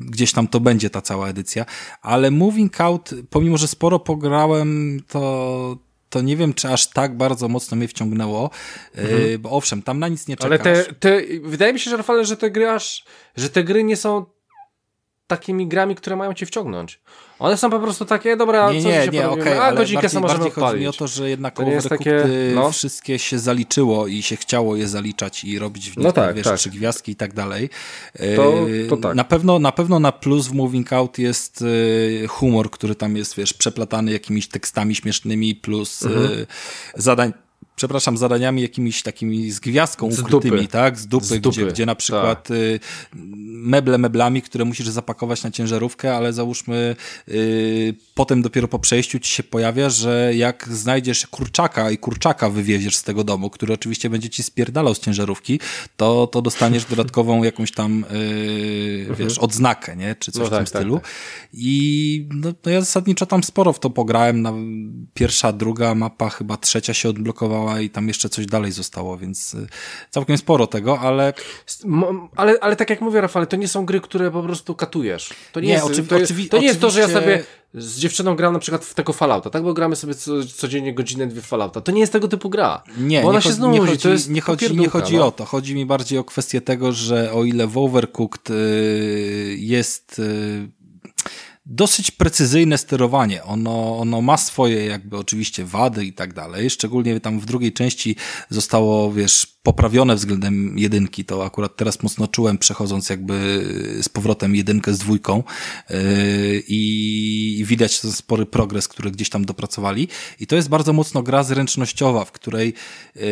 gdzieś 0.00 0.32
tam 0.32 0.48
to 0.48 0.60
będzie 0.60 0.90
ta 0.90 1.02
cała 1.02 1.28
edycja. 1.28 1.64
Ale 2.02 2.30
Moving 2.30 2.80
Out, 2.80 3.10
pomimo, 3.30 3.56
że 3.56 3.68
sporo 3.68 3.98
pograłem, 3.98 5.00
to 5.08 5.86
to 6.10 6.20
nie 6.20 6.36
wiem, 6.36 6.54
czy 6.54 6.68
aż 6.68 6.86
tak 6.86 7.16
bardzo 7.16 7.48
mocno 7.48 7.76
mnie 7.76 7.88
wciągnęło, 7.88 8.50
mhm. 8.94 9.40
bo 9.40 9.50
owszem, 9.50 9.82
tam 9.82 9.98
na 9.98 10.08
nic 10.08 10.28
nie 10.28 10.36
czekasz. 10.36 10.60
Ale 10.66 10.84
te, 10.84 10.94
te, 10.94 11.22
wydaje 11.42 11.72
mi 11.72 11.80
się, 11.80 11.90
że 11.90 11.96
Rafale, 11.96 12.24
że 12.24 12.36
te 12.36 12.50
gry 12.50 12.68
aż, 12.68 13.04
że 13.36 13.50
te 13.50 13.64
gry 13.64 13.84
nie 13.84 13.96
są 13.96 14.35
takimi 15.26 15.66
grami, 15.66 15.94
które 15.94 16.16
mają 16.16 16.34
cię 16.34 16.46
wciągnąć. 16.46 17.00
One 17.38 17.56
są 17.56 17.70
po 17.70 17.80
prostu 17.80 18.04
takie, 18.04 18.36
dobra, 18.36 18.72
nie, 18.72 18.82
co 18.82 18.88
nie, 18.88 19.08
nie, 19.08 19.28
okay, 19.28 19.62
a 19.62 19.72
godzinkę 19.72 20.02
bardziej, 20.02 20.20
możemy 20.20 20.38
bardziej 20.38 20.48
odpalić. 20.48 20.70
chodzi 20.70 20.80
mi 20.80 20.86
o 20.86 20.92
to, 20.92 21.06
że 21.06 21.30
jednak 21.30 21.56
to 21.56 21.88
takie, 21.88 22.24
no. 22.54 22.72
wszystkie 22.72 23.18
się 23.18 23.38
zaliczyło 23.38 24.06
i 24.06 24.22
się 24.22 24.36
chciało 24.36 24.76
je 24.76 24.88
zaliczać 24.88 25.44
i 25.44 25.58
robić 25.58 25.90
w 25.90 25.96
nich, 25.96 26.06
no 26.06 26.12
tak, 26.12 26.36
wiesz, 26.36 26.44
tak. 26.44 26.58
trzy 26.58 26.70
gwiazdki 26.70 27.12
i 27.12 27.16
tak 27.16 27.34
dalej. 27.34 27.70
To, 28.36 28.66
to 28.88 28.96
tak. 28.96 29.16
Na 29.16 29.24
pewno, 29.24 29.58
na 29.58 29.72
pewno 29.72 29.98
na 29.98 30.12
plus 30.12 30.46
w 30.46 30.52
Moving 30.52 30.92
Out 30.92 31.18
jest 31.18 31.62
y, 31.62 32.26
humor, 32.28 32.70
który 32.70 32.94
tam 32.94 33.16
jest, 33.16 33.36
wiesz, 33.36 33.54
przeplatany 33.54 34.12
jakimiś 34.12 34.48
tekstami 34.48 34.94
śmiesznymi, 34.94 35.54
plus 35.54 36.02
mhm. 36.02 36.32
Y, 36.32 36.46
zadań 36.94 37.32
przepraszam, 37.76 38.16
zadaniami 38.16 38.62
jakimiś 38.62 39.02
takimi 39.02 39.50
z 39.50 39.60
gwiazdką 39.60 40.12
z 40.12 40.18
ukrytymi, 40.18 40.56
dupy. 40.56 40.68
tak? 40.68 40.98
Z 40.98 41.06
dupy, 41.06 41.26
z 41.26 41.40
dupy. 41.40 41.56
Gdzie, 41.56 41.66
gdzie 41.66 41.86
na 41.86 41.94
przykład 41.94 42.48
tak. 42.48 42.56
y, 42.56 42.80
meble 43.46 43.98
meblami, 43.98 44.42
które 44.42 44.64
musisz 44.64 44.88
zapakować 44.88 45.42
na 45.42 45.50
ciężarówkę, 45.50 46.16
ale 46.16 46.32
załóżmy 46.32 46.96
y, 47.28 47.94
potem 48.14 48.42
dopiero 48.42 48.68
po 48.68 48.78
przejściu 48.78 49.18
ci 49.18 49.30
się 49.30 49.42
pojawia, 49.42 49.90
że 49.90 50.32
jak 50.34 50.68
znajdziesz 50.70 51.26
kurczaka 51.26 51.90
i 51.90 51.98
kurczaka 51.98 52.50
wywieziesz 52.50 52.96
z 52.96 53.02
tego 53.02 53.24
domu, 53.24 53.50
który 53.50 53.74
oczywiście 53.74 54.10
będzie 54.10 54.30
ci 54.30 54.42
spierdalał 54.42 54.94
z 54.94 55.00
ciężarówki, 55.00 55.60
to, 55.96 56.26
to 56.26 56.42
dostaniesz 56.42 56.84
dodatkową 56.94 57.44
jakąś 57.44 57.72
tam 57.72 58.04
y, 58.04 59.06
mhm. 59.08 59.16
wiesz, 59.18 59.38
odznakę, 59.38 59.96
nie? 59.96 60.16
Czy 60.18 60.32
coś 60.32 60.40
no 60.40 60.46
w 60.46 60.50
tak, 60.50 60.58
tym 60.58 60.66
tak, 60.66 60.82
stylu. 60.82 60.94
Tak, 60.98 61.10
I 61.52 62.28
no, 62.34 62.52
no 62.64 62.72
ja 62.72 62.80
zasadniczo 62.80 63.26
tam 63.26 63.44
sporo 63.44 63.72
w 63.72 63.80
to 63.80 63.90
pograłem. 63.90 64.42
Na, 64.42 64.52
pierwsza, 65.14 65.52
druga 65.52 65.94
mapa, 65.94 66.28
chyba 66.28 66.56
trzecia 66.56 66.94
się 66.94 67.08
odblokowała 67.08 67.65
i 67.80 67.90
tam 67.90 68.08
jeszcze 68.08 68.28
coś 68.28 68.46
dalej 68.46 68.72
zostało, 68.72 69.18
więc 69.18 69.54
y, 69.54 69.66
całkiem 70.10 70.38
sporo 70.38 70.66
tego, 70.66 71.00
ale... 71.00 71.32
Ale, 72.36 72.58
ale 72.60 72.76
tak 72.76 72.90
jak 72.90 73.00
mówię, 73.00 73.20
Rafale, 73.20 73.46
to 73.46 73.56
nie 73.56 73.68
są 73.68 73.86
gry, 73.86 74.00
które 74.00 74.30
po 74.30 74.42
prostu 74.42 74.74
katujesz. 74.74 75.30
To 75.52 75.60
nie, 75.60 75.66
nie 75.66 75.72
jest, 75.72 75.86
oczywi- 75.86 76.06
to, 76.06 76.18
jest, 76.18 76.32
oczywi- 76.32 76.48
to 76.48 76.58
nie 76.58 76.66
jest 76.66 76.80
to, 76.80 76.90
że 76.90 77.00
ja 77.00 77.08
sobie 77.08 77.44
z 77.74 77.98
dziewczyną 77.98 78.36
gram 78.36 78.52
na 78.52 78.58
przykład 78.58 78.84
w 78.84 78.94
tego 78.94 79.12
Fallouta, 79.12 79.50
tak? 79.50 79.62
Bo 79.62 79.74
gramy 79.74 79.96
sobie 79.96 80.14
co, 80.14 80.32
codziennie 80.44 80.94
godzinę, 80.94 81.26
dwie 81.26 81.42
Fallouta. 81.42 81.80
To 81.80 81.92
nie 81.92 82.00
jest 82.00 82.12
tego 82.12 82.28
typu 82.28 82.50
gra. 82.50 82.82
Nie, 82.98 83.22
bo 83.22 83.28
ona 83.28 83.38
nie, 83.38 83.42
się 83.42 83.52
znudzi, 83.52 83.80
nie 83.80 83.86
chodzi, 83.86 83.98
to 84.02 84.08
jest 84.08 84.30
nie 84.30 84.40
chodzi, 84.40 84.76
nie 84.76 84.88
chodzi 84.88 85.16
no. 85.16 85.26
o 85.26 85.32
to. 85.32 85.44
Chodzi 85.44 85.74
mi 85.74 85.86
bardziej 85.86 86.18
o 86.18 86.24
kwestię 86.24 86.60
tego, 86.60 86.92
że 86.92 87.32
o 87.32 87.44
ile 87.44 87.68
Overcooked 87.74 88.50
y, 88.50 89.56
jest 89.58 90.18
y, 90.18 90.68
dosyć 91.66 92.10
precyzyjne 92.10 92.78
sterowanie. 92.78 93.44
Ono, 93.44 93.98
ono 93.98 94.20
ma 94.20 94.36
swoje 94.36 94.86
jakby 94.86 95.18
oczywiście 95.18 95.64
wady 95.64 96.04
i 96.04 96.12
tak 96.12 96.32
dalej. 96.32 96.70
Szczególnie 96.70 97.20
tam 97.20 97.40
w 97.40 97.46
drugiej 97.46 97.72
części 97.72 98.16
zostało, 98.50 99.12
wiesz, 99.12 99.55
poprawione 99.66 100.14
względem 100.14 100.78
jedynki. 100.78 101.24
To 101.24 101.44
akurat 101.44 101.76
teraz 101.76 102.02
mocno 102.02 102.28
czułem, 102.28 102.58
przechodząc 102.58 103.08
jakby 103.08 103.34
z 104.02 104.08
powrotem 104.08 104.54
jedynkę 104.54 104.94
z 104.94 104.98
dwójką 104.98 105.42
yy, 105.90 105.96
i 106.68 107.64
widać 107.66 108.00
ten 108.00 108.12
spory 108.12 108.46
progres, 108.46 108.88
który 108.88 109.10
gdzieś 109.10 109.30
tam 109.30 109.44
dopracowali. 109.44 110.08
I 110.40 110.46
to 110.46 110.56
jest 110.56 110.68
bardzo 110.68 110.92
mocno 110.92 111.22
gra 111.22 111.42
zręcznościowa, 111.42 112.24
w 112.24 112.32
której 112.32 112.74
yy, 113.16 113.22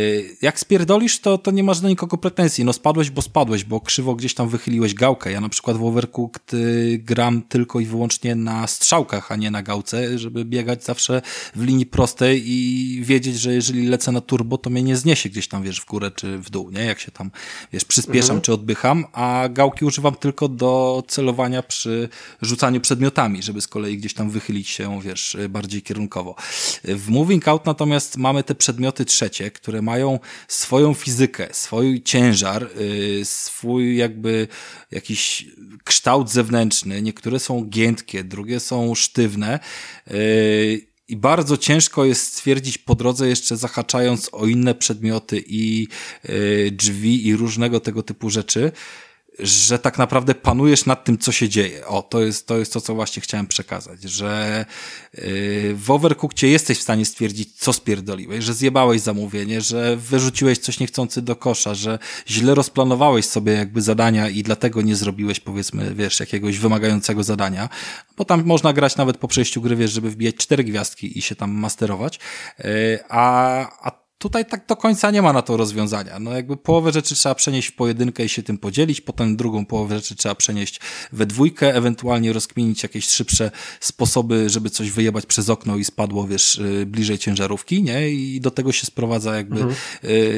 jak 0.42 0.60
spierdolisz, 0.60 1.20
to, 1.20 1.38
to 1.38 1.50
nie 1.50 1.64
masz 1.64 1.80
do 1.80 1.88
nikogo 1.88 2.16
pretensji. 2.16 2.64
No 2.64 2.72
spadłeś, 2.72 3.10
bo 3.10 3.22
spadłeś, 3.22 3.64
bo 3.64 3.80
krzywo 3.80 4.14
gdzieś 4.14 4.34
tam 4.34 4.48
wychyliłeś 4.48 4.94
gałkę. 4.94 5.32
Ja 5.32 5.40
na 5.40 5.48
przykład 5.48 5.76
w 5.76 5.84
Overcooked 5.84 6.52
yy, 6.52 6.98
gram 6.98 7.42
tylko 7.42 7.80
i 7.80 7.86
wyłącznie 7.86 8.34
na 8.34 8.66
strzałkach, 8.66 9.32
a 9.32 9.36
nie 9.36 9.50
na 9.50 9.62
gałce, 9.62 10.18
żeby 10.18 10.44
biegać 10.44 10.84
zawsze 10.84 11.22
w 11.54 11.62
linii 11.62 11.86
prostej 11.86 12.42
i 12.46 13.00
wiedzieć, 13.02 13.40
że 13.40 13.54
jeżeli 13.54 13.86
lecę 13.86 14.12
na 14.12 14.20
turbo, 14.20 14.58
to 14.58 14.70
mnie 14.70 14.82
nie 14.82 14.96
zniesie 14.96 15.28
gdzieś 15.28 15.48
tam, 15.48 15.62
wiesz, 15.62 15.80
w 15.80 15.86
górę 15.86 16.10
czy 16.10 16.23
w 16.38 16.50
dół, 16.50 16.70
nie? 16.70 16.84
Jak 16.84 17.00
się 17.00 17.10
tam, 17.10 17.30
wiesz, 17.72 17.84
przyspieszam 17.84 18.40
czy 18.40 18.52
odbycham, 18.52 19.04
a 19.12 19.48
gałki 19.50 19.84
używam 19.84 20.14
tylko 20.14 20.48
do 20.48 21.02
celowania 21.08 21.62
przy 21.62 22.08
rzucaniu 22.42 22.80
przedmiotami, 22.80 23.42
żeby 23.42 23.60
z 23.60 23.68
kolei 23.68 23.98
gdzieś 23.98 24.14
tam 24.14 24.30
wychylić 24.30 24.68
się, 24.68 25.00
wiesz, 25.02 25.36
bardziej 25.48 25.82
kierunkowo. 25.82 26.34
W 26.84 27.08
Moving 27.08 27.48
Out 27.48 27.66
natomiast 27.66 28.16
mamy 28.16 28.42
te 28.42 28.54
przedmioty 28.54 29.04
trzecie, 29.04 29.50
które 29.50 29.82
mają 29.82 30.18
swoją 30.48 30.94
fizykę, 30.94 31.48
swój 31.52 32.02
ciężar, 32.02 32.68
yy, 32.80 33.24
swój 33.24 33.96
jakby 33.96 34.48
jakiś 34.90 35.46
kształt 35.84 36.30
zewnętrzny. 36.30 37.02
Niektóre 37.02 37.38
są 37.38 37.64
giętkie, 37.64 38.24
drugie 38.24 38.60
są 38.60 38.94
sztywne. 38.94 39.60
I 41.08 41.16
bardzo 41.16 41.56
ciężko 41.56 42.04
jest 42.04 42.32
stwierdzić 42.32 42.78
po 42.78 42.94
drodze, 42.94 43.28
jeszcze 43.28 43.56
zahaczając 43.56 44.28
o 44.32 44.46
inne 44.46 44.74
przedmioty 44.74 45.44
i 45.46 45.88
y, 46.28 46.70
drzwi 46.72 47.26
i 47.26 47.36
różnego 47.36 47.80
tego 47.80 48.02
typu 48.02 48.30
rzeczy, 48.30 48.72
że 49.38 49.78
tak 49.78 49.98
naprawdę 49.98 50.34
panujesz 50.34 50.86
nad 50.86 51.04
tym, 51.04 51.18
co 51.18 51.32
się 51.32 51.48
dzieje. 51.48 51.86
O, 51.86 52.02
to 52.02 52.22
jest 52.22 52.46
to, 52.46 52.58
jest 52.58 52.72
to 52.72 52.80
co 52.80 52.94
właśnie 52.94 53.22
chciałem 53.22 53.46
przekazać, 53.46 54.02
że 54.02 54.64
yy, 55.14 55.22
w 55.74 55.90
Overcookcie 55.90 56.48
jesteś 56.48 56.78
w 56.78 56.82
stanie 56.82 57.04
stwierdzić, 57.06 57.58
co 57.58 57.72
spierdoliłeś, 57.72 58.44
że 58.44 58.54
zjebałeś 58.54 59.00
zamówienie, 59.00 59.60
że 59.60 59.96
wyrzuciłeś 59.96 60.58
coś 60.58 60.80
niechcący 60.80 61.22
do 61.22 61.36
kosza, 61.36 61.74
że 61.74 61.98
źle 62.28 62.54
rozplanowałeś 62.54 63.24
sobie 63.26 63.52
jakby 63.52 63.82
zadania 63.82 64.28
i 64.28 64.42
dlatego 64.42 64.82
nie 64.82 64.96
zrobiłeś, 64.96 65.40
powiedzmy, 65.40 65.94
wiesz, 65.94 66.20
jakiegoś 66.20 66.58
wymagającego 66.58 67.24
zadania, 67.24 67.68
bo 68.16 68.24
tam 68.24 68.44
można 68.44 68.72
grać 68.72 68.96
nawet 68.96 69.16
po 69.16 69.28
przejściu 69.28 69.60
gry, 69.60 69.76
wiesz, 69.76 69.92
żeby 69.92 70.10
wbijać 70.10 70.34
cztery 70.34 70.64
gwiazdki 70.64 71.18
i 71.18 71.22
się 71.22 71.34
tam 71.34 71.50
masterować, 71.50 72.20
yy, 72.58 72.64
a, 73.08 73.88
a 73.88 74.03
Tutaj 74.24 74.46
tak 74.46 74.66
do 74.66 74.76
końca 74.76 75.10
nie 75.10 75.22
ma 75.22 75.32
na 75.32 75.42
to 75.42 75.56
rozwiązania. 75.56 76.18
No 76.18 76.32
jakby 76.32 76.56
połowę 76.56 76.92
rzeczy 76.92 77.14
trzeba 77.14 77.34
przenieść 77.34 77.68
w 77.68 77.72
pojedynkę 77.72 78.24
i 78.24 78.28
się 78.28 78.42
tym 78.42 78.58
podzielić, 78.58 79.00
potem 79.00 79.36
drugą 79.36 79.66
połowę 79.66 79.94
rzeczy 79.96 80.16
trzeba 80.16 80.34
przenieść 80.34 80.80
we 81.12 81.26
dwójkę, 81.26 81.74
ewentualnie 81.74 82.32
rozkminić 82.32 82.82
jakieś 82.82 83.08
szybsze 83.08 83.50
sposoby, 83.80 84.50
żeby 84.50 84.70
coś 84.70 84.90
wyjebać 84.90 85.26
przez 85.26 85.50
okno 85.50 85.76
i 85.76 85.84
spadło, 85.84 86.26
wiesz, 86.26 86.58
y, 86.58 86.86
bliżej 86.86 87.18
ciężarówki, 87.18 87.82
nie? 87.82 88.10
I 88.10 88.40
do 88.40 88.50
tego 88.50 88.72
się 88.72 88.86
sprowadza 88.86 89.36
jakby 89.36 89.60
mhm. 89.60 89.74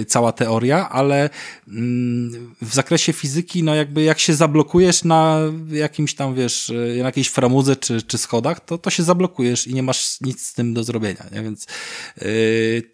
cała 0.06 0.32
teoria, 0.32 0.88
ale 0.88 1.30
mm, 1.68 2.54
w 2.62 2.74
zakresie 2.74 3.12
fizyki, 3.12 3.62
no 3.62 3.74
jakby 3.74 4.02
jak 4.02 4.18
się 4.18 4.34
zablokujesz 4.34 5.04
na 5.04 5.38
jakimś 5.70 6.14
tam, 6.14 6.34
wiesz, 6.34 6.70
y, 6.70 6.96
na 6.98 7.06
jakiejś 7.06 7.28
framudze 7.28 7.76
czy, 7.76 8.02
czy 8.02 8.18
schodach, 8.18 8.60
to, 8.60 8.78
to 8.78 8.90
się 8.90 9.02
zablokujesz 9.02 9.66
i 9.66 9.74
nie 9.74 9.82
masz 9.82 10.20
nic 10.20 10.46
z 10.46 10.54
tym 10.54 10.74
do 10.74 10.84
zrobienia, 10.84 11.24
nie? 11.32 11.42
Więc 11.42 11.66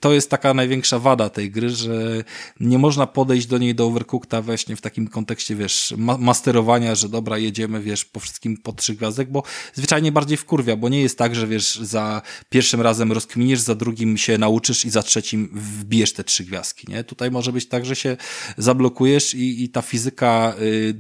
to 0.01 0.13
jest 0.13 0.31
taka 0.31 0.55
największa 0.55 0.82
największa 0.83 0.99
wada 0.99 1.31
tej 1.31 1.51
gry, 1.51 1.71
że 1.71 2.25
nie 2.61 2.79
można 2.79 3.07
podejść 3.07 3.47
do 3.47 3.59
niej 3.59 3.75
do 3.75 3.87
Overcookta 3.87 4.43
właśnie 4.43 4.77
w 4.77 4.81
takim 4.81 5.09
kontekście, 5.09 5.57
wiesz, 5.57 5.95
ma 5.97 6.19
masterowania, 6.19 6.95
że 6.95 7.09
dobra, 7.09 7.39
jedziemy, 7.39 7.81
wiesz, 7.81 8.05
po 8.05 8.21
wszystkim 8.21 8.57
po 8.57 8.73
trzy 8.73 8.95
gwiazdek, 8.95 9.31
bo 9.31 9.43
zwyczajnie 9.75 10.13
bardziej 10.13 10.37
wkurwia, 10.37 10.77
bo 10.77 10.89
nie 10.89 11.03
jest 11.03 11.19
tak, 11.19 11.35
że 11.35 11.47
wiesz, 11.47 11.77
za 11.77 12.23
pierwszym 12.51 12.81
razem 12.81 13.13
rozkminisz, 13.13 13.61
za 13.61 13.75
drugim 13.75 14.17
się 14.17 14.39
nauczysz 14.39 14.85
i 14.85 14.91
za 14.91 15.03
trzecim 15.03 15.51
wbijesz 15.55 16.13
te 16.13 16.25
trzy 16.25 16.45
gwiazdki, 16.45 16.91
nie? 16.91 17.05
Tutaj 17.05 17.31
może 17.31 17.53
być 17.53 17.69
tak, 17.69 17.87
że 17.87 17.97
się 17.97 18.17
zablokujesz 18.59 19.35
i, 19.35 19.65
i 19.65 19.69
ta 19.69 19.83
fizyka 19.83 20.55
y, 20.61 20.95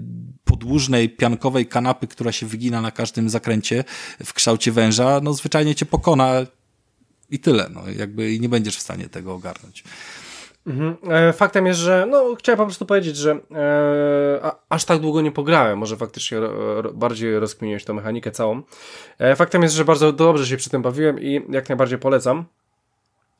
podłużnej, 0.45 1.09
piankowej 1.09 1.66
kanapy, 1.66 2.07
która 2.07 2.33
się 2.33 2.47
wygina 2.47 2.80
na 2.80 2.91
każdym 2.91 3.30
zakręcie 3.30 3.85
w 4.24 4.33
kształcie 4.33 4.72
węża, 4.72 5.20
no 5.22 5.35
zwyczajnie 5.35 5.74
cię 5.74 5.87
pokona 5.87 6.47
i 7.33 7.39
tyle, 7.39 7.70
no 7.74 7.83
jakby 7.99 8.39
nie 8.39 8.49
będziesz 8.49 8.76
w 8.76 8.80
stanie 8.80 9.09
tego 9.09 9.35
ogarnąć. 9.35 9.85
Mhm. 10.66 10.97
E, 11.11 11.33
faktem 11.33 11.66
jest, 11.66 11.80
że 11.80 12.07
no 12.11 12.35
chciałem 12.35 12.57
po 12.57 12.64
prostu 12.64 12.87
powiedzieć, 12.87 13.16
że 13.16 13.41
e, 13.55 14.51
aż 14.68 14.85
tak 14.85 14.99
długo 14.99 15.20
nie 15.20 15.33
pograłem, 15.33 15.78
może 15.78 15.97
faktycznie 15.97 16.41
ro, 16.41 16.93
bardziej 16.93 17.39
rozkminiłeś 17.39 17.85
tą 17.85 17.95
mechanikę 17.95 18.30
całą. 18.30 18.62
E, 19.18 19.37
faktem 19.37 19.62
jest, 19.62 19.74
że 19.74 19.85
bardzo 19.85 20.12
dobrze 20.12 20.47
się 20.47 20.57
przy 20.57 20.70
tym 20.70 20.83
bawiłem 20.83 21.20
i 21.20 21.43
jak 21.49 21.68
najbardziej 21.68 21.99
polecam. 21.99 22.45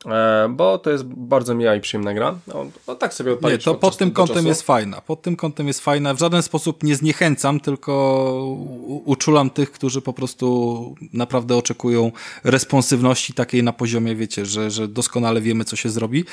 E, 0.07 0.48
bo 0.50 0.78
to 0.78 0.90
jest 0.90 1.05
bardzo 1.05 1.55
miła 1.55 1.74
i 1.74 1.80
przyjemna 1.80 2.14
gra. 2.14 2.38
No, 2.46 2.66
no 2.88 2.94
tak 2.94 3.14
sobie 3.14 3.32
odpalić. 3.32 3.66
Nie, 3.66 3.72
to 3.72 3.78
pod 3.78 3.96
tym 3.96 4.11
kątem 4.11 4.46
jest 4.46 4.62
fajna. 4.62 5.00
Pod 5.00 5.22
tym 5.22 5.36
kątem 5.36 5.66
jest 5.66 5.80
fajna. 5.80 6.14
W 6.14 6.18
żaden 6.18 6.42
sposób 6.42 6.82
nie 6.82 6.96
zniechęcam, 6.96 7.61
tylko 7.61 8.57
uczulam 9.05 9.50
tych, 9.50 9.72
którzy 9.72 10.03
po 10.03 10.12
prostu 10.12 10.94
naprawdę 11.12 11.57
oczekują 11.57 12.12
responsywności 12.44 13.34
takiej 13.34 13.62
na 13.62 13.72
poziomie, 13.72 14.16
wiecie, 14.16 14.46
że, 14.46 14.70
że 14.70 14.88
doskonale 14.88 15.40
wiemy, 15.40 15.64
co 15.64 15.76
się 15.76 15.90
zrobi. 15.90 16.24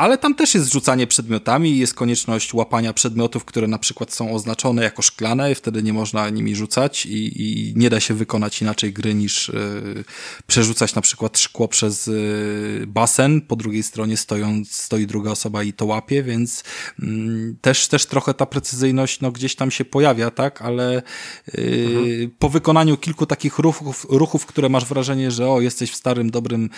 Ale 0.00 0.18
tam 0.18 0.34
też 0.34 0.54
jest 0.54 0.72
rzucanie 0.72 1.06
przedmiotami, 1.06 1.78
jest 1.78 1.94
konieczność 1.94 2.54
łapania 2.54 2.92
przedmiotów, 2.92 3.44
które 3.44 3.66
na 3.66 3.78
przykład 3.78 4.12
są 4.12 4.34
oznaczone 4.34 4.82
jako 4.82 5.02
szklane, 5.02 5.54
wtedy 5.54 5.82
nie 5.82 5.92
można 5.92 6.30
nimi 6.30 6.56
rzucać 6.56 7.06
i, 7.06 7.42
i 7.42 7.72
nie 7.76 7.90
da 7.90 8.00
się 8.00 8.14
wykonać 8.14 8.62
inaczej 8.62 8.92
gry 8.92 9.14
niż 9.14 9.48
y, 9.48 10.04
przerzucać 10.46 10.94
na 10.94 11.02
przykład 11.02 11.38
szkło 11.38 11.68
przez 11.68 12.08
y, 12.08 12.84
basen, 12.86 13.40
po 13.40 13.56
drugiej 13.56 13.82
stronie 13.82 14.16
stojąc, 14.16 14.72
stoi 14.72 15.06
druga 15.06 15.30
osoba 15.30 15.62
i 15.62 15.72
to 15.72 15.86
łapie, 15.86 16.22
więc 16.22 16.64
y, 16.98 17.04
też, 17.60 17.88
też 17.88 18.06
trochę 18.06 18.34
ta 18.34 18.46
precyzyjność 18.46 19.20
no, 19.20 19.32
gdzieś 19.32 19.54
tam 19.54 19.70
się 19.70 19.84
pojawia, 19.84 20.30
tak, 20.30 20.62
ale 20.62 21.02
mhm. 21.58 22.30
po 22.38 22.48
wykonaniu 22.48 22.96
kilku 22.96 23.26
takich 23.26 23.58
ruchów, 23.58 24.06
ruchów, 24.10 24.46
które 24.46 24.68
masz 24.68 24.84
wrażenie, 24.84 25.30
że 25.30 25.48
o, 25.48 25.60
jesteś 25.60 25.90
w 25.90 25.96
starym, 25.96 26.30
dobrym 26.30 26.70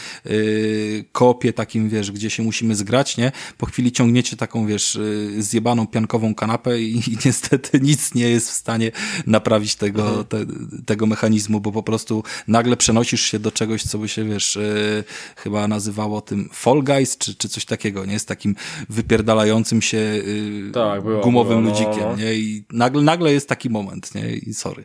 kopie 1.13 1.53
takim, 1.53 1.89
wiesz, 1.89 2.11
gdzie 2.11 2.31
się 2.31 2.43
musimy 2.43 2.75
zgrać, 2.75 3.12
nie? 3.17 3.33
Po 3.59 3.67
chwili 3.67 3.93
ciągniecie 3.93 4.37
taką, 4.37 4.67
wiesz, 4.67 4.99
zjebaną 5.39 5.87
piankową 5.87 6.35
kanapę 6.35 6.81
i, 6.81 6.97
i 6.97 7.19
niestety 7.25 7.81
nic 7.81 8.15
nie 8.15 8.31
jest 8.31 8.51
w 8.51 8.53
stanie 8.53 8.91
naprawić 9.27 9.75
tego, 9.75 10.09
mhm. 10.09 10.25
te, 10.25 10.39
tego 10.87 11.07
mechanizmu, 11.07 11.61
bo 11.61 11.73
po 11.73 11.83
prostu 11.83 12.23
nagle 12.49 12.77
przenosisz 12.77 13.23
się 13.23 13.39
do 13.39 13.51
czegoś, 13.51 13.83
co 13.83 13.99
by 13.99 14.09
się, 14.09 14.25
wiesz, 14.25 14.57
yy, 14.57 15.05
chyba 15.37 15.69
nazywało 15.69 16.21
tym 16.21 16.49
Fall 16.53 16.83
Guys, 16.83 17.19
czy, 17.19 17.35
czy 17.35 17.49
coś 17.49 17.65
takiego, 17.65 18.05
nie? 18.05 18.19
Z 18.19 18.25
takim 18.25 18.57
wypierdalającym 18.89 19.83
się 19.83 19.97
yy, 19.97 20.71
tak, 20.73 21.03
było, 21.03 21.21
gumowym 21.21 21.63
było, 21.63 21.75
no, 21.75 21.81
ludzikiem, 21.81 22.09
no. 22.09 22.17
nie? 22.17 22.35
I 22.35 22.65
nagle, 22.73 23.03
nagle 23.03 23.33
jest 23.33 23.49
taki 23.49 23.71
moment, 23.71 24.15
nie? 24.15 24.33
I 24.37 24.55
sorry. 24.55 24.85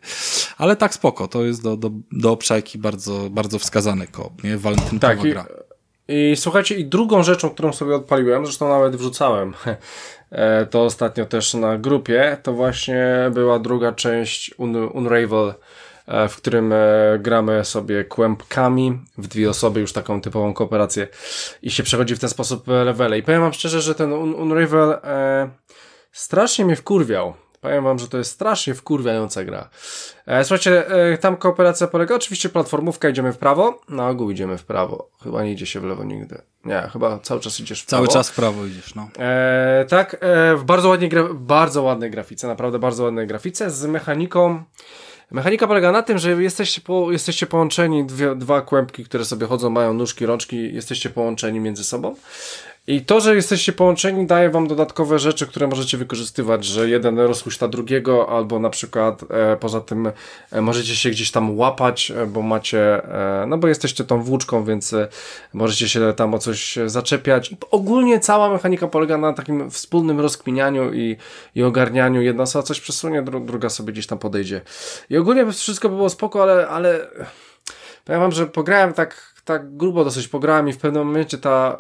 Ale 0.57 0.75
tak 0.75 0.93
spoko, 0.93 1.27
to 1.27 1.45
jest 1.45 1.63
do, 1.63 1.77
do, 1.77 1.91
do 2.11 2.31
obszajki 2.31 2.77
bardzo, 2.77 3.29
bardzo 3.29 3.59
wskazany 3.59 4.07
koop, 4.07 4.43
nie? 4.43 4.57
Walentynkowa 4.57 5.15
tak, 5.15 5.21
gra. 5.21 5.45
I 5.63 5.66
słuchajcie, 6.35 6.75
i 6.75 6.85
drugą 6.85 7.23
rzeczą, 7.23 7.49
którą 7.49 7.73
sobie 7.73 7.95
odpaliłem, 7.95 8.45
zresztą 8.45 8.69
nawet 8.69 8.95
wrzucałem 8.95 9.53
to 10.71 10.83
ostatnio 10.83 11.25
też 11.25 11.53
na 11.53 11.77
grupie, 11.77 12.37
to 12.43 12.53
właśnie 12.53 13.05
była 13.33 13.59
druga 13.59 13.91
część 13.91 14.53
Un 14.57 14.75
Unravel, 14.75 15.53
w 16.29 16.35
którym 16.35 16.73
gramy 17.19 17.65
sobie 17.65 18.03
kłębkami 18.03 18.99
w 19.17 19.27
dwie 19.27 19.49
osoby, 19.49 19.79
już 19.79 19.93
taką 19.93 20.21
typową 20.21 20.53
kooperację 20.53 21.07
i 21.61 21.71
się 21.71 21.83
przechodzi 21.83 22.15
w 22.15 22.19
ten 22.19 22.29
sposób 22.29 22.67
levele. 22.67 23.17
I 23.17 23.23
powiem 23.23 23.41
wam 23.41 23.53
szczerze, 23.53 23.81
że 23.81 23.95
ten 23.95 24.13
Un 24.13 24.35
Unravel 24.35 24.91
e, 24.91 25.49
strasznie 26.11 26.65
mnie 26.65 26.75
wkurwiał 26.75 27.33
Powiem 27.61 27.83
wam, 27.83 27.99
że 27.99 28.07
to 28.07 28.17
jest 28.17 28.31
strasznie 28.31 28.73
wkurwiająca 28.73 29.43
gra. 29.43 29.69
E, 30.25 30.43
słuchajcie, 30.43 30.87
e, 30.87 31.17
tam 31.17 31.37
kooperacja 31.37 31.87
polega, 31.87 32.15
oczywiście 32.15 32.49
platformówka, 32.49 33.09
idziemy 33.09 33.33
w 33.33 33.37
prawo, 33.37 33.81
na 33.89 34.09
ogół 34.09 34.31
idziemy 34.31 34.57
w 34.57 34.63
prawo. 34.63 35.09
Chyba 35.23 35.43
nie 35.43 35.51
idzie 35.51 35.65
się 35.65 35.79
w 35.79 35.83
lewo 35.83 36.03
nigdy. 36.03 36.41
Nie, 36.65 36.89
chyba 36.93 37.19
cały 37.19 37.41
czas 37.41 37.59
idziesz 37.59 37.81
w 37.81 37.85
prawo. 37.85 38.05
Cały 38.05 38.13
czas 38.13 38.29
w 38.29 38.35
prawo 38.35 38.65
idziesz, 38.65 38.95
no. 38.95 39.09
E, 39.19 39.85
tak, 39.89 40.17
e, 40.21 40.55
w 40.55 40.63
bardzo, 40.63 40.89
ładnie 40.89 41.09
bardzo 41.33 41.83
ładnej 41.83 42.11
grafice, 42.11 42.47
naprawdę 42.47 42.79
bardzo 42.79 43.03
ładnej 43.03 43.27
grafice, 43.27 43.71
z 43.71 43.85
mechaniką. 43.85 44.63
Mechanika 45.31 45.67
polega 45.67 45.91
na 45.91 46.03
tym, 46.03 46.17
że 46.17 46.43
jesteście, 46.43 46.81
po, 46.81 47.11
jesteście 47.11 47.47
połączeni, 47.47 48.05
dwie, 48.05 48.35
dwa 48.35 48.61
kłębki, 48.61 49.05
które 49.05 49.25
sobie 49.25 49.47
chodzą, 49.47 49.69
mają 49.69 49.93
nóżki, 49.93 50.25
rączki, 50.25 50.73
jesteście 50.73 51.09
połączeni 51.09 51.59
między 51.59 51.83
sobą. 51.83 52.15
I 52.89 53.01
to, 53.01 53.19
że 53.19 53.35
jesteście 53.35 53.73
połączeni, 53.73 54.25
daje 54.25 54.49
wam 54.49 54.67
dodatkowe 54.67 55.19
rzeczy, 55.19 55.47
które 55.47 55.67
możecie 55.67 55.97
wykorzystywać, 55.97 56.65
że 56.65 56.89
jeden 56.89 57.19
rozhuśta 57.19 57.67
drugiego, 57.67 58.29
albo 58.29 58.59
na 58.59 58.69
przykład 58.69 59.23
e, 59.29 59.57
poza 59.57 59.81
tym 59.81 60.11
e, 60.51 60.61
możecie 60.61 60.95
się 60.95 61.09
gdzieś 61.09 61.31
tam 61.31 61.57
łapać, 61.57 62.11
e, 62.11 62.25
bo 62.25 62.41
macie, 62.41 63.03
e, 63.43 63.45
no 63.47 63.57
bo 63.57 63.67
jesteście 63.67 64.03
tą 64.03 64.21
włóczką, 64.21 64.63
więc 64.63 64.93
e, 64.93 65.07
możecie 65.53 65.89
się 65.89 66.13
tam 66.13 66.33
o 66.33 66.39
coś 66.39 66.77
zaczepiać. 66.85 67.55
Ogólnie 67.71 68.19
cała 68.19 68.49
mechanika 68.49 68.87
polega 68.87 69.17
na 69.17 69.33
takim 69.33 69.71
wspólnym 69.71 70.19
rozkminianiu 70.19 70.93
i, 70.93 71.17
i 71.55 71.63
ogarnianiu. 71.63 72.21
Jedna 72.21 72.43
osoba 72.43 72.63
coś 72.63 72.81
przesunie, 72.81 73.21
dru 73.21 73.39
druga 73.39 73.69
sobie 73.69 73.93
gdzieś 73.93 74.07
tam 74.07 74.19
podejdzie. 74.19 74.61
I 75.09 75.17
ogólnie 75.17 75.51
wszystko 75.51 75.89
by 75.89 75.95
było 75.95 76.09
spoko, 76.09 76.43
ale, 76.43 76.67
ale 76.67 77.07
powiem 78.05 78.21
wam, 78.21 78.31
że 78.31 78.47
pograłem 78.47 78.93
tak, 78.93 79.33
tak 79.45 79.77
grubo 79.77 80.03
dosyć 80.03 80.27
pograłem 80.27 80.69
i 80.69 80.73
w 80.73 80.77
pewnym 80.77 81.07
momencie 81.07 81.37
ta... 81.37 81.77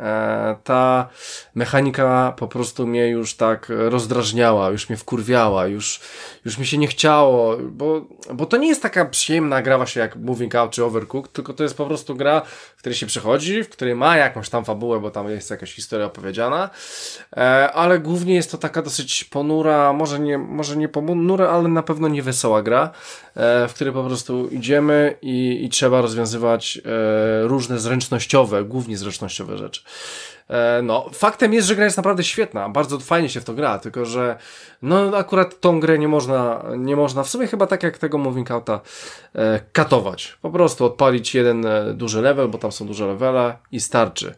E, 0.00 0.56
ta 0.64 1.08
mechanika 1.54 2.34
po 2.36 2.48
prostu 2.48 2.86
mnie 2.86 3.08
już 3.08 3.34
tak 3.36 3.66
rozdrażniała, 3.68 4.70
już 4.70 4.88
mnie 4.88 4.96
wkurwiała, 4.96 5.66
już, 5.66 6.00
już 6.44 6.58
mi 6.58 6.66
się 6.66 6.78
nie 6.78 6.86
chciało, 6.86 7.56
bo, 7.62 8.06
bo 8.34 8.46
to 8.46 8.56
nie 8.56 8.68
jest 8.68 8.82
taka 8.82 9.04
przyjemna 9.04 9.62
gra 9.62 9.76
właśnie 9.76 10.02
jak 10.02 10.16
Moving 10.16 10.54
Out 10.54 10.70
czy 10.70 10.84
Overcooked, 10.84 11.32
tylko 11.32 11.52
to 11.52 11.62
jest 11.62 11.76
po 11.76 11.86
prostu 11.86 12.16
gra, 12.16 12.42
w 12.76 12.78
której 12.78 12.96
się 12.96 13.06
przechodzi, 13.06 13.64
w 13.64 13.68
której 13.68 13.94
ma 13.94 14.16
jakąś 14.16 14.48
tam 14.48 14.64
fabułę, 14.64 15.00
bo 15.00 15.10
tam 15.10 15.30
jest 15.30 15.50
jakaś 15.50 15.74
historia 15.74 16.06
opowiedziana, 16.06 16.70
e, 17.36 17.72
ale 17.72 17.98
głównie 17.98 18.34
jest 18.34 18.50
to 18.50 18.58
taka 18.58 18.82
dosyć 18.82 19.24
ponura, 19.24 19.92
może 19.92 20.20
nie, 20.20 20.38
może 20.38 20.76
nie 20.76 20.88
ponura, 20.88 21.48
ale 21.48 21.68
na 21.68 21.82
pewno 21.82 22.08
nie 22.08 22.22
wesoła 22.22 22.62
gra, 22.62 22.90
w 23.36 23.70
której 23.74 23.92
po 23.92 24.04
prostu 24.04 24.48
idziemy 24.48 25.14
i, 25.22 25.64
i 25.64 25.68
trzeba 25.68 26.00
rozwiązywać 26.00 26.80
różne 27.42 27.78
zręcznościowe, 27.78 28.64
głównie 28.64 28.96
zręcznościowe 28.96 29.58
rzeczy. 29.58 29.80
E, 30.52 30.82
no, 30.82 31.10
faktem 31.12 31.52
jest, 31.52 31.68
że 31.68 31.76
gra 31.76 31.84
jest 31.84 31.96
naprawdę 31.96 32.24
świetna, 32.24 32.68
bardzo 32.68 32.98
fajnie 32.98 33.28
się 33.28 33.40
w 33.40 33.44
to 33.44 33.54
gra, 33.54 33.78
tylko 33.78 34.04
że 34.04 34.36
no 34.82 35.16
akurat 35.16 35.60
tą 35.60 35.80
grę 35.80 35.98
nie 35.98 36.08
można, 36.08 36.64
nie 36.78 36.96
można 36.96 37.22
w 37.22 37.28
sumie 37.28 37.46
chyba 37.46 37.66
tak 37.66 37.82
jak 37.82 37.98
tego 37.98 38.18
Moving 38.18 38.50
Outa 38.50 38.80
e, 39.34 39.60
katować. 39.72 40.38
Po 40.42 40.50
prostu 40.50 40.84
odpalić 40.84 41.34
jeden 41.34 41.66
e, 41.66 41.94
duży 41.94 42.22
level, 42.22 42.48
bo 42.48 42.58
tam 42.58 42.72
są 42.72 42.86
duże 42.86 43.06
levele 43.06 43.56
i 43.72 43.80
starczy. 43.80 44.34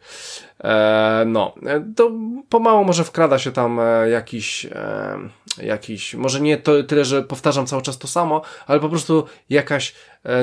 E, 0.64 1.24
no, 1.26 1.54
e, 1.66 1.84
to 1.96 2.10
pomału 2.48 2.84
może 2.84 3.04
wkrada 3.04 3.38
się 3.38 3.52
tam 3.52 3.80
e, 3.80 4.10
jakiś, 4.10 4.66
e, 4.66 5.18
jakiś, 5.62 6.14
może 6.14 6.40
nie 6.40 6.56
to, 6.56 6.82
tyle, 6.82 7.04
że 7.04 7.22
powtarzam 7.22 7.66
cały 7.66 7.82
czas 7.82 7.98
to 7.98 8.08
samo, 8.08 8.42
ale 8.66 8.80
po 8.80 8.88
prostu 8.88 9.26
jakaś 9.50 9.94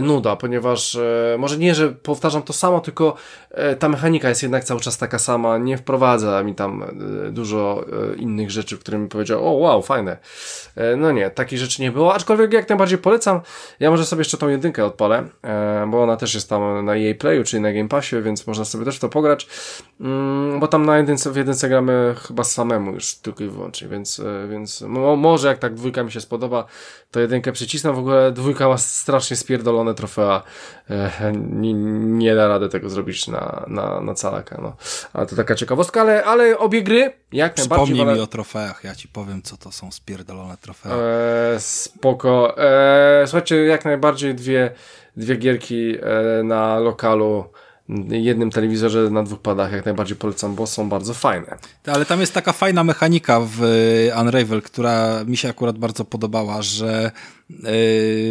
nuda, 0.02 0.36
ponieważ 0.36 0.96
e, 0.96 1.36
może 1.40 1.58
nie, 1.58 1.76
że 1.76 1.90
powtarzam 1.90 2.42
to 2.42 2.54
samo, 2.54 2.80
tylko 2.80 3.16
e, 3.52 3.76
ta 3.76 3.90
mechanika 3.90 4.30
jest 4.30 4.44
jednak 4.44 4.64
cały 4.64 4.80
czas 4.80 4.98
taka 4.98 5.20
sama, 5.20 5.58
nie 5.58 5.78
wprowadza 5.78 6.44
mi 6.44 6.56
tam 6.56 6.84
e, 6.84 7.32
dużo 7.32 7.86
e, 8.14 8.16
innych 8.16 8.52
rzeczy, 8.52 8.78
które 8.78 8.98
mi 8.98 9.08
powiedział, 9.08 9.48
o 9.48 9.52
wow, 9.52 9.82
fajne. 9.82 10.18
E, 10.76 10.96
no 10.96 11.12
nie, 11.12 11.30
takich 11.30 11.60
rzeczy 11.60 11.82
nie 11.82 11.92
było, 11.92 12.14
aczkolwiek 12.14 12.54
jak 12.54 12.70
najbardziej 12.70 12.98
polecam, 12.98 13.42
ja 13.80 13.92
może 13.92 14.06
sobie 14.06 14.20
jeszcze 14.20 14.38
tą 14.38 14.50
jedynkę 14.50 14.86
odpalę, 14.86 15.28
e, 15.44 15.88
bo 15.88 16.04
ona 16.04 16.18
też 16.18 16.34
jest 16.34 16.50
tam 16.50 16.86
na 16.86 16.96
jej 16.96 17.16
playu, 17.16 17.44
czyli 17.44 17.64
na 17.64 17.74
Game 17.74 17.90
Passie, 17.90 18.22
więc 18.22 18.48
można 18.48 18.66
sobie 18.66 18.86
też 18.86 18.98
w 18.98 19.00
to 19.00 19.10
pograć, 19.10 19.48
mm, 20.02 20.60
bo 20.60 20.68
tam 20.68 20.86
na 20.86 20.98
jedynce, 20.98 21.32
w 21.32 21.36
jedynce 21.36 21.70
gramy 21.70 22.16
chyba 22.28 22.44
samemu 22.44 22.92
już 22.92 23.16
tylko 23.16 23.44
i 23.44 23.48
wyłącznie, 23.48 23.88
więc, 23.88 24.20
e, 24.20 24.48
więc 24.48 24.82
mo, 24.82 25.16
może 25.16 25.48
jak 25.48 25.58
tak 25.58 25.74
dwójka 25.74 26.04
mi 26.04 26.12
się 26.12 26.22
spodoba, 26.22 26.66
to 27.12 27.20
jedynkę 27.20 27.52
przycisnę, 27.52 27.94
w 27.94 28.00
ogóle 28.00 28.32
dwójka 28.32 28.68
ma 28.68 28.78
strasznie 28.78 29.38
spierdolone 29.72 29.94
trofea, 29.94 30.44
e, 30.90 31.32
nie, 31.34 31.74
nie 31.74 32.36
da 32.36 32.48
rady 32.48 32.70
tego 32.70 32.90
zrobić 32.90 33.28
na, 33.28 33.66
na, 33.68 34.02
na 34.02 34.14
calaka, 34.14 34.60
no. 34.62 34.76
Ale 35.14 35.26
to 35.26 35.36
taka 35.36 35.56
ciekawostka, 35.56 36.02
ale, 36.02 36.24
ale 36.24 36.58
obie 36.58 36.84
gry, 36.84 37.14
jak 37.32 37.58
najbardziej 37.58 37.96
Przypomnij 37.96 38.16
mi 38.16 38.22
o 38.22 38.28
trofeach, 38.28 38.84
ja 38.84 38.96
ci 38.96 39.08
powiem, 39.08 39.42
co 39.42 39.58
to 39.58 39.72
są 39.72 39.92
spierdolone 39.92 40.58
trofea. 40.58 40.92
E, 40.92 41.60
spoko. 41.60 42.58
E, 42.58 43.24
słuchajcie, 43.26 43.56
jak 43.56 43.86
najbardziej 43.86 44.36
dwie, 44.36 44.72
dwie 45.18 45.36
gierki 45.36 45.98
e, 46.02 46.44
na 46.44 46.80
lokalu, 46.80 47.46
jednym 48.10 48.52
telewizorze 48.52 49.10
na 49.10 49.24
dwóch 49.24 49.40
padach, 49.40 49.72
jak 49.72 49.86
najbardziej 49.86 50.18
polecam, 50.18 50.56
bo 50.56 50.68
są 50.68 50.90
bardzo 50.90 51.14
fajne. 51.14 51.58
Ale 51.88 52.06
tam 52.06 52.20
jest 52.20 52.34
taka 52.34 52.54
fajna 52.54 52.84
mechanika 52.84 53.40
w 53.42 53.62
Unravel, 54.22 54.62
która 54.62 55.24
mi 55.24 55.38
się 55.38 55.50
akurat 55.50 55.78
bardzo 55.78 56.06
podobała, 56.06 56.62
że 56.62 57.12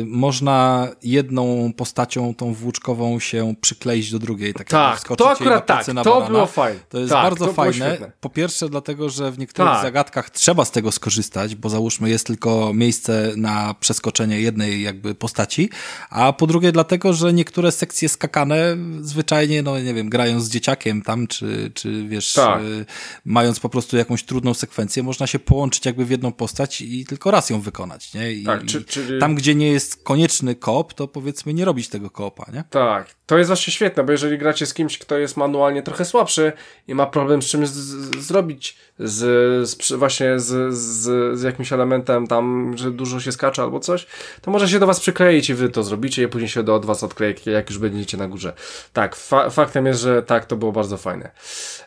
można 0.06 0.88
jedną 1.02 1.72
postacią, 1.76 2.34
tą 2.34 2.54
włóczkową 2.54 3.20
się 3.20 3.54
przykleić 3.60 4.10
do 4.10 4.18
drugiej. 4.18 4.54
Tak, 4.54 4.68
Tak, 4.68 5.16
to 5.16 5.30
akurat 5.30 5.66
tak, 5.66 5.86
to 6.04 6.26
było 6.28 6.46
fajne. 6.46 6.80
To 6.88 6.98
jest 6.98 7.12
Tak, 7.12 7.22
bardzo 7.22 7.46
to 7.46 7.52
fajne. 7.52 8.12
Po 8.20 8.30
pierwsze 8.30 8.68
dlatego, 8.68 9.10
że 9.10 9.30
w 9.32 9.38
niektórych 9.38 9.72
Tak. 9.72 9.82
zagadkach 9.82 10.30
trzeba 10.30 10.64
z 10.64 10.70
tego 10.70 10.92
skorzystać, 10.92 11.54
bo 11.54 11.68
załóżmy 11.68 12.10
jest 12.10 12.26
tylko 12.26 12.74
miejsce 12.74 13.32
na 13.36 13.74
przeskoczenie 13.80 14.40
jednej 14.40 14.82
jakby 14.82 15.14
postaci, 15.14 15.70
a 16.10 16.32
po 16.32 16.46
drugie 16.46 16.72
dlatego, 16.72 17.12
że 17.12 17.32
niektóre 17.32 17.72
sekcje 17.72 18.08
skakane 18.08 18.76
zwyczajnie, 19.00 19.62
no 19.62 19.80
nie 19.80 19.94
wiem, 19.94 20.08
grając 20.08 20.44
z 20.44 20.50
dzieciakiem 20.50 21.02
tam, 21.02 21.26
czy, 21.26 21.70
czy 21.74 22.08
wiesz, 22.08 22.32
Tak. 22.32 22.62
y, 22.62 22.86
mając 23.24 23.60
po 23.60 23.68
prostu 23.68 23.96
jakąś 23.96 24.22
trudną 24.24 24.54
sekwencję, 24.54 25.02
można 25.02 25.26
się 25.26 25.38
połączyć 25.38 25.86
jakby 25.86 26.04
w 26.04 26.10
jedną 26.10 26.32
postać 26.32 26.80
i 26.80 27.04
tylko 27.06 27.30
raz 27.30 27.50
ją 27.50 27.60
wykonać, 27.60 28.14
nie? 28.14 28.32
I, 28.32 28.44
Tak, 28.44 28.64
czy- 28.66 28.80
i 28.80 28.84
czyli- 29.10 29.20
tam, 29.20 29.34
gdzie 29.34 29.54
nie 29.54 29.72
jest 29.72 30.04
konieczny 30.04 30.54
koop, 30.54 30.94
to 30.94 31.08
powiedzmy 31.08 31.54
nie 31.54 31.64
robić 31.64 31.88
tego 31.88 32.10
koopa, 32.10 32.46
nie? 32.52 32.64
Tak, 32.70 33.06
to 33.26 33.38
jest 33.38 33.48
właśnie 33.48 33.72
świetne, 33.72 34.04
bo 34.04 34.12
jeżeli 34.12 34.38
gracie 34.38 34.66
z 34.66 34.74
kimś, 34.74 34.98
kto 34.98 35.18
jest 35.18 35.36
manualnie 35.36 35.82
trochę 35.82 36.04
słabszy 36.04 36.52
i 36.88 36.94
ma 36.94 37.06
problem 37.06 37.42
z 37.42 37.46
czymś 37.46 37.68
z, 37.68 37.72
z, 37.72 38.16
zrobić, 38.26 38.76
z, 38.98 39.68
z, 39.68 39.92
właśnie 39.92 40.38
z, 40.38 40.74
z, 40.74 41.38
z 41.38 41.42
jakimś 41.42 41.72
elementem 41.72 42.26
tam, 42.26 42.74
że 42.78 42.90
dużo 42.90 43.20
się 43.20 43.32
skacze 43.32 43.62
albo 43.62 43.80
coś, 43.80 44.06
to 44.42 44.50
może 44.50 44.68
się 44.68 44.78
do 44.78 44.86
was 44.86 45.00
przykleić 45.00 45.50
i 45.50 45.54
wy 45.54 45.68
to 45.68 45.82
zrobicie 45.82 46.22
i 46.22 46.28
później 46.28 46.48
się 46.48 46.62
do 46.62 46.74
od 46.74 46.84
was 46.86 47.04
odkleje, 47.04 47.34
jak 47.46 47.70
już 47.70 47.78
będziecie 47.78 48.16
na 48.16 48.28
górze. 48.28 48.52
Tak, 48.92 49.16
fa 49.16 49.50
faktem 49.50 49.86
jest, 49.86 50.00
że 50.00 50.22
tak, 50.22 50.44
to 50.44 50.56
było 50.56 50.72
bardzo 50.72 50.96
fajne. 50.96 51.30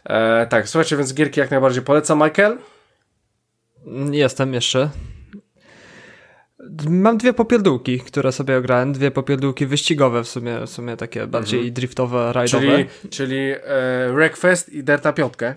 E, 0.04 0.48
tak, 0.48 0.70
słuchajcie, 0.70 0.98
więc 0.98 1.14
gierki 1.14 1.40
jak 1.40 1.52
najbardziej 1.52 1.84
polecam. 1.84 2.24
Michael? 2.24 2.58
Jestem 4.12 4.54
jeszcze. 4.54 4.90
Mam 6.90 7.18
dwie 7.18 7.34
popierdółki, 7.34 8.00
które 8.00 8.32
sobie 8.32 8.58
ograłem. 8.58 8.94
Dwie 8.94 9.12
popierdółki 9.12 9.66
wyścigowe 9.66 10.24
w 10.24 10.28
sumie, 10.28 10.60
w 10.66 10.70
sumie 10.70 10.98
takie 10.98 11.28
bardziej 11.28 11.72
driftowe, 11.72 12.34
rajdowe. 12.34 12.66
Czyli, 12.66 13.10
czyli 13.10 13.38
e, 13.38 14.12
Wreckfest 14.14 14.70
i 14.70 14.84
Delta 14.84 15.14
Piątkę. 15.14 15.56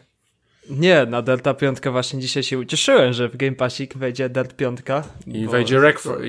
Nie, 0.70 1.07
na 1.07 1.22
Delta 1.22 1.54
5 1.54 1.78
właśnie 1.90 2.20
dzisiaj 2.20 2.42
się 2.42 2.59
ucieszyłem, 2.59 3.12
że 3.12 3.28
w 3.28 3.36
Game 3.36 3.52
Passik 3.52 3.96
wejdzie 3.96 4.28
Delt 4.28 4.57
5. 4.57 4.80
I 5.26 5.46
wejdzie 5.46 5.80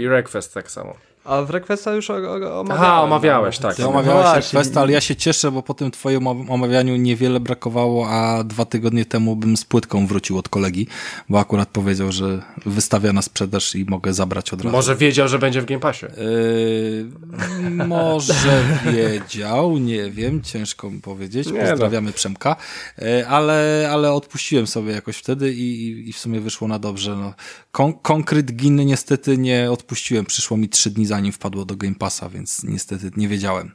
Wreckfest 0.08 0.54
tak 0.54 0.72
samo. 0.72 0.96
A 1.28 1.42
w 1.42 1.50
Requesta 1.50 1.94
już 1.94 2.10
omawiałem. 2.10 2.72
Aha, 2.72 3.02
omawiałeś, 3.04 3.58
tak. 3.58 3.80
No 3.80 3.90
omawiałeś 3.90 4.24
właśnie. 4.26 4.60
Requesta, 4.60 4.82
ale 4.82 4.92
ja 4.92 5.02
się 5.02 5.16
cieszę, 5.16 5.52
bo 5.52 5.64
po 5.64 5.74
tym 5.74 5.92
twoim 5.92 6.28
omawianiu 6.28 6.96
niewiele 6.96 7.40
brakowało, 7.40 8.10
a 8.10 8.44
dwa 8.44 8.66
tygodnie 8.66 9.06
temu 9.06 9.36
bym 9.36 9.58
z 9.58 9.66
płytką 9.66 10.08
wrócił 10.08 10.38
od 10.38 10.50
kolegi, 10.50 10.88
bo 11.30 11.40
akurat 11.40 11.70
powiedział, 11.70 12.12
że 12.12 12.42
wystawia 12.66 13.14
na 13.14 13.22
sprzedaż 13.22 13.76
i 13.76 13.86
mogę 13.86 14.14
zabrać 14.14 14.54
od 14.54 14.62
razu. 14.62 14.76
Może 14.76 14.96
wiedział, 14.96 15.28
że 15.28 15.40
będzie 15.40 15.62
w 15.62 15.66
Game 15.66 15.80
Passie. 15.80 16.06
Yy, 16.06 17.86
może 17.88 18.64
wiedział, 18.94 19.78
nie 19.78 20.12
wiem, 20.12 20.42
ciężko 20.42 20.90
mi 20.92 21.02
powiedzieć. 21.02 21.52
Nie 21.52 21.60
Pozdrawiamy 21.62 22.12
Przemka, 22.14 22.56
Yy, 22.98 23.28
ale, 23.28 23.90
ale 23.92 24.14
odpuściłem 24.14 24.68
sobie 24.68 24.92
jakoś 24.94 25.18
wtedy 25.18 25.54
i, 25.54 25.88
i- 25.88 26.10
i 26.10 26.14
w 26.14 26.18
sumie 26.20 26.40
wyszło 26.40 26.68
na 26.68 26.80
dobrze. 26.80 27.16
No. 27.16 27.34
Kon 27.72 27.94
konkret 27.94 28.52
Giny 28.56 28.86
niestety 28.86 29.38
nie 29.38 29.72
odpuściłem. 29.72 30.26
Przyszło 30.26 30.58
mi 30.58 30.70
trzy 30.70 30.90
dni 30.90 31.06
zanim 31.18 31.32
wpadło 31.32 31.66
do 31.66 31.76
Game 31.76 31.96
Passa, 31.96 32.30
więc 32.30 32.64
niestety 32.64 33.12
nie 33.18 33.28
wiedziałem. 33.28 33.72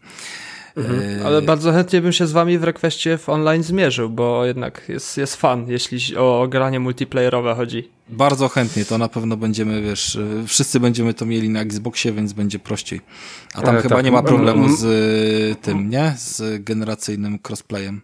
Yy, 0.76 0.82
Ale 1.26 1.42
bardzo 1.42 1.72
chętnie 1.72 2.00
bym 2.00 2.12
się 2.12 2.26
z 2.26 2.32
wami 2.32 2.58
w 2.58 2.64
Requestie 2.64 3.18
w 3.18 3.28
online 3.28 3.62
zmierzył, 3.62 4.10
bo 4.10 4.44
jednak 4.46 4.82
jest, 4.88 5.16
jest 5.16 5.36
fan, 5.36 5.68
jeśli 5.68 6.16
o 6.16 6.46
granie 6.50 6.80
multiplayerowe 6.80 7.54
chodzi. 7.54 7.90
Bardzo 8.08 8.48
chętnie, 8.48 8.84
to 8.84 8.98
na 8.98 9.08
pewno 9.08 9.36
będziemy, 9.36 9.82
wiesz, 9.82 10.14
yy, 10.14 10.46
wszyscy 10.46 10.80
będziemy 10.80 11.14
to 11.14 11.26
mieli 11.26 11.48
na 11.50 11.60
Xboxie, 11.60 12.12
więc 12.12 12.32
będzie 12.32 12.58
prościej. 12.58 13.00
A 13.54 13.62
tam 13.62 13.76
E, 13.76 13.82
chyba 13.82 13.96
tak. 13.96 14.04
nie 14.04 14.12
ma 14.12 14.22
problemu 14.22 14.64
Mm. 14.64 14.76
z 14.76 14.84
tym, 15.60 15.90
nie? 15.90 16.14
Z 16.18 16.64
generacyjnym 16.64 17.38
crossplayem. 17.48 18.00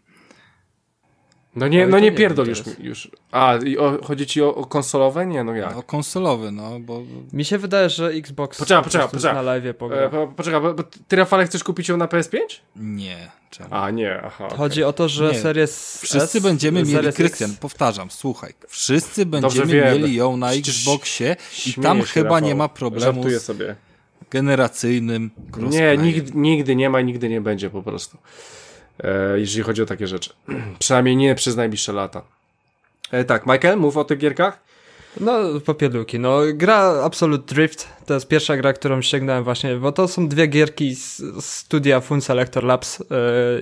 No 1.59 1.69
nie, 1.69 1.87
no 1.87 1.99
nie 1.99 2.11
nie 2.11 2.13
pierdol 2.13 2.47
już, 2.49 2.63
już. 2.79 3.11
A, 3.33 3.57
i 3.57 3.79
o, 3.79 3.99
chodzi 4.05 4.27
ci 4.27 4.43
o, 4.43 4.55
o 4.55 4.67
konsolowe? 4.67 5.27
Nie, 5.27 5.45
no 5.45 5.55
jak? 5.55 5.75
No, 5.75 5.83
konsolowy, 5.83 6.53
no, 6.53 6.81
bo 6.81 7.03
Mi 7.33 7.45
się 7.45 7.59
wydaje, 7.59 7.91
że 7.91 8.09
Xbox 8.09 8.59
Poczekaj, 8.59 8.83
po 8.83 8.85
poczekaj, 8.85 9.09
prostu 9.09 9.17
poczekaj. 9.17 9.35
na 9.35 9.43
live 9.43 9.77
pogra. 9.77 9.99
E, 9.99 10.09
po, 10.11 10.29
poczekaj, 10.37 10.61
bo, 10.61 10.75
bo 10.75 10.83
ty 11.09 11.17
Rafale 11.17 11.47
chcesz 11.47 11.65
kupić 11.65 11.89
ją 11.89 11.97
na 11.97 12.07
PS5? 12.07 12.39
nie. 12.77 13.31
Czemu? 13.51 13.69
A, 13.75 13.91
nie, 13.91 14.21
aha. 14.25 14.47
okej. 14.47 14.59
Chodzi 14.59 14.85
o 14.85 14.93
to, 14.93 15.09
że 15.09 15.33
Nie. 15.33 15.39
Series 15.39 16.01
Wszyscy 16.03 16.39
S, 16.39 16.43
będziemy 16.45 16.85
mieli, 16.85 17.13
Krystian, 17.13 17.57
powtarzam, 17.61 18.11
słuchaj, 18.11 18.53
wszyscy 18.69 19.27
będziemy 19.27 19.75
mieli 19.75 20.15
ją 20.15 20.37
na 20.37 20.53
Xboxie 20.53 21.37
i 21.67 21.75
tam 21.75 21.99
się, 22.01 22.07
chyba 22.07 22.29
Rafał. 22.35 22.49
nie 22.49 22.55
ma 22.55 22.69
problemu 22.69 23.15
Żartuję 23.15 23.41
sobie. 23.41 23.77
generacyjnym 24.31 25.31
Nie, 25.57 25.97
nigdy, 25.97 26.33
nigdy 26.35 26.77
nie 26.77 26.91
ma 26.91 27.01
i 27.01 27.05
nigdy 27.05 27.29
nie 27.29 27.41
będzie 27.41 27.71
po 27.71 27.83
prostu. 27.83 28.19
E, 29.05 29.41
jeżeli 29.41 29.63
chodzi 29.63 29.83
o 29.83 29.87
takie 29.87 30.07
rzeczy. 30.07 30.31
Przynajmniej 30.79 31.17
nie 31.17 31.35
przez 31.35 31.57
najbliższe 31.57 31.93
lata. 31.93 32.23
E, 33.11 33.25
tak, 33.25 33.47
Michael, 33.47 33.79
mów 33.79 33.97
o 33.97 34.05
tych 34.05 34.19
gierkach. 34.19 34.69
No, 35.21 35.61
popierdółki. 35.65 36.19
No, 36.19 36.41
gra 36.55 37.03
Absolute 37.05 37.55
Drift 37.55 37.89
to 38.07 38.15
jest 38.15 38.29
pierwsza 38.29 38.57
gra, 38.57 38.73
którą 38.73 39.03
ściągnąłem 39.03 39.45
właśnie, 39.45 39.77
bo 39.77 39.93
to 39.93 40.09
są 40.09 40.29
dwie 40.29 40.47
gierki 40.47 40.95
z 40.95 41.23
studia 41.45 42.01
Fun 42.01 42.21
Selector 42.21 42.65
Labs 42.65 42.99
yy, 42.99 43.07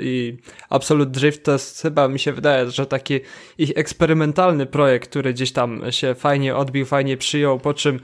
i 0.01 0.37
Absolute 0.71 1.11
Drift 1.11 1.45
to 1.45 1.53
jest 1.53 1.83
chyba, 1.83 2.09
mi 2.09 2.19
się 2.19 2.33
wydaje, 2.33 2.71
że 2.71 2.87
taki 2.87 3.21
ich 3.59 3.73
eksperymentalny 3.77 4.67
projekt, 4.67 5.11
który 5.11 5.35
gdzieś 5.35 5.53
tam 5.53 5.83
się 5.91 6.15
fajnie 6.15 6.57
odbił, 6.57 6.87
fajnie 6.87 7.17
przyjął, 7.17 7.59
po 7.59 7.75
czym 7.75 8.01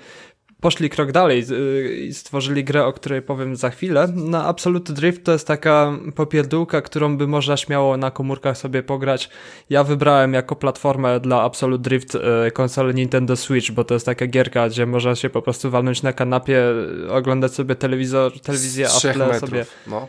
poszli 0.62 0.90
krok 0.90 1.12
dalej 1.12 1.44
yy, 1.48 1.96
i 1.96 2.14
stworzyli 2.14 2.64
grę, 2.64 2.84
o 2.84 2.92
której 2.92 3.22
powiem 3.22 3.56
za 3.56 3.70
chwilę. 3.70 4.08
Na 4.14 4.44
Absolute 4.44 4.92
Drift 4.92 5.24
to 5.24 5.32
jest 5.32 5.46
taka 5.46 5.92
popierdółka, 6.14 6.82
którą 6.82 7.16
by 7.16 7.26
można 7.26 7.56
śmiało 7.56 7.96
na 7.96 8.10
komórkach 8.10 8.58
sobie 8.58 8.82
pograć. 8.82 9.30
Ja 9.70 9.84
wybrałem 9.84 10.34
jako 10.34 10.56
platformę 10.56 11.20
dla 11.20 11.42
Absolute 11.42 11.82
Drift 11.82 12.14
yy, 12.14 12.50
konsolę 12.50 12.94
Nintendo 12.94 13.36
Switch, 13.36 13.70
bo 13.70 13.84
to 13.84 13.94
jest 13.94 14.06
taka 14.06 14.26
gierka, 14.26 14.68
gdzie 14.68 14.86
można 14.86 15.14
się 15.14 15.30
po 15.30 15.42
prostu 15.42 15.70
walnąć 15.70 16.02
na 16.02 16.12
kanapie, 16.12 16.64
yy, 17.02 17.12
oglądać 17.12 17.54
sobie 17.54 17.74
telewizor, 17.74 18.40
telewizję, 18.40 18.86
a 18.86 18.98
w 18.98 19.00
tle 19.00 19.40
sobie... 19.40 19.66
No. 19.86 20.08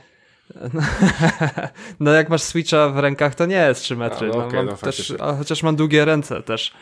no 1.99 2.11
jak 2.11 2.29
masz 2.29 2.41
Switcha 2.41 2.89
w 2.89 2.99
rękach, 2.99 3.35
to 3.35 3.45
nie 3.45 3.55
jest 3.55 3.81
3 3.81 3.95
metry. 3.95 4.31
A, 4.33 4.37
no 4.37 4.47
no, 4.47 4.53
mam 4.53 4.65
no 4.65 4.73
też, 4.73 5.13
chociaż 5.37 5.63
mam 5.63 5.75
długie 5.75 6.05
ręce 6.05 6.43
też. 6.43 6.73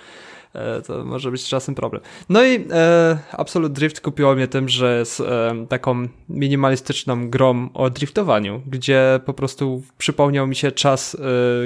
E, 0.55 0.81
To 0.81 1.05
może 1.05 1.31
być 1.31 1.47
czasem 1.49 1.75
problem. 1.75 2.01
No 2.29 2.43
i 2.43 2.67
e, 2.71 3.17
Absolute 3.31 3.73
Drift 3.73 4.01
kupiło 4.01 4.35
mnie 4.35 4.47
tym, 4.47 4.69
że 4.69 4.97
jest 4.99 5.19
e, 5.19 5.65
taką 5.69 6.07
minimalistyczną 6.29 7.29
grą 7.29 7.69
o 7.73 7.89
driftowaniu, 7.89 8.61
gdzie 8.67 9.19
po 9.25 9.33
prostu 9.33 9.83
przypomniał 9.97 10.47
mi 10.47 10.55
się 10.55 10.71
czas 10.71 11.15
e, 11.15 11.19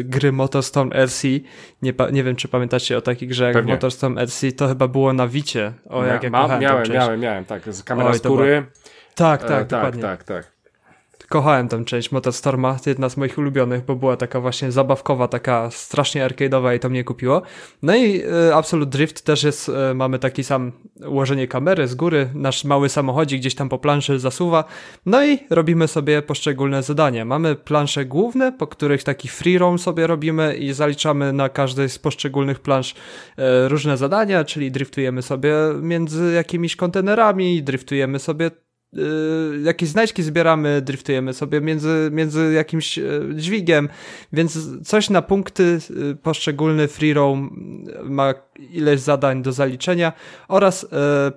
gry 0.03 0.31
Motorstorm 0.31 0.91
RC. 1.05 1.27
Nie, 1.81 1.93
nie 2.11 2.23
wiem, 2.23 2.35
czy 2.35 2.47
pamiętacie 2.47 2.97
o 2.97 3.01
takiej 3.01 3.27
grze 3.27 3.43
jak 3.45 3.53
Pewnie. 3.53 3.73
Motorstorm 3.73 4.19
RC. 4.19 4.51
To 4.51 4.67
chyba 4.67 4.87
było 4.87 5.13
na 5.13 5.27
Wicie. 5.27 5.73
O, 5.89 6.05
jak 6.05 6.23
ja 6.23 6.29
Ma, 6.29 6.41
kochałem 6.41 6.61
tę 6.61 6.67
miałem, 6.67 6.91
miałem, 6.91 7.19
miałem, 7.19 7.45
tak. 7.45 7.73
Z 7.73 7.83
kamera 7.83 8.09
Oj, 8.09 8.17
z 8.17 8.21
to 8.21 8.29
góry. 8.29 8.65
Tak, 9.15 9.43
E, 9.43 9.47
tak, 9.47 9.67
tak, 9.67 9.97
tak, 9.97 10.23
tak. 10.23 10.54
Kochałem 11.35 11.67
tę 11.67 11.85
część 11.85 12.11
Motorstorma, 12.11 12.79
to 12.83 12.89
jedna 12.89 13.09
z 13.09 13.17
moich 13.17 13.37
ulubionych, 13.37 13.85
bo 13.85 13.95
była 13.95 14.17
taka 14.17 14.39
właśnie 14.39 14.71
zabawkowa, 14.71 15.27
taka 15.27 15.69
strasznie 15.71 16.27
arcade'owa 16.27 16.75
i 16.75 16.79
to 16.79 16.89
mnie 16.89 17.03
kupiło. 17.03 17.41
No 17.81 17.95
i 17.95 18.21
e, 18.21 18.55
Absolute 18.55 18.91
Drift 18.91 19.21
też 19.21 19.43
jest, 19.43 19.69
e, 19.69 19.93
mamy 19.93 20.19
taki 20.19 20.43
sam 20.43 20.71
ułożenie 21.07 21.47
kamery 21.47 21.87
z 21.87 21.95
góry, 21.95 22.29
nasz 22.33 22.63
mały 22.63 22.89
samochodzik 22.89 23.39
gdzieś 23.39 23.55
tam 23.55 23.69
po 23.69 23.77
planszy 23.77 24.19
zasuwa, 24.19 24.63
no 25.05 25.25
i 25.25 25.39
robimy 25.49 25.87
sobie 25.87 26.21
poszczególne 26.21 26.83
zadania. 26.83 27.25
Mamy 27.25 27.55
plansze 27.55 28.05
główne, 28.05 28.51
po 28.51 28.67
których 28.67 29.03
taki 29.03 29.27
free 29.27 29.57
roam 29.57 29.79
sobie 29.79 30.07
robimy 30.07 30.55
i 30.55 30.73
zaliczamy 30.73 31.33
na 31.33 31.49
każdej 31.49 31.89
z 31.89 31.99
poszczególnych 31.99 32.59
plansz 32.59 32.95
e, 33.37 33.67
różne 33.67 33.97
zadania, 33.97 34.43
czyli 34.43 34.71
driftujemy 34.71 35.21
sobie 35.21 35.53
między 35.81 36.33
jakimiś 36.33 36.75
kontenerami, 36.75 37.63
driftujemy 37.63 38.19
sobie 38.19 38.51
jakieś 39.63 39.89
znajdźki 39.89 40.23
zbieramy, 40.23 40.81
driftujemy 40.81 41.33
sobie 41.33 41.61
między, 41.61 42.09
między 42.11 42.53
jakimś 42.53 42.97
y, 42.97 43.21
dźwigiem, 43.35 43.89
więc 44.33 44.59
coś 44.87 45.09
na 45.09 45.21
punkty 45.21 45.79
y, 46.11 46.15
poszczególny 46.15 46.87
free 46.87 47.13
roam 47.13 47.55
ma 48.03 48.33
ileś 48.59 48.99
zadań 48.99 49.41
do 49.41 49.51
zaliczenia 49.51 50.13
oraz 50.47 50.83
y, 50.83 50.87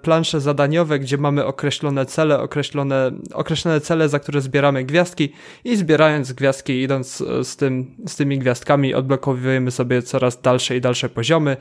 plansze 0.02 0.40
zadaniowe, 0.40 0.98
gdzie 0.98 1.18
mamy 1.18 1.44
określone 1.44 2.06
cele, 2.06 2.40
określone, 2.40 3.10
określone 3.35 3.80
cele, 3.80 4.09
za 4.09 4.18
które 4.18 4.40
zbieramy 4.40 4.85
gwiazdki 4.85 5.32
i 5.64 5.76
zbierając 5.76 6.32
gwiazdki, 6.32 6.82
idąc 6.82 7.20
y, 7.20 7.44
z, 7.44 7.56
tym, 7.56 7.97
z 8.06 8.16
tymi 8.16 8.39
gwiazdkami, 8.39 8.94
odblokowujemy 8.94 9.70
sobie 9.70 10.02
coraz 10.02 10.40
dalsze 10.40 10.76
i 10.76 10.80
dalsze 10.80 11.09
poziomy, 11.09 11.56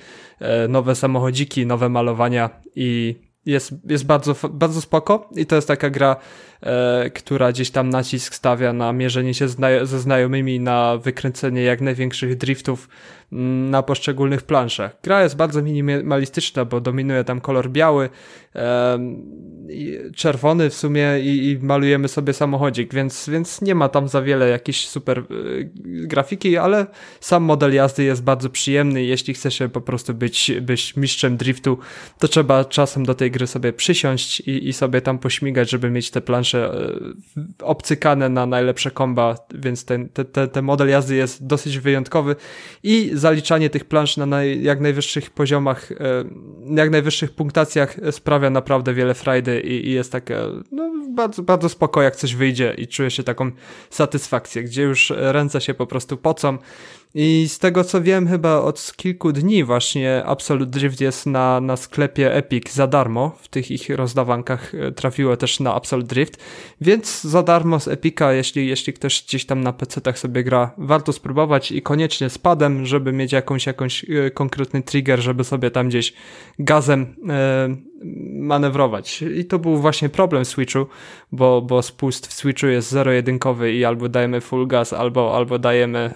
y, 0.65 0.67
nowe 0.67 0.95
samochodziki, 0.95 1.65
nowe 1.65 1.89
malowania 1.89 2.49
i 2.75 3.15
jest, 3.47 3.73
jest 3.89 4.05
bardzo, 4.05 4.35
bardzo 4.49 4.81
spoko 4.81 5.29
i 5.35 5.45
to 5.45 5.55
jest 5.55 5.67
taka 5.67 5.89
gra, 5.89 6.15
e, 6.61 7.09
która 7.09 7.51
gdzieś 7.51 7.71
tam 7.71 7.89
nacisk 7.89 8.35
stawia 8.35 8.73
na 8.73 8.93
mierzenie 8.93 9.33
się 9.33 9.47
zna- 9.47 9.85
ze 9.85 9.99
znajomymi, 9.99 10.59
na 10.59 10.97
wykręcenie 10.97 11.61
jak 11.61 11.81
największych 11.81 12.37
driftów 12.37 12.89
na 13.31 13.83
poszczególnych 13.83 14.41
planszach. 14.41 14.97
Gra 15.03 15.23
jest 15.23 15.35
bardzo 15.35 15.61
minimalistyczna, 15.61 16.65
bo 16.65 16.81
dominuje 16.81 17.23
tam 17.23 17.41
kolor 17.41 17.69
biały, 17.69 18.09
czerwony 20.15 20.69
w 20.69 20.73
sumie 20.73 21.19
i, 21.19 21.49
i 21.49 21.65
malujemy 21.65 22.07
sobie 22.07 22.33
samochodzik, 22.33 22.93
więc, 22.93 23.29
więc 23.29 23.61
nie 23.61 23.75
ma 23.75 23.89
tam 23.89 24.07
za 24.07 24.21
wiele 24.21 24.49
jakiejś 24.49 24.87
super 24.87 25.19
y, 25.19 25.71
grafiki, 25.85 26.57
ale 26.57 26.85
sam 27.19 27.43
model 27.43 27.73
jazdy 27.73 28.03
jest 28.03 28.23
bardzo 28.23 28.49
przyjemny. 28.49 29.03
Jeśli 29.03 29.33
chce 29.33 29.51
się 29.51 29.69
po 29.69 29.81
prostu 29.81 30.13
być, 30.13 30.51
być 30.61 30.95
mistrzem 30.95 31.37
driftu, 31.37 31.77
to 32.19 32.27
trzeba 32.27 32.65
czasem 32.65 33.05
do 33.05 33.15
tej 33.15 33.31
gry 33.31 33.47
sobie 33.47 33.73
przysiąść 33.73 34.39
i, 34.39 34.67
i 34.69 34.73
sobie 34.73 35.01
tam 35.01 35.19
pośmigać, 35.19 35.69
żeby 35.69 35.89
mieć 35.89 36.11
te 36.11 36.21
plansze 36.21 36.73
e, 37.37 37.65
obcykane 37.65 38.29
na 38.29 38.45
najlepsze 38.45 38.91
komba, 38.91 39.35
więc 39.55 39.85
ten, 39.85 40.09
te, 40.09 40.25
te, 40.25 40.47
ten 40.47 40.65
model 40.65 40.89
jazdy 40.89 41.15
jest 41.15 41.47
dosyć 41.47 41.79
wyjątkowy 41.79 42.35
i 42.83 43.11
zaliczanie 43.17 43.69
tych 43.69 43.85
plansz 43.85 44.17
na 44.17 44.25
naj, 44.25 44.63
jak 44.63 44.79
najwyższych 44.79 45.29
poziomach, 45.29 45.91
e, 45.91 45.95
jak 46.75 46.89
najwyższych 46.89 47.31
punktacjach 47.31 47.95
sprawia 48.11 48.49
naprawdę 48.49 48.93
wiele 48.93 49.13
frajdy 49.13 49.59
i, 49.59 49.87
i 49.87 49.91
jest 49.91 50.11
takie 50.11 50.37
no, 50.71 50.91
bardzo, 51.15 51.43
bardzo 51.43 51.69
spoko, 51.69 52.01
jak 52.01 52.15
coś 52.15 52.35
wyjdzie 52.35 52.75
i 52.77 52.87
czuję 52.87 53.11
się 53.11 53.23
taką 53.23 53.51
satysfakcję, 53.89 54.63
gdzie 54.63 54.81
już 54.81 55.13
ręce 55.15 55.61
się 55.61 55.73
po 55.73 55.87
prostu 55.87 56.17
pocą 56.17 56.57
i 57.19 57.45
z 57.49 57.59
tego 57.59 57.83
co 57.83 58.01
wiem, 58.01 58.27
chyba 58.27 58.59
od 58.59 58.93
kilku 58.95 59.31
dni 59.31 59.63
właśnie 59.63 60.23
Absolute 60.25 60.71
Drift 60.71 61.01
jest 61.01 61.25
na, 61.25 61.61
na 61.61 61.77
sklepie 61.77 62.33
Epic 62.33 62.73
za 62.73 62.87
darmo. 62.87 63.37
W 63.41 63.47
tych 63.47 63.71
ich 63.71 63.89
rozdawankach 63.89 64.75
e, 64.75 64.91
trafiło 64.91 65.37
też 65.37 65.59
na 65.59 65.73
Absolute 65.75 66.07
Drift, 66.07 66.43
więc 66.81 67.23
za 67.23 67.43
darmo 67.43 67.79
z 67.79 67.87
Epica, 67.87 68.33
jeśli, 68.33 68.67
jeśli 68.67 68.93
ktoś 68.93 69.23
gdzieś 69.23 69.45
tam 69.45 69.61
na 69.61 69.73
PC-tach 69.73 70.17
sobie 70.17 70.43
gra, 70.43 70.71
warto 70.77 71.13
spróbować 71.13 71.71
i 71.71 71.81
koniecznie 71.81 72.29
z 72.29 72.37
padem, 72.37 72.85
żeby 72.85 73.13
mieć 73.13 73.31
jakąś, 73.31 73.65
jakąś 73.65 74.05
e, 74.09 74.31
konkretny 74.31 74.83
trigger, 74.83 75.19
żeby 75.19 75.43
sobie 75.43 75.71
tam 75.71 75.87
gdzieś 75.87 76.13
gazem 76.59 77.15
e, 77.29 77.96
manewrować. 78.33 79.21
I 79.21 79.45
to 79.45 79.59
był 79.59 79.77
właśnie 79.77 80.09
problem 80.09 80.45
Switchu, 80.45 80.85
bo, 81.31 81.61
bo 81.61 81.81
spust 81.81 82.27
w 82.27 82.33
Switchu 82.33 82.67
jest 82.67 82.91
zero-jedynkowy 82.91 83.73
i 83.73 83.85
albo 83.85 84.09
dajemy 84.09 84.41
full 84.41 84.67
gas, 84.67 84.93
albo, 84.93 85.35
albo 85.35 85.59
dajemy 85.59 85.99
e, 85.99 86.13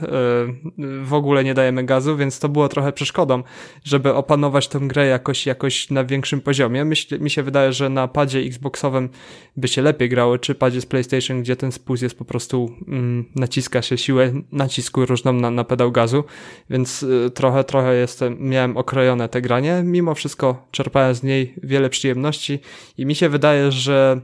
w 1.04 1.14
ogóle 1.14 1.44
nie 1.44 1.54
dajemy 1.54 1.84
gazu, 1.84 2.18
więc 2.18 2.40
to 2.40 2.50
było 2.50 2.70
trochę 2.70 2.94
przeszkodą, 2.94 3.44
żeby 3.84 4.14
opanować 4.14 4.68
tę 4.68 4.80
grę 4.80 5.08
jakoś, 5.08 5.46
jakoś 5.46 5.90
na 5.90 6.04
większym 6.04 6.42
poziomie. 6.42 6.86
Myśl, 6.86 7.20
mi 7.20 7.30
się 7.30 7.44
wydaje, 7.44 7.74
że 7.74 7.90
na 7.90 8.08
padzie 8.08 8.40
Xboxowym 8.40 9.10
by 9.58 9.68
się 9.68 9.82
lepiej 9.82 10.10
grało, 10.10 10.38
czy 10.38 10.56
padzie 10.56 10.82
z 10.82 10.86
PlayStation, 10.86 11.42
gdzie 11.42 11.56
ten 11.56 11.72
spust 11.72 12.04
jest 12.04 12.18
po 12.18 12.26
prostu 12.26 12.72
mm, 12.88 13.26
naciska 13.36 13.82
się 13.82 13.98
siłę 13.98 14.32
nacisku 14.52 15.06
różną 15.06 15.34
na, 15.34 15.52
na 15.52 15.64
pedał 15.64 15.92
gazu, 15.92 16.24
więc 16.70 17.04
y, 17.04 17.32
trochę, 17.34 17.64
trochę 17.64 17.96
jestem, 17.96 18.38
miałem 18.40 18.78
okrojone 18.78 19.30
te 19.30 19.42
granie. 19.42 19.82
Mimo 19.86 20.16
wszystko 20.16 20.68
czerpałem 20.72 21.16
z 21.16 21.24
niej 21.24 21.54
wiele 21.72 21.90
przyjemności 21.90 22.60
i 22.98 23.06
mi 23.06 23.16
się 23.16 23.30
wydaje, 23.30 23.72
że 23.72 24.22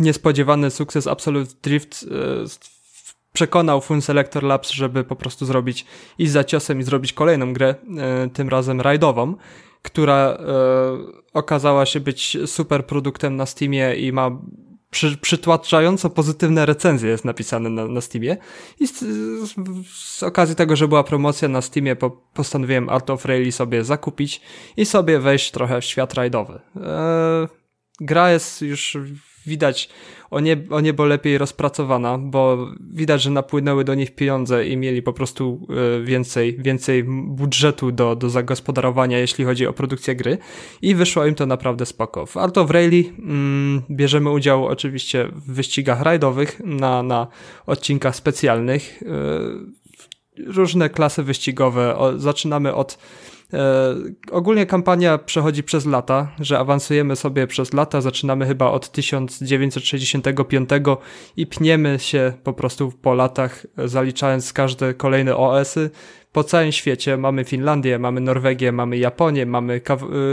niespodziewany 0.00 0.70
sukces 0.70 1.06
Absolute 1.06 1.54
Drift 1.62 2.02
y, 2.02 2.08
przekonał 3.32 3.80
Fun 3.80 4.02
Selector 4.02 4.42
Labs, 4.42 4.70
żeby 4.70 5.04
po 5.04 5.16
prostu 5.16 5.46
zrobić 5.46 5.86
i 6.18 6.26
za 6.26 6.44
ciosem 6.44 6.80
i 6.80 6.82
zrobić 6.82 7.12
kolejną 7.12 7.52
grę, 7.52 7.74
e, 7.98 8.30
tym 8.30 8.48
razem 8.48 8.80
rajdową, 8.80 9.36
która 9.82 10.14
e, 10.14 10.36
okazała 11.32 11.86
się 11.86 12.00
być 12.00 12.38
super 12.46 12.86
produktem 12.86 13.36
na 13.36 13.46
Steamie 13.46 13.94
i 13.94 14.12
ma 14.12 14.30
przy, 14.94 15.16
przytłaczająco 15.16 16.10
pozytywne 16.10 16.66
recenzje 16.66 17.10
jest 17.10 17.24
napisane 17.24 17.70
na, 17.70 17.86
na 17.86 18.00
Steamie 18.00 18.36
i 18.80 18.88
z, 18.88 18.98
z, 19.48 19.54
z 19.94 20.22
okazji 20.22 20.56
tego, 20.56 20.76
że 20.76 20.88
była 20.88 21.04
promocja 21.04 21.48
na 21.48 21.62
Steamie 21.62 21.96
po, 21.96 22.10
postanowiłem 22.10 22.88
Art 22.88 23.10
of 23.10 23.24
Rally 23.24 23.52
sobie 23.52 23.84
zakupić 23.84 24.40
i 24.76 24.86
sobie 24.86 25.18
wejść 25.18 25.50
trochę 25.50 25.80
w 25.80 25.84
świat 25.84 26.14
rajdowy. 26.14 26.60
E, 26.76 27.48
gra 28.00 28.30
jest 28.30 28.62
już 28.62 28.96
widać 29.46 29.88
o, 30.30 30.40
nie, 30.40 30.56
o 30.70 30.80
niebo 30.80 31.04
lepiej 31.04 31.38
rozpracowana, 31.38 32.18
bo 32.18 32.68
widać, 32.80 33.22
że 33.22 33.30
napłynęły 33.30 33.84
do 33.84 33.94
nich 33.94 34.14
pieniądze 34.14 34.66
i 34.66 34.76
mieli 34.76 35.02
po 35.02 35.12
prostu 35.12 35.66
e, 36.00 36.04
więcej, 36.04 36.56
więcej 36.58 37.04
budżetu 37.26 37.92
do, 37.92 38.16
do 38.16 38.30
zagospodarowania, 38.30 39.18
jeśli 39.18 39.44
chodzi 39.44 39.66
o 39.66 39.72
produkcję 39.72 40.16
gry 40.16 40.38
i 40.82 40.94
wyszło 40.94 41.26
im 41.26 41.34
to 41.34 41.46
naprawdę 41.46 41.86
spoko. 41.86 42.26
W 42.26 42.36
Art 42.36 42.58
of 42.58 42.70
Rally 42.70 43.04
mm, 43.18 43.82
bierzemy 43.90 44.30
udział 44.30 44.66
oczywiście 44.66 45.28
w 45.28 45.52
wyścigach 45.52 46.02
rajdowych 46.02 46.60
na, 46.64 47.02
na 47.02 47.26
odcinkach 47.66 48.16
specjalnych. 48.16 49.02
Yy, 49.02 50.46
różne 50.46 50.90
klasy 50.90 51.22
wyścigowe. 51.22 51.96
O, 51.96 52.18
zaczynamy 52.18 52.74
od 52.74 52.98
E, 52.98 53.33
ogólnie 54.30 54.66
kampania 54.66 55.18
przechodzi 55.18 55.62
przez 55.62 55.86
lata, 55.86 56.28
że 56.40 56.58
awansujemy 56.58 57.16
sobie 57.16 57.46
przez 57.46 57.72
lata, 57.72 58.00
zaczynamy 58.00 58.46
chyba 58.46 58.70
od 58.70 58.90
1965 58.90 60.70
i 61.36 61.46
pniemy 61.46 61.98
się 61.98 62.32
po 62.44 62.52
prostu 62.52 62.92
po 63.02 63.14
latach, 63.14 63.66
zaliczając 63.84 64.52
każde 64.52 64.94
kolejne 64.94 65.36
OS-y. 65.36 65.90
Po 66.32 66.44
całym 66.44 66.72
świecie 66.72 67.16
mamy 67.16 67.44
Finlandię, 67.44 67.98
mamy 67.98 68.20
Norwegię, 68.20 68.72
mamy 68.72 68.98
Japonię, 68.98 69.46
mamy 69.46 69.80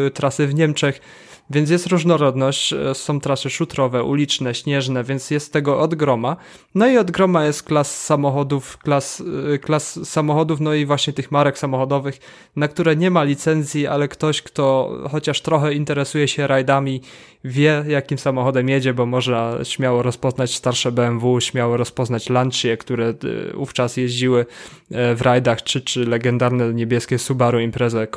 y, 0.07 0.11
trasy 0.11 0.47
w 0.47 0.55
Niemczech 0.55 1.01
więc 1.49 1.69
jest 1.69 1.87
różnorodność, 1.87 2.73
e, 2.73 2.95
są 2.95 3.19
trasy 3.19 3.49
szutrowe, 3.49 4.03
uliczne, 4.03 4.55
śnieżne, 4.55 5.03
więc 5.03 5.31
jest 5.31 5.53
tego 5.53 5.79
od 5.79 5.95
groma. 5.95 6.35
No 6.75 6.87
i 6.87 6.97
od 6.97 7.11
groma 7.11 7.45
jest 7.45 7.63
klas 7.63 8.03
samochodów, 8.03 8.77
klas, 8.77 9.23
e, 9.53 9.57
klas 9.57 10.09
samochodów, 10.09 10.59
no 10.59 10.73
i 10.73 10.85
właśnie 10.85 11.13
tych 11.13 11.31
marek 11.31 11.57
samochodowych, 11.57 12.19
na 12.55 12.67
które 12.67 12.95
nie 12.95 13.11
ma 13.11 13.23
licencji, 13.23 13.87
ale 13.87 14.07
ktoś, 14.07 14.41
kto 14.41 14.97
chociaż 15.11 15.41
trochę 15.41 15.73
interesuje 15.73 16.27
się 16.27 16.47
rajdami, 16.47 17.01
wie 17.43 17.83
jakim 17.87 18.17
samochodem 18.17 18.69
jedzie, 18.69 18.93
bo 18.93 19.05
można 19.05 19.57
śmiało 19.63 20.03
rozpoznać 20.03 20.55
starsze 20.55 20.91
BMW, 20.91 21.41
śmiało 21.41 21.77
rozpoznać 21.77 22.29
Lancia, 22.29 22.77
które 22.77 23.05
e, 23.07 23.55
ówczas 23.55 23.97
jeździły 23.97 24.45
w 25.15 25.21
rajdach, 25.21 25.63
czy, 25.63 25.81
czy 25.81 26.05
legendarne 26.05 26.73
niebieskie 26.73 27.19
Subaru 27.19 27.59
Imprezę, 27.59 28.07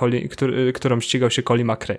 którą 0.74 1.01
ścigał 1.01 1.30
się 1.30 1.42
Coli 1.42 1.64
Macry. 1.64 1.98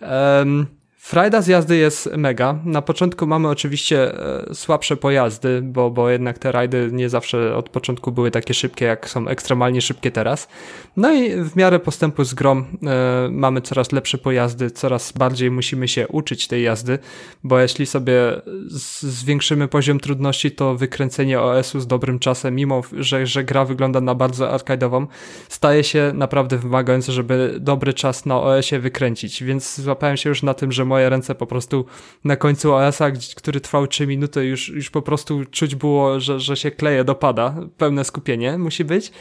Um, 0.00 0.66
Frajda 1.02 1.42
z 1.42 1.46
jazdy 1.46 1.76
jest 1.76 2.10
mega. 2.16 2.58
Na 2.64 2.82
początku 2.82 3.26
mamy 3.26 3.48
oczywiście 3.48 4.14
e, 4.50 4.54
słabsze 4.54 4.96
pojazdy, 4.96 5.62
bo, 5.62 5.90
bo 5.90 6.10
jednak 6.10 6.38
te 6.38 6.52
rajdy 6.52 6.88
nie 6.92 7.08
zawsze 7.08 7.56
od 7.56 7.68
początku 7.68 8.12
były 8.12 8.30
takie 8.30 8.54
szybkie, 8.54 8.84
jak 8.84 9.08
są 9.08 9.28
ekstremalnie 9.28 9.80
szybkie 9.80 10.10
teraz. 10.10 10.48
No 10.96 11.12
i 11.12 11.44
w 11.44 11.56
miarę 11.56 11.78
postępu 11.78 12.24
z 12.24 12.34
grom 12.34 12.64
e, 12.86 13.28
mamy 13.30 13.60
coraz 13.60 13.92
lepsze 13.92 14.18
pojazdy, 14.18 14.70
coraz 14.70 15.12
bardziej 15.12 15.50
musimy 15.50 15.88
się 15.88 16.08
uczyć 16.08 16.48
tej 16.48 16.62
jazdy, 16.62 16.98
bo 17.44 17.60
jeśli 17.60 17.86
sobie 17.86 18.14
zwiększymy 18.98 19.68
poziom 19.68 20.00
trudności, 20.00 20.50
to 20.50 20.74
wykręcenie 20.74 21.40
OS-u 21.40 21.80
z 21.80 21.86
dobrym 21.86 22.18
czasem, 22.18 22.54
mimo 22.54 22.82
że, 22.92 23.26
że 23.26 23.44
gra 23.44 23.64
wygląda 23.64 24.00
na 24.00 24.14
bardzo 24.14 24.46
arcade'ową, 24.46 25.06
staje 25.48 25.84
się 25.84 26.12
naprawdę 26.14 26.58
wymagające, 26.58 27.12
żeby 27.12 27.56
dobry 27.60 27.94
czas 27.94 28.26
na 28.26 28.40
OS-ie 28.40 28.80
wykręcić, 28.80 29.44
więc 29.44 29.80
złapałem 29.80 30.16
się 30.16 30.28
już 30.28 30.42
na 30.42 30.54
tym, 30.54 30.72
że 30.72 30.89
moje 30.90 31.10
ręce 31.10 31.34
po 31.34 31.46
prostu 31.46 31.84
na 32.24 32.36
końcu 32.36 32.74
OS-a, 32.74 33.10
który 33.36 33.60
trwał 33.60 33.86
3 33.86 34.06
minuty, 34.06 34.44
już, 34.44 34.68
już 34.68 34.90
po 34.90 35.02
prostu 35.02 35.44
czuć 35.50 35.74
było, 35.74 36.20
że, 36.20 36.40
że 36.40 36.56
się 36.56 36.70
kleje 36.70 37.04
dopada. 37.04 37.54
Pełne 37.78 38.04
skupienie 38.04 38.58
musi 38.58 38.84
być. 38.84 39.12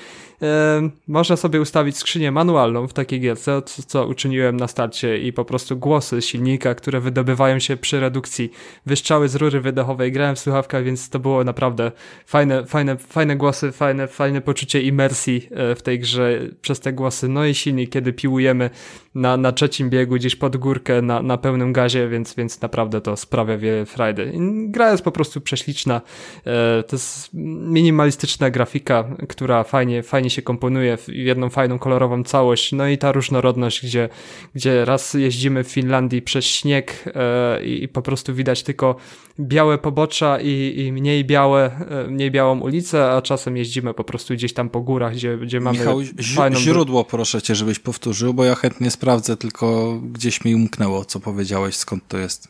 Można 1.07 1.35
sobie 1.35 1.61
ustawić 1.61 1.97
skrzynię 1.97 2.31
manualną 2.31 2.87
w 2.87 2.93
takiej 2.93 3.19
gierce, 3.19 3.61
co, 3.65 3.83
co 3.83 4.07
uczyniłem 4.07 4.57
na 4.57 4.67
starcie 4.67 5.17
i 5.17 5.33
po 5.33 5.45
prostu 5.45 5.77
głosy 5.77 6.21
silnika, 6.21 6.75
które 6.75 6.99
wydobywają 6.99 7.59
się 7.59 7.77
przy 7.77 7.99
redukcji, 7.99 8.51
wystrzały 8.85 9.29
z 9.29 9.35
rury 9.35 9.61
wydechowej, 9.61 10.11
grałem 10.11 10.35
w 10.35 10.39
słuchawkach, 10.39 10.83
więc 10.83 11.09
to 11.09 11.19
było 11.19 11.43
naprawdę 11.43 11.91
fajne, 12.25 12.65
fajne, 12.65 12.97
fajne 12.97 13.35
głosy, 13.35 13.71
fajne, 13.71 14.07
fajne 14.07 14.41
poczucie 14.41 14.81
imersji 14.81 15.49
e, 15.51 15.75
w 15.75 15.81
tej 15.81 15.99
grze 15.99 16.39
przez 16.61 16.79
te 16.79 16.93
głosy, 16.93 17.27
no 17.27 17.45
i 17.45 17.53
silnik, 17.53 17.89
kiedy 17.89 18.13
piłujemy 18.13 18.69
na, 19.15 19.37
na 19.37 19.51
trzecim 19.51 19.89
biegu 19.89 20.15
gdzieś 20.15 20.35
pod 20.35 20.57
górkę 20.57 21.01
na, 21.01 21.21
na 21.21 21.37
pełnym 21.59 21.73
gazie, 21.73 22.09
więc, 22.09 22.35
więc 22.35 22.61
naprawdę 22.61 23.01
to 23.01 23.17
sprawia 23.17 23.57
wiele 23.57 23.85
frajdy. 23.85 24.33
Gra 24.67 24.91
jest 24.91 25.03
po 25.03 25.11
prostu 25.11 25.41
prześliczna, 25.41 26.01
e, 26.45 26.83
to 26.83 26.95
jest 26.95 27.29
minimalistyczna 27.33 28.49
grafika, 28.49 29.03
która 29.29 29.63
fajnie, 29.63 30.03
fajnie 30.03 30.29
się 30.29 30.41
komponuje 30.41 30.97
w 30.97 31.07
jedną 31.07 31.49
fajną, 31.49 31.79
kolorową 31.79 32.23
całość. 32.23 32.71
No 32.71 32.87
i 32.87 32.97
ta 32.97 33.11
różnorodność, 33.11 33.85
gdzie, 33.85 34.09
gdzie 34.55 34.85
raz 34.85 35.13
jeździmy 35.13 35.63
w 35.63 35.67
Finlandii 35.67 36.21
przez 36.21 36.45
śnieg 36.45 37.05
e, 37.15 37.65
i, 37.65 37.83
i, 37.83 37.87
po 37.87 38.01
prostu 38.01 38.33
widać 38.33 38.63
tylko 38.63 38.95
białe 39.39 39.77
pobocza 39.77 40.39
i, 40.41 40.73
i 40.77 40.91
mniej 40.91 41.25
białe, 41.25 41.71
e, 41.89 42.07
mniej 42.07 42.31
białą 42.31 42.59
ulicę, 42.59 43.11
a 43.11 43.21
czasem 43.21 43.57
jeździmy 43.57 43.93
po 43.93 44.03
prostu 44.03 44.33
gdzieś 44.33 44.53
tam 44.53 44.69
po 44.69 44.81
górach, 44.81 45.13
gdzie, 45.13 45.37
gdzie 45.37 45.59
mamy 45.59 45.79
Michał, 45.79 46.01
fajną... 46.35 46.59
źródło 46.59 47.03
proszę 47.03 47.41
cię, 47.41 47.55
żebyś 47.55 47.79
powtórzył, 47.79 48.33
bo 48.33 48.43
ja 48.43 48.55
chętnie 48.55 48.91
sprawdzę, 48.91 49.37
tylko 49.37 49.99
gdzieś 50.13 50.45
mi 50.45 50.55
umknęło, 50.55 51.05
co 51.05 51.19
powiedziałeś, 51.19 51.48
skąd 51.71 52.07
to 52.07 52.17
jest. 52.17 52.47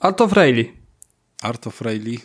Art 0.00 0.20
of 0.20 0.32
Rayleigh. 0.32 0.72
Art 1.42 1.66
of 1.66 1.80
Rayleigh. 1.80 2.20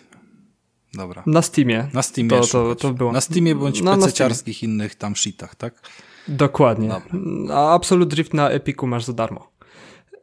Dobra. 0.93 1.23
Na 1.25 1.41
Steamie. 1.41 1.89
Na 1.93 2.01
Steamie 2.01 2.29
to, 2.29 2.47
to, 2.47 2.75
to 2.75 2.93
było. 2.93 3.11
Na 3.11 3.21
Steamie 3.21 3.55
bądź 3.55 3.81
no, 3.81 3.95
PC-ciarskich 3.95 4.63
innych 4.63 4.95
tam 4.95 5.15
shitach, 5.15 5.55
tak? 5.55 5.81
Dokładnie. 6.27 6.89
Dobra. 6.89 7.55
A 7.55 7.73
Absolute 7.73 8.09
Drift 8.09 8.33
na 8.33 8.49
Epiku 8.49 8.87
masz 8.87 9.05
za 9.05 9.13
darmo. 9.13 9.51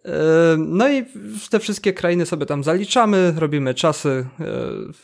E, 0.04 0.10
no 0.58 0.88
i 0.88 1.04
te 1.50 1.60
wszystkie 1.60 1.92
krainy 1.92 2.26
sobie 2.26 2.46
tam 2.46 2.64
zaliczamy, 2.64 3.34
robimy 3.36 3.74
czasy, 3.74 4.26
e, 4.40 4.46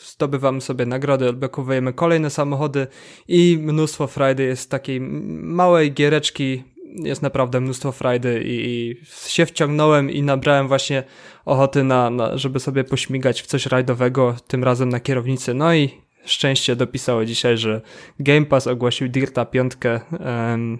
zdobywamy 0.01 0.61
sobie 0.61 0.87
nagrody, 0.87 1.29
odblokowujemy 1.29 1.93
kolejne 1.93 2.31
samochody 2.31 2.87
i 3.29 3.59
mnóstwo 3.63 4.07
frajdy 4.07 4.43
jest 4.43 4.71
takiej 4.71 5.01
małej 5.01 5.93
giereczki, 5.93 6.63
jest 6.95 7.23
naprawdę 7.23 7.61
mnóstwo 7.61 7.93
frajdy 7.93 8.43
i, 8.45 8.67
i 8.67 8.97
się 9.29 9.47
wciągnąłem 9.47 10.11
i 10.11 10.23
nabrałem 10.23 10.69
właśnie 10.69 11.03
ochoty 11.45 11.85
na, 11.85 12.11
na, 12.11 12.39
żeby 12.39 12.61
sobie 12.61 12.85
pośmigać 12.85 13.43
w 13.43 13.47
coś 13.47 13.67
rajdowego, 13.67 14.37
tym 14.47 14.65
razem 14.65 14.89
na 14.89 15.01
kierownicy. 15.01 15.55
No 15.55 15.75
i 15.75 15.91
szczęście 16.25 16.77
dopisało 16.77 17.25
dzisiaj, 17.25 17.59
że 17.59 17.81
Game 18.21 18.47
Pass 18.47 18.67
ogłosił 18.67 19.09
Dirta 19.09 19.45
5, 19.45 19.73
um, 20.11 20.79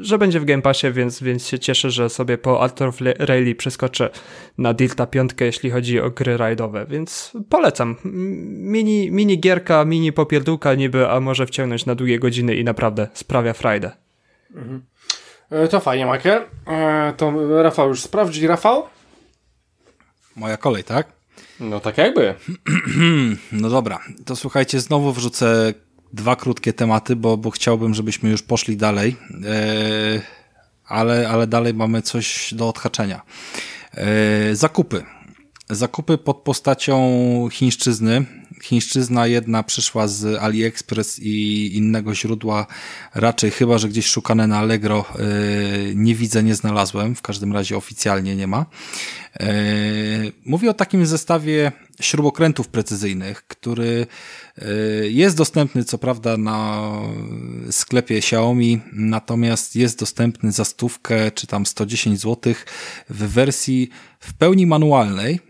że 0.00 0.18
będzie 0.18 0.40
w 0.40 0.44
Game 0.44 0.62
Passie, 0.62 0.92
więc, 0.92 1.22
więc 1.22 1.46
się 1.46 1.58
cieszę, 1.58 1.90
że 1.90 2.08
sobie 2.08 2.38
po 2.38 2.62
Art 2.62 2.82
of 2.82 3.00
Rally 3.18 3.54
przeskoczę 3.54 4.10
na 4.58 4.74
Dirta 4.74 5.06
5, 5.06 5.30
jeśli 5.40 5.70
chodzi 5.70 6.00
o 6.00 6.10
gry 6.10 6.36
rajdowe, 6.36 6.86
więc 6.90 7.32
polecam. 7.48 7.96
Mini, 8.04 9.10
mini 9.10 9.40
gierka, 9.40 9.84
mini 9.84 10.12
popierdółka 10.12 10.74
niby, 10.74 11.08
a 11.08 11.20
może 11.20 11.46
wciągnąć 11.46 11.86
na 11.86 11.94
długie 11.94 12.18
godziny 12.18 12.56
i 12.56 12.64
naprawdę 12.64 13.08
sprawia 13.12 13.52
frajdę. 13.52 13.90
Mhm. 14.54 14.82
E, 15.50 15.68
to 15.68 15.80
fajnie, 15.80 16.04
Michael. 16.04 16.42
E, 16.66 17.12
to 17.16 17.32
Rafał 17.62 17.88
już 17.88 18.02
sprawdzi. 18.02 18.46
Rafał? 18.46 18.86
Moja 20.36 20.56
kolej, 20.56 20.84
tak? 20.84 21.06
No 21.60 21.80
tak 21.80 21.98
jakby. 21.98 22.34
no 23.52 23.70
dobra, 23.70 23.98
to 24.24 24.36
słuchajcie, 24.36 24.80
znowu 24.80 25.12
wrzucę 25.12 25.74
dwa 26.12 26.36
krótkie 26.36 26.72
tematy, 26.72 27.16
bo, 27.16 27.36
bo 27.36 27.50
chciałbym, 27.50 27.94
żebyśmy 27.94 28.30
już 28.30 28.42
poszli 28.42 28.76
dalej, 28.76 29.16
e, 29.44 30.20
ale, 30.86 31.28
ale 31.28 31.46
dalej 31.46 31.74
mamy 31.74 32.02
coś 32.02 32.54
do 32.54 32.68
odhaczenia. 32.68 33.20
Zakupy. 34.52 35.04
Zakupy 35.70 36.18
pod 36.18 36.36
postacią 36.36 36.98
chińszczyzny. 37.52 38.24
Chińszczyzna 38.62 39.26
jedna 39.26 39.62
przyszła 39.62 40.08
z 40.08 40.42
AliExpress 40.42 41.18
i 41.18 41.76
innego 41.76 42.14
źródła, 42.14 42.66
raczej 43.14 43.50
chyba, 43.50 43.78
że 43.78 43.88
gdzieś 43.88 44.06
szukane 44.06 44.46
na 44.46 44.58
Allegro 44.58 45.04
yy, 45.18 45.94
nie 45.94 46.14
widzę, 46.14 46.42
nie 46.42 46.54
znalazłem, 46.54 47.14
w 47.14 47.22
każdym 47.22 47.52
razie 47.52 47.76
oficjalnie 47.76 48.36
nie 48.36 48.46
ma. 48.46 48.66
Yy, 49.40 49.46
mówię 50.44 50.70
o 50.70 50.74
takim 50.74 51.06
zestawie 51.06 51.72
śrubokrętów 52.00 52.68
precyzyjnych, 52.68 53.46
który 53.46 54.06
yy, 54.58 55.10
jest 55.10 55.36
dostępny 55.36 55.84
co 55.84 55.98
prawda 55.98 56.36
na 56.36 56.90
sklepie 57.70 58.16
Xiaomi, 58.16 58.80
natomiast 58.92 59.76
jest 59.76 59.98
dostępny 59.98 60.52
za 60.52 60.64
stówkę 60.64 61.30
czy 61.30 61.46
tam 61.46 61.66
110 61.66 62.20
zł 62.20 62.54
w 63.10 63.16
wersji 63.28 63.90
w 64.20 64.34
pełni 64.34 64.66
manualnej, 64.66 65.40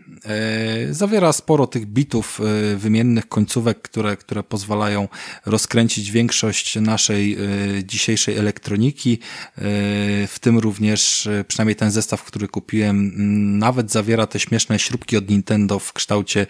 zawiera 0.91 1.33
sporo 1.33 1.67
tych 1.67 1.85
bitów 1.85 2.41
e, 2.41 2.75
wymiennych, 2.75 3.27
końcówek, 3.27 3.81
które, 3.81 4.17
które 4.17 4.43
pozwalają 4.43 5.07
rozkręcić 5.45 6.11
większość 6.11 6.75
naszej 6.75 7.33
e, 7.33 7.37
dzisiejszej 7.83 8.37
elektroniki, 8.37 9.19
w 10.27 10.35
tym 10.41 10.59
również 10.59 11.29
przynajmniej 11.47 11.75
ten 11.75 11.91
zestaw, 11.91 12.23
który 12.23 12.47
kupiłem, 12.47 13.11
nawet 13.59 13.91
zawiera 13.91 14.27
te 14.27 14.39
śmieszne 14.39 14.79
śrubki 14.79 15.17
od 15.17 15.29
Nintendo 15.29 15.79
w 15.79 15.93
kształcie 15.93 16.47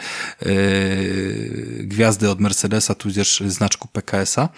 gwiazdy 1.80 2.30
od 2.30 2.39
Mercedesa, 2.39 2.95
tudzież 2.95 3.43
znaczku 3.48 3.88
PKS-a. 3.88 4.49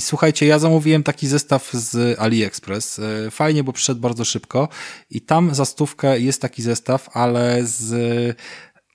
I 0.00 0.02
słuchajcie, 0.02 0.46
ja 0.46 0.58
zamówiłem 0.58 1.02
taki 1.02 1.26
zestaw 1.28 1.70
z 1.72 2.20
AliExpress. 2.20 3.00
Fajnie, 3.30 3.64
bo 3.64 3.72
przyszedł 3.72 4.00
bardzo 4.00 4.24
szybko 4.24 4.68
i 5.10 5.20
tam 5.20 5.54
za 5.54 5.64
stówkę 5.64 6.20
jest 6.20 6.42
taki 6.42 6.62
zestaw, 6.62 7.16
ale 7.16 7.58
z 7.64 8.36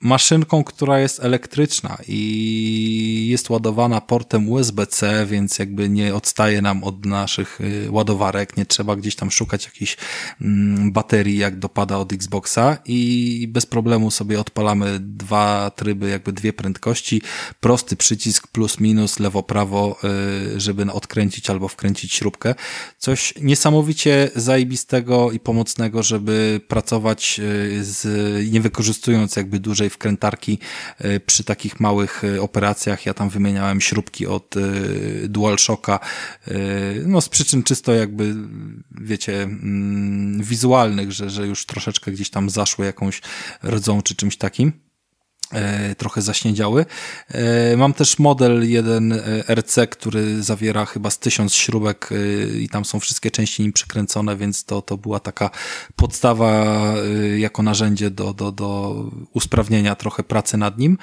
maszynką, 0.01 0.63
która 0.63 0.99
jest 0.99 1.23
elektryczna 1.23 1.97
i 2.07 3.27
jest 3.29 3.49
ładowana 3.49 4.01
portem 4.01 4.49
USB-C, 4.49 5.25
więc 5.25 5.59
jakby 5.59 5.89
nie 5.89 6.15
odstaje 6.15 6.61
nam 6.61 6.83
od 6.83 7.05
naszych 7.05 7.61
y, 7.61 7.87
ładowarek, 7.91 8.57
nie 8.57 8.65
trzeba 8.65 8.95
gdzieś 8.95 9.15
tam 9.15 9.31
szukać 9.31 9.65
jakiejś 9.65 9.97
mm, 10.41 10.91
baterii, 10.91 11.37
jak 11.37 11.59
dopada 11.59 11.97
od 11.97 12.13
Xboxa 12.13 12.77
i 12.85 13.47
bez 13.51 13.65
problemu 13.65 14.11
sobie 14.11 14.39
odpalamy 14.39 14.97
dwa 14.99 15.71
tryby, 15.75 16.09
jakby 16.09 16.33
dwie 16.33 16.53
prędkości, 16.53 17.21
prosty 17.59 17.95
przycisk 17.95 18.47
plus 18.47 18.79
minus, 18.79 19.19
lewo, 19.19 19.43
prawo, 19.43 19.97
y, 20.55 20.59
żeby 20.59 20.91
odkręcić 20.91 21.49
albo 21.49 21.67
wkręcić 21.67 22.13
śrubkę. 22.13 22.55
Coś 22.97 23.33
niesamowicie 23.41 24.31
zajebistego 24.35 25.31
i 25.31 25.39
pomocnego, 25.39 26.03
żeby 26.03 26.61
pracować 26.67 27.39
y, 27.39 27.83
z, 27.83 28.51
nie 28.51 28.61
wykorzystując 28.61 29.35
jakby 29.35 29.59
dużej 29.59 29.89
wkrętarki 29.95 30.59
e, 30.99 31.19
przy 31.19 31.43
takich 31.43 31.79
małych 31.79 32.23
e, 32.23 32.41
operacjach. 32.41 33.05
Ja 33.05 33.13
tam 33.13 33.29
wymieniałem 33.29 33.81
śrubki 33.81 34.27
od 34.27 34.57
e, 34.57 34.61
DualShocka, 35.27 35.99
no 37.05 37.21
z 37.21 37.29
przyczyn 37.29 37.63
czysto 37.63 37.93
jakby, 37.93 38.35
wiecie, 38.91 39.43
mm, 39.43 40.43
wizualnych, 40.43 41.11
że, 41.11 41.29
że 41.29 41.47
już 41.47 41.65
troszeczkę 41.65 42.11
gdzieś 42.11 42.29
tam 42.29 42.49
zaszły 42.49 42.85
jakąś 42.85 43.21
rdzą 43.63 44.01
czy 44.01 44.15
czymś 44.15 44.37
takim. 44.37 44.84
E, 45.55 45.95
trochę 45.95 46.21
zaśniedziały. 46.21 46.85
E, 47.31 47.77
mam 47.77 47.93
też 47.93 48.19
model 48.19 48.69
jeden 48.69 49.13
e, 49.13 49.55
RC, 49.55 49.87
który 49.87 50.43
zawiera 50.43 50.85
chyba 50.85 51.09
z 51.09 51.19
tysiąc 51.19 51.55
śrubek 51.55 52.09
i 52.59 52.69
tam 52.69 52.85
są 52.85 52.99
wszystkie 52.99 53.31
części 53.31 53.61
nim 53.63 53.73
przykręcone, 53.73 54.35
więc 54.35 54.63
to, 54.63 54.81
to 54.81 54.97
była 54.97 55.19
taka 55.19 55.49
podstawa 55.95 56.65
jako 57.37 57.63
narzędzie 57.63 58.09
do, 58.09 58.33
do, 58.33 58.51
do 58.51 58.95
usprawnienia 59.33 59.95
trochę 59.95 60.23
pracy 60.23 60.57
nad 60.57 60.77
nim, 60.77 60.97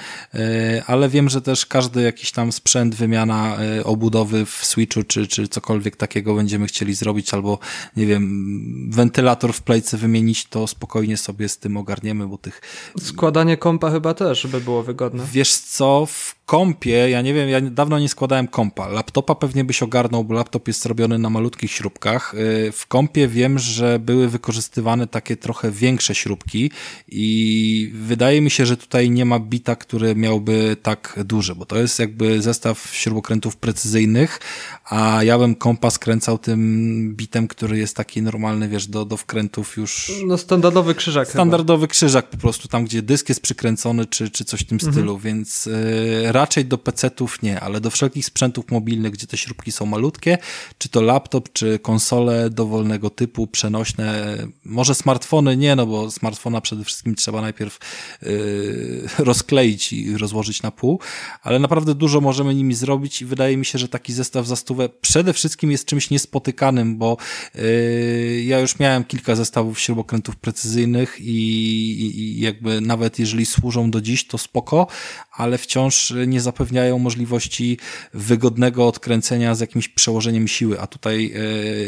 ale 0.86 1.08
wiem, 1.08 1.28
że 1.28 1.42
też 1.42 1.66
każdy 1.66 2.02
jakiś 2.02 2.32
tam 2.32 2.52
sprzęt, 2.52 2.94
wymiana 2.94 3.56
obudowy 3.84 4.46
w 4.46 4.50
Switchu 4.50 5.02
czy, 5.02 5.26
czy 5.26 5.48
cokolwiek 5.48 5.96
takiego 5.96 6.34
będziemy 6.34 6.66
chcieli 6.66 6.94
zrobić, 6.94 7.34
albo 7.34 7.58
nie 7.96 8.06
wiem, 8.06 8.90
wentylator 8.90 9.52
w 9.52 9.62
plejce 9.62 9.96
wymienić, 9.96 10.46
to 10.46 10.66
spokojnie 10.66 11.16
sobie 11.16 11.48
z 11.48 11.58
tym 11.58 11.76
ogarniemy, 11.76 12.26
bo 12.26 12.38
tych... 12.38 12.60
Składanie 12.98 13.56
kompa 13.56 13.90
chyba 13.90 14.14
też 14.14 14.41
żeby 14.42 14.60
było 14.60 14.82
wygodne. 14.82 15.26
Wiesz 15.32 15.54
co, 15.54 16.06
w 16.06 16.34
kompie, 16.52 17.10
ja 17.10 17.22
nie 17.22 17.34
wiem, 17.34 17.48
ja 17.48 17.60
dawno 17.60 17.98
nie 17.98 18.08
składałem 18.08 18.48
kompa. 18.48 18.88
Laptopa 18.88 19.34
pewnie 19.34 19.64
byś 19.64 19.82
ogarnął, 19.82 20.24
bo 20.24 20.34
laptop 20.34 20.68
jest 20.68 20.82
zrobiony 20.82 21.18
na 21.18 21.30
malutkich 21.30 21.72
śrubkach. 21.72 22.34
Y, 22.34 22.72
w 22.72 22.86
kompie 22.86 23.28
wiem, 23.28 23.58
że 23.58 23.98
były 23.98 24.28
wykorzystywane 24.28 25.06
takie 25.06 25.36
trochę 25.36 25.70
większe 25.70 26.14
śrubki 26.14 26.70
i 27.08 27.92
wydaje 27.94 28.40
mi 28.40 28.50
się, 28.50 28.66
że 28.66 28.76
tutaj 28.76 29.10
nie 29.10 29.24
ma 29.24 29.38
bita, 29.38 29.76
który 29.76 30.14
miałby 30.14 30.76
tak 30.82 31.20
duży, 31.24 31.54
bo 31.54 31.66
to 31.66 31.78
jest 31.78 31.98
jakby 31.98 32.42
zestaw 32.42 32.90
śrubokrętów 32.92 33.56
precyzyjnych, 33.56 34.40
a 34.84 35.24
ja 35.24 35.38
bym 35.38 35.54
kompa 35.54 35.90
skręcał 35.90 36.38
tym 36.38 37.14
bitem, 37.16 37.48
który 37.48 37.78
jest 37.78 37.96
taki 37.96 38.22
normalny, 38.22 38.68
wiesz, 38.68 38.86
do, 38.86 39.04
do 39.04 39.16
wkrętów 39.16 39.76
już... 39.76 40.12
No 40.26 40.38
standardowy 40.38 40.94
krzyżak 40.94 41.28
Standardowy 41.28 41.82
chyba. 41.82 41.90
krzyżak 41.90 42.30
po 42.30 42.36
prostu, 42.36 42.68
tam 42.68 42.84
gdzie 42.84 43.02
dysk 43.02 43.28
jest 43.28 43.40
przykręcony, 43.40 44.06
czy, 44.06 44.30
czy 44.30 44.44
coś 44.44 44.60
w 44.60 44.66
tym 44.66 44.76
mhm. 44.76 44.92
stylu, 44.92 45.18
więc 45.18 45.66
y, 45.66 46.32
raczej 46.42 46.64
do 46.64 46.78
PC-ów 46.78 47.42
nie, 47.42 47.60
ale 47.60 47.80
do 47.80 47.90
wszelkich 47.90 48.26
sprzętów 48.26 48.70
mobilnych, 48.70 49.12
gdzie 49.12 49.26
te 49.26 49.36
śrubki 49.36 49.72
są 49.72 49.86
malutkie, 49.86 50.38
czy 50.78 50.88
to 50.88 51.02
laptop, 51.02 51.52
czy 51.52 51.78
konsole 51.78 52.50
dowolnego 52.50 53.10
typu, 53.10 53.46
przenośne, 53.46 54.36
może 54.64 54.94
smartfony 54.94 55.56
nie, 55.56 55.76
no 55.76 55.86
bo 55.86 56.10
smartfona 56.10 56.60
przede 56.60 56.84
wszystkim 56.84 57.14
trzeba 57.14 57.40
najpierw 57.40 57.78
yy, 58.22 59.08
rozkleić 59.18 59.92
i 59.92 60.16
rozłożyć 60.16 60.62
na 60.62 60.70
pół, 60.70 61.00
ale 61.42 61.58
naprawdę 61.58 61.94
dużo 61.94 62.20
możemy 62.20 62.54
nimi 62.54 62.74
zrobić 62.74 63.22
i 63.22 63.26
wydaje 63.26 63.56
mi 63.56 63.64
się, 63.64 63.78
że 63.78 63.88
taki 63.88 64.12
zestaw 64.12 64.46
za 64.46 64.56
stówę 64.56 64.88
przede 64.88 65.32
wszystkim 65.32 65.70
jest 65.70 65.84
czymś 65.84 66.10
niespotykanym, 66.10 66.96
bo 66.96 67.16
yy, 67.54 68.42
ja 68.44 68.60
już 68.60 68.78
miałem 68.78 69.04
kilka 69.04 69.36
zestawów 69.36 69.80
śrubokrętów 69.80 70.36
precyzyjnych 70.36 71.20
i, 71.20 71.24
i, 71.24 72.20
i 72.20 72.40
jakby 72.40 72.80
nawet 72.80 73.18
jeżeli 73.18 73.46
służą 73.46 73.90
do 73.90 74.00
dziś, 74.00 74.26
to 74.26 74.38
spoko, 74.38 74.86
ale 75.32 75.58
wciąż 75.58 76.12
nie 76.26 76.40
zapewniają 76.40 76.98
możliwości 76.98 77.78
wygodnego 78.14 78.86
odkręcenia 78.86 79.54
z 79.54 79.60
jakimś 79.60 79.88
przełożeniem 79.88 80.48
siły, 80.48 80.80
a 80.80 80.86
tutaj 80.86 81.32
e, 81.34 81.38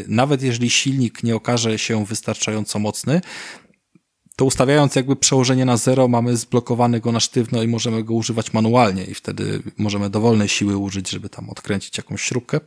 nawet 0.08 0.42
jeżeli 0.42 0.70
silnik 0.70 1.22
nie 1.22 1.36
okaże 1.36 1.78
się 1.78 2.04
wystarczająco 2.04 2.78
mocny, 2.78 3.20
to 4.36 4.44
ustawiając 4.44 4.94
jakby 4.96 5.16
przełożenie 5.16 5.64
na 5.64 5.76
zero, 5.76 6.08
mamy 6.08 6.36
zblokowany 6.36 7.00
go 7.00 7.12
na 7.12 7.20
sztywno 7.20 7.62
i 7.62 7.68
możemy 7.68 8.04
go 8.04 8.14
używać 8.14 8.52
manualnie 8.52 9.04
i 9.04 9.14
wtedy 9.14 9.62
możemy 9.78 10.10
dowolnej 10.10 10.48
siły 10.48 10.76
użyć, 10.76 11.10
żeby 11.10 11.28
tam 11.28 11.50
odkręcić 11.50 11.98
jakąś 11.98 12.22
śrubkę. 12.22 12.60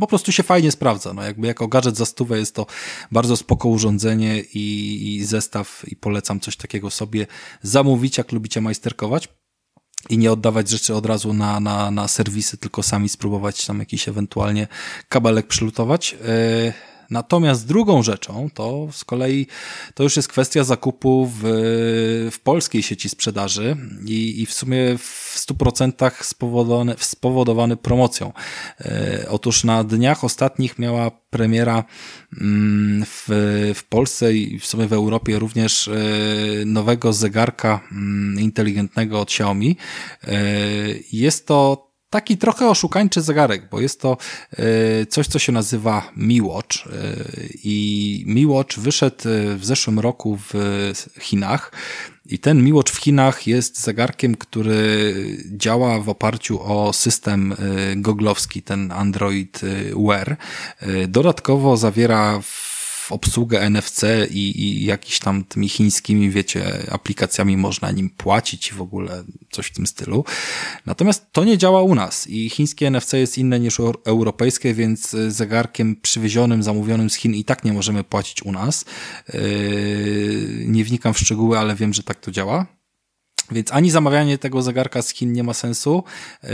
Po 0.00 0.06
prostu 0.06 0.32
się 0.32 0.42
fajnie 0.42 0.70
sprawdza. 0.70 1.12
No 1.12 1.22
jakby 1.22 1.46
jako 1.46 1.68
gadżet 1.68 1.96
za 1.96 2.06
stówę 2.06 2.38
jest 2.38 2.54
to 2.54 2.66
bardzo 3.12 3.36
spoko 3.36 3.68
urządzenie 3.68 4.40
i, 4.40 5.16
i 5.16 5.24
zestaw 5.24 5.84
i 5.88 5.96
polecam 5.96 6.40
coś 6.40 6.56
takiego 6.56 6.90
sobie 6.90 7.26
zamówić, 7.62 8.18
jak 8.18 8.32
lubicie 8.32 8.60
majsterkować 8.60 9.28
i 10.10 10.18
nie 10.18 10.32
oddawać 10.32 10.68
rzeczy 10.68 10.94
od 10.94 11.06
razu 11.06 11.32
na, 11.32 11.60
na, 11.60 11.90
na 11.90 12.08
serwisy, 12.08 12.56
tylko 12.56 12.82
sami 12.82 13.08
spróbować 13.08 13.66
tam 13.66 13.78
jakiś 13.78 14.08
ewentualnie 14.08 14.68
kabelek 15.08 15.46
przylutować. 15.46 16.12
Yy, 16.12 16.93
Natomiast 17.14 17.66
drugą 17.66 18.02
rzeczą 18.02 18.48
to 18.54 18.88
z 18.92 19.04
kolei 19.04 19.46
to 19.94 20.02
już 20.02 20.16
jest 20.16 20.28
kwestia 20.28 20.64
zakupu 20.64 21.26
w, 21.26 21.40
w 22.32 22.40
polskiej 22.40 22.82
sieci 22.82 23.08
sprzedaży 23.08 23.76
i, 24.06 24.42
i 24.42 24.46
w 24.46 24.52
sumie 24.52 24.98
w 24.98 25.36
100% 25.38 26.10
spowodowany, 26.24 26.94
spowodowany 26.98 27.76
promocją. 27.76 28.32
E, 28.80 29.26
otóż 29.28 29.64
na 29.64 29.84
dniach 29.84 30.24
ostatnich 30.24 30.78
miała 30.78 31.10
premiera 31.10 31.84
mm, 32.40 33.04
w, 33.06 33.24
w 33.74 33.84
Polsce 33.84 34.34
i 34.34 34.58
w 34.58 34.66
sumie 34.66 34.86
w 34.86 34.92
Europie 34.92 35.38
również 35.38 35.88
e, 35.88 35.92
nowego 36.66 37.12
zegarka 37.12 37.80
mm, 37.92 38.40
inteligentnego 38.40 39.20
od 39.20 39.28
Xiaomi. 39.28 39.76
E, 40.24 40.36
jest 41.12 41.46
to 41.46 41.83
taki 42.14 42.36
trochę 42.38 42.68
oszukańczy 42.68 43.22
zegarek, 43.22 43.68
bo 43.70 43.80
jest 43.80 44.00
to 44.00 44.16
e, 44.52 45.06
coś, 45.06 45.26
co 45.26 45.38
się 45.38 45.52
nazywa 45.52 46.10
Mi 46.16 46.42
Watch 46.42 46.86
e, 46.86 46.90
i 47.64 48.24
Mi 48.26 48.46
Watch 48.46 48.78
wyszedł 48.78 49.28
e, 49.28 49.56
w 49.56 49.64
zeszłym 49.64 49.98
roku 49.98 50.38
w 50.48 50.52
Chinach 51.20 51.72
i 52.26 52.38
ten 52.38 52.64
Mi 52.64 52.72
Watch 52.72 52.92
w 52.92 52.96
Chinach 52.96 53.46
jest 53.46 53.80
zegarkiem, 53.80 54.34
który 54.34 55.14
działa 55.50 56.00
w 56.00 56.08
oparciu 56.08 56.62
o 56.62 56.92
system 56.92 57.54
goglowski, 57.96 58.62
ten 58.62 58.92
Android 58.92 59.60
Wear. 59.96 60.36
Dodatkowo 61.08 61.76
zawiera 61.76 62.40
w 62.40 62.73
obsługę 63.12 63.70
NFC 63.70 64.02
i, 64.30 64.62
i 64.62 64.84
jakiś 64.84 65.18
tam 65.18 65.44
tymi 65.44 65.68
chińskimi, 65.68 66.30
wiecie, 66.30 66.86
aplikacjami 66.90 67.56
można 67.56 67.90
nim 67.90 68.10
płacić 68.10 68.70
i 68.70 68.74
w 68.74 68.80
ogóle 68.80 69.24
coś 69.50 69.66
w 69.66 69.72
tym 69.72 69.86
stylu. 69.86 70.24
Natomiast 70.86 71.26
to 71.32 71.44
nie 71.44 71.58
działa 71.58 71.82
u 71.82 71.94
nas 71.94 72.26
i 72.26 72.50
chińskie 72.50 72.90
NFC 72.90 73.12
jest 73.12 73.38
inne 73.38 73.60
niż 73.60 73.80
europejskie, 74.04 74.74
więc 74.74 75.16
zegarkiem 75.28 75.96
przywiezionym, 75.96 76.62
zamówionym 76.62 77.10
z 77.10 77.14
Chin 77.14 77.34
i 77.34 77.44
tak 77.44 77.64
nie 77.64 77.72
możemy 77.72 78.04
płacić 78.04 78.42
u 78.42 78.52
nas. 78.52 78.84
Yy, 79.32 80.64
nie 80.66 80.84
wnikam 80.84 81.14
w 81.14 81.18
szczegóły, 81.18 81.58
ale 81.58 81.74
wiem, 81.74 81.94
że 81.94 82.02
tak 82.02 82.20
to 82.20 82.30
działa. 82.30 82.73
Więc 83.50 83.72
ani 83.72 83.90
zamawianie 83.90 84.38
tego 84.38 84.62
zegarka 84.62 85.02
z 85.02 85.14
Chin 85.14 85.32
nie 85.32 85.42
ma 85.42 85.54
sensu, 85.54 86.04
e, 86.44 86.48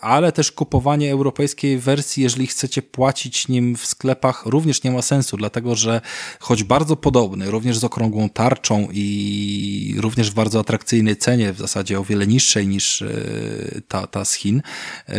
ale 0.00 0.32
też 0.32 0.52
kupowanie 0.52 1.12
europejskiej 1.12 1.78
wersji, 1.78 2.22
jeżeli 2.22 2.46
chcecie 2.46 2.82
płacić 2.82 3.48
nim 3.48 3.76
w 3.76 3.86
sklepach, 3.86 4.46
również 4.46 4.82
nie 4.82 4.90
ma 4.90 5.02
sensu, 5.02 5.36
dlatego 5.36 5.74
że 5.74 6.00
choć 6.40 6.64
bardzo 6.64 6.96
podobny, 6.96 7.50
również 7.50 7.78
z 7.78 7.84
okrągłą 7.84 8.28
tarczą 8.28 8.88
i 8.92 9.94
również 9.98 10.30
w 10.30 10.34
bardzo 10.34 10.60
atrakcyjnej 10.60 11.16
cenie, 11.16 11.52
w 11.52 11.58
zasadzie 11.58 12.00
o 12.00 12.04
wiele 12.04 12.26
niższej 12.26 12.68
niż 12.68 13.02
e, 13.02 13.08
ta, 13.88 14.06
ta 14.06 14.24
z 14.24 14.34
Chin 14.34 14.62
e, 15.08 15.12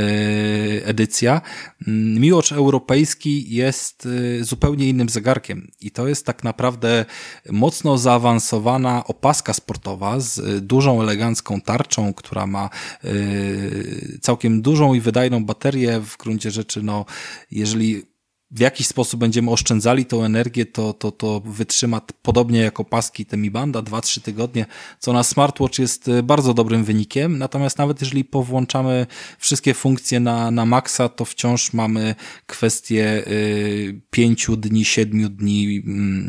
edycja, 0.86 1.42
mm, 1.88 2.22
Miłocz 2.22 2.52
europejski 2.52 3.56
jest 3.56 4.08
zupełnie 4.42 4.90
innym 4.90 5.10
zegarkiem. 5.10 5.72
I 5.82 5.92
to 5.92 6.08
jest 6.08 6.26
tak 6.26 6.44
naprawdę 6.44 7.06
mocno 7.50 7.98
zaawansowana 7.98 9.04
opaska 9.06 9.54
sportowa 9.54 10.20
z 10.20 10.66
dużą 10.66 11.07
elegancką 11.08 11.62
tarczą, 11.62 12.14
która 12.14 12.48
ma 12.48 12.70
y, 13.06 14.20
całkiem 14.22 14.62
dużą 14.62 14.94
i 14.94 15.02
wydajną 15.02 15.46
baterię. 15.46 16.00
W 16.00 16.18
gruncie 16.18 16.52
rzeczy, 16.52 16.84
no, 16.84 17.06
jeżeli 17.52 18.04
w 18.52 18.60
jakiś 18.60 18.88
sposób 18.88 19.20
będziemy 19.20 19.52
oszczędzali 19.52 20.06
tą 20.06 20.24
energię, 20.24 20.66
to, 20.66 20.94
to, 20.94 21.12
to 21.12 21.40
wytrzyma 21.40 22.02
podobnie 22.22 22.60
jak 22.60 22.80
opaski 22.80 23.26
te 23.26 23.38
Mi 23.38 23.52
Banda 23.52 23.80
2-3 23.80 24.22
tygodnie, 24.22 24.66
co 25.00 25.14
na 25.14 25.24
smartwatch 25.24 25.80
jest 25.80 26.08
e, 26.08 26.24
bardzo 26.24 26.54
dobrym 26.54 26.84
wynikiem. 26.84 27.38
Natomiast 27.38 27.78
nawet 27.78 28.02
jeżeli 28.02 28.26
powłączamy 28.26 29.08
wszystkie 29.38 29.74
funkcje 29.74 30.20
na, 30.20 30.52
na 30.52 30.66
maksa, 30.66 31.10
to 31.10 31.26
wciąż 31.26 31.74
mamy 31.74 32.16
kwestię 32.46 33.24
y, 33.28 34.02
5 34.10 34.48
dni, 34.58 34.86
7 34.86 35.36
dni 35.36 35.84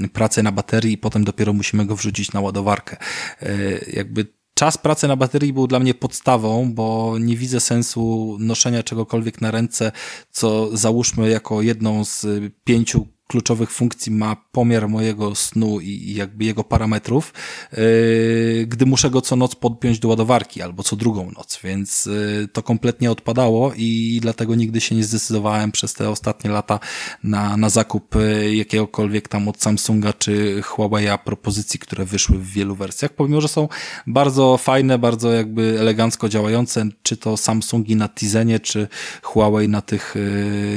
y, 0.05 0.09
pracy 0.09 0.43
na 0.43 0.53
baterii 0.53 0.93
i 0.93 0.99
potem 0.99 1.25
dopiero 1.25 1.53
musimy 1.53 1.87
go 1.87 1.97
wrzucić 1.97 2.33
na 2.33 2.41
ładowarkę. 2.41 2.97
Y, 3.43 3.91
jakby 3.93 4.38
czas 4.59 4.79
pracy 4.79 5.09
na 5.09 5.17
baterii 5.17 5.53
był 5.53 5.67
dla 5.67 5.79
mnie 5.79 5.95
podstawą, 5.95 6.73
bo 6.75 7.17
nie 7.21 7.37
widzę 7.37 7.61
sensu 7.61 8.37
noszenia 8.41 8.83
czegokolwiek 8.83 9.41
na 9.41 9.51
ręce, 9.51 9.93
co 10.31 10.77
załóżmy 10.77 11.31
jako 11.31 11.63
jedną 11.63 12.05
z 12.05 12.27
pięciu 12.65 13.07
kluczowych 13.29 13.71
funkcji 13.71 14.13
ma 14.13 14.37
pomiar 14.53 14.89
mojego 14.89 15.35
snu 15.35 15.81
i 15.81 16.15
jakby 16.15 16.45
jego 16.45 16.65
parametrów, 16.65 17.35
yy, 17.73 18.67
gdy 18.67 18.87
muszę 18.87 19.11
go 19.11 19.21
co 19.21 19.37
noc 19.37 19.55
podpiąć 19.55 19.99
do 19.99 20.09
ładowarki 20.09 20.63
albo 20.63 20.83
co 20.83 20.97
drugą 20.97 21.31
noc, 21.31 21.61
więc 21.65 22.07
yy, 22.07 22.49
to 22.53 22.63
kompletnie 22.63 23.11
odpadało 23.11 23.73
i 23.77 24.19
dlatego 24.23 24.55
nigdy 24.55 24.81
się 24.81 24.95
nie 24.95 25.05
zdecydowałem 25.05 25.73
przez 25.73 25.95
te 25.95 26.11
ostatnie 26.11 26.51
lata 26.51 26.81
na, 27.25 27.57
na 27.57 27.71
zakup 27.71 28.15
yy, 28.15 28.57
jakiegokolwiek 28.57 29.29
tam 29.29 29.49
od 29.49 29.63
Samsunga 29.63 30.13
czy 30.13 30.61
Huawei'a 30.61 31.19
propozycji, 31.19 31.81
które 31.81 32.05
wyszły 32.05 32.39
w 32.39 32.47
wielu 32.47 32.75
wersjach, 32.75 33.13
pomimo, 33.13 33.41
że 33.41 33.49
są 33.49 33.69
bardzo 34.07 34.57
fajne, 34.57 34.99
bardzo 34.99 35.33
jakby 35.33 35.77
elegancko 35.81 36.29
działające, 36.29 36.85
czy 37.03 37.17
to 37.17 37.37
Samsungi 37.37 37.97
na 37.97 38.09
Tizenie, 38.09 38.61
czy 38.61 38.89
Huawei 39.23 39.69
na 39.69 39.83
tych, 39.83 40.15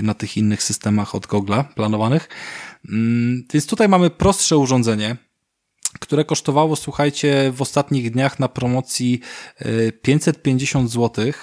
na 0.03 0.13
tych 0.13 0.37
innych 0.37 0.63
systemach 0.63 1.15
od 1.15 1.27
Google'a 1.27 1.63
planowanych. 1.63 2.29
Mm, 2.89 3.43
więc 3.53 3.67
tutaj 3.67 3.89
mamy 3.89 4.09
prostsze 4.09 4.57
urządzenie, 4.57 5.17
które 5.99 6.25
kosztowało, 6.25 6.75
słuchajcie, 6.75 7.51
w 7.55 7.61
ostatnich 7.61 8.11
dniach 8.11 8.39
na 8.39 8.47
promocji 8.47 9.19
550 10.01 10.89
e, 10.89 10.93
zł. 10.93 11.33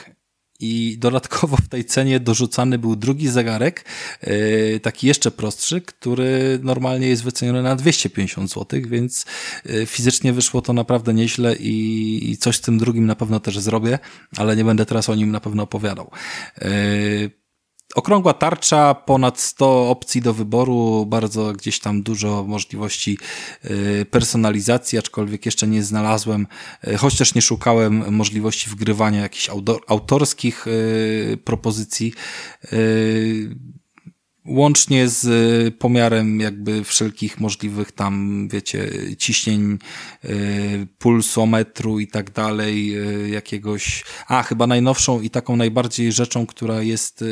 I 0.61 0.97
dodatkowo 0.99 1.57
w 1.57 1.69
tej 1.69 1.85
cenie 1.85 2.21
dorzucany 2.21 2.79
był 2.79 2.97
drugi 2.97 3.29
zegarek, 3.29 3.85
e, 4.21 4.81
taki 4.81 5.07
jeszcze 5.07 5.31
prostszy, 5.31 5.81
który 5.81 6.59
normalnie 6.63 7.09
jest 7.09 7.23
wyceniony 7.23 7.63
na 7.63 7.77
250 7.77 8.51
zł, 8.51 8.81
więc 8.89 9.27
e, 9.67 9.87
fizycznie 9.87 10.33
wyszło 10.33 10.63
to 10.63 10.73
naprawdę 10.73 11.15
nieźle 11.15 11.57
i 11.61 12.37
coś 12.41 12.57
z 12.57 12.61
tym 12.61 12.79
drugim 12.79 13.07
na 13.07 13.17
pewno 13.17 13.41
też 13.41 13.59
zrobię, 13.59 13.99
ale 14.37 14.57
nie 14.57 14.65
będę 14.65 14.87
teraz 14.87 15.09
o 15.09 15.15
nim 15.15 15.31
na 15.31 15.41
pewno 15.41 15.63
opowiadał. 15.63 16.11
Okrągła 17.95 18.35
tarcza, 18.35 18.95
ponad 18.95 19.41
100 19.41 19.91
opcji 19.91 20.21
do 20.21 20.35
wyboru, 20.35 21.07
bardzo 21.07 21.53
gdzieś 21.53 21.81
tam 21.81 22.03
dużo 22.03 22.45
możliwości 22.45 23.19
y, 23.65 24.07
personalizacji, 24.11 24.99
aczkolwiek 24.99 25.47
jeszcze 25.47 25.67
nie 25.69 25.83
znalazłem, 25.83 26.47
y, 26.89 26.97
choć 26.97 27.19
też 27.19 27.35
nie 27.35 27.43
szukałem 27.43 28.15
możliwości 28.15 28.71
wgrywania 28.71 29.21
jakichś 29.21 29.51
autorskich 29.87 30.67
y, 30.67 31.39
propozycji 31.45 32.13
łącznie 34.47 35.09
z 35.09 35.25
y, 35.25 35.71
pomiarem 35.71 36.41
jakby 36.41 36.85
wszelkich 36.85 37.41
możliwych 37.41 37.93
tam, 37.93 38.49
wiecie, 38.49 38.91
ciśnień, 39.19 39.79
y, 40.25 40.87
pulsometru 40.99 42.01
i 42.01 42.07
tak 42.07 42.31
dalej, 42.31 42.99
y, 43.25 43.29
jakiegoś, 43.29 44.05
a 44.27 44.43
chyba 44.43 44.67
najnowszą 44.67 45.21
i 45.21 45.31
taką 45.31 45.57
najbardziej 45.57 46.13
rzeczą, 46.13 46.47
która 46.47 46.83
jest 46.83 47.25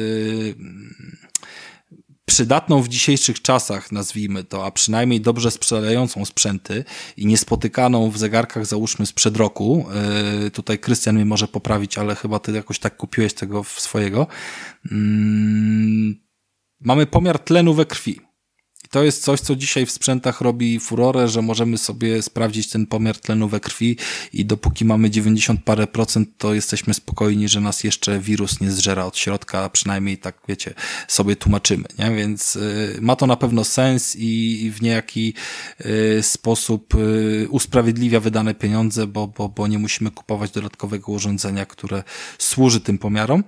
przydatną 2.24 2.82
w 2.82 2.88
dzisiejszych 2.88 3.42
czasach, 3.42 3.92
nazwijmy 3.92 4.44
to, 4.44 4.66
a 4.66 4.70
przynajmniej 4.70 5.20
dobrze 5.20 5.50
sprzedającą 5.50 6.24
sprzęty 6.24 6.84
i 7.16 7.26
niespotykaną 7.26 8.10
w 8.10 8.18
zegarkach, 8.18 8.66
załóżmy 8.66 9.06
sprzed 9.06 9.36
roku. 9.36 9.86
Tutaj 10.52 10.78
Krystian 10.78 11.14
mnie 11.14 11.24
może 11.24 11.48
poprawić, 11.48 11.98
ale 11.98 12.14
chyba 12.14 12.38
ty 12.38 12.52
jakoś 12.52 12.78
tak 12.78 12.96
kupiłeś 12.96 13.34
tego 13.34 13.64
swojego. 13.64 14.26
Mm, 14.92 16.25
Mamy 16.80 17.06
pomiar 17.06 17.38
tlenu 17.38 17.74
we 17.74 17.86
krwi. 17.86 18.20
I 18.84 18.88
to 18.88 19.04
jest 19.04 19.22
coś, 19.22 19.40
co 19.40 19.56
dzisiaj 19.56 19.86
w 19.86 19.90
sprzętach 19.90 20.40
robi 20.40 20.80
furorę, 20.80 21.28
że 21.28 21.42
możemy 21.42 21.78
sobie 21.78 22.22
sprawdzić 22.22 22.70
ten 22.70 22.86
pomiar 22.86 23.16
tlenu 23.16 23.48
we 23.48 23.60
krwi 23.60 23.96
i 24.32 24.44
dopóki 24.44 24.84
mamy 24.84 25.10
90 25.10 25.64
parę 25.64 25.86
procent, 25.86 26.28
to 26.38 26.54
jesteśmy 26.54 26.94
spokojni, 26.94 27.48
że 27.48 27.60
nas 27.60 27.84
jeszcze 27.84 28.20
wirus 28.20 28.60
nie 28.60 28.70
zżera 28.70 29.04
od 29.04 29.18
środka, 29.18 29.68
przynajmniej 29.70 30.18
tak, 30.18 30.38
wiecie, 30.48 30.74
sobie 31.08 31.36
tłumaczymy, 31.36 31.84
nie? 31.98 32.10
Więc 32.10 32.56
y, 32.56 32.98
ma 33.00 33.16
to 33.16 33.26
na 33.26 33.36
pewno 33.36 33.64
sens 33.64 34.16
i, 34.16 34.64
i 34.64 34.70
w 34.70 34.82
niejaki 34.82 35.34
y, 36.18 36.22
sposób 36.22 36.94
y, 36.94 37.46
usprawiedliwia 37.50 38.20
wydane 38.20 38.54
pieniądze, 38.54 39.06
bo, 39.06 39.26
bo, 39.26 39.48
bo 39.48 39.66
nie 39.66 39.78
musimy 39.78 40.10
kupować 40.10 40.50
dodatkowego 40.50 41.12
urządzenia, 41.12 41.66
które 41.66 42.02
służy 42.38 42.80
tym 42.80 42.98
pomiarom. 42.98 43.44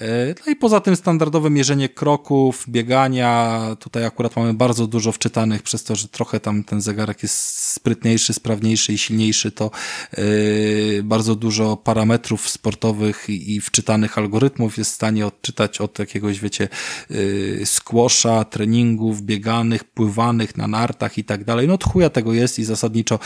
E, 0.00 0.34
no 0.46 0.52
i 0.52 0.56
poza 0.56 0.80
tym 0.80 0.96
standardowe 0.96 1.50
mierzenie 1.50 1.88
kroków, 1.88 2.64
biegania. 2.68 3.60
Tutaj 3.80 4.04
akurat 4.04 4.36
mamy 4.36 4.54
bardzo 4.54 4.86
dużo 4.86 5.12
wczytanych 5.12 5.62
przez 5.62 5.84
to, 5.84 5.96
że 5.96 6.08
trochę 6.08 6.40
tam 6.40 6.64
ten 6.64 6.80
zegarek 6.80 7.22
jest 7.22 7.58
sprytniejszy, 7.58 8.32
sprawniejszy 8.32 8.92
i 8.92 8.98
silniejszy, 8.98 9.52
to 9.52 9.70
yy, 10.16 11.02
bardzo 11.04 11.34
dużo 11.34 11.76
parametrów 11.76 12.48
sportowych 12.48 13.24
i, 13.28 13.60
wczytanych 13.60 14.18
algorytmów 14.18 14.78
jest 14.78 14.90
w 14.90 14.94
stanie 14.94 15.26
odczytać 15.26 15.80
od 15.80 15.98
jakiegoś, 15.98 16.40
wiecie, 16.40 16.68
yy, 17.10 17.66
squasha, 17.66 18.44
treningów, 18.44 19.22
bieganych, 19.22 19.84
pływanych 19.84 20.56
na 20.56 20.68
nartach 20.68 21.18
i 21.18 21.24
tak 21.24 21.44
dalej. 21.44 21.68
No 21.68 21.74
od 21.74 21.84
chuja 21.84 22.10
tego 22.10 22.32
jest 22.32 22.58
i 22.58 22.64
zasadniczo 22.64 23.18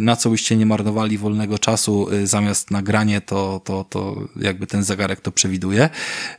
na 0.00 0.16
co 0.16 0.30
byście 0.30 0.56
nie 0.56 0.66
marnowali 0.66 1.18
wolnego 1.18 1.58
czasu, 1.58 2.06
zamiast 2.24 2.70
nagranie, 2.70 3.20
to, 3.20 3.60
to, 3.64 3.84
to 3.84 4.28
jakby 4.36 4.66
ten 4.66 4.84
zegarek 4.84 5.20
to 5.20 5.32
przewiduje. 5.32 5.89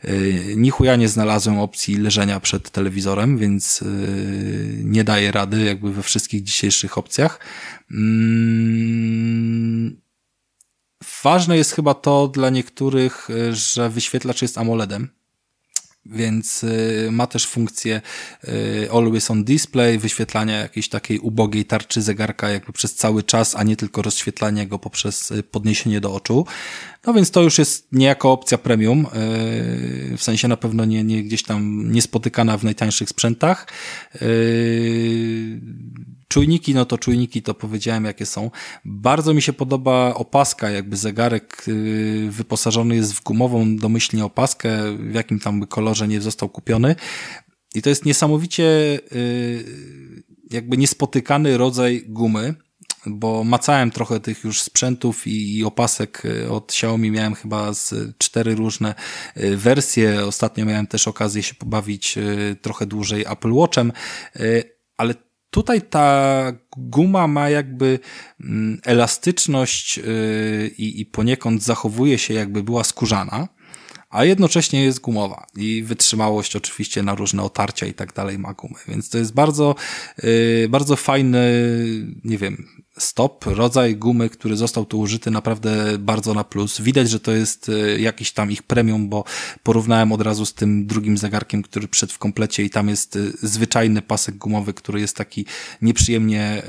Y, 0.04 0.54
Nichu 0.56 0.84
ja 0.84 0.96
nie 0.96 1.08
znalazłem 1.08 1.58
opcji 1.58 1.96
leżenia 1.96 2.40
przed 2.40 2.70
telewizorem, 2.70 3.38
więc 3.38 3.82
y, 3.82 3.86
nie 4.84 5.04
daje 5.04 5.32
rady 5.32 5.64
jakby 5.64 5.92
we 5.92 6.02
wszystkich 6.02 6.42
dzisiejszych 6.42 6.98
opcjach. 6.98 7.38
Mm, 7.90 8.82
ważne 11.22 11.56
jest 11.56 11.72
chyba 11.72 11.94
to 11.94 12.28
dla 12.28 12.50
niektórych, 12.50 13.30
y, 13.30 13.54
że 13.54 13.90
wyświetlacz 13.90 14.42
jest 14.42 14.58
AMOLEDem 14.58 15.21
więc 16.06 16.64
ma 17.10 17.26
też 17.26 17.46
funkcję 17.46 18.00
always 18.92 19.30
on 19.30 19.44
display, 19.44 19.98
wyświetlania 19.98 20.58
jakiejś 20.58 20.88
takiej 20.88 21.18
ubogiej 21.18 21.64
tarczy 21.64 22.02
zegarka 22.02 22.50
jakby 22.50 22.72
przez 22.72 22.94
cały 22.94 23.22
czas, 23.22 23.56
a 23.56 23.62
nie 23.62 23.76
tylko 23.76 24.02
rozświetlanie 24.02 24.66
go 24.66 24.78
poprzez 24.78 25.32
podniesienie 25.50 26.00
do 26.00 26.14
oczu. 26.14 26.46
No 27.06 27.14
więc 27.14 27.30
to 27.30 27.42
już 27.42 27.58
jest 27.58 27.86
niejako 27.92 28.32
opcja 28.32 28.58
premium, 28.58 29.06
w 30.16 30.22
sensie 30.22 30.48
na 30.48 30.56
pewno 30.56 30.84
nie, 30.84 31.04
nie 31.04 31.22
gdzieś 31.22 31.42
tam 31.42 31.92
niespotykana 31.92 32.58
w 32.58 32.64
najtańszych 32.64 33.08
sprzętach. 33.08 33.68
Czujniki, 36.32 36.74
no 36.74 36.84
to 36.84 36.98
czujniki 36.98 37.42
to 37.42 37.54
powiedziałem 37.54 38.04
jakie 38.04 38.26
są. 38.26 38.50
Bardzo 38.84 39.34
mi 39.34 39.42
się 39.42 39.52
podoba 39.52 40.14
opaska, 40.14 40.70
jakby 40.70 40.96
zegarek 40.96 41.64
yy, 41.66 42.30
wyposażony 42.30 42.94
jest 42.94 43.12
w 43.14 43.22
gumową 43.22 43.76
domyślnie 43.76 44.24
opaskę, 44.24 44.96
w 44.96 45.14
jakim 45.14 45.40
tam 45.40 45.66
kolorze 45.66 46.08
nie 46.08 46.20
został 46.20 46.48
kupiony. 46.48 46.96
I 47.74 47.82
to 47.82 47.88
jest 47.88 48.04
niesamowicie 48.04 48.98
jakby 50.50 50.76
niespotykany 50.76 51.58
rodzaj 51.58 52.04
gumy 52.08 52.54
bo 53.06 53.44
macałem 53.44 53.90
trochę 53.90 54.20
tych 54.20 54.44
już 54.44 54.62
sprzętów 54.62 55.26
i, 55.26 55.64
opasek 55.64 56.22
e, 56.44 56.50
od 56.50 56.70
Xiaomi. 56.70 57.10
Miałem 57.10 57.34
chyba 57.34 57.74
z 57.74 57.94
cztery 58.18 58.54
różne 58.54 58.94
wersje. 59.36 60.24
Ostatnio 60.26 60.64
miałem 60.64 60.86
też 60.86 61.08
okazję 61.08 61.42
się 61.42 61.54
pobawić 61.54 62.18
trochę 62.62 62.86
dłużej 62.86 63.24
Apple 63.28 63.52
Watchem, 63.52 63.92
ale 64.96 65.14
tutaj 65.52 65.82
ta 65.82 66.52
guma 66.76 67.26
ma 67.26 67.48
jakby 67.50 67.98
mm, 68.40 68.80
elastyczność 68.84 70.00
i, 70.78 71.00
i 71.00 71.06
poniekąd 71.06 71.62
zachowuje 71.62 72.18
się 72.18 72.34
jakby 72.34 72.62
była 72.62 72.84
skórzana 72.84 73.48
a 74.10 74.24
jednocześnie 74.24 74.84
jest 74.84 75.00
gumowa. 75.00 75.46
I 75.56 75.82
wytrzymałość 75.82 76.56
oczywiście 76.56 77.02
na 77.02 77.14
różne 77.14 77.42
otarcia 77.42 77.86
i 77.86 77.94
tak 77.94 78.12
dalej 78.12 78.38
ma 78.38 78.54
gumę, 78.54 78.78
więc 78.88 79.10
to 79.10 79.18
jest 79.18 79.34
bardzo, 79.34 79.74
bardzo 80.68 80.96
fajny, 80.96 81.42
nie 82.24 82.38
wiem, 82.38 82.68
stop, 82.98 83.44
rodzaj 83.46 83.96
gumy, 83.96 84.30
który 84.30 84.56
został 84.56 84.84
tu 84.84 85.00
użyty 85.00 85.30
naprawdę 85.30 85.98
bardzo 85.98 86.34
na 86.34 86.44
plus. 86.44 86.80
Widać, 86.80 87.10
że 87.10 87.20
to 87.20 87.32
jest 87.32 87.68
e, 87.68 88.00
jakiś 88.00 88.32
tam 88.32 88.50
ich 88.50 88.62
premium, 88.62 89.08
bo 89.08 89.24
porównałem 89.62 90.12
od 90.12 90.22
razu 90.22 90.46
z 90.46 90.54
tym 90.54 90.86
drugim 90.86 91.18
zegarkiem, 91.18 91.62
który 91.62 91.88
przed 91.88 92.12
w 92.12 92.18
komplecie 92.18 92.64
i 92.64 92.70
tam 92.70 92.88
jest 92.88 93.16
e, 93.16 93.20
zwyczajny 93.42 94.02
pasek 94.02 94.36
gumowy, 94.36 94.74
który 94.74 95.00
jest 95.00 95.16
taki 95.16 95.46
nieprzyjemnie 95.82 96.62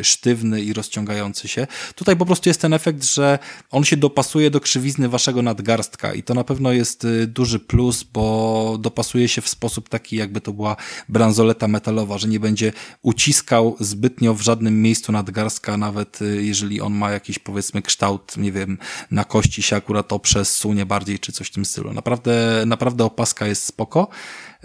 e, 0.00 0.04
sztywny 0.04 0.62
i 0.62 0.72
rozciągający 0.72 1.48
się. 1.48 1.66
Tutaj 1.94 2.16
po 2.16 2.26
prostu 2.26 2.48
jest 2.48 2.60
ten 2.60 2.72
efekt, 2.72 3.04
że 3.04 3.38
on 3.70 3.84
się 3.84 3.96
dopasuje 3.96 4.50
do 4.50 4.60
krzywizny 4.60 5.08
waszego 5.08 5.42
nadgarstka 5.42 6.14
i 6.14 6.22
to 6.22 6.34
na 6.34 6.44
pewno 6.44 6.72
jest 6.72 7.06
duży 7.26 7.58
plus, 7.58 8.02
bo 8.02 8.76
dopasuje 8.80 9.28
się 9.28 9.42
w 9.42 9.48
sposób 9.48 9.88
taki, 9.88 10.16
jakby 10.16 10.40
to 10.40 10.52
była 10.52 10.76
bransoleta 11.08 11.68
metalowa, 11.68 12.18
że 12.18 12.28
nie 12.28 12.40
będzie 12.40 12.72
uciskał 13.02 13.76
zbytnio 13.80 14.34
w 14.34 14.40
żadnym 14.40 14.82
miejscu 14.82 15.12
nadgarstka 15.12 15.53
nawet 15.76 16.22
y, 16.22 16.42
jeżeli 16.42 16.80
on 16.80 16.94
ma 16.94 17.10
jakiś 17.10 17.38
powiedzmy 17.38 17.82
kształt, 17.82 18.36
nie 18.36 18.52
wiem, 18.52 18.78
na 19.10 19.24
kości 19.24 19.62
się 19.62 19.76
akurat 19.76 20.12
oprze, 20.12 20.44
sunie 20.44 20.86
bardziej 20.86 21.18
czy 21.18 21.32
coś 21.32 21.48
w 21.48 21.52
tym 21.52 21.64
stylu. 21.64 21.92
Naprawdę, 21.92 22.62
naprawdę 22.66 23.04
opaska 23.04 23.46
jest 23.46 23.64
spoko. 23.64 24.08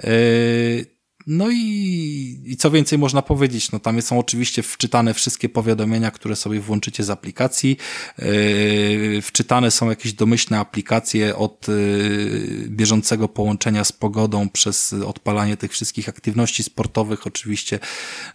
Yy, 0.03 0.98
no 1.27 1.51
i, 1.51 2.41
i 2.45 2.57
co 2.57 2.71
więcej 2.71 2.99
można 2.99 3.21
powiedzieć, 3.21 3.71
no 3.71 3.79
tam 3.79 4.01
są 4.01 4.19
oczywiście 4.19 4.63
wczytane 4.63 5.13
wszystkie 5.13 5.49
powiadomienia, 5.49 6.11
które 6.11 6.35
sobie 6.35 6.59
włączycie 6.59 7.03
z 7.03 7.09
aplikacji. 7.09 7.77
Yy, 8.17 9.21
wczytane 9.21 9.71
są 9.71 9.89
jakieś 9.89 10.13
domyślne 10.13 10.59
aplikacje 10.59 11.35
od 11.35 11.67
yy, 11.67 12.67
bieżącego 12.69 13.27
połączenia 13.27 13.83
z 13.83 13.91
pogodą 13.91 14.49
przez 14.49 14.93
odpalanie 14.93 15.57
tych 15.57 15.71
wszystkich 15.71 16.09
aktywności 16.09 16.63
sportowych, 16.63 17.27
oczywiście 17.27 17.79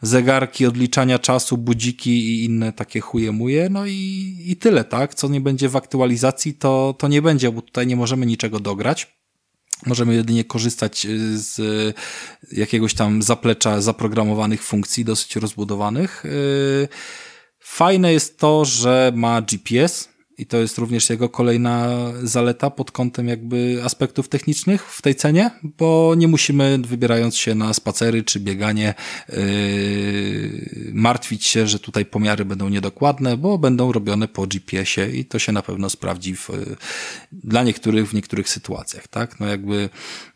zegarki, 0.02 0.66
odliczania 0.66 1.18
czasu, 1.18 1.58
budziki 1.58 2.10
i 2.10 2.44
inne 2.44 2.72
takie 2.72 3.00
chuje 3.00 3.32
muje. 3.32 3.68
No 3.70 3.86
i, 3.86 4.36
i 4.46 4.56
tyle, 4.56 4.84
tak? 4.84 5.14
Co 5.14 5.28
nie 5.28 5.40
będzie 5.40 5.68
w 5.68 5.76
aktualizacji, 5.76 6.54
to, 6.54 6.94
to 6.98 7.08
nie 7.08 7.22
będzie, 7.22 7.52
bo 7.52 7.62
tutaj 7.62 7.86
nie 7.86 7.96
możemy 7.96 8.26
niczego 8.26 8.60
dograć. 8.60 9.23
Możemy 9.86 10.14
jedynie 10.14 10.44
korzystać 10.44 11.06
y, 11.06 11.38
z 11.38 11.60
jakiegoś 12.52 12.94
tam 12.94 13.22
zaplecza 13.22 13.80
zaprogramowanych 13.80 14.62
funkcji, 14.62 15.04
dosyć 15.04 15.36
rozbudowanych. 15.36 16.24
Y, 16.24 16.88
fajne 17.60 18.12
jest 18.12 18.38
to, 18.38 18.64
że 18.64 19.12
ma 19.14 19.42
GPS, 19.42 20.13
i 20.38 20.46
to 20.46 20.56
jest 20.56 20.78
również 20.78 21.10
jego 21.10 21.28
kolejna 21.28 21.88
zaleta 22.22 22.70
pod 22.70 22.92
kątem 22.92 23.28
jakby 23.28 23.80
aspektów 23.84 24.28
technicznych 24.28 24.92
w 24.92 25.02
tej 25.02 25.14
cenie, 25.14 25.50
bo 25.62 26.14
nie 26.16 26.28
musimy 26.28 26.78
wybierając 26.78 27.36
się 27.36 27.54
na 27.54 27.74
spacery 27.74 28.22
czy 28.22 28.40
bieganie 28.40 28.94
yy, 29.28 29.36
martwić 30.92 31.46
się, 31.46 31.66
że 31.66 31.78
tutaj 31.78 32.04
pomiary 32.04 32.44
będą 32.44 32.68
niedokładne, 32.68 33.36
bo 33.36 33.58
będą 33.58 33.92
robione 33.92 34.28
po 34.28 34.46
GPS-ie 34.46 35.16
i 35.16 35.24
to 35.24 35.38
się 35.38 35.52
na 35.52 35.62
pewno 35.62 35.90
sprawdzi 35.90 36.36
w, 36.36 36.50
dla 37.32 37.62
niektórych 37.62 38.10
w 38.10 38.14
niektórych 38.14 38.48
sytuacjach, 38.48 39.08
tak? 39.08 39.40
No 39.40 39.46
jakby 39.46 39.88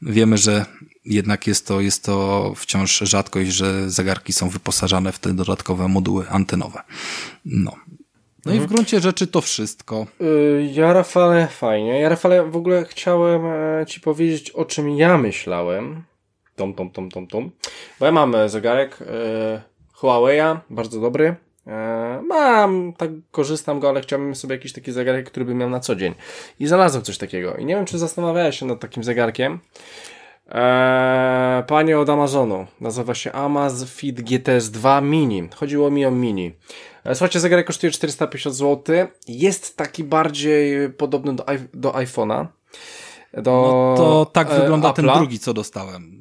wiemy, 0.03 0.39
że 0.39 0.67
jednak 1.05 1.47
jest 1.47 1.67
to, 1.67 1.81
jest 1.81 2.05
to 2.05 2.53
wciąż 2.57 2.99
rzadkość, 2.99 3.51
że 3.51 3.91
zegarki 3.91 4.33
są 4.33 4.49
wyposażane 4.49 5.13
w 5.13 5.19
te 5.19 5.35
dodatkowe 5.35 5.89
moduły 5.89 6.29
antenowe. 6.29 6.83
No. 7.45 7.77
No 8.49 8.55
i 8.55 8.61
w 8.61 8.67
gruncie 8.67 9.01
rzeczy 9.01 9.27
to 9.27 9.41
wszystko. 9.41 10.07
Y, 10.21 10.69
ja, 10.73 10.93
Rafale, 10.93 11.47
fajnie. 11.47 12.01
Ja, 12.01 12.09
Rafale, 12.09 12.45
w 12.51 12.57
ogóle 12.57 12.85
chciałem 12.85 13.47
e, 13.47 13.87
Ci 13.87 14.01
powiedzieć, 14.01 14.51
o 14.51 14.65
czym 14.65 14.91
ja 14.91 15.19
myślałem. 15.19 16.03
Tom, 16.57 16.75
tom, 16.75 16.91
tom, 16.91 17.11
tom, 17.11 17.27
tom. 17.27 17.51
Bo 18.01 18.07
ja 18.07 18.13
mam 18.13 18.35
e, 18.35 18.49
zegarek 18.49 18.99
e, 19.01 19.63
Huawei'a, 20.01 20.57
bardzo 20.71 21.01
dobry. 21.01 21.37
Mam, 22.23 22.93
tak 22.97 23.11
korzystam 23.31 23.81
go, 23.81 23.89
ale 23.89 24.01
chciałbym 24.01 24.35
sobie 24.35 24.55
jakiś 24.55 24.73
taki 24.73 24.93
zegarek, 24.93 25.31
który 25.31 25.45
bym 25.47 25.59
miał 25.59 25.71
na 25.71 25.81
co 25.81 25.97
dzień. 25.97 26.15
I 26.61 26.67
znalazłem 26.67 27.05
coś 27.05 27.19
takiego. 27.19 27.55
I 27.57 27.65
nie 27.65 27.75
wiem, 27.75 27.85
czy 27.85 27.99
zastanawiałeś 27.99 28.59
się 28.59 28.67
nad 28.67 28.81
takim 28.81 29.05
zegarkiem. 29.05 29.59
Eee, 30.49 31.63
panie 31.63 31.99
od 31.99 32.09
Amazonu. 32.09 32.67
Nazywa 32.81 33.15
się 33.15 33.33
Amazfit 33.33 34.21
GTS 34.21 34.71
2 34.71 35.01
Mini. 35.01 35.49
Chodziło 35.55 35.91
mi 35.91 36.07
o 36.07 36.11
Mini. 36.11 36.53
E, 37.05 37.15
słuchajcie, 37.15 37.41
zegarek 37.41 37.67
kosztuje 37.67 37.93
450 37.93 38.57
zł. 38.57 38.97
Jest 39.29 39.77
taki 39.77 40.05
bardziej 40.05 40.91
podobny 40.91 41.37
do, 41.37 41.45
do 41.75 41.91
iPhone'a. 41.91 42.47
Do, 43.33 43.43
no 43.43 43.95
to 43.97 44.31
tak 44.33 44.51
e, 44.51 44.61
wygląda 44.61 44.89
Apple'a. 44.89 44.95
ten 44.95 45.07
drugi, 45.07 45.39
co 45.39 45.55
dostałem. 45.55 46.19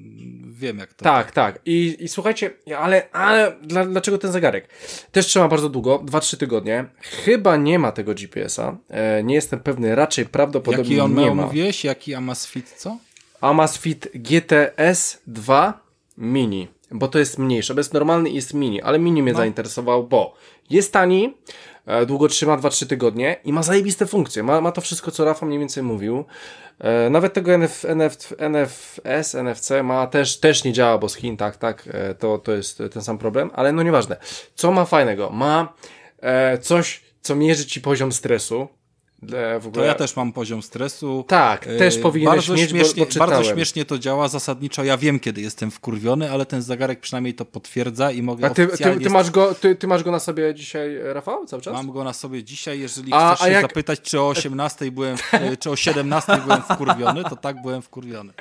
Wiem, 0.60 0.78
jak 0.78 0.94
to. 0.94 1.04
Tak, 1.04 1.32
tak. 1.32 1.60
I, 1.66 1.98
i 1.99 2.08
słuchajcie, 2.08 2.52
ale, 2.80 3.12
ale 3.12 3.56
dla, 3.62 3.86
dlaczego 3.86 4.18
ten 4.18 4.32
zegarek? 4.32 4.68
Też 5.12 5.26
trzyma 5.26 5.48
bardzo 5.48 5.70
długo, 5.70 5.99
2-3 6.06 6.38
tygodnie. 6.38 6.86
Chyba 7.02 7.58
nie 7.58 7.80
ma 7.80 7.91
tego 7.91 8.14
GPS-a. 8.14 8.78
E, 8.90 9.24
nie 9.24 9.36
jestem 9.36 9.60
pewny, 9.60 9.95
raczej 9.95 10.26
prawdopodobnie 10.26 10.95
Jaki 10.95 10.99
on 11.02 11.16
nie 11.16 11.26
miał, 11.26 11.36
ma. 11.36 11.45
mówiłeś? 11.45 11.84
Jaki 11.84 12.16
Amazfit, 12.16 12.74
co? 12.78 12.98
Amazfit 13.41 14.08
GTS 14.16 15.22
2 15.28 15.80
Mini, 16.18 16.68
bo 16.91 17.07
to 17.07 17.19
jest 17.19 17.38
mniejsze, 17.38 17.73
bo 17.73 17.80
jest 17.80 17.93
normalny 17.93 18.30
i 18.30 18.35
jest 18.35 18.53
mini, 18.53 18.81
ale 18.81 18.99
mini 18.99 19.23
mnie 19.23 19.31
no. 19.31 19.38
zainteresował, 19.38 20.07
bo 20.07 20.34
jest 20.69 20.93
tani, 20.93 21.38
e, 21.85 22.05
długo 22.05 22.27
trzyma 22.27 22.57
2-3 22.57 22.88
tygodnie 22.88 23.39
i 23.43 23.53
ma 23.53 23.64
zajebiste 23.64 24.05
funkcje, 24.05 24.43
ma, 24.43 24.61
ma 24.61 24.72
to 24.72 24.81
wszystko, 24.81 25.11
co 25.11 25.26
Rafa 25.26 25.45
mniej 25.45 25.59
więcej 25.59 25.84
mówił. 25.84 26.26
E, 26.80 27.09
nawet 27.09 27.34
tego 27.34 27.53
NF, 27.53 27.85
NF, 27.85 28.34
NFS, 28.38 29.35
NFC 29.35 29.72
ma 29.84 30.07
też, 30.07 30.39
też 30.39 30.64
nie 30.64 30.73
działa, 30.73 30.97
bo 30.97 31.09
z 31.09 31.15
Chin, 31.15 31.38
tak, 31.38 31.57
tak, 31.57 31.89
e, 31.91 32.15
to, 32.15 32.38
to 32.38 32.51
jest 32.51 32.84
ten 32.91 33.01
sam 33.01 33.18
problem, 33.18 33.51
ale 33.53 33.72
no 33.72 33.84
nieważne. 33.84 34.18
Co 34.55 34.72
ma 34.72 34.85
fajnego? 34.85 35.30
Ma 35.30 35.73
coś, 36.61 37.01
co 37.22 37.35
mierzy 37.35 37.65
ci 37.65 37.81
poziom 37.81 38.11
stresu, 38.11 38.68
E, 39.34 39.72
to 39.73 39.84
ja 39.84 39.95
też 39.95 40.15
mam 40.15 40.34
poziom 40.34 40.61
stresu. 40.61 41.26
Tak, 41.27 41.68
e, 41.68 41.77
też 41.77 41.98
powinieneś 41.98 42.35
bardzo 42.35 42.53
mieć, 42.53 42.69
śmiesznie, 42.69 43.06
bo, 43.06 43.11
bo 43.14 43.27
Bardzo 43.27 43.53
śmiesznie 43.53 43.85
to 43.85 43.99
działa, 43.99 44.27
zasadniczo 44.27 44.84
ja 44.84 44.98
wiem, 44.98 45.19
kiedy 45.19 45.41
jestem 45.41 45.72
wkurwiony, 45.72 46.31
ale 46.31 46.45
ten 46.45 46.61
zegarek 46.61 46.99
przynajmniej 46.99 47.34
to 47.34 47.45
potwierdza 47.45 48.11
i 48.11 48.22
mogę 48.22 48.45
A 48.45 48.49
ty, 48.49 48.68
ty, 48.68 48.99
ty 48.99 49.10
masz, 49.10 49.31
go, 49.31 49.56
ty, 49.56 49.76
ty 49.76 49.88
masz 49.88 50.03
go 50.03 50.11
na 50.11 50.19
sobie 50.19 50.56
dzisiaj, 50.56 50.98
Rafał, 51.03 51.45
cały 51.45 51.61
czas? 51.61 51.73
Mam 51.73 51.91
go 51.91 52.03
na 52.03 52.14
sobie 52.14 52.44
dzisiaj, 52.44 52.80
jeżeli 52.80 53.14
a, 53.14 53.35
chcesz 53.35 53.41
a 53.41 53.45
się 53.45 53.53
jak... 53.53 53.61
zapytać, 53.61 54.02
czy 54.02 54.22
o 54.22 54.27
18 54.27 54.91
byłem, 54.91 55.18
czy 55.60 55.69
o 55.69 55.76
17 55.76 56.38
byłem 56.45 56.61
wkurwiony, 56.61 57.23
to 57.23 57.35
tak 57.35 57.61
byłem 57.61 57.81
wkurwiony. 57.81 58.34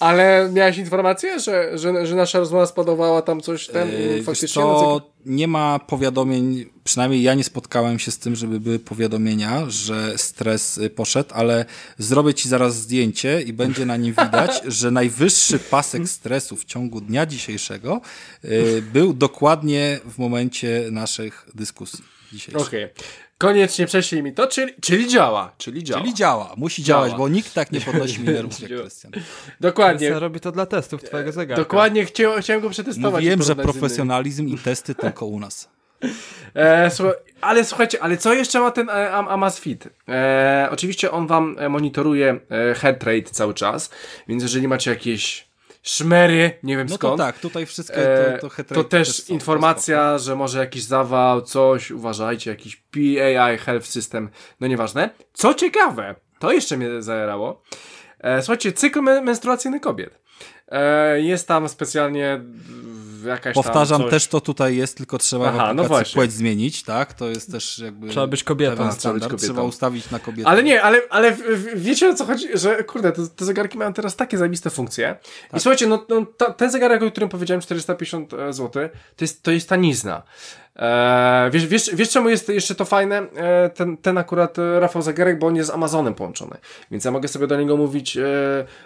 Ale 0.00 0.50
miałeś 0.52 0.78
informację, 0.78 1.40
że, 1.40 1.78
że, 1.78 2.06
że 2.06 2.14
nasza 2.14 2.38
rozmowa 2.38 2.66
spodobała 2.66 3.22
tam 3.22 3.40
coś 3.40 3.66
ten 3.66 3.88
yy, 3.88 4.22
faktycznie? 4.22 4.62
To 4.62 5.15
nie 5.26 5.48
ma 5.48 5.78
powiadomień, 5.78 6.66
przynajmniej 6.84 7.22
ja 7.22 7.34
nie 7.34 7.44
spotkałem 7.44 7.98
się 7.98 8.10
z 8.10 8.18
tym, 8.18 8.36
żeby 8.36 8.60
były 8.60 8.78
powiadomienia, 8.78 9.70
że 9.70 10.18
stres 10.18 10.78
y, 10.78 10.90
poszedł, 10.90 11.30
ale 11.34 11.64
zrobię 11.98 12.34
ci 12.34 12.48
zaraz 12.48 12.76
zdjęcie 12.76 13.42
i 13.42 13.52
będzie 13.52 13.86
na 13.86 13.96
nim 13.96 14.14
widać, 14.24 14.62
że 14.78 14.90
najwyższy 14.90 15.58
pasek 15.58 16.08
stresu 16.08 16.56
w 16.56 16.64
ciągu 16.64 17.00
dnia 17.00 17.26
dzisiejszego 17.26 18.00
y, 18.44 18.82
był 18.92 19.14
dokładnie 19.14 20.00
w 20.04 20.18
momencie 20.18 20.88
naszych 20.90 21.48
dyskusji 21.54 22.04
dzisiejszych. 22.32 22.66
Okej. 22.66 22.84
Okay. 22.84 23.25
Koniecznie 23.38 23.86
prześlij 23.86 24.22
mi 24.22 24.32
to, 24.32 24.46
czyli, 24.46 24.74
czyli 24.80 25.08
działa. 25.08 25.52
Czyli 25.58 25.84
działa. 25.84 26.00
Czyli 26.00 26.14
działa. 26.14 26.54
Musi 26.56 26.82
działa. 26.82 27.06
działać, 27.06 27.18
bo 27.18 27.28
nikt 27.28 27.54
tak 27.54 27.72
nie 27.72 27.80
podnosi 27.80 28.20
mi 28.20 28.26
nerwów 28.26 28.60
jak 28.60 28.80
Krystian. 28.80 29.12
Dokładnie. 29.60 29.98
Krystian 29.98 30.20
robi 30.20 30.40
to 30.40 30.52
dla 30.52 30.66
testów 30.66 31.02
twojego 31.02 31.32
zegarka. 31.32 31.62
Dokładnie, 31.62 32.04
chciałem, 32.04 32.42
chciałem 32.42 32.62
go 32.62 32.70
przetestować. 32.70 33.24
Wiem, 33.24 33.42
że 33.42 33.56
profesjonalizm 33.56 34.48
i 34.48 34.58
testy 34.58 34.94
tylko 34.94 35.26
u 35.26 35.40
nas. 35.40 35.68
E, 36.54 36.90
słuchaj, 36.90 37.14
ale 37.40 37.64
słuchajcie, 37.64 38.02
ale 38.02 38.16
co 38.16 38.34
jeszcze 38.34 38.60
ma 38.60 38.70
ten 38.70 38.88
e, 38.88 39.12
Amazfit? 39.12 39.88
E, 40.08 40.68
oczywiście 40.70 41.10
on 41.10 41.26
wam 41.26 41.56
monitoruje 41.68 42.40
e, 42.50 42.74
heart 42.74 43.02
rate 43.02 43.22
cały 43.22 43.54
czas, 43.54 43.90
więc 44.28 44.42
jeżeli 44.42 44.68
macie 44.68 44.90
jakieś 44.90 45.45
szmery, 45.86 46.58
nie 46.62 46.76
wiem 46.76 46.86
no 46.90 46.94
skąd. 46.94 47.18
No 47.18 47.24
tak, 47.24 47.38
tutaj 47.38 47.66
wszystko 47.66 47.96
to, 48.40 48.48
to, 48.48 48.74
to 48.74 48.84
też, 48.84 49.16
też 49.16 49.30
informacja, 49.30 50.18
że 50.18 50.36
może 50.36 50.58
jakiś 50.58 50.82
zawał, 50.82 51.42
coś, 51.42 51.90
uważajcie, 51.90 52.50
jakiś 52.50 52.76
PAI 52.76 53.58
Health 53.58 53.86
System, 53.86 54.30
no 54.60 54.66
nieważne. 54.66 55.10
Co 55.32 55.54
ciekawe, 55.54 56.14
to 56.38 56.52
jeszcze 56.52 56.76
mnie 56.76 57.02
zajerało. 57.02 57.62
E, 58.20 58.42
słuchajcie, 58.42 58.72
cykl 58.72 59.00
menstruacyjny 59.02 59.80
kobiet. 59.80 60.18
E, 60.68 61.20
jest 61.20 61.48
tam 61.48 61.68
specjalnie 61.68 62.40
jakaś 63.26 63.54
Powtarzam, 63.54 64.02
coś... 64.02 64.10
też 64.10 64.26
to 64.26 64.40
tutaj 64.40 64.76
jest, 64.76 64.96
tylko 64.96 65.18
trzeba 65.18 65.48
Aha, 65.48 65.72
w 65.72 65.76
no 65.76 65.84
płeć 66.14 66.32
zmienić, 66.32 66.82
tak? 66.82 67.12
To 67.12 67.28
jest 67.28 67.52
też 67.52 67.78
jakby... 67.78 68.08
Trzeba 68.08 68.26
być 68.26 68.44
kobietą. 68.44 68.88
Trzeba, 68.98 69.14
być 69.14 69.22
kobietą. 69.22 69.44
trzeba 69.44 69.62
ustawić 69.62 70.10
na 70.10 70.18
kobietę. 70.18 70.48
Ale 70.48 70.62
nie, 70.62 70.82
ale, 70.82 71.02
ale 71.10 71.36
wiecie 71.74 72.08
o 72.08 72.14
co 72.14 72.24
chodzi? 72.24 72.48
Że 72.54 72.84
kurde, 72.84 73.12
te, 73.12 73.28
te 73.28 73.44
zegarki 73.44 73.78
mają 73.78 73.92
teraz 73.92 74.16
takie 74.16 74.38
zajebiste 74.38 74.70
funkcje. 74.70 75.16
Tak. 75.50 75.60
I 75.60 75.62
słuchajcie, 75.62 75.86
no, 75.86 76.04
no 76.08 76.26
ta, 76.36 76.52
ten 76.52 76.70
zegarek, 76.70 77.02
o 77.02 77.10
którym 77.10 77.28
powiedziałem, 77.28 77.60
450 77.60 78.32
zł, 78.50 78.70
to 79.16 79.24
jest, 79.24 79.42
to 79.42 79.50
jest 79.50 79.68
tanizna. 79.68 80.22
E, 80.78 81.50
wiesz, 81.52 81.66
wiesz, 81.66 81.90
wiesz 81.94 82.10
czemu 82.10 82.28
jest 82.28 82.48
jeszcze 82.48 82.74
to 82.74 82.84
fajne? 82.84 83.22
E, 83.36 83.70
ten, 83.70 83.96
ten 83.96 84.18
akurat 84.18 84.58
e, 84.58 84.80
Rafał 84.80 85.02
Zagarek, 85.02 85.38
bo 85.38 85.46
on 85.46 85.56
jest 85.56 85.70
z 85.70 85.72
Amazonem 85.72 86.14
połączony. 86.14 86.56
Więc 86.90 87.04
ja 87.04 87.10
mogę 87.10 87.28
sobie 87.28 87.46
do 87.46 87.56
niego 87.56 87.76
mówić 87.76 88.18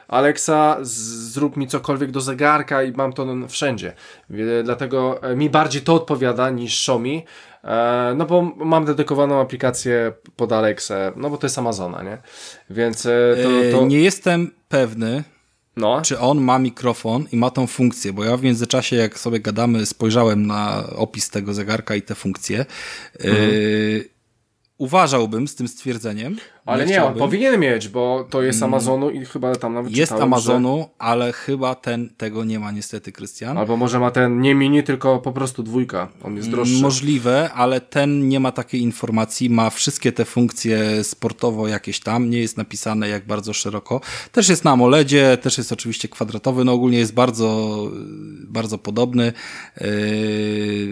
Alexa, 0.09 0.77
zrób 0.83 1.57
mi 1.57 1.67
cokolwiek 1.67 2.11
do 2.11 2.21
zegarka 2.21 2.83
i 2.83 2.93
mam 2.93 3.13
to 3.13 3.27
wszędzie. 3.49 3.93
Dlatego 4.65 5.21
mi 5.37 5.51
bardziej 5.51 5.83
to 5.83 5.95
odpowiada 5.95 6.51
niż 6.51 6.73
Xiaomi. 6.73 7.25
No 8.17 8.27
bo 8.27 8.43
mam 8.43 8.85
dedykowaną 8.85 9.41
aplikację 9.41 10.13
pod 10.37 10.53
Alexę, 10.53 11.13
no 11.17 11.31
bo 11.31 11.37
to 11.37 11.47
jest 11.47 11.59
Amazona, 11.59 12.03
nie? 12.03 12.19
Więc 12.71 13.03
to, 13.03 13.79
to... 13.79 13.87
Nie 13.87 14.01
jestem 14.01 14.51
pewny, 14.69 15.23
no. 15.81 16.03
czy 16.03 16.19
on 16.19 16.41
ma 16.41 16.59
mikrofon 16.59 17.27
i 17.33 17.37
ma 17.37 17.51
tą 17.51 17.67
funkcję, 17.67 18.13
bo 18.13 18.25
ja 18.25 18.37
w 18.37 18.43
międzyczasie, 18.43 18.97
jak 18.97 19.19
sobie 19.19 19.41
gadamy, 19.41 19.87
spojrzałem 19.87 20.47
na 20.47 20.87
opis 20.97 21.31
tego 21.31 21.55
zegarka 21.55 21.95
i 21.95 22.03
te 22.03 22.15
funkcje. 22.15 22.67
Mhm. 23.21 23.51
Y 23.51 24.09
uważałbym 24.79 25.49
z 25.49 25.55
tym 25.55 25.69
stwierdzeniem. 25.69 26.37
Ale 26.71 26.87
nie, 26.87 26.93
nie 26.93 27.05
on 27.05 27.15
powinien 27.15 27.61
mieć, 27.61 27.89
bo 27.89 28.27
to 28.31 28.43
jest 28.43 28.63
mm. 28.63 28.75
Amazonu 28.75 29.11
i 29.11 29.25
chyba 29.25 29.55
tam 29.55 29.75
nawet 29.75 29.97
Jest 29.97 30.13
Amazonu, 30.13 30.79
że... 30.79 30.87
ale 30.99 31.33
chyba 31.33 31.75
ten 31.75 32.09
tego 32.17 32.45
nie 32.45 32.59
ma 32.59 32.71
niestety, 32.71 33.13
Krystian. 33.13 33.59
Albo 33.59 33.77
może 33.77 33.99
ma 33.99 34.11
ten 34.11 34.41
nie 34.41 34.55
mini, 34.55 34.83
tylko 34.83 35.19
po 35.19 35.33
prostu 35.33 35.63
dwójka. 35.63 36.09
On 36.23 36.37
jest 36.37 36.51
droższy. 36.51 36.83
Możliwe, 36.83 37.51
ale 37.53 37.81
ten 37.81 38.29
nie 38.29 38.41
ma 38.41 38.53
takiej 38.53 38.81
informacji. 38.81 39.51
Ma 39.51 39.71
wszystkie 39.71 40.13
te 40.13 40.25
funkcje 40.25 41.05
sportowo 41.05 41.69
jakieś 41.69 42.01
tam. 42.01 42.31
Nie 42.31 42.39
jest 42.41 42.57
napisane 42.57 43.09
jak 43.09 43.27
bardzo 43.27 43.53
szeroko. 43.53 44.01
Też 44.33 44.49
jest 44.49 44.65
na 44.65 44.71
AMOLEDzie, 44.71 45.37
też 45.43 45.59
jest 45.59 45.73
oczywiście 45.73 46.09
kwadratowy. 46.09 46.65
No 46.65 46.73
ogólnie 46.73 46.99
jest 46.99 47.15
bardzo, 47.15 47.79
bardzo 48.49 48.79
podobny. 48.79 49.33
Yy, 49.81 49.87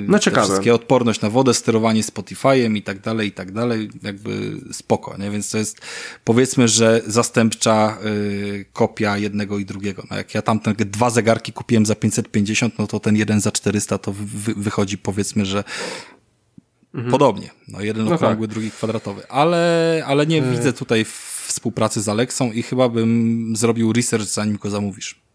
no 0.08 0.18
ciekawe. 0.18 0.46
Wszystkie 0.46 0.74
odporność 0.74 1.20
na 1.20 1.30
wodę, 1.30 1.54
sterowanie 1.54 2.02
Spotify'em 2.02 2.76
i 2.76 2.82
tak 2.82 3.00
dalej, 3.00 3.28
i 3.28 3.32
tak 3.32 3.52
dalej. 3.52 3.90
Jakby 4.02 4.52
spoko, 4.72 5.16
nie? 5.18 5.30
Więc 5.30 5.50
to 5.50 5.58
jest 5.58 5.67
jest 5.68 5.80
powiedzmy, 6.24 6.68
że 6.68 7.02
zastępcza 7.06 7.98
y, 8.04 8.64
kopia 8.72 9.18
jednego 9.18 9.58
i 9.58 9.64
drugiego. 9.64 10.02
No 10.10 10.16
jak 10.16 10.34
ja 10.34 10.42
tam 10.42 10.60
te 10.60 10.74
dwa 10.74 11.10
zegarki 11.10 11.52
kupiłem 11.52 11.86
za 11.86 11.94
550, 11.94 12.78
no 12.78 12.86
to 12.86 13.00
ten 13.00 13.16
jeden 13.16 13.40
za 13.40 13.52
400 13.52 13.98
to 13.98 14.12
wy, 14.12 14.54
wychodzi 14.54 14.98
powiedzmy, 14.98 15.46
że 15.46 15.64
mhm. 16.94 17.10
podobnie. 17.10 17.50
No 17.68 17.80
jeden 17.80 18.04
no 18.04 18.14
okrągły, 18.14 18.46
tak. 18.46 18.54
drugi 18.54 18.70
kwadratowy. 18.70 19.28
Ale, 19.28 20.04
ale 20.06 20.26
nie 20.26 20.38
y 20.38 20.50
widzę 20.50 20.72
tutaj 20.72 21.06
współpracy 21.46 22.02
z 22.02 22.08
Alexą 22.08 22.52
i 22.52 22.62
chyba 22.62 22.88
bym 22.88 23.52
zrobił 23.56 23.92
research 23.92 24.26
zanim 24.26 24.56
go 24.56 24.70
zamówisz. 24.70 25.27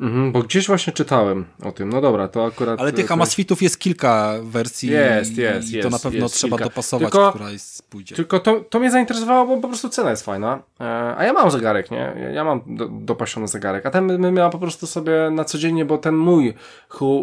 Mhm, 0.00 0.32
bo 0.32 0.42
gdzieś 0.42 0.66
właśnie 0.66 0.92
czytałem 0.92 1.44
o 1.62 1.72
tym. 1.72 1.88
No 1.88 2.00
dobra, 2.00 2.28
to 2.28 2.46
akurat. 2.46 2.80
Ale 2.80 2.92
tych 2.92 3.12
Amazfitów 3.12 3.62
jest 3.62 3.78
kilka 3.78 4.34
wersji. 4.42 4.90
Jest, 4.90 5.36
jest, 5.36 5.70
jest. 5.70 5.82
To 5.82 5.90
na 5.90 5.98
pewno 5.98 6.28
trzeba 6.28 6.56
kilka. 6.56 6.64
dopasować, 6.64 7.12
tylko, 7.12 7.30
która 7.30 7.50
jest, 7.50 7.90
pójdzie. 7.90 8.16
Tylko 8.16 8.40
to, 8.40 8.60
to 8.60 8.80
mnie 8.80 8.90
zainteresowało, 8.90 9.46
bo 9.46 9.62
po 9.62 9.68
prostu 9.68 9.88
cena 9.88 10.10
jest 10.10 10.24
fajna. 10.24 10.62
E, 10.80 11.14
a 11.16 11.24
ja 11.24 11.32
mam 11.32 11.50
zegarek, 11.50 11.90
nie? 11.90 12.30
Ja 12.34 12.44
mam 12.44 12.60
do, 12.66 12.88
dopasiony 12.88 13.48
zegarek. 13.48 13.86
A 13.86 13.90
ten 13.90 14.18
my 14.18 14.32
miałam 14.32 14.50
po 14.50 14.58
prostu 14.58 14.86
sobie 14.86 15.12
na 15.30 15.44
codziennie, 15.44 15.84
bo 15.84 15.98
ten 15.98 16.16
mój 16.16 16.54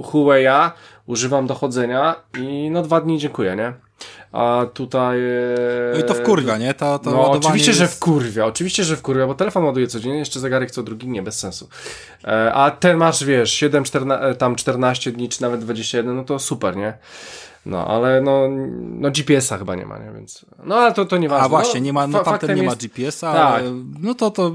Huawei 0.03 0.47
używam 1.05 1.47
do 1.47 1.55
chodzenia 1.55 2.15
i 2.39 2.69
no 2.71 2.81
dwa 2.81 3.01
dni 3.01 3.19
dziękuję, 3.19 3.55
nie? 3.55 3.73
A 4.31 4.65
tutaj. 4.73 5.19
No 5.93 5.99
i 5.99 6.03
to 6.03 6.13
w 6.13 6.23
kurwia, 6.23 6.57
nie? 6.57 6.73
To, 6.73 6.99
to 6.99 7.11
no, 7.11 7.31
oczywiście, 7.31 7.69
jest... 7.69 7.79
że 7.79 7.87
w 7.87 7.99
kurwia, 7.99 8.45
oczywiście, 8.45 8.83
że 8.83 8.97
w 8.97 9.01
kurwia, 9.01 9.27
bo 9.27 9.35
telefon 9.35 9.63
ładuje 9.63 9.87
codziennie, 9.87 10.19
jeszcze 10.19 10.39
zegarek 10.39 10.71
co 10.71 10.83
drugi, 10.83 11.07
nie, 11.07 11.21
bez 11.21 11.39
sensu. 11.39 11.69
E, 12.23 12.53
a 12.53 12.71
ten 12.71 12.97
masz, 12.97 13.23
wiesz, 13.23 13.53
7, 13.53 13.83
14, 13.83 14.25
e, 14.25 14.35
tam 14.35 14.55
14 14.55 15.11
dni, 15.11 15.29
czy 15.29 15.41
nawet 15.41 15.61
21, 15.61 16.15
no 16.15 16.23
to 16.23 16.39
super, 16.39 16.75
nie? 16.75 16.97
No, 17.65 17.87
ale 17.87 18.21
no, 18.21 18.47
no 18.81 19.11
GPS-a 19.11 19.57
chyba 19.57 19.75
nie 19.75 19.85
ma, 19.85 19.97
nie? 19.97 20.11
Więc. 20.11 20.45
No, 20.63 20.75
ale 20.75 20.93
to, 20.93 21.05
to 21.05 21.17
nieważne. 21.17 21.45
A 21.45 21.49
właśnie, 21.49 21.79
no, 21.79 21.85
nie 21.85 21.93
ma, 21.93 22.07
no 22.07 22.19
tamten 22.19 22.55
nie 22.55 22.63
ma 22.63 22.75
GPS-a, 22.75 23.33
tak. 23.33 23.53
ale 23.53 23.71
no 23.99 24.15
to 24.15 24.31
to 24.31 24.51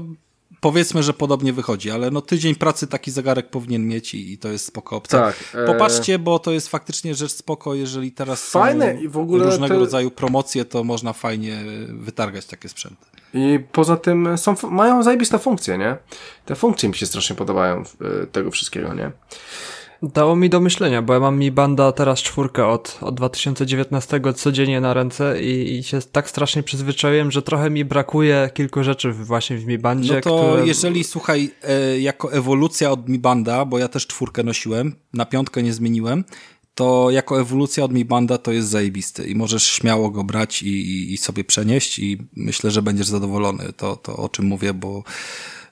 powiedzmy, 0.61 1.03
że 1.03 1.13
podobnie 1.13 1.53
wychodzi, 1.53 1.91
ale 1.91 2.11
no 2.11 2.21
tydzień 2.21 2.55
pracy 2.55 2.87
taki 2.87 3.11
zegarek 3.11 3.49
powinien 3.49 3.87
mieć 3.87 4.13
i, 4.13 4.33
i 4.33 4.37
to 4.37 4.47
jest 4.47 4.65
spoko 4.65 4.95
opcja. 4.95 5.19
Tak, 5.19 5.35
e... 5.55 5.65
Popatrzcie, 5.65 6.19
bo 6.19 6.39
to 6.39 6.51
jest 6.51 6.67
faktycznie 6.67 7.15
rzecz 7.15 7.31
spoko, 7.31 7.75
jeżeli 7.75 8.11
teraz 8.11 8.51
Fajne 8.51 9.01
i 9.01 9.07
w 9.07 9.17
ogóle 9.17 9.45
różnego 9.45 9.73
te... 9.73 9.79
rodzaju 9.79 10.11
promocje, 10.11 10.65
to 10.65 10.83
można 10.83 11.13
fajnie 11.13 11.63
wytargać 11.87 12.45
takie 12.45 12.69
sprzęty. 12.69 13.05
I 13.33 13.59
poza 13.71 13.97
tym 13.97 14.37
są, 14.37 14.55
mają 14.69 15.03
zajebiste 15.03 15.39
funkcje, 15.39 15.77
nie? 15.77 15.97
Te 16.45 16.55
funkcje 16.55 16.89
mi 16.89 16.95
się 16.95 17.05
strasznie 17.05 17.35
podobają 17.35 17.83
e, 18.23 18.27
tego 18.27 18.51
wszystkiego, 18.51 18.93
nie? 18.93 19.11
Dało 20.03 20.35
mi 20.35 20.49
do 20.49 20.59
myślenia, 20.59 21.01
bo 21.01 21.13
ja 21.13 21.19
mam 21.19 21.39
Mi 21.39 21.51
Banda 21.51 21.91
teraz 21.91 22.19
czwórkę 22.19 22.67
od, 22.67 22.97
od 23.01 23.15
2019 23.15 24.21
codziennie 24.35 24.81
na 24.81 24.93
ręce 24.93 25.43
i, 25.43 25.77
i 25.77 25.83
się 25.83 25.99
tak 26.11 26.29
strasznie 26.29 26.63
przyzwyczaiłem, 26.63 27.31
że 27.31 27.41
trochę 27.41 27.69
mi 27.69 27.85
brakuje 27.85 28.49
kilku 28.53 28.83
rzeczy 28.83 29.11
właśnie 29.11 29.57
w 29.57 29.65
Mi 29.65 29.77
Bandzie. 29.77 30.13
No 30.13 30.21
to 30.21 30.49
które... 30.49 30.67
jeżeli, 30.67 31.03
słuchaj, 31.03 31.51
e, 31.63 31.99
jako 31.99 32.33
ewolucja 32.33 32.91
od 32.91 33.09
Mi 33.09 33.19
Banda, 33.19 33.65
bo 33.65 33.79
ja 33.79 33.87
też 33.87 34.07
czwórkę 34.07 34.43
nosiłem, 34.43 34.95
na 35.13 35.25
piątkę 35.25 35.63
nie 35.63 35.73
zmieniłem, 35.73 36.23
to 36.75 37.07
jako 37.11 37.41
ewolucja 37.41 37.83
od 37.83 37.93
Mi 37.93 38.05
Banda 38.05 38.37
to 38.37 38.51
jest 38.51 38.67
zajebisty 38.67 39.27
i 39.27 39.35
możesz 39.35 39.63
śmiało 39.63 40.09
go 40.09 40.23
brać 40.23 40.63
i, 40.63 40.67
i, 40.67 41.13
i 41.13 41.17
sobie 41.17 41.43
przenieść 41.43 41.99
i 41.99 42.17
myślę, 42.35 42.71
że 42.71 42.81
będziesz 42.81 43.07
zadowolony. 43.07 43.73
To, 43.77 43.95
to 43.95 44.17
o 44.17 44.29
czym 44.29 44.45
mówię, 44.45 44.73
bo 44.73 45.03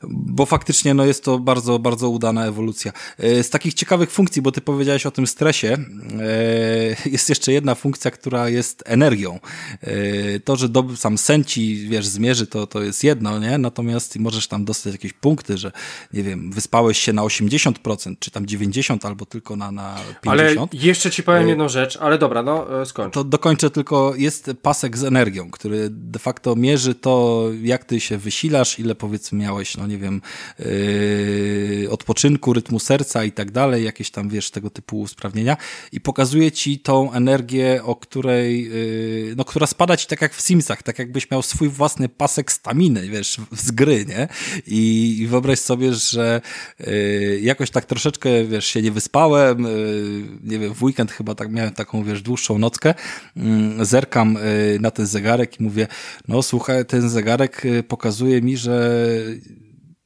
bo 0.04 0.46
faktycznie 0.46 0.94
no, 0.94 1.06
jest 1.06 1.24
to 1.24 1.40
bardzo, 1.40 1.80
bardzo 1.80 2.10
udana 2.10 2.46
ewolucja. 2.46 2.92
E, 3.18 3.44
z 3.44 3.50
takich 3.50 3.74
ciekawych 3.74 4.12
funkcji, 4.12 4.42
bo 4.42 4.52
ty 4.52 4.62
powiedziałeś 4.62 5.06
o 5.06 5.12
tym 5.12 5.28
stresie, 5.28 5.78
e, 6.20 7.10
jest 7.10 7.30
jeszcze 7.30 7.52
jedna 7.52 7.76
funkcja, 7.76 8.12
która 8.12 8.50
jest 8.50 8.84
energią. 8.86 9.40
E, 9.82 10.40
to, 10.40 10.56
że 10.56 10.68
sam 10.96 11.18
sen 11.18 11.44
ci, 11.44 11.88
wiesz, 11.90 12.08
zmierzy, 12.08 12.48
to, 12.48 12.68
to 12.68 12.82
jest 12.82 13.04
jedno, 13.04 13.40
nie? 13.40 13.58
Natomiast 13.58 14.20
możesz 14.20 14.48
tam 14.48 14.66
dostać 14.66 14.94
jakieś 14.94 15.14
punkty, 15.14 15.58
że 15.58 15.72
nie 16.14 16.24
wiem, 16.24 16.52
wyspałeś 16.52 16.98
się 16.98 17.14
na 17.14 17.22
80%, 17.22 18.16
czy 18.20 18.32
tam 18.32 18.46
90%, 18.46 19.08
albo 19.08 19.26
tylko 19.26 19.56
na, 19.56 19.72
na 19.72 19.96
50%. 19.96 20.30
Ale 20.30 20.56
jeszcze 20.74 21.12
ci 21.12 21.24
powiem 21.24 21.48
jedną 21.48 21.70
rzecz, 21.70 21.98
ale 22.02 22.18
dobra, 22.18 22.44
no 22.44 22.86
skończ. 22.86 23.14
To 23.14 23.24
dokończę 23.24 23.70
tylko, 23.70 24.14
jest 24.16 24.52
pasek 24.62 24.98
z 24.98 25.04
energią, 25.04 25.52
który 25.52 25.88
de 25.90 26.20
facto 26.20 26.56
mierzy 26.56 26.96
to, 26.96 27.46
jak 27.62 27.86
ty 27.86 28.00
się 28.00 28.18
wysilasz, 28.18 28.80
ile 28.80 28.96
powiedzmy 28.96 29.40
miałeś, 29.40 29.78
no 29.78 29.88
nie 29.90 29.98
wiem, 29.98 30.22
yy, 30.60 31.88
odpoczynku, 31.90 32.54
rytmu 32.54 32.80
serca 32.80 33.24
i 33.24 33.32
tak 33.32 33.52
dalej, 33.52 33.86
jakieś 33.86 34.12
tam, 34.12 34.30
wiesz, 34.30 34.52
tego 34.52 34.70
typu 34.70 35.00
usprawnienia 35.00 35.58
i 35.92 36.02
pokazuje 36.02 36.52
ci 36.52 36.80
tą 36.80 37.12
energię, 37.14 37.82
o 37.84 37.96
której, 37.96 38.64
yy, 38.64 39.34
no, 39.38 39.46
która 39.46 39.68
spada 39.68 39.98
ci 39.98 40.08
tak 40.08 40.22
jak 40.22 40.34
w 40.34 40.42
Simsach, 40.42 40.84
tak 40.84 41.00
jakbyś 41.00 41.32
miał 41.32 41.42
swój 41.42 41.70
własny 41.70 42.10
pasek 42.10 42.52
staminy, 42.52 43.08
wiesz, 43.08 43.38
z 43.52 43.72
gry, 43.72 44.06
nie? 44.06 44.28
I, 44.68 45.16
i 45.20 45.28
wyobraź 45.28 45.60
sobie, 45.60 45.94
że 45.94 46.42
yy, 46.80 47.40
jakoś 47.42 47.72
tak 47.72 47.86
troszeczkę, 47.86 48.46
wiesz, 48.46 48.66
się 48.66 48.82
nie 48.82 48.92
wyspałem, 48.92 49.64
yy, 49.64 50.24
nie 50.44 50.60
wiem, 50.60 50.74
w 50.74 50.84
weekend 50.84 51.12
chyba 51.12 51.36
tak 51.36 51.52
miałem 51.52 51.74
taką, 51.74 52.04
wiesz, 52.04 52.22
dłuższą 52.22 52.58
nockę, 52.58 52.94
yy, 53.36 53.86
zerkam 53.86 54.34
yy, 54.34 54.80
na 54.80 54.92
ten 54.92 55.06
zegarek 55.06 55.60
i 55.60 55.64
mówię, 55.64 55.88
no 56.28 56.42
słuchaj, 56.42 56.86
ten 56.86 57.10
zegarek 57.10 57.62
yy, 57.64 57.84
pokazuje 57.84 58.42
mi, 58.42 58.58
że 58.58 59.00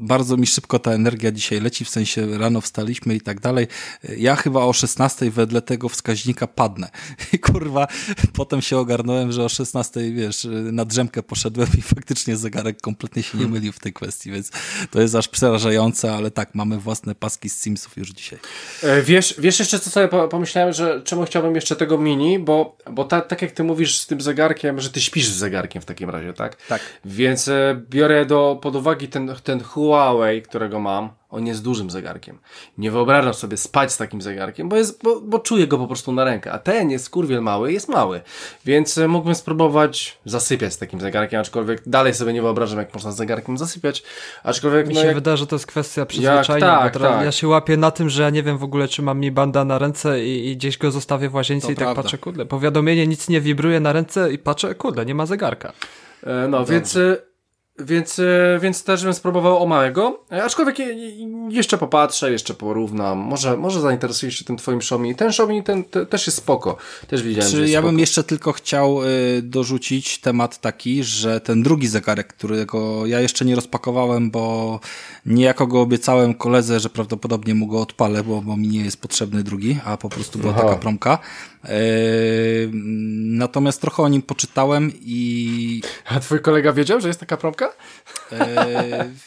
bardzo 0.00 0.36
mi 0.36 0.46
szybko 0.46 0.78
ta 0.78 0.92
energia 0.92 1.32
dzisiaj 1.32 1.60
leci, 1.60 1.84
w 1.84 1.88
sensie 1.88 2.38
rano 2.38 2.60
wstaliśmy 2.60 3.14
i 3.14 3.20
tak 3.20 3.40
dalej. 3.40 3.66
Ja 4.16 4.36
chyba 4.36 4.64
o 4.64 4.72
16 4.72 5.30
wedle 5.30 5.62
tego 5.62 5.88
wskaźnika 5.88 6.46
padnę. 6.46 6.88
I 7.32 7.38
kurwa, 7.38 7.86
potem 8.32 8.62
się 8.62 8.78
ogarnąłem, 8.78 9.32
że 9.32 9.44
o 9.44 9.48
16, 9.48 10.00
wiesz, 10.10 10.46
na 10.72 10.84
drzemkę 10.84 11.22
poszedłem 11.22 11.68
i 11.78 11.82
faktycznie 11.82 12.36
zegarek 12.36 12.80
kompletnie 12.80 13.22
się 13.22 13.38
nie 13.38 13.44
hmm. 13.44 13.52
mylił 13.52 13.72
w 13.72 13.78
tej 13.78 13.92
kwestii, 13.92 14.30
więc 14.30 14.50
to 14.90 15.00
jest 15.00 15.14
aż 15.14 15.28
przerażające, 15.28 16.12
ale 16.12 16.30
tak, 16.30 16.54
mamy 16.54 16.78
własne 16.78 17.14
paski 17.14 17.48
z 17.48 17.60
Simsów 17.60 17.96
już 17.96 18.08
dzisiaj. 18.08 18.38
E, 18.82 19.02
wiesz, 19.02 19.34
wiesz 19.38 19.58
jeszcze 19.58 19.78
co 19.78 19.90
sobie 19.90 20.08
pomyślałem, 20.30 20.72
że 20.72 21.02
czemu 21.04 21.24
chciałbym 21.24 21.54
jeszcze 21.54 21.76
tego 21.76 21.98
mini, 21.98 22.38
bo, 22.38 22.76
bo 22.90 23.04
ta, 23.04 23.20
tak 23.20 23.42
jak 23.42 23.52
ty 23.52 23.64
mówisz 23.64 23.98
z 23.98 24.06
tym 24.06 24.20
zegarkiem, 24.20 24.80
że 24.80 24.90
ty 24.90 25.00
śpisz 25.00 25.28
z 25.28 25.36
zegarkiem 25.36 25.82
w 25.82 25.84
takim 25.84 26.10
razie, 26.10 26.32
tak? 26.32 26.66
Tak. 26.66 26.80
Więc 27.04 27.48
e, 27.48 27.82
biorę 27.90 28.26
do, 28.26 28.58
pod 28.62 28.76
uwagi 28.76 29.08
ten, 29.08 29.34
ten 29.44 29.60
Huawei, 29.90 30.42
którego 30.42 30.80
mam, 30.80 31.10
on 31.30 31.46
jest 31.46 31.62
dużym 31.62 31.90
zegarkiem. 31.90 32.38
Nie 32.78 32.90
wyobrażam 32.90 33.34
sobie 33.34 33.56
spać 33.56 33.92
z 33.92 33.96
takim 33.96 34.22
zegarkiem, 34.22 34.68
bo, 34.68 34.76
jest, 34.76 35.02
bo, 35.02 35.20
bo 35.20 35.38
czuję 35.38 35.66
go 35.66 35.78
po 35.78 35.86
prostu 35.86 36.12
na 36.12 36.24
rękę. 36.24 36.52
A 36.52 36.58
ten 36.58 36.90
jest 36.90 37.10
kurwiel 37.10 37.42
mały, 37.42 37.72
jest 37.72 37.88
mały. 37.88 38.20
Więc 38.64 38.98
e, 38.98 39.08
mógłbym 39.08 39.34
spróbować 39.34 40.18
zasypiać 40.24 40.72
z 40.72 40.78
takim 40.78 41.00
zegarkiem, 41.00 41.40
aczkolwiek 41.40 41.82
dalej 41.86 42.14
sobie 42.14 42.32
nie 42.32 42.42
wyobrażam, 42.42 42.78
jak 42.78 42.94
można 42.94 43.12
z 43.12 43.16
zegarkiem 43.16 43.58
zasypiać. 43.58 44.02
Aczkolwiek, 44.44 44.88
Mi 44.88 44.94
no, 44.94 45.00
się 45.00 45.06
jak... 45.06 45.14
wydaje, 45.14 45.36
że 45.36 45.46
to 45.46 45.56
jest 45.56 45.66
kwestia 45.66 46.06
przyzwyczajenia. 46.06 46.66
Tak, 46.66 46.98
tak. 46.98 47.24
Ja 47.24 47.32
się 47.32 47.48
łapię 47.48 47.76
na 47.76 47.90
tym, 47.90 48.10
że 48.10 48.22
ja 48.22 48.30
nie 48.30 48.42
wiem 48.42 48.58
w 48.58 48.64
ogóle, 48.64 48.88
czy 48.88 49.02
mam 49.02 49.20
mi 49.20 49.30
banda 49.30 49.64
na 49.64 49.78
ręce 49.78 50.24
i, 50.24 50.48
i 50.50 50.56
gdzieś 50.56 50.78
go 50.78 50.90
zostawię 50.90 51.28
w 51.28 51.34
łazience 51.34 51.66
to 51.66 51.72
i 51.72 51.74
tak 51.74 51.84
prawda. 51.84 51.94
tak 51.94 52.04
patrzę, 52.04 52.18
kurde, 52.18 52.46
powiadomienie 52.46 53.06
nic 53.06 53.28
nie 53.28 53.40
wibruje 53.40 53.80
na 53.80 53.92
ręce 53.92 54.32
i 54.32 54.38
patrzę, 54.38 54.74
kurde, 54.74 55.06
nie 55.06 55.14
ma 55.14 55.26
zegarka. 55.26 55.72
E, 56.22 56.48
no, 56.48 56.58
Dobrze. 56.58 56.72
więc 56.72 56.96
e, 56.96 57.29
Więc, 57.84 58.18
e, 58.18 58.58
więc 58.62 58.84
też 58.84 59.04
bym 59.04 59.14
spróbował 59.14 59.62
o 59.62 59.66
małego, 59.66 60.20
e, 60.32 60.44
aczkolwiek 60.44 60.76
jeszcze 61.48 61.78
popatrzę, 61.78 62.32
jeszcze 62.32 62.54
porównam, 62.54 63.18
może, 63.18 63.56
może 63.56 63.80
zainteresuję 63.80 64.32
się 64.32 64.44
tym 64.44 64.56
twoim 64.56 64.78
Xiaomi. 64.78 65.14
Ten 65.14 65.28
Xiaomi 65.28 65.62
ten, 65.62 65.84
te, 65.84 66.06
też 66.06 66.26
jest 66.26 66.38
spoko, 66.38 66.76
też 67.08 67.22
widziałem, 67.22 67.50
Czy 67.50 67.68
ja 67.68 67.78
spoko. 67.78 67.86
bym 67.92 67.98
jeszcze 67.98 68.24
tylko 68.24 68.52
chciał 68.52 69.04
y, 69.04 69.42
dorzucić 69.42 70.18
temat 70.18 70.60
taki, 70.60 71.04
że 71.04 71.40
ten 71.40 71.62
drugi 71.62 71.88
zegarek, 71.88 72.26
którego 72.26 73.06
ja 73.06 73.20
jeszcze 73.20 73.44
nie 73.44 73.54
rozpakowałem, 73.54 74.30
bo 74.30 74.80
niejako 75.26 75.66
go 75.66 75.80
obiecałem 75.80 76.34
koledze, 76.34 76.80
że 76.80 76.88
prawdopodobnie 76.90 77.54
mu 77.54 77.66
go 77.66 77.80
odpalę, 77.80 78.24
bo, 78.24 78.42
bo 78.42 78.56
mi 78.56 78.68
nie 78.68 78.84
jest 78.84 79.00
potrzebny 79.00 79.42
drugi, 79.42 79.78
a 79.84 79.96
po 79.96 80.08
prostu 80.08 80.38
była 80.38 80.52
Aha. 80.52 80.62
taka 80.62 80.76
promka. 80.76 81.18
Y, 81.64 82.70
natomiast 83.24 83.80
trochę 83.80 84.02
o 84.02 84.08
nim 84.08 84.22
poczytałem 84.22 84.92
i 85.00 85.82
A 86.06 86.20
twój 86.20 86.40
kolega 86.40 86.72
wiedział, 86.72 87.00
że 87.00 87.08
jest 87.08 87.20
taka 87.20 87.36
promka? 87.36 87.69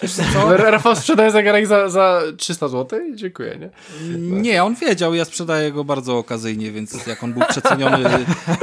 Wiesz 0.01 0.13
co? 0.33 0.57
Rafał 0.57 0.95
sprzedaje 0.95 1.31
zegarek 1.31 1.67
za, 1.67 1.89
za 1.89 2.21
300 2.37 2.67
zł? 2.67 2.99
Dziękuję, 3.15 3.57
nie? 3.59 3.69
Nie, 4.17 4.63
on 4.63 4.75
wiedział, 4.75 5.13
ja 5.13 5.25
sprzedaję 5.25 5.71
go 5.71 5.83
bardzo 5.83 6.17
okazyjnie, 6.17 6.71
więc 6.71 7.07
jak 7.07 7.23
on 7.23 7.33
był 7.33 7.43
przeceniony, 7.49 8.09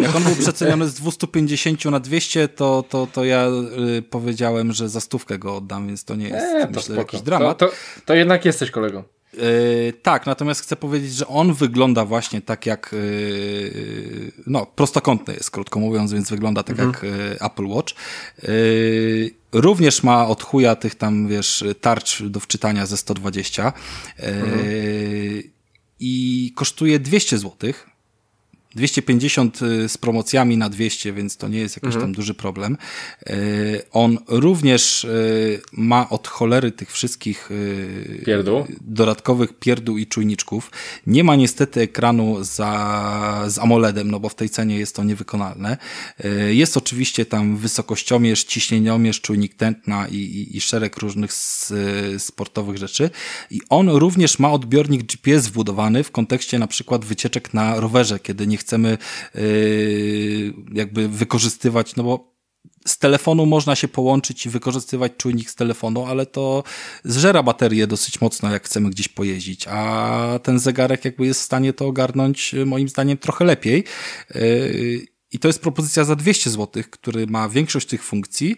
jak 0.01 0.17
on 0.17 0.23
był 0.23 0.35
przeceniony 0.35 0.89
z 0.89 0.95
250 0.95 1.85
na 1.85 2.01
200, 2.01 2.49
to, 2.49 2.85
to, 2.89 3.07
to 3.13 3.25
ja 3.25 3.47
y, 3.99 4.03
powiedziałem, 4.03 4.73
że 4.73 4.89
za 4.89 5.01
stówkę 5.01 5.39
go 5.39 5.57
oddam, 5.57 5.87
więc 5.87 6.05
to 6.05 6.15
nie 6.15 6.29
jest 6.29 6.47
E, 6.47 6.67
to 6.67 6.73
myślę, 6.73 6.97
jakiś 6.97 7.21
dramat. 7.21 7.59
To, 7.59 7.67
to, 7.67 7.73
to 8.05 8.15
jednak 8.15 8.45
jesteś 8.45 8.71
kolegą. 8.71 9.03
Yy, 9.33 9.93
tak, 10.03 10.27
natomiast 10.27 10.61
chcę 10.61 10.77
powiedzieć, 10.77 11.15
że 11.15 11.27
on 11.27 11.55
wygląda 11.55 12.05
właśnie 12.05 12.41
tak 12.41 12.67
jak, 12.67 12.91
yy, 12.93 14.33
no, 14.47 14.67
prostokątny 14.67 15.35
jest, 15.35 15.51
krótko 15.51 15.81
mówiąc, 15.81 16.13
więc 16.13 16.31
wygląda 16.31 16.63
tak 16.63 16.79
jak 16.79 17.03
yy, 17.03 17.39
Apple 17.41 17.67
Watch. 17.67 17.95
Yy, 18.43 19.31
również 19.53 20.03
ma 20.03 20.27
od 20.27 20.43
chuja 20.43 20.77
tych 20.77 20.95
tam, 20.95 21.29
wiesz, 21.29 21.65
tarcz 21.81 22.23
do 22.23 22.41
wczytania 22.41 22.87
ze 22.87 22.97
120 22.97 23.73
yy, 24.19 25.43
i 26.01 26.53
kosztuje 26.57 26.99
200 26.99 27.39
złotych. 27.39 27.90
250 28.75 29.61
z 29.89 29.99
promocjami 29.99 30.57
na 30.57 30.69
200, 30.69 31.13
więc 31.13 31.37
to 31.37 31.49
nie 31.49 31.59
jest 31.59 31.83
jakiś 31.83 32.01
tam 32.01 32.13
duży 32.13 32.35
problem. 32.35 32.77
Yy, 33.27 33.35
On 33.93 34.19
również 34.29 35.05
yy, 35.05 35.61
ma 35.73 36.09
od 36.09 36.29
cholery 36.29 36.73
tych 36.73 36.93
wszystkich 36.93 37.51
Pierdół. 38.27 38.67
dodatkowych 38.81 39.59
pierdół 39.59 39.99
i 39.99 40.07
czujniczków. 40.07 40.71
Nie 41.07 41.25
ma 41.25 41.37
niestety 41.37 41.81
ekranu 41.81 42.45
za, 42.45 43.45
z 43.49 43.59
AMOLEDem, 43.59 44.11
no 44.11 44.21
bo 44.21 44.29
w 44.29 44.35
tej 44.35 44.51
cenie 44.51 44.79
jest 44.79 44.97
to 44.97 45.05
niewykonalne. 45.05 45.77
Jest 46.49 46.77
oczywiście 46.77 47.27
tam 47.27 47.57
wysokościomierz, 47.57 48.45
ciśnieniomierz, 48.45 49.21
czujnik 49.21 49.55
tętna 49.55 50.09
i, 50.09 50.17
i, 50.17 50.57
i 50.57 50.61
szereg 50.61 50.97
różnych 50.97 51.33
s, 51.33 51.75
sportowych 52.19 52.77
rzeczy. 52.77 53.11
I 53.51 53.61
on 53.69 53.89
również 53.89 54.39
ma 54.39 54.53
odbiornik 54.53 55.03
GPS 55.03 55.47
wbudowany 55.47 56.05
w 56.05 56.11
kontekście 56.11 56.59
na 56.59 56.67
przykład 56.67 57.05
wycieczek 57.05 57.55
na 57.55 57.81
rowerze, 57.81 58.19
kiedy 58.19 58.47
nie 58.47 58.59
chcemy 58.61 58.99
yy, 59.35 60.53
jakby 60.73 61.09
wykorzystywać, 61.09 61.97
no 61.97 62.03
bo 62.03 62.31
z 62.87 62.99
telefonu 62.99 63.47
można 63.47 63.77
się 63.77 63.89
połączyć 63.89 64.47
i 64.47 64.51
wykorzystywać 64.51 65.13
czujnik 65.17 65.51
z 65.51 65.55
telefonu, 65.55 66.07
ale 66.07 66.27
to 66.27 66.65
zżera 67.05 67.43
baterię 67.43 67.87
dosyć 67.87 68.21
mocno, 68.21 68.51
jak 68.51 68.65
chcemy 68.65 68.91
gdzieś 68.91 69.09
pojeździć, 69.09 69.67
a 69.69 70.39
ten 70.43 70.59
zegarek 70.59 71.05
jakby 71.05 71.27
jest 71.27 71.41
w 71.41 71.45
stanie 71.45 71.73
to 71.73 71.87
ogarnąć 71.87 72.55
y, 72.55 72.67
moim 72.67 72.89
zdaniem 72.89 73.19
trochę 73.19 73.45
lepiej. 73.45 73.85
Yy, 74.35 75.07
I 75.33 75.39
to 75.39 75.49
jest 75.49 75.61
propozycja 75.61 76.05
za 76.05 76.17
200 76.17 76.51
zł, 76.51 76.83
który 76.91 77.27
ma 77.27 77.49
większość 77.49 77.87
tych 77.87 78.03
funkcji 78.05 78.57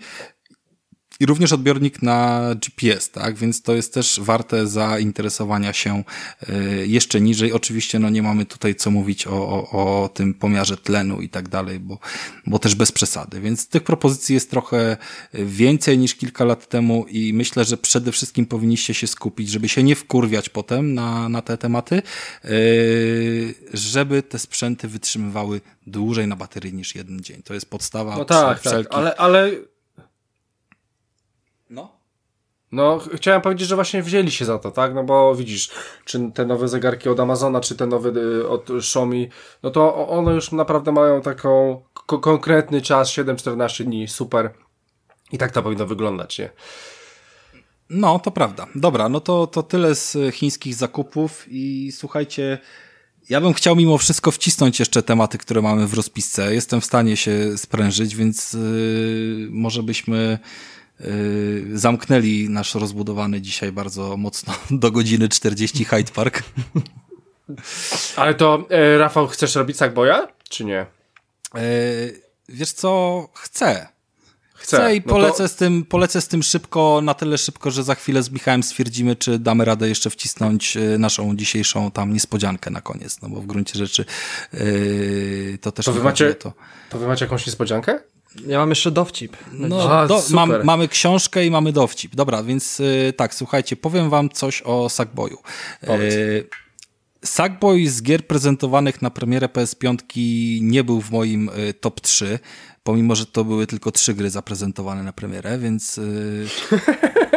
i 1.21 1.27
również 1.27 1.53
odbiornik 1.53 2.03
na 2.03 2.51
GPS, 2.55 3.11
tak? 3.11 3.37
Więc 3.37 3.63
to 3.63 3.75
jest 3.75 3.95
też 3.95 4.21
warte 4.21 4.67
zainteresowania 4.67 5.73
się 5.73 6.05
y, 6.49 6.87
jeszcze 6.87 7.21
niżej. 7.21 7.53
Oczywiście 7.53 7.99
no 7.99 8.11
nie 8.11 8.23
mamy 8.23 8.47
tutaj 8.47 8.75
co 8.75 8.91
mówić 8.91 9.27
o, 9.27 9.33
o, 9.33 10.03
o 10.03 10.09
tym 10.09 10.35
pomiarze 10.35 10.77
tlenu 10.77 11.21
i 11.21 11.29
tak 11.29 11.49
dalej, 11.49 11.81
bo, 11.81 11.99
bo 12.47 12.59
też 12.59 12.75
bez 12.75 12.93
przesady. 12.93 13.41
Więc 13.41 13.69
tych 13.69 13.83
propozycji 13.83 14.35
jest 14.35 14.51
trochę 14.51 14.97
więcej 15.35 15.99
niż 15.99 16.15
kilka 16.15 16.45
lat 16.45 16.69
temu 16.69 17.07
i 17.09 17.33
myślę, 17.33 17.65
że 17.65 17.77
przede 17.77 18.13
wszystkim 18.13 18.47
powinniście 18.47 18.95
się 18.95 19.07
skupić, 19.07 19.51
żeby 19.51 19.69
się 19.69 19.83
nie 19.83 19.97
wkurwiać 19.97 20.49
potem 20.49 20.95
na, 20.95 21.29
na 21.29 21.43
te 21.43 21.59
tematy, 21.59 22.03
y, 22.45 23.55
żeby 23.75 24.23
te 24.23 24.39
sprzęty 24.39 24.89
wytrzymywały 24.89 25.61
dłużej 25.87 26.29
na 26.29 26.37
baterii 26.37 26.75
niż 26.75 26.95
jeden 26.95 27.21
dzień. 27.21 27.43
To 27.43 27.55
jest 27.55 27.71
podstawa 27.71 28.17
No 28.17 28.25
tak, 28.25 28.61
tak, 28.61 28.87
ale, 28.91 29.17
ale 29.17 29.51
No. 31.73 31.91
No, 32.73 32.99
ch- 32.99 33.09
chciałem 33.17 33.41
powiedzieć, 33.43 33.69
że 33.69 33.75
właśnie 33.75 34.03
wzięli 34.03 34.31
się 34.31 34.45
za 34.45 34.59
to, 34.59 34.71
tak? 34.71 34.95
No 34.95 35.05
bo 35.05 35.35
widzisz, 35.35 35.71
czy 36.05 36.31
te 36.35 36.47
nowe 36.47 36.69
zegarki 36.69 37.09
od 37.09 37.21
Amazona, 37.21 37.61
czy 37.61 37.77
te 37.77 37.87
nowe 37.87 38.09
y, 38.21 38.49
od 38.49 38.71
Xiaomi, 38.71 39.29
no 39.63 39.71
to 39.71 40.09
one 40.09 40.33
już 40.35 40.53
naprawdę 40.53 40.93
mają 40.93 41.21
taką 41.23 41.83
ko- 42.07 42.19
konkretny 42.19 42.83
czas, 42.83 43.09
7-14 43.11 43.85
dni, 43.85 44.09
super. 44.09 44.51
I 45.33 45.39
tak 45.39 45.51
to 45.53 45.63
powinno 45.63 45.87
wyglądać, 45.87 46.39
nie? 46.39 46.51
No, 47.91 48.19
to 48.19 48.31
prawda. 48.31 48.67
Dobra, 48.75 49.09
no 49.09 49.21
to, 49.21 49.47
to 49.47 49.63
tyle 49.63 49.95
z 49.95 50.35
chińskich 50.35 50.75
zakupów 50.75 51.45
i 51.49 51.93
słuchajcie, 51.93 52.59
ja 53.29 53.41
bym 53.41 53.53
chciał 53.53 53.77
mimo 53.77 53.99
wszystko 53.99 54.31
wcisnąć 54.31 54.79
jeszcze 54.81 55.03
tematy, 55.03 55.39
które 55.39 55.63
mamy 55.63 55.87
w 55.87 55.95
rozpisce. 55.95 56.55
Jestem 56.55 56.81
w 56.81 56.85
stanie 56.85 57.17
się 57.17 57.59
sprężyć, 57.59 58.17
więc 58.17 58.53
yy, 58.53 59.49
może 59.51 59.83
byśmy 59.83 60.39
zamknęli 61.75 62.49
nasz 62.51 62.75
rozbudowany 62.75 63.41
dzisiaj 63.41 63.73
bardzo 63.73 64.17
mocno 64.17 64.55
do 64.71 64.91
godziny 64.91 65.29
40 65.29 65.85
Hyde 65.85 66.13
Park. 66.13 66.43
Ale 68.17 68.35
to, 68.35 68.67
e, 68.71 68.99
Rafał, 68.99 69.29
chcesz 69.29 69.55
robić 69.55 69.77
Sackboya, 69.77 70.29
czy 70.49 70.65
nie? 70.65 70.87
Yy, 71.55 71.61
wiesz 72.49 72.73
co? 72.73 73.29
Chcę. 73.35 73.89
Chcę. 74.55 74.77
Chcę 74.77 74.95
i 74.97 74.99
No 74.99 75.05
to- 75.05 75.11
polecę, 75.11 75.49
z 75.49 75.57
tym, 75.57 75.85
polecę 75.85 76.21
z 76.21 76.29
tym 76.29 76.43
szybko, 76.43 77.01
na 77.05 77.15
tyle 77.15 77.39
szybko, 77.39 77.71
że 77.71 77.83
za 77.85 77.95
chwilę 77.95 78.23
z 78.23 78.31
Michałem 78.31 78.63
stwierdzimy, 78.63 79.17
czy 79.17 79.39
damy 79.39 79.65
radę 79.65 79.89
jeszcze 79.89 80.11
wcisnąć 80.11 80.77
y, 80.77 80.99
naszą 80.99 81.37
dzisiejszą 81.37 81.91
tam 81.91 82.13
niespodziankę 82.13 82.71
na 82.71 82.81
koniec, 82.81 83.21
no 83.23 83.29
bo 83.29 83.41
w 83.41 83.47
gruncie 83.47 83.79
rzeczy 83.79 84.05
yy, 84.53 85.59
to 85.61 85.73
też 85.73 85.87
To 85.87 85.93
wy 85.93 86.03
macie- 86.03 86.35
to. 86.35 86.53
To 86.91 86.99
wy 86.99 87.07
macie 87.07 87.25
jakąś 87.25 87.47
niespodziankę? 87.47 88.01
Ja 88.47 88.59
mam 88.59 88.69
jeszcze 88.69 88.91
dowcip. 88.91 89.37
No, 89.53 89.91
A, 89.91 90.07
do, 90.07 90.21
super. 90.21 90.35
mam, 90.37 90.65
mamy 90.65 90.89
książkę 90.89 91.47
i 91.47 91.51
mamy 91.51 91.73
dowcip. 91.73 92.15
Dobra, 92.15 92.43
więc 92.43 92.81
y, 92.81 93.13
tak, 93.17 93.35
słuchajcie, 93.35 93.77
powiem 93.77 94.11
wam 94.11 94.31
coś 94.31 94.63
o 94.63 94.89
Sackboyu. 94.89 95.39
Powiedz. 95.87 96.15
Y, 96.15 96.49
Sackboy 97.25 97.89
z 97.89 98.03
gier 98.03 98.27
prezentowanych 98.27 99.03
na 99.03 99.11
premierę 99.11 99.47
PS5 99.47 99.97
nie 100.63 100.85
był 100.85 101.01
w 101.01 101.11
moim 101.11 101.49
y, 101.49 101.75
top 101.75 102.01
3, 102.01 102.39
pomimo, 102.83 103.15
że 103.15 103.27
to 103.27 103.45
były 103.45 103.67
tylko 103.67 103.91
trzy 103.91 104.15
gry 104.15 104.31
zaprezentowane 104.31 105.03
na 105.03 105.13
premierę, 105.13 105.59
więc 105.59 105.99
y, 105.99 106.47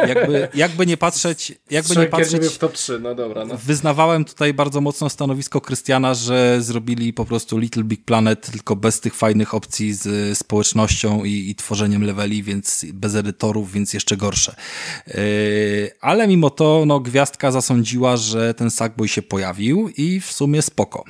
jakby, 0.08 0.48
jakby 0.54 0.86
nie 0.86 0.96
patrzeć, 0.96 1.50
jakby 1.70 1.88
nie 1.88 1.94
Trzech 1.94 2.10
patrzeć, 2.10 2.46
w 2.46 2.58
top 2.58 2.72
3, 2.72 3.00
no 3.00 3.14
dobra, 3.14 3.44
no. 3.44 3.56
Wyznawałem 3.56 4.24
tutaj 4.24 4.54
bardzo 4.54 4.80
mocno 4.80 5.10
stanowisko 5.10 5.60
Krystiana, 5.60 6.14
że 6.14 6.62
zrobili 6.62 7.12
po 7.12 7.24
prostu 7.24 7.58
Little 7.58 7.84
Big 7.84 8.04
Planet, 8.04 8.50
tylko 8.50 8.76
bez 8.76 9.00
tych 9.00 9.14
fajnych 9.14 9.54
opcji 9.54 9.94
z 9.94 10.38
społecznością 10.38 11.24
i, 11.24 11.50
i 11.50 11.54
tworzeniem 11.54 12.02
leveli, 12.02 12.42
więc 12.42 12.86
bez 12.92 13.14
edytorów, 13.14 13.72
więc 13.72 13.94
jeszcze 13.94 14.16
gorsze. 14.16 14.56
Yy, 15.06 15.14
ale 16.00 16.28
mimo 16.28 16.50
to, 16.50 16.84
no, 16.86 17.00
gwiazdka 17.00 17.50
zasądziła, 17.50 18.16
że 18.16 18.54
ten 18.54 18.70
Sackboy 18.70 19.08
się 19.08 19.22
pojawił 19.22 19.88
i 19.96 20.20
w 20.20 20.32
sumie 20.32 20.62
spoko. 20.62 21.04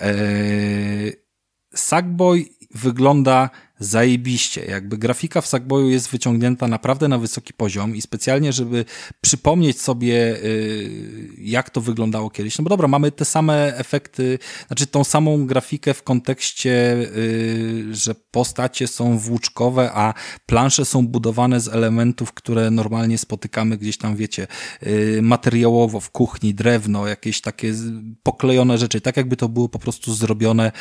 Yy, 0.00 1.28
Sackboy 1.74 2.44
wygląda 2.74 3.50
zajebiście. 3.78 4.64
Jakby 4.64 4.98
grafika 4.98 5.40
w 5.40 5.46
Sackboyu 5.46 5.88
jest 5.88 6.08
wyciągnięta 6.08 6.68
naprawdę 6.68 7.08
na 7.08 7.18
wysoki 7.18 7.52
poziom 7.52 7.96
i 7.96 8.02
specjalnie, 8.02 8.52
żeby 8.52 8.84
przypomnieć 9.20 9.80
sobie, 9.80 10.36
y, 10.44 11.28
jak 11.38 11.70
to 11.70 11.80
wyglądało 11.80 12.30
kiedyś. 12.30 12.58
No 12.58 12.64
bo 12.64 12.68
dobra, 12.68 12.88
mamy 12.88 13.12
te 13.12 13.24
same 13.24 13.76
efekty, 13.76 14.38
znaczy 14.66 14.86
tą 14.86 15.04
samą 15.04 15.46
grafikę 15.46 15.94
w 15.94 16.02
kontekście, 16.02 16.96
y, 17.16 17.94
że 17.94 18.14
postacie 18.30 18.88
są 18.88 19.18
włóczkowe, 19.18 19.90
a 19.94 20.14
plansze 20.46 20.84
są 20.84 21.06
budowane 21.06 21.60
z 21.60 21.68
elementów, 21.68 22.32
które 22.32 22.70
normalnie 22.70 23.18
spotykamy 23.18 23.76
gdzieś 23.76 23.98
tam, 23.98 24.16
wiecie, 24.16 24.46
y, 24.86 25.20
materiałowo 25.22 26.00
w 26.00 26.10
kuchni, 26.10 26.54
drewno, 26.54 27.06
jakieś 27.06 27.40
takie 27.40 27.74
poklejone 28.22 28.78
rzeczy, 28.78 29.00
tak 29.00 29.16
jakby 29.16 29.36
to 29.36 29.48
było 29.48 29.68
po 29.68 29.78
prostu 29.78 30.14
zrobione 30.14 30.72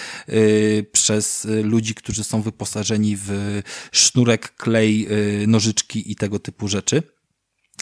przez 0.92 1.48
ludzi, 1.64 1.96
którzy 1.96 2.24
są 2.24 2.42
wyposażeni 2.42 2.87
w 3.18 3.62
sznurek, 3.92 4.56
klej, 4.56 5.08
y, 5.44 5.48
nożyczki 5.48 6.12
i 6.12 6.16
tego 6.16 6.40
typu 6.40 6.68
rzeczy. 6.68 7.04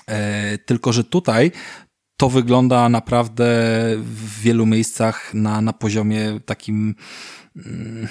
E, 0.07 0.57
tylko, 0.57 0.93
że 0.93 1.03
tutaj 1.03 1.51
to 2.17 2.29
wygląda 2.29 2.89
naprawdę 2.89 3.45
w 3.97 4.41
wielu 4.41 4.65
miejscach 4.65 5.33
na, 5.33 5.61
na 5.61 5.73
poziomie 5.73 6.39
takim 6.45 6.95
mm, 7.55 8.07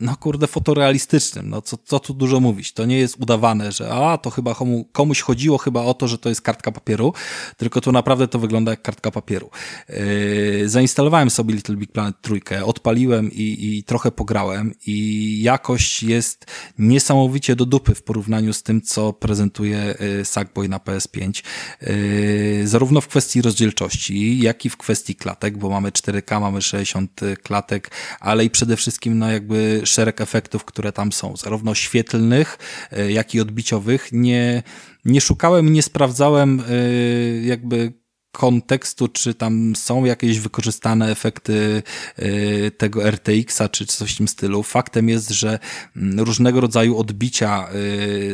no 0.00 0.16
kurde, 0.16 0.46
fotorealistycznym. 0.46 1.50
No 1.50 1.62
co, 1.62 1.76
co 1.84 2.00
tu 2.00 2.14
dużo 2.14 2.40
mówić. 2.40 2.72
To 2.72 2.86
nie 2.86 2.98
jest 2.98 3.16
udawane, 3.20 3.72
że 3.72 3.90
a, 3.90 4.18
to 4.18 4.30
chyba 4.30 4.54
komu, 4.54 4.84
komuś 4.92 5.20
chodziło 5.20 5.58
chyba 5.58 5.82
o 5.82 5.94
to, 5.94 6.08
że 6.08 6.18
to 6.18 6.28
jest 6.28 6.42
kartka 6.42 6.72
papieru, 6.72 7.12
tylko 7.56 7.80
tu 7.80 7.92
naprawdę 7.92 8.28
to 8.28 8.38
wygląda 8.38 8.70
jak 8.70 8.82
kartka 8.82 9.10
papieru. 9.10 9.50
Yy, 9.88 10.68
zainstalowałem 10.68 11.30
sobie 11.30 11.54
Little 11.54 11.76
Big 11.76 11.92
Planet 11.92 12.16
trójkę, 12.22 12.64
odpaliłem 12.64 13.32
i, 13.32 13.76
i 13.78 13.84
trochę 13.84 14.12
pograłem 14.12 14.74
i 14.86 15.38
jakość 15.42 16.02
jest 16.02 16.46
niesamowicie 16.78 17.56
do 17.56 17.66
dupy 17.66 17.94
w 17.94 18.02
porównaniu 18.02 18.52
z 18.52 18.62
tym, 18.62 18.82
co 18.82 19.12
prezentuje 19.12 19.94
yy, 20.00 20.24
Sackboy 20.24 20.68
na 20.68 20.78
PS5. 20.78 21.44
Yy, 21.82 22.68
zarówno 22.68 23.00
w 23.00 23.08
kwestii 23.08 23.42
rozdzielczości, 23.42 24.38
jak 24.38 24.64
i 24.64 24.70
w 24.70 24.76
kwestii 24.76 25.14
klatek, 25.14 25.58
bo 25.58 25.70
mamy 25.70 25.90
4K, 25.90 26.40
mamy 26.40 26.62
60 26.62 27.20
klatek, 27.42 27.90
ale 28.20 28.44
i 28.44 28.50
przede 28.50 28.76
wszystkim 28.76 29.18
no 29.18 29.30
jakby 29.30 29.82
szereg 29.90 30.20
efektów, 30.20 30.64
które 30.64 30.92
tam 30.92 31.12
są, 31.12 31.36
zarówno 31.36 31.74
świetlnych, 31.74 32.58
e, 32.92 33.12
jak 33.12 33.34
i 33.34 33.40
odbiciowych. 33.40 34.08
Nie, 34.12 34.62
nie 35.04 35.20
szukałem, 35.20 35.72
nie 35.72 35.82
sprawdzałem 35.82 36.60
e, 36.60 36.74
jakby 37.42 37.92
kontekstu, 38.32 39.08
czy 39.08 39.34
tam 39.34 39.76
są 39.76 40.04
jakieś 40.04 40.38
wykorzystane 40.38 41.10
efekty 41.10 41.82
e, 42.16 42.70
tego 42.70 43.10
RTX-a, 43.10 43.68
czy 43.68 43.86
coś 43.86 44.14
w 44.14 44.16
tym 44.16 44.28
stylu. 44.28 44.62
Faktem 44.62 45.08
jest, 45.08 45.30
że 45.30 45.58
mm, 45.96 46.20
różnego 46.20 46.60
rodzaju 46.60 46.98
odbicia, 46.98 47.68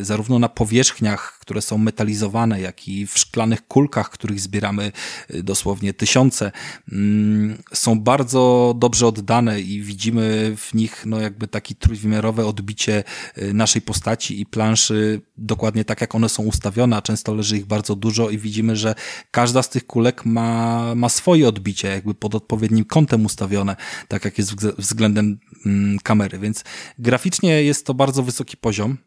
zarówno 0.01 0.39
na 0.39 0.49
powierzchniach, 0.49 1.36
które 1.47 1.63
są 1.63 1.79
metalizowane, 1.79 2.61
jak 2.61 2.89
i 2.89 3.07
w 3.07 3.19
szklanych 3.19 3.67
kulkach, 3.67 4.11
których 4.11 4.41
zbieramy 4.41 4.93
y, 5.35 5.43
dosłownie 5.43 5.95
tysiące, 5.95 6.53
mm, 6.93 7.59
są 7.73 8.01
bardzo 8.01 8.75
dobrze 8.79 9.07
oddane 9.07 9.61
i 9.61 9.83
widzimy 9.83 10.55
w 10.57 10.75
nich 10.75 11.03
no 11.07 11.21
jakby 11.21 11.49
taki 11.49 11.75
trójwymiarowe 11.75 12.47
odbicie 12.47 13.05
y, 13.39 13.55
naszej 13.55 13.83
postaci 13.83 14.41
i 14.41 14.47
planszy 14.47 15.21
dokładnie 15.39 15.85
tak, 15.85 16.01
jak 16.01 16.15
one 16.15 16.29
są 16.29 16.43
ustawione, 16.43 16.97
a 16.97 17.03
często 17.03 17.35
leży 17.35 17.57
ich 17.57 17.67
bardzo 17.67 17.97
dużo 17.97 18.31
i 18.31 18.39
widzimy, 18.39 18.77
że 18.77 18.95
każda 19.31 19.63
z 19.63 19.69
tych 19.69 19.87
kulek 19.87 20.25
ma, 20.25 20.95
ma 20.95 21.09
swoje 21.09 21.49
odbicie, 21.49 21.89
jakby 21.89 22.15
pod 22.15 22.35
odpowiednim 22.35 22.85
kątem 22.85 23.25
ustawione, 23.25 23.77
tak 24.09 24.25
jak 24.25 24.39
jest 24.39 24.55
względem 24.79 25.39
mm, 25.67 25.99
kamery, 25.99 26.39
więc 26.39 26.65
graficznie 26.99 27.63
jest 27.63 27.87
to 27.87 27.95
bardzo 27.95 28.23
wysoki 28.23 28.57
poziom. 28.57 29.06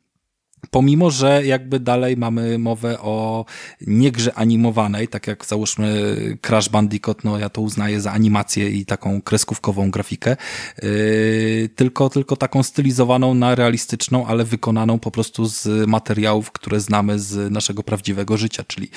Pomimo, 0.72 1.12
że 1.12 1.46
jakby 1.46 1.80
dalej 1.80 2.18
mamy 2.18 2.60
mowę 2.60 3.00
o 3.00 3.46
niegrze 3.88 4.34
animowanej, 4.34 5.08
tak 5.08 5.28
jak 5.28 5.46
załóżmy 5.46 6.16
Crash 6.42 6.70
Bandicoot, 6.70 7.24
no 7.24 7.40
ja 7.40 7.50
to 7.50 7.62
uznaję 7.62 8.02
za 8.02 8.12
animację 8.12 8.70
i 8.70 8.86
taką 8.86 9.22
kreskówkową 9.22 9.92
grafikę, 9.92 10.38
yy, 10.84 11.70
tylko, 11.76 12.10
tylko 12.10 12.36
taką 12.36 12.64
stylizowaną 12.64 13.34
na 13.34 13.56
realistyczną, 13.56 14.28
ale 14.28 14.44
wykonaną 14.44 15.00
po 15.00 15.12
prostu 15.12 15.46
z 15.46 15.88
materiałów, 15.88 16.52
które 16.52 16.80
znamy 16.80 17.20
z 17.20 17.52
naszego 17.52 17.84
prawdziwego 17.84 18.38
życia, 18.38 18.64
czyli 18.68 18.90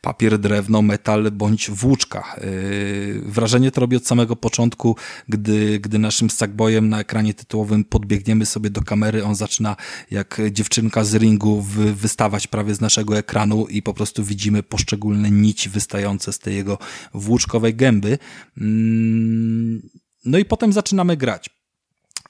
papier, 0.00 0.38
drewno, 0.38 0.82
metal 0.82 1.30
bądź 1.30 1.70
włóczka. 1.70 2.36
Yy, 2.40 3.22
wrażenie 3.26 3.70
to 3.70 3.80
robi 3.80 3.96
od 3.96 4.06
samego 4.06 4.36
początku, 4.36 4.96
gdy, 5.28 5.80
gdy 5.80 5.98
naszym 5.98 6.30
Sackboyem 6.30 6.88
na 6.88 7.00
ekranie 7.00 7.34
tytułowym 7.34 7.84
podbiegniemy 7.84 8.46
sobie 8.46 8.70
do 8.70 8.82
kamery, 8.82 9.24
on 9.24 9.34
zaczyna 9.34 9.76
jak 10.10 10.40
dziewczynka 10.50 11.04
z 11.04 11.09
ringu 11.14 11.62
wystawać 11.94 12.46
prawie 12.46 12.74
z 12.74 12.80
naszego 12.80 13.18
ekranu 13.18 13.66
i 13.66 13.82
po 13.82 13.94
prostu 13.94 14.24
widzimy 14.24 14.62
poszczególne 14.62 15.30
nici 15.30 15.68
wystające 15.68 16.32
z 16.32 16.38
tej 16.38 16.54
jego 16.54 16.78
włóczkowej 17.14 17.74
gęby. 17.74 18.18
Mm, 18.58 19.88
no 20.24 20.38
i 20.38 20.44
potem 20.44 20.72
zaczynamy 20.72 21.16
grać. 21.16 21.59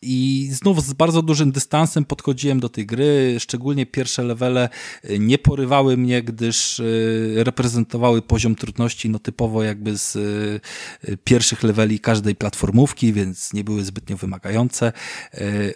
I 0.03 0.49
znów 0.53 0.83
z 0.85 0.93
bardzo 0.93 1.23
dużym 1.23 1.53
dystansem 1.53 2.05
podchodziłem 2.05 2.61
do 2.61 2.69
tej 2.69 2.87
gry, 2.87 3.37
szczególnie 3.39 3.87
pierwsze 3.87 4.23
levele 4.23 4.69
y, 5.11 5.19
nie 5.19 5.39
porywały 5.39 5.97
mnie, 5.97 6.23
gdyż 6.23 6.79
y, 6.79 7.35
reprezentowały 7.37 8.23
poziom 8.23 8.55
trudności 8.55 9.11
no 9.11 9.19
typowo 9.19 9.63
jakby 9.63 9.99
z 9.99 10.17
y, 10.17 11.17
pierwszych 11.25 11.63
leveli 11.63 12.01
każdej 12.01 12.35
platformówki, 12.35 13.13
więc 13.13 13.53
nie 13.53 13.65
były 13.65 13.85
zbytnio 13.85 14.17
wymagające. 14.17 14.93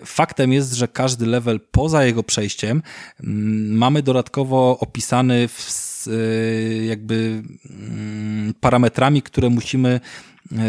Faktem 0.05 0.53
jest, 0.53 0.75
że 0.75 0.89
każdy 0.89 1.27
level 1.27 1.61
poza 1.71 2.05
jego 2.05 2.23
przejściem 2.23 2.83
mm, 3.21 3.77
mamy 3.77 4.03
dodatkowo 4.03 4.79
opisany 4.79 5.49
w, 5.49 6.07
jakby 6.87 7.43
mm, 7.71 8.55
parametrami, 8.61 9.23
które 9.23 9.51
musimy 9.51 10.01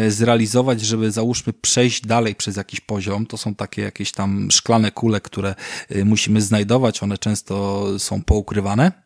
zrealizować, 0.08 0.80
żeby 0.80 1.12
załóżmy 1.12 1.52
przejść 1.52 2.06
dalej 2.06 2.34
przez 2.34 2.56
jakiś 2.56 2.80
poziom. 2.80 3.26
To 3.26 3.36
są 3.36 3.54
takie 3.54 3.82
jakieś 3.82 4.12
tam 4.12 4.50
szklane 4.50 4.90
kule, 4.90 5.20
które 5.20 5.54
e, 5.88 6.04
musimy 6.04 6.40
znajdować. 6.40 7.02
One 7.02 7.18
często 7.18 7.86
są 7.98 8.22
poukrywane 8.22 8.92
E, 8.92 9.05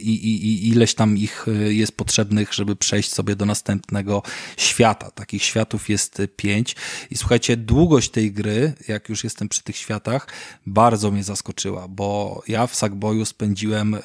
i, 0.00 0.10
i, 0.10 0.46
i 0.46 0.68
ileś 0.68 0.94
tam 0.94 1.16
ich 1.16 1.46
e, 1.48 1.72
jest 1.72 1.92
potrzebnych, 1.92 2.54
żeby 2.54 2.76
przejść 2.76 3.12
sobie 3.12 3.36
do 3.36 3.46
następnego 3.46 4.22
świata. 4.56 5.10
Takich 5.10 5.42
światów 5.42 5.88
jest 5.88 6.22
pięć. 6.36 6.76
I 7.10 7.16
słuchajcie, 7.16 7.56
długość 7.56 8.10
tej 8.10 8.32
gry, 8.32 8.72
jak 8.88 9.08
już 9.08 9.24
jestem 9.24 9.48
przy 9.48 9.62
tych 9.62 9.76
światach, 9.76 10.26
bardzo 10.66 11.10
mnie 11.10 11.24
zaskoczyła, 11.24 11.88
bo 11.88 12.42
ja 12.48 12.66
w 12.66 12.74
Sackboyu 12.74 13.24
spędziłem, 13.24 13.94
e, 13.94 14.00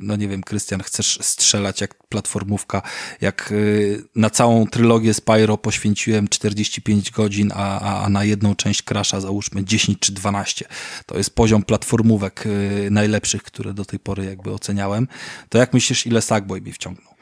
no 0.00 0.16
nie 0.16 0.28
wiem, 0.28 0.42
Krystian, 0.42 0.82
chcesz 0.82 1.18
strzelać 1.22 1.80
jak 1.80 1.94
platformówka, 2.08 2.82
jak 3.20 3.54
na 4.16 4.30
całą 4.30 4.66
trylogię 4.66 5.14
Spyro 5.14 5.58
poświęciłem 5.58 6.28
45 6.28 7.10
godzin, 7.10 7.52
a, 7.54 8.02
a 8.04 8.08
na 8.08 8.24
jedną 8.24 8.54
część 8.54 8.82
Crasha 8.82 9.20
załóżmy 9.20 9.64
10 9.64 9.98
czy 9.98 10.12
12. 10.12 10.64
To 11.06 11.18
jest 11.18 11.34
poziom 11.34 11.62
platformówek 11.62 12.44
najlepszych, 12.90 13.42
które 13.42 13.74
do 13.74 13.84
tej 13.84 13.98
pory 13.98 14.29
jakby 14.30 14.52
oceniałem, 14.52 15.08
to 15.48 15.58
jak 15.58 15.72
myślisz, 15.72 16.06
ile 16.06 16.22
Sackboy 16.22 16.60
mi 16.60 16.72
wciągnął? 16.72 17.14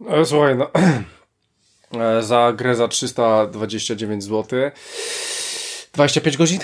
No, 0.00 0.24
słuchaj, 0.24 0.56
no, 0.56 0.70
e, 2.18 2.22
za 2.22 2.52
grę 2.52 2.76
za 2.76 2.88
329 2.88 4.24
zł 4.24 4.70
25 5.92 6.36
godzin? 6.36 6.60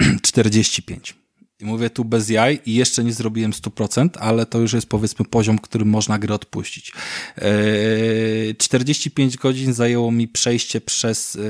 45. 0.22 1.14
I 1.60 1.64
mówię 1.64 1.90
tu 1.90 2.04
bez 2.04 2.28
jaj 2.28 2.60
i 2.66 2.74
jeszcze 2.74 3.04
nie 3.04 3.12
zrobiłem 3.12 3.52
100%, 3.52 4.08
ale 4.20 4.46
to 4.46 4.58
już 4.58 4.72
jest 4.72 4.88
powiedzmy 4.88 5.24
poziom, 5.24 5.58
którym 5.58 5.88
można 5.88 6.18
grę 6.18 6.34
odpuścić. 6.34 6.92
45 8.58 9.34
e, 9.34 9.38
godzin 9.38 9.72
zajęło 9.72 10.12
mi 10.12 10.28
przejście 10.28 10.80
przez 10.80 11.36
e, 11.36 11.40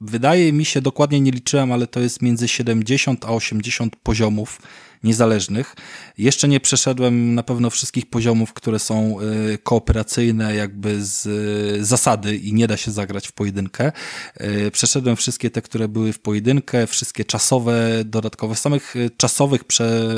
wydaje 0.00 0.52
mi 0.52 0.64
się, 0.64 0.80
dokładnie 0.80 1.20
nie 1.20 1.30
liczyłem, 1.30 1.72
ale 1.72 1.86
to 1.86 2.00
jest 2.00 2.22
między 2.22 2.48
70 2.48 3.24
a 3.24 3.28
80 3.28 3.96
poziomów 3.96 4.60
niezależnych. 5.02 5.74
Jeszcze 6.18 6.48
nie 6.48 6.60
przeszedłem 6.60 7.34
na 7.34 7.42
pewno 7.42 7.70
wszystkich 7.70 8.10
poziomów, 8.10 8.52
które 8.52 8.78
są 8.78 9.20
y, 9.20 9.58
kooperacyjne 9.58 10.54
jakby 10.54 11.04
z 11.04 11.26
y, 11.26 11.84
zasady 11.84 12.36
i 12.36 12.54
nie 12.54 12.66
da 12.66 12.76
się 12.76 12.90
zagrać 12.90 13.28
w 13.28 13.32
pojedynkę. 13.32 13.92
Y, 14.40 14.70
przeszedłem 14.70 15.16
wszystkie 15.16 15.50
te, 15.50 15.62
które 15.62 15.88
były 15.88 16.12
w 16.12 16.18
pojedynkę, 16.18 16.86
wszystkie 16.86 17.24
czasowe, 17.24 18.04
dodatkowe. 18.04 18.56
Samych 18.56 18.94
czasowych 19.16 19.64
prze, 19.64 20.14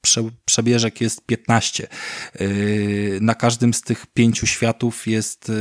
prze, 0.00 0.22
przebieżek 0.44 1.00
jest 1.00 1.26
15. 1.26 1.88
Na 3.20 3.34
każdym 3.34 3.74
z 3.74 3.82
tych 3.82 4.06
pięciu 4.06 4.46
światów 4.46 5.06
jest 5.06 5.52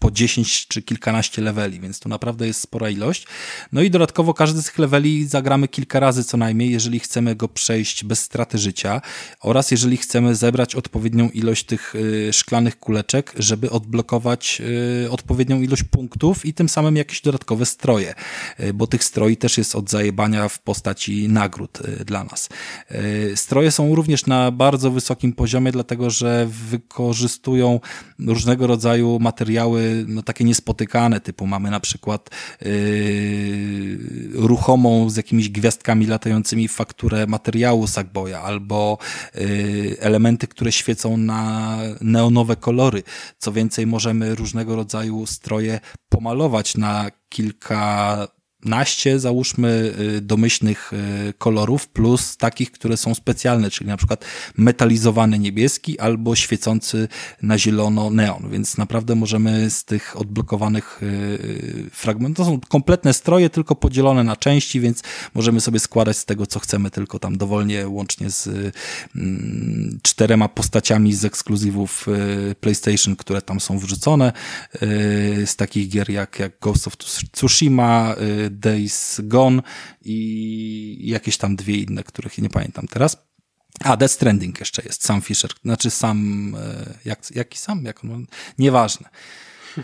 po 0.00 0.10
10 0.10 0.66
czy 0.68 0.82
kilkanaście 0.82 1.42
leveli, 1.42 1.80
więc 1.80 2.00
to 2.00 2.08
naprawdę 2.08 2.46
jest 2.46 2.60
spora 2.60 2.90
ilość. 2.90 3.26
No 3.72 3.82
i 3.82 3.90
dodatkowo 3.90 4.34
każdy 4.34 4.62
z 4.62 4.64
tych 4.64 4.78
leveli 4.78 5.26
zagramy 5.26 5.68
kilka 5.68 6.00
razy 6.00 6.24
co 6.24 6.36
najmniej, 6.36 6.70
jeżeli 6.70 7.00
chcemy 7.00 7.36
go 7.36 7.48
przejść 7.48 8.04
bez 8.04 8.20
straty 8.20 8.58
życia 8.58 9.00
oraz 9.40 9.70
jeżeli 9.70 9.96
chcemy 9.96 10.34
zebrać 10.34 10.74
odpowiednią 10.74 11.28
ilość 11.28 11.64
tych 11.64 11.94
y, 11.94 12.32
szklanych 12.32 12.78
kuleczek, 12.78 13.32
żeby 13.38 13.70
odblokować 13.70 14.62
y, 15.04 15.10
odpowiednią 15.10 15.60
ilość 15.60 15.82
punktów 15.82 16.46
i 16.46 16.54
tym 16.54 16.68
samym 16.68 16.96
jakieś 16.96 17.20
dodatkowe 17.20 17.66
stroje, 17.66 18.14
y, 18.60 18.74
bo 18.74 18.86
tych 18.86 19.04
stroi 19.04 19.36
też 19.36 19.58
jest 19.58 19.76
od 19.76 19.90
zajebania 19.90 20.48
w 20.48 20.58
postaci 20.58 21.28
nagród 21.28 21.78
dla 22.06 22.24
nas. 22.24 22.48
Stroje 23.34 23.70
są 23.70 23.94
również 23.94 24.26
na 24.26 24.50
bardzo 24.50 24.90
wysokim 24.90 25.32
poziomie, 25.32 25.72
dlatego 25.72 26.10
że 26.10 26.48
wykorzystują 26.70 27.80
różnego 28.18 28.66
rodzaju 28.66 29.18
materiały 29.20 29.89
no, 30.08 30.22
takie 30.22 30.44
niespotykane, 30.44 31.20
typu 31.20 31.46
mamy 31.46 31.70
na 31.70 31.80
przykład 31.80 32.30
yy, 32.62 32.70
ruchomą 34.32 35.10
z 35.10 35.16
jakimiś 35.16 35.48
gwiazdkami 35.48 36.06
latającymi 36.06 36.68
fakturę 36.68 37.26
materiału 37.26 37.86
Sackboya, 37.86 38.34
albo 38.34 38.98
yy, 39.34 39.96
elementy, 40.00 40.46
które 40.46 40.72
świecą 40.72 41.16
na 41.16 41.78
neonowe 42.00 42.56
kolory. 42.56 43.02
Co 43.38 43.52
więcej, 43.52 43.86
możemy 43.86 44.34
różnego 44.34 44.76
rodzaju 44.76 45.26
stroje 45.26 45.80
pomalować 46.08 46.76
na 46.76 47.10
kilka 47.28 48.28
naście, 48.64 49.18
załóżmy, 49.18 49.94
y, 50.16 50.20
domyślnych 50.20 50.92
y, 50.92 51.34
kolorów, 51.38 51.88
plus 51.88 52.36
takich, 52.36 52.70
które 52.70 52.96
są 52.96 53.14
specjalne, 53.14 53.70
czyli 53.70 53.90
na 53.90 53.96
przykład 53.96 54.24
metalizowany 54.56 55.38
niebieski 55.38 55.98
albo 55.98 56.36
świecący 56.36 57.08
na 57.42 57.58
zielono 57.58 58.10
neon, 58.10 58.50
więc 58.50 58.78
naprawdę 58.78 59.14
możemy 59.14 59.70
z 59.70 59.84
tych 59.84 60.20
odblokowanych 60.20 61.02
y, 61.02 61.90
fragmentów, 61.92 62.46
to 62.46 62.52
są 62.52 62.60
kompletne 62.68 63.14
stroje, 63.14 63.50
tylko 63.50 63.74
podzielone 63.74 64.24
na 64.24 64.36
części, 64.36 64.80
więc 64.80 65.02
możemy 65.34 65.60
sobie 65.60 65.78
składać 65.78 66.16
z 66.16 66.24
tego, 66.24 66.46
co 66.46 66.60
chcemy, 66.60 66.90
tylko 66.90 67.18
tam 67.18 67.38
dowolnie, 67.38 67.88
łącznie 67.88 68.30
z 68.30 68.48
mm, 69.16 69.98
czterema 70.02 70.48
postaciami 70.48 71.14
z 71.14 71.24
ekskluzywów 71.24 72.06
PlayStation, 72.60 73.16
które 73.16 73.42
tam 73.42 73.60
są 73.60 73.78
wrzucone, 73.78 74.32
z 75.46 75.56
takich 75.56 75.88
gier 75.88 76.10
jak, 76.10 76.38
jak 76.38 76.52
Ghost 76.60 76.86
of 76.86 76.96
Tsushima, 77.32 78.14
Days 78.50 79.20
Gone 79.24 79.62
i 80.04 80.98
jakieś 81.02 81.36
tam 81.36 81.56
dwie 81.56 81.76
inne, 81.76 82.04
których 82.04 82.38
nie 82.38 82.50
pamiętam 82.50 82.86
teraz. 82.86 83.16
A, 83.84 83.96
Death 83.96 84.14
Stranding 84.14 84.60
jeszcze 84.60 84.82
jest, 84.82 85.04
Sam 85.04 85.20
Fisher, 85.20 85.50
znaczy 85.64 85.90
sam, 85.90 86.54
e, 86.58 86.94
jak, 87.04 87.20
jaki 87.34 87.58
sam? 87.58 87.84
Jak, 87.84 88.04
no, 88.04 88.18
nieważne. 88.58 89.08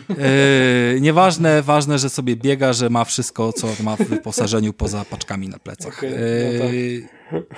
Yy, 0.09 1.01
nieważne, 1.01 1.63
ważne, 1.63 1.99
że 1.99 2.11
sobie 2.11 2.37
biega, 2.37 2.73
że 2.73 2.91
ma 2.91 3.05
wszystko, 3.05 3.53
co 3.53 3.69
ma 3.83 3.97
w 3.97 4.03
wyposażeniu 4.03 4.73
poza 4.73 5.05
paczkami 5.05 5.49
na 5.49 5.59
plecach. 5.59 5.99
Okay, 5.99 6.11
no 6.11 6.59
tak. 6.59 6.71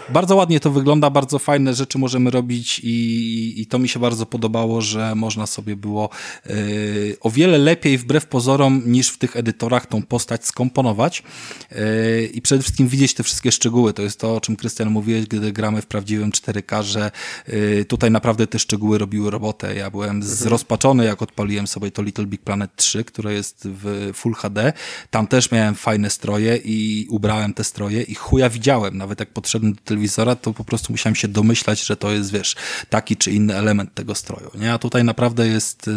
Bardzo 0.09 0.37
ładnie 0.37 0.61
to 0.61 0.71
wygląda, 0.71 1.11
bardzo 1.11 1.39
fajne 1.39 1.75
rzeczy 1.75 1.99
możemy 1.99 2.31
robić 2.31 2.81
i, 2.85 3.55
i 3.57 3.67
to 3.67 3.79
mi 3.79 3.89
się 3.89 4.01
bardzo 4.01 4.27
podobało, 4.27 4.81
że 4.81 5.15
można 5.15 5.47
sobie 5.47 5.77
było 5.77 6.11
yy, 6.47 7.17
o 7.21 7.31
wiele 7.31 7.59
lepiej 7.59 7.99
wbrew 7.99 8.27
pozorom 8.27 8.83
niż 8.87 9.09
w 9.09 9.19
tych 9.19 9.37
edytorach 9.37 9.87
tą 9.87 10.03
postać 10.03 10.47
skomponować 10.47 11.23
yy, 11.71 12.27
i 12.27 12.43
przede 12.43 12.63
wszystkim 12.63 12.89
widzieć 12.89 13.15
te 13.15 13.23
wszystkie 13.23 13.53
szczegóły. 13.53 13.93
To 13.93 14.03
jest 14.03 14.21
to, 14.21 14.37
o 14.37 14.41
czym 14.41 14.57
Krystian 14.57 14.91
mówiłeś, 14.91 15.27
gdy 15.27 15.53
gramy 15.53 15.83
w 15.83 15.87
prawdziwym 15.87 16.31
4K, 16.31 16.83
że 16.83 17.11
yy, 17.49 17.85
tutaj 17.85 18.11
naprawdę 18.11 18.47
te 18.47 18.59
szczegóły 18.59 18.99
robiły 18.99 19.31
robotę. 19.31 19.75
Ja 19.75 19.91
byłem 19.91 20.11
mhm. 20.11 20.35
zrozpaczony, 20.35 21.05
jak 21.05 21.23
odpaliłem 21.23 21.67
sobie 21.67 21.91
to 21.91 22.03
Little 22.03 22.27
Big 22.27 22.43
Planet 22.43 22.77
3, 22.77 23.05
które 23.05 23.35
jest 23.35 23.69
w 23.71 24.11
Full 24.15 24.35
HD. 24.35 24.73
Tam 25.11 25.27
też 25.27 25.51
miałem 25.51 25.75
fajne 25.75 26.11
stroje 26.11 26.57
i 26.65 27.07
ubrałem 27.11 27.55
te 27.55 27.65
stroje 27.65 28.03
i 28.03 28.15
chuja 28.15 28.51
widziałem, 28.51 28.99
nawet 28.99 29.21
jak 29.21 29.29
podszedłem 29.59 29.75
do 29.75 29.81
telewizora, 29.85 30.37
to 30.37 30.55
po 30.55 30.65
prostu 30.65 30.93
musiałem 30.93 31.15
się 31.15 31.29
domyślać, 31.29 31.85
że 31.85 31.97
to 31.97 32.13
jest, 32.13 32.33
wiesz, 32.33 32.57
taki 32.91 33.17
czy 33.17 33.31
inny 33.33 33.57
element 33.57 33.95
tego 33.95 34.15
stroju, 34.15 34.51
nie? 34.55 34.73
A 34.73 34.79
tutaj 34.79 35.05
naprawdę 35.05 35.49
jest 35.49 35.87
yy, 35.87 35.93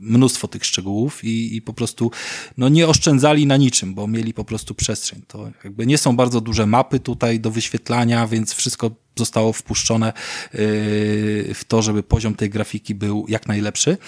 mnóstwo 0.00 0.48
tych 0.48 0.64
szczegółów 0.64 1.24
i, 1.24 1.56
i 1.56 1.62
po 1.62 1.72
prostu, 1.72 2.10
no 2.56 2.68
nie 2.68 2.86
oszczędzali 2.86 3.46
na 3.46 3.56
niczym, 3.56 3.94
bo 3.94 4.06
mieli 4.06 4.34
po 4.34 4.44
prostu 4.44 4.74
przestrzeń. 4.74 5.22
To 5.28 5.50
jakby 5.64 5.86
nie 5.86 5.98
są 5.98 6.16
bardzo 6.16 6.40
duże 6.40 6.66
mapy 6.66 7.00
tutaj 7.00 7.40
do 7.40 7.50
wyświetlania, 7.50 8.26
więc 8.26 8.54
wszystko 8.54 8.90
zostało 9.16 9.52
wpuszczone 9.52 10.12
yy, 10.52 10.60
w 11.54 11.62
to, 11.68 11.82
żeby 11.82 12.02
poziom 12.02 12.34
tej 12.34 12.50
grafiki 12.50 12.94
był 12.94 13.26
jak 13.28 13.46
najlepszy. 13.46 13.98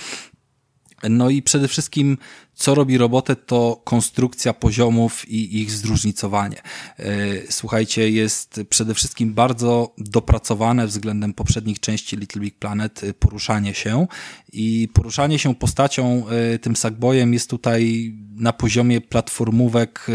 No 1.09 1.31
i 1.31 1.43
przede 1.43 1.69
wszystkim 1.69 2.19
co 2.61 2.75
robi 2.75 2.99
robotę, 2.99 3.37
to 3.37 3.81
konstrukcja 3.85 4.53
poziomów 4.53 5.29
i 5.29 5.61
ich 5.61 5.71
zróżnicowanie. 5.71 6.63
E, 6.99 7.05
słuchajcie, 7.51 8.11
jest 8.11 8.61
przede 8.69 8.95
wszystkim 8.95 9.35
bardzo 9.35 9.95
dopracowane 9.99 10.87
względem 10.87 11.35
poprzednich 11.35 11.81
części 11.81 12.17
Little 12.17 12.41
Big 12.41 12.55
Planet 12.59 13.05
e, 13.05 13.15
poruszanie 13.15 13.75
się 13.75 14.07
i 14.53 14.89
poruszanie 14.93 15.39
się 15.39 15.55
postacią 15.55 16.25
e, 16.29 16.59
tym 16.59 16.77
Sackboyem 16.77 17.33
jest 17.33 17.51
tutaj 17.51 18.13
na 18.37 18.53
poziomie 18.53 19.01
platformówek 19.01 20.07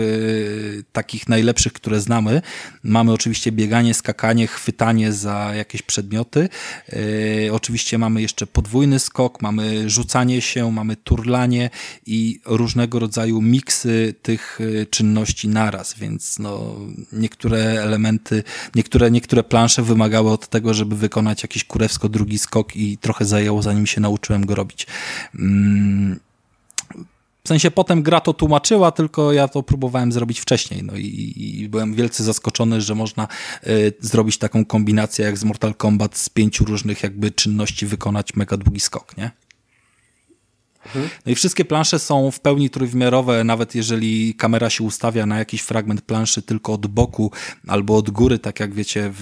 takich 0.92 1.30
najlepszych, 1.30 1.74
które 1.74 2.02
znamy. 2.02 2.42
Mamy 2.84 3.14
oczywiście 3.14 3.52
bieganie, 3.52 3.94
skakanie, 3.94 4.48
chwytanie 4.48 5.14
za 5.14 5.56
jakieś 5.56 5.82
przedmioty. 5.82 6.50
Oczywiście 7.52 7.98
mamy 7.98 8.22
jeszcze 8.22 8.48
podwójny 8.48 9.00
skok, 9.00 9.42
mamy 9.42 9.90
rzucanie 9.90 10.42
się, 10.42 10.72
mamy 10.72 10.96
turlanie 10.96 11.70
i 12.06 12.35
różnego 12.45 12.99
rodzaju 12.99 13.41
miksy 13.41 14.16
tych 14.22 14.60
e, 14.82 14.86
czynności 14.86 15.48
naraz, 15.48 15.94
więc 15.94 16.40
no, 16.40 16.76
niektóre 17.12 17.57
elementy, 17.60 18.44
niektóre, 18.76 19.12
niektóre 19.12 19.44
plansze 19.44 19.84
wymagały 19.84 20.32
od 20.32 20.48
tego, 20.48 20.74
żeby 20.74 20.95
wykonać 20.95 21.44
jakiś 21.44 21.64
kurewsko 21.64 22.10
drugi 22.10 22.40
skok 22.40 22.76
i 22.76 22.98
trochę 22.98 23.26
zajęło, 23.26 23.62
zanim 23.62 23.88
się 23.88 24.02
nauczyłem 24.02 24.45
go 24.45 24.56
robić. 24.56 24.88
Mm. 25.36 26.20
W 27.45 27.48
sensie 27.48 27.72
potem 27.72 28.03
gra 28.03 28.22
to 28.22 28.34
tłumaczyła, 28.34 28.91
tylko 28.91 29.34
ja 29.34 29.48
to 29.48 29.64
próbowałem 29.64 30.12
zrobić 30.12 30.40
wcześniej. 30.40 30.84
No 30.84 30.94
i, 30.95 31.34
i 31.38 31.70
byłem 31.70 31.94
wielce 31.94 32.24
zaskoczony, 32.24 32.82
że 32.82 32.95
można 32.95 33.28
y, 33.68 33.94
zrobić 33.99 34.38
taką 34.38 34.66
kombinację 34.66 35.26
jak 35.26 35.38
z 35.38 35.44
Mortal 35.44 35.76
Kombat 35.76 36.18
z 36.18 36.30
pięciu 36.30 36.66
różnych 36.66 37.03
jakby 37.03 37.32
czynności 37.32 37.86
wykonać 37.86 38.36
mega 38.36 38.57
długi 38.57 38.80
skok, 38.80 39.18
nie? 39.18 39.32
No 40.95 41.32
i 41.32 41.36
wszystkie 41.36 41.66
plansze 41.66 41.99
są 41.99 42.32
w 42.32 42.40
pełni 42.40 42.70
trójwymiarowe, 42.70 43.44
nawet 43.44 43.76
jeżeli 43.76 44.36
kamera 44.36 44.70
się 44.70 44.84
ustawia 44.84 45.26
na 45.26 45.38
jakiś 45.38 45.62
fragment 45.62 46.02
planszy 46.02 46.41
tylko 46.41 46.74
od 46.74 46.88
boku 46.88 47.32
albo 47.68 47.98
od 47.98 48.10
góry, 48.10 48.40
tak 48.40 48.60
jak 48.60 48.74
wiecie 48.74 49.12
w, 49.14 49.22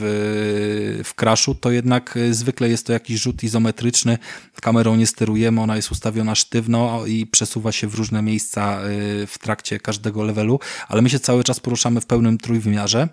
w 1.03 1.13
Crashu, 1.15 1.55
to 1.55 1.71
jednak 1.71 2.19
zwykle 2.31 2.69
jest 2.69 2.85
to 2.85 2.93
jakiś 2.93 3.21
rzut 3.21 3.43
izometryczny. 3.43 4.17
Kamerą 4.61 4.95
nie 4.95 5.07
sterujemy, 5.07 5.61
ona 5.61 5.75
jest 5.75 5.91
ustawiona 5.91 6.35
sztywno 6.35 7.05
i 7.05 7.25
przesuwa 7.25 7.71
się 7.71 7.87
w 7.87 7.95
różne 7.95 8.21
miejsca 8.21 8.79
y, 8.85 9.27
w 9.27 9.37
trakcie 9.37 9.79
każdego 9.79 10.23
levelu, 10.23 10.59
ale 10.87 11.01
my 11.01 11.09
się 11.09 11.19
cały 11.19 11.43
czas 11.43 11.59
poruszamy 11.59 12.01
w 12.01 12.05
pełnym 12.05 12.37
trójwymiarze 12.37 13.09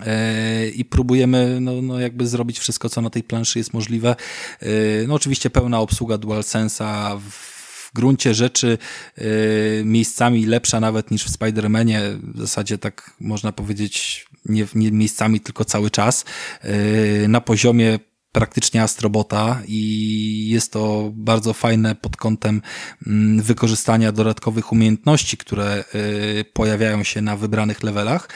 y, 0.00 0.70
i 0.70 0.84
próbujemy 0.84 1.60
no, 1.60 1.82
no 1.82 2.00
jakby 2.00 2.26
zrobić 2.26 2.58
wszystko, 2.58 2.88
co 2.88 3.00
na 3.00 3.10
tej 3.10 3.22
planszy 3.22 3.58
jest 3.58 3.72
możliwe. 3.72 4.16
No 5.08 5.14
oczywiście 5.14 5.50
pełna 5.50 5.80
obsługa 5.80 6.16
DualSense'a 6.16 7.20
w 7.30 7.53
gruncie 7.94 8.34
rzeczy 8.34 8.78
y, 9.18 9.82
miejscami 9.84 10.46
lepsza 10.46 10.80
nawet 10.80 11.10
niż 11.10 11.24
w 11.24 11.38
Spider-Manie. 11.38 12.00
W 12.34 12.40
zasadzie 12.40 12.78
tak 12.78 13.10
można 13.20 13.52
powiedzieć, 13.52 14.26
nie, 14.44 14.66
nie 14.74 14.92
miejscami, 14.92 15.40
tylko 15.40 15.64
cały 15.64 15.90
czas. 15.90 16.24
Y, 16.64 17.26
na 17.28 17.40
poziomie 17.40 17.98
praktycznie 18.34 18.82
astrobota 18.82 19.62
i 19.68 20.48
jest 20.48 20.72
to 20.72 21.10
bardzo 21.14 21.52
fajne 21.52 21.94
pod 21.94 22.16
kątem 22.16 22.62
mm, 23.06 23.42
wykorzystania 23.42 24.12
dodatkowych 24.12 24.72
umiejętności, 24.72 25.36
które 25.36 25.84
y, 26.40 26.44
pojawiają 26.52 27.04
się 27.04 27.20
na 27.20 27.36
wybranych 27.36 27.82
levelach. 27.82 28.28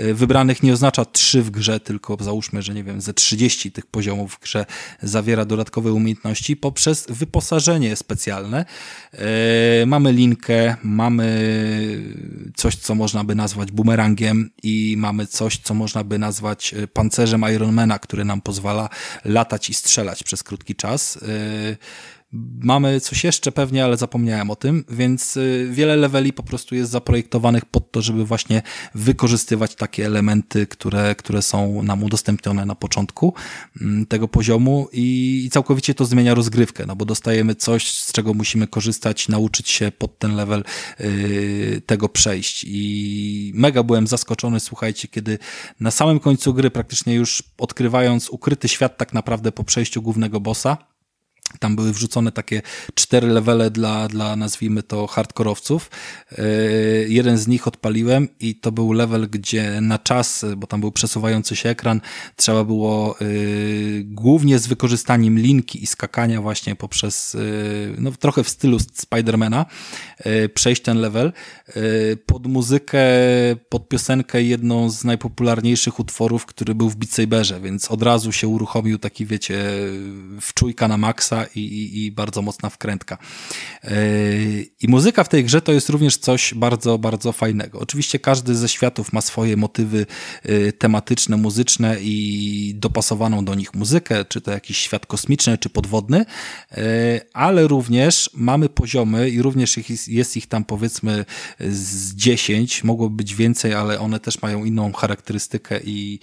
Y, 0.00 0.14
wybranych 0.14 0.62
nie 0.62 0.72
oznacza 0.72 1.04
trzy 1.04 1.42
w 1.42 1.50
grze, 1.50 1.80
tylko 1.80 2.16
załóżmy, 2.20 2.62
że 2.62 2.74
nie 2.74 2.84
wiem, 2.84 3.00
ze 3.00 3.14
30 3.14 3.72
tych 3.72 3.86
poziomów 3.86 4.34
w 4.34 4.40
grze 4.40 4.66
zawiera 5.02 5.44
dodatkowe 5.44 5.92
umiejętności 5.92 6.56
poprzez 6.56 7.06
wyposażenie 7.08 7.96
specjalne. 7.96 8.64
Y, 9.82 9.86
mamy 9.86 10.12
linkę, 10.12 10.76
mamy 10.82 11.32
coś, 12.56 12.76
co 12.76 12.94
można 12.94 13.24
by 13.24 13.34
nazwać 13.34 13.72
bumerangiem 13.72 14.50
i 14.62 14.94
mamy 14.98 15.26
coś, 15.26 15.58
co 15.58 15.74
można 15.74 16.04
by 16.04 16.18
nazwać 16.18 16.74
pancerzem 16.92 17.44
Ironmana, 17.54 17.98
który 17.98 18.24
nam 18.24 18.40
pozwala 18.40 18.88
latać 19.24 19.70
i 19.70 19.74
strzelać 19.74 20.22
przez 20.22 20.42
krótki 20.42 20.74
czas. 20.74 21.18
Mamy 22.60 23.00
coś 23.00 23.24
jeszcze 23.24 23.52
pewnie, 23.52 23.84
ale 23.84 23.96
zapomniałem 23.96 24.50
o 24.50 24.56
tym, 24.56 24.84
więc 24.90 25.36
y, 25.36 25.68
wiele 25.70 25.96
leveli 25.96 26.32
po 26.32 26.42
prostu 26.42 26.74
jest 26.74 26.90
zaprojektowanych 26.90 27.64
pod 27.64 27.90
to, 27.90 28.02
żeby 28.02 28.24
właśnie 28.24 28.62
wykorzystywać 28.94 29.74
takie 29.74 30.06
elementy, 30.06 30.66
które, 30.66 31.14
które 31.14 31.42
są 31.42 31.82
nam 31.82 32.02
udostępnione 32.04 32.66
na 32.66 32.74
początku 32.74 33.34
mm, 33.80 34.06
tego 34.06 34.28
poziomu 34.28 34.88
i 34.92 35.48
całkowicie 35.52 35.94
to 35.94 36.04
zmienia 36.04 36.34
rozgrywkę, 36.34 36.86
no 36.86 36.96
bo 36.96 37.04
dostajemy 37.04 37.54
coś, 37.54 37.90
z 37.90 38.12
czego 38.12 38.34
musimy 38.34 38.66
korzystać, 38.66 39.28
nauczyć 39.28 39.70
się 39.70 39.92
pod 39.98 40.18
ten 40.18 40.34
level 40.34 40.64
yy, 40.98 41.82
tego 41.86 42.08
przejść. 42.08 42.64
I 42.68 43.52
mega 43.54 43.82
byłem 43.82 44.06
zaskoczony, 44.06 44.60
słuchajcie, 44.60 45.08
kiedy 45.08 45.38
na 45.80 45.90
samym 45.90 46.20
końcu 46.20 46.54
gry, 46.54 46.70
praktycznie 46.70 47.14
już 47.14 47.42
odkrywając 47.58 48.30
ukryty 48.30 48.68
świat 48.68 48.96
tak 48.96 49.12
naprawdę 49.12 49.52
po 49.52 49.64
przejściu 49.64 50.02
głównego 50.02 50.40
bossa, 50.40 50.91
tam 51.58 51.76
były 51.76 51.92
wrzucone 51.92 52.32
takie 52.32 52.62
cztery 52.94 53.28
levele 53.28 53.70
dla, 53.70 54.08
dla 54.08 54.36
nazwijmy 54.36 54.82
to 54.82 55.06
hardkorowców. 55.06 55.90
E, 56.38 56.44
jeden 57.08 57.38
z 57.38 57.48
nich 57.48 57.68
odpaliłem 57.68 58.28
i 58.40 58.54
to 58.54 58.72
był 58.72 58.92
level, 58.92 59.28
gdzie 59.30 59.80
na 59.80 59.98
czas, 59.98 60.44
bo 60.56 60.66
tam 60.66 60.80
był 60.80 60.92
przesuwający 60.92 61.56
się 61.56 61.68
ekran, 61.68 62.00
trzeba 62.36 62.64
było 62.64 63.16
e, 63.20 63.24
głównie 64.04 64.58
z 64.58 64.66
wykorzystaniem 64.66 65.38
linki 65.38 65.82
i 65.82 65.86
skakania 65.86 66.40
właśnie 66.40 66.76
poprzez, 66.76 67.34
e, 67.34 67.38
no 67.98 68.10
trochę 68.10 68.44
w 68.44 68.48
stylu 68.48 68.78
Spidermana, 68.94 69.66
przejść 70.54 70.82
ten 70.82 70.98
level. 70.98 71.32
Pod 72.26 72.46
muzykę, 72.46 73.02
pod 73.68 73.88
piosenkę 73.88 74.42
jedną 74.42 74.90
z 74.90 75.04
najpopularniejszych 75.04 76.00
utworów, 76.00 76.46
który 76.46 76.74
był 76.74 76.90
w 76.90 76.96
Beat 76.96 77.12
Saberze, 77.12 77.60
więc 77.60 77.90
od 77.90 78.02
razu 78.02 78.32
się 78.32 78.48
uruchomił 78.48 78.98
taki, 78.98 79.26
wiecie, 79.26 79.64
wczujka 80.40 80.88
na 80.88 80.96
maksa 80.96 81.41
i, 81.54 81.60
i, 81.60 82.04
i 82.04 82.12
bardzo 82.12 82.42
mocna 82.42 82.70
wkrętka. 82.70 83.18
I 84.80 84.88
muzyka 84.88 85.24
w 85.24 85.28
tej 85.28 85.44
grze 85.44 85.62
to 85.62 85.72
jest 85.72 85.88
również 85.88 86.16
coś 86.16 86.54
bardzo, 86.54 86.98
bardzo 86.98 87.32
fajnego. 87.32 87.78
Oczywiście 87.80 88.18
każdy 88.18 88.54
ze 88.54 88.68
światów 88.68 89.12
ma 89.12 89.20
swoje 89.20 89.56
motywy 89.56 90.06
tematyczne, 90.78 91.36
muzyczne 91.36 91.96
i 92.00 92.74
dopasowaną 92.76 93.44
do 93.44 93.54
nich 93.54 93.74
muzykę, 93.74 94.24
czy 94.24 94.40
to 94.40 94.50
jakiś 94.50 94.78
świat 94.78 95.06
kosmiczny, 95.06 95.58
czy 95.58 95.70
podwodny, 95.70 96.24
ale 97.32 97.68
również 97.68 98.30
mamy 98.34 98.68
poziomy 98.68 99.30
i 99.30 99.42
również 99.42 99.78
jest 100.08 100.36
ich 100.36 100.46
tam 100.46 100.64
powiedzmy 100.64 101.24
z 101.60 102.14
10, 102.14 102.84
mogłoby 102.84 103.16
być 103.16 103.34
więcej, 103.34 103.74
ale 103.74 104.00
one 104.00 104.20
też 104.20 104.42
mają 104.42 104.64
inną 104.64 104.92
charakterystykę 104.92 105.80
i, 105.84 106.18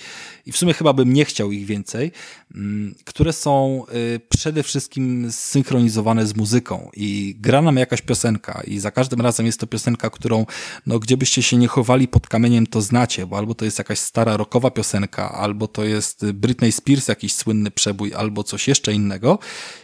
i 0.49 0.51
w 0.51 0.57
sumie 0.57 0.73
chyba 0.73 0.93
bym 0.93 1.13
nie 1.13 1.25
chciał 1.25 1.51
ich 1.51 1.65
więcej, 1.65 2.11
mm, 2.55 2.95
które 3.05 3.33
są 3.33 3.83
y, 4.15 4.19
przede 4.29 4.63
wszystkim 4.63 5.31
zsynchronizowane 5.31 6.27
z 6.27 6.35
muzyką. 6.35 6.89
I 6.95 7.35
gra 7.39 7.61
nam 7.61 7.77
jakaś 7.77 8.01
piosenka 8.01 8.61
i 8.67 8.79
za 8.79 8.91
każdym 8.91 9.21
razem 9.21 9.45
jest 9.45 9.59
to 9.59 9.67
piosenka, 9.67 10.09
którą 10.09 10.45
no 10.85 10.99
gdzie 10.99 11.17
byście 11.17 11.43
się 11.43 11.57
nie 11.57 11.67
chowali 11.67 12.07
pod 12.07 12.27
kamieniem, 12.27 12.67
to 12.67 12.81
znacie, 12.81 13.25
bo 13.25 13.37
albo 13.37 13.55
to 13.55 13.65
jest 13.65 13.77
jakaś 13.77 13.99
stara 13.99 14.37
rockowa 14.37 14.71
piosenka, 14.71 15.31
albo 15.31 15.67
to 15.67 15.83
jest 15.83 16.31
Britney 16.31 16.71
Spears 16.71 17.07
jakiś 17.07 17.33
słynny 17.33 17.71
przebój, 17.71 18.13
albo 18.13 18.43
coś 18.43 18.67
jeszcze 18.67 18.93
innego 18.93 19.39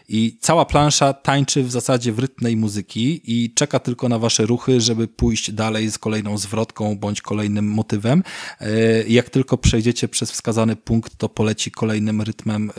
i 0.08 0.38
cała 0.42 0.66
plansza 0.66 1.14
tańczy 1.14 1.64
w 1.64 1.72
zasadzie 1.72 2.12
w 2.12 2.20
rytm 2.20 2.44
tej 2.44 2.58
muzyki 2.58 3.22
i 3.24 3.54
czeka 3.54 3.80
tylko 3.80 4.10
na 4.10 4.20
wasze 4.20 4.46
ruchy, 4.46 4.82
żeby 4.82 5.08
pójść 5.08 5.52
dalej 5.52 5.92
z 5.92 5.98
kolejną 5.98 6.38
zwrotką 6.38 6.96
bądź 6.96 7.22
kolejnym 7.22 7.68
motywem. 7.68 8.24
E, 8.60 8.70
jak 9.08 9.30
tylko 9.30 9.58
przejdziecie 9.58 10.08
przez 10.08 10.32
wskazany 10.32 10.76
punkt, 10.76 11.18
to 11.18 11.30
poleci 11.30 11.72
kolejnym 11.72 12.22
rytmem 12.22 12.70
e, 12.70 12.74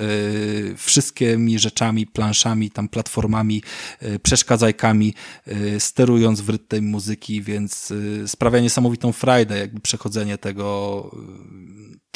wszystkimi 0.76 1.58
rzeczami, 1.58 2.06
planszami, 2.06 2.70
tam 2.70 2.88
platformami, 2.88 3.62
e, 4.00 4.18
przeszkadzajkami, 4.18 5.14
sterując 5.78 6.40
w 6.40 6.48
rytm 6.48 6.66
tej 6.68 6.82
muzyki, 6.82 7.42
więc 7.42 7.92
sprawia 8.26 8.60
niesamowitą 8.60 9.12
frajdę, 9.12 9.58
jakby 9.58 9.80
przechodzenie 9.80 10.38
tego 10.38 11.10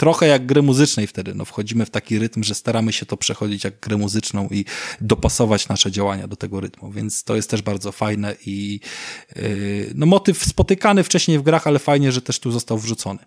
trochę 0.00 0.26
jak 0.26 0.46
gry 0.46 0.62
muzycznej 0.62 1.06
wtedy. 1.06 1.34
No, 1.34 1.44
wchodzimy 1.44 1.86
w 1.86 1.90
taki 1.90 2.18
rytm, 2.18 2.42
że 2.42 2.54
staramy 2.54 2.92
się 2.92 3.06
to 3.06 3.16
przechodzić 3.16 3.64
jak 3.64 3.80
grę 3.80 3.96
muzyczną 3.96 4.48
i 4.50 4.64
dopasować 5.00 5.68
nasze 5.68 5.90
działania 5.90 6.28
do 6.28 6.36
tego 6.36 6.60
rytmu, 6.60 6.92
więc 6.92 7.24
to 7.24 7.36
jest 7.36 7.50
też 7.50 7.62
bardzo 7.62 7.92
fajne 7.92 8.36
i 8.46 8.80
yy, 9.36 9.92
no, 9.94 10.06
motyw 10.06 10.44
spotykany 10.44 11.04
wcześniej 11.04 11.38
w 11.38 11.42
grach, 11.42 11.66
ale 11.66 11.78
fajnie, 11.78 12.12
że 12.12 12.22
też 12.22 12.38
tu 12.38 12.52
został 12.52 12.78
wrzucony. 12.78 13.18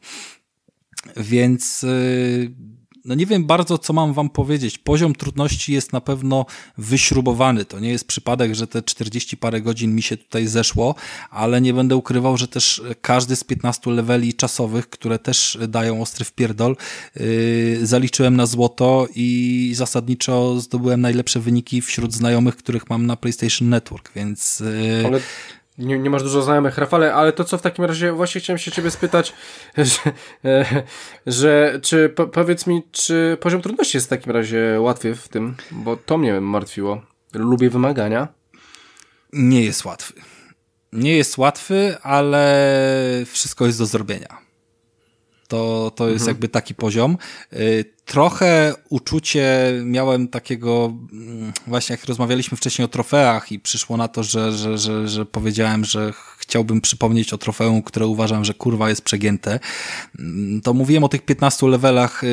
Więc 1.17 1.81
yy, 1.81 2.72
no 3.05 3.15
nie 3.15 3.25
wiem 3.25 3.45
bardzo, 3.45 3.77
co 3.77 3.93
mam 3.93 4.13
wam 4.13 4.29
powiedzieć. 4.29 4.77
Poziom 4.77 5.15
trudności 5.15 5.73
jest 5.73 5.93
na 5.93 6.01
pewno 6.01 6.45
wyśrubowany. 6.77 7.65
To 7.65 7.79
nie 7.79 7.89
jest 7.89 8.07
przypadek, 8.07 8.55
że 8.55 8.67
te 8.67 8.81
40 8.81 9.37
parę 9.37 9.61
godzin 9.61 9.95
mi 9.95 10.01
się 10.01 10.17
tutaj 10.17 10.47
zeszło, 10.47 10.95
ale 11.31 11.61
nie 11.61 11.73
będę 11.73 11.95
ukrywał, 11.95 12.37
że 12.37 12.47
też 12.47 12.81
każdy 13.01 13.35
z 13.35 13.43
15 13.43 13.91
leveli 13.91 14.33
czasowych, 14.33 14.89
które 14.89 15.19
też 15.19 15.57
dają 15.67 16.01
ostry 16.01 16.25
wpierdol, 16.25 16.75
yy, 17.15 17.79
zaliczyłem 17.85 18.35
na 18.35 18.45
złoto 18.45 19.07
i 19.15 19.71
zasadniczo 19.75 20.59
zdobyłem 20.59 21.01
najlepsze 21.01 21.39
wyniki 21.39 21.81
wśród 21.81 22.13
znajomych, 22.13 22.55
których 22.55 22.89
mam 22.89 23.05
na 23.05 23.15
PlayStation 23.15 23.69
Network, 23.69 24.11
więc... 24.15 24.59
Yy, 24.59 25.07
ale 25.07 25.19
nie, 25.77 25.99
nie 25.99 26.09
masz 26.09 26.23
dużo 26.23 26.41
znajomych, 26.41 26.77
Rafale, 26.77 27.13
ale 27.13 27.33
to 27.33 27.43
co 27.43 27.57
w 27.57 27.61
takim 27.61 27.85
razie, 27.85 28.11
właśnie 28.11 28.41
chciałem 28.41 28.57
się 28.57 28.71
ciebie 28.71 28.91
spytać, 28.91 29.33
że, 29.77 29.99
e, 30.45 30.83
że 31.27 31.79
czy 31.81 32.09
po, 32.09 32.27
powiedz 32.27 32.67
mi, 32.67 32.83
czy 32.91 33.37
poziom 33.41 33.61
trudności 33.61 33.97
jest 33.97 34.07
w 34.07 34.09
takim 34.09 34.33
razie 34.33 34.81
łatwy 34.81 35.15
w 35.15 35.27
tym, 35.27 35.55
bo 35.71 35.97
to 35.97 36.17
mnie 36.17 36.41
martwiło. 36.41 37.01
Lubię 37.33 37.69
wymagania. 37.69 38.27
Nie 39.33 39.63
jest 39.63 39.85
łatwy. 39.85 40.13
Nie 40.93 41.17
jest 41.17 41.37
łatwy, 41.37 41.97
ale 42.01 42.69
wszystko 43.25 43.65
jest 43.65 43.79
do 43.79 43.85
zrobienia. 43.85 44.37
To, 45.47 45.91
to 45.95 46.09
jest 46.09 46.21
mhm. 46.21 46.35
jakby 46.35 46.47
taki 46.47 46.75
poziom. 46.75 47.17
Trochę 48.05 48.73
uczucie 48.89 49.71
miałem 49.85 50.27
takiego, 50.27 50.93
mm, 51.13 51.53
właśnie 51.67 51.93
jak 51.93 52.05
rozmawialiśmy 52.05 52.57
wcześniej 52.57 52.85
o 52.85 52.87
trofeach 52.87 53.51
i 53.51 53.59
przyszło 53.59 53.97
na 53.97 54.07
to, 54.07 54.23
że, 54.23 54.51
że, 54.51 54.77
że, 54.77 55.07
że 55.07 55.25
powiedziałem, 55.25 55.85
że 55.85 56.13
chciałbym 56.37 56.81
przypomnieć 56.81 57.33
o 57.33 57.37
trofeum, 57.37 57.81
które 57.81 58.07
uważam, 58.07 58.45
że 58.45 58.53
kurwa 58.53 58.89
jest 58.89 59.01
przegięte, 59.01 59.59
mm, 60.19 60.61
to 60.61 60.73
mówiłem 60.73 61.03
o 61.03 61.09
tych 61.09 61.21
15 61.21 61.67
levelach 61.67 62.23
y, 62.23 62.27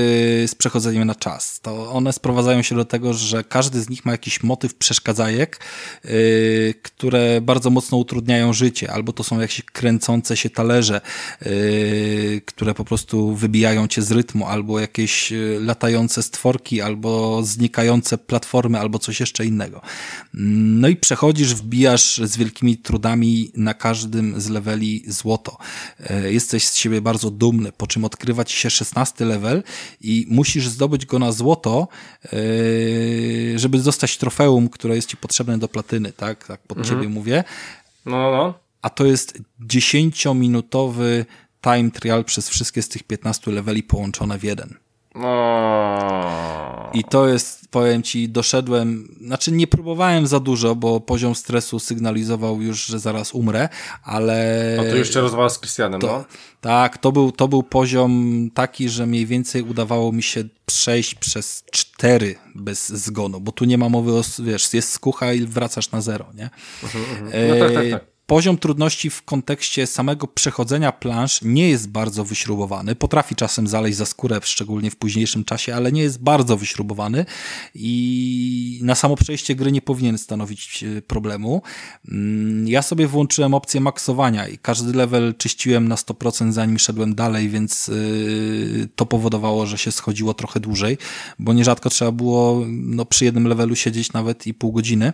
z 0.48 0.54
przechodzeniem 0.54 1.04
na 1.04 1.14
czas. 1.14 1.60
To 1.60 1.92
one 1.92 2.12
sprowadzają 2.12 2.62
się 2.62 2.74
do 2.74 2.84
tego, 2.84 3.14
że 3.14 3.44
każdy 3.44 3.80
z 3.80 3.88
nich 3.88 4.04
ma 4.04 4.12
jakiś 4.12 4.42
motyw 4.42 4.74
przeszkadzajek, 4.74 5.60
y, 6.04 6.74
które 6.82 7.40
bardzo 7.40 7.70
mocno 7.70 7.98
utrudniają 7.98 8.52
życie, 8.52 8.92
albo 8.92 9.12
to 9.12 9.24
są 9.24 9.40
jakieś 9.40 9.62
kręcące 9.62 10.36
się 10.36 10.50
talerze, 10.50 11.00
y, 11.46 12.42
które 12.46 12.74
po 12.74 12.84
prostu 12.84 13.34
wybijają 13.34 13.88
cię 13.88 14.02
z 14.02 14.12
rytmu, 14.12 14.46
albo 14.46 14.80
jakieś 14.80 15.32
latające 15.64 16.22
stworki, 16.22 16.80
albo 16.80 17.42
znikające 17.42 18.18
platformy, 18.18 18.78
albo 18.80 18.98
coś 18.98 19.20
jeszcze 19.20 19.46
innego. 19.46 19.80
No 20.34 20.88
i 20.88 20.96
przechodzisz, 20.96 21.54
wbijasz 21.54 22.20
z 22.24 22.36
wielkimi 22.36 22.76
trudami 22.76 23.52
na 23.54 23.74
każdy 23.74 24.10
każdym 24.10 24.40
z 24.40 24.48
leveli 24.48 25.02
złoto. 25.06 25.56
E, 26.00 26.32
jesteś 26.32 26.68
z 26.68 26.76
siebie 26.76 27.00
bardzo 27.00 27.30
dumny, 27.30 27.72
po 27.72 27.86
czym 27.86 28.04
odkrywa 28.04 28.44
ci 28.44 28.56
się 28.56 28.70
16 28.70 29.24
level 29.24 29.62
i 30.00 30.26
musisz 30.30 30.68
zdobyć 30.68 31.06
go 31.06 31.18
na 31.18 31.32
złoto, 31.32 31.88
e, 32.24 32.28
żeby 33.58 33.78
dostać 33.78 34.16
trofeum, 34.16 34.68
które 34.68 34.96
jest 34.96 35.08
ci 35.08 35.16
potrzebne 35.16 35.58
do 35.58 35.68
platyny, 35.68 36.12
tak? 36.12 36.46
Tak 36.46 36.60
pod 36.60 36.78
mhm. 36.78 36.96
ciebie 36.96 37.08
mówię. 37.08 37.44
No, 38.06 38.16
no, 38.16 38.30
no. 38.30 38.54
A 38.82 38.90
to 38.90 39.06
jest 39.06 39.38
10-minutowy 39.60 41.24
time 41.62 41.90
trial 41.90 42.24
przez 42.24 42.48
wszystkie 42.48 42.82
z 42.82 42.88
tych 42.88 43.02
15 43.02 43.50
leveli 43.50 43.82
połączone 43.82 44.38
w 44.38 44.44
jeden. 44.44 44.74
No. 45.20 46.90
I 46.92 47.04
to 47.04 47.28
jest, 47.28 47.68
powiem 47.70 48.02
ci, 48.02 48.28
doszedłem, 48.28 49.16
znaczy 49.20 49.52
nie 49.52 49.66
próbowałem 49.66 50.26
za 50.26 50.40
dużo, 50.40 50.74
bo 50.74 51.00
poziom 51.00 51.34
stresu 51.34 51.78
sygnalizował 51.78 52.62
już, 52.62 52.86
że 52.86 52.98
zaraz 52.98 53.34
umrę, 53.34 53.68
ale... 54.04 54.74
No 54.76 54.82
to 54.82 54.96
jeszcze 54.96 55.20
rozwala 55.20 55.48
z 55.48 55.58
Krystianem, 55.58 56.00
to, 56.00 56.06
no? 56.06 56.24
Tak, 56.60 56.98
to 56.98 57.12
był, 57.12 57.32
to 57.32 57.48
był 57.48 57.62
poziom 57.62 58.48
taki, 58.54 58.88
że 58.88 59.06
mniej 59.06 59.26
więcej 59.26 59.62
udawało 59.62 60.12
mi 60.12 60.22
się 60.22 60.44
przejść 60.66 61.14
przez 61.14 61.64
cztery 61.72 62.34
bez 62.54 62.88
zgonu, 62.88 63.40
bo 63.40 63.52
tu 63.52 63.64
nie 63.64 63.78
ma 63.78 63.88
mowy 63.88 64.12
o, 64.12 64.22
wiesz, 64.38 64.74
jest 64.74 64.92
skucha 64.92 65.32
i 65.32 65.40
wracasz 65.46 65.90
na 65.90 66.00
zero, 66.00 66.26
nie? 66.34 66.50
Mhm, 66.82 67.04
mhm. 67.04 67.48
No 67.48 67.66
tak, 67.66 67.74
tak, 67.74 67.90
tak. 67.90 68.10
Poziom 68.30 68.58
trudności 68.58 69.10
w 69.10 69.22
kontekście 69.22 69.86
samego 69.86 70.26
przechodzenia 70.26 70.92
plansz 70.92 71.42
nie 71.42 71.68
jest 71.68 71.88
bardzo 71.88 72.24
wyśrubowany. 72.24 72.94
Potrafi 72.94 73.34
czasem 73.34 73.66
zaleźć 73.66 73.96
za 73.96 74.06
skórę, 74.06 74.40
szczególnie 74.42 74.90
w 74.90 74.96
późniejszym 74.96 75.44
czasie, 75.44 75.74
ale 75.74 75.92
nie 75.92 76.02
jest 76.02 76.22
bardzo 76.22 76.56
wyśrubowany 76.56 77.26
i 77.74 78.80
na 78.82 78.94
samo 78.94 79.16
przejście 79.16 79.54
gry 79.54 79.72
nie 79.72 79.82
powinien 79.82 80.18
stanowić 80.18 80.84
e, 80.84 81.02
problemu. 81.02 81.62
Mm, 82.08 82.68
ja 82.68 82.82
sobie 82.82 83.06
włączyłem 83.06 83.54
opcję 83.54 83.80
maksowania 83.80 84.48
i 84.48 84.58
każdy 84.58 84.98
level 84.98 85.34
czyściłem 85.38 85.88
na 85.88 85.94
100% 85.94 86.52
zanim 86.52 86.78
szedłem 86.78 87.14
dalej, 87.14 87.48
więc 87.48 87.88
e, 87.88 87.92
to 88.96 89.06
powodowało, 89.06 89.66
że 89.66 89.78
się 89.78 89.92
schodziło 89.92 90.34
trochę 90.34 90.60
dłużej, 90.60 90.98
bo 91.38 91.52
nierzadko 91.52 91.90
trzeba 91.90 92.12
było 92.12 92.64
no, 92.68 93.04
przy 93.04 93.24
jednym 93.24 93.46
levelu 93.46 93.76
siedzieć 93.76 94.12
nawet 94.12 94.46
i 94.46 94.54
pół 94.54 94.72
godziny. 94.72 95.12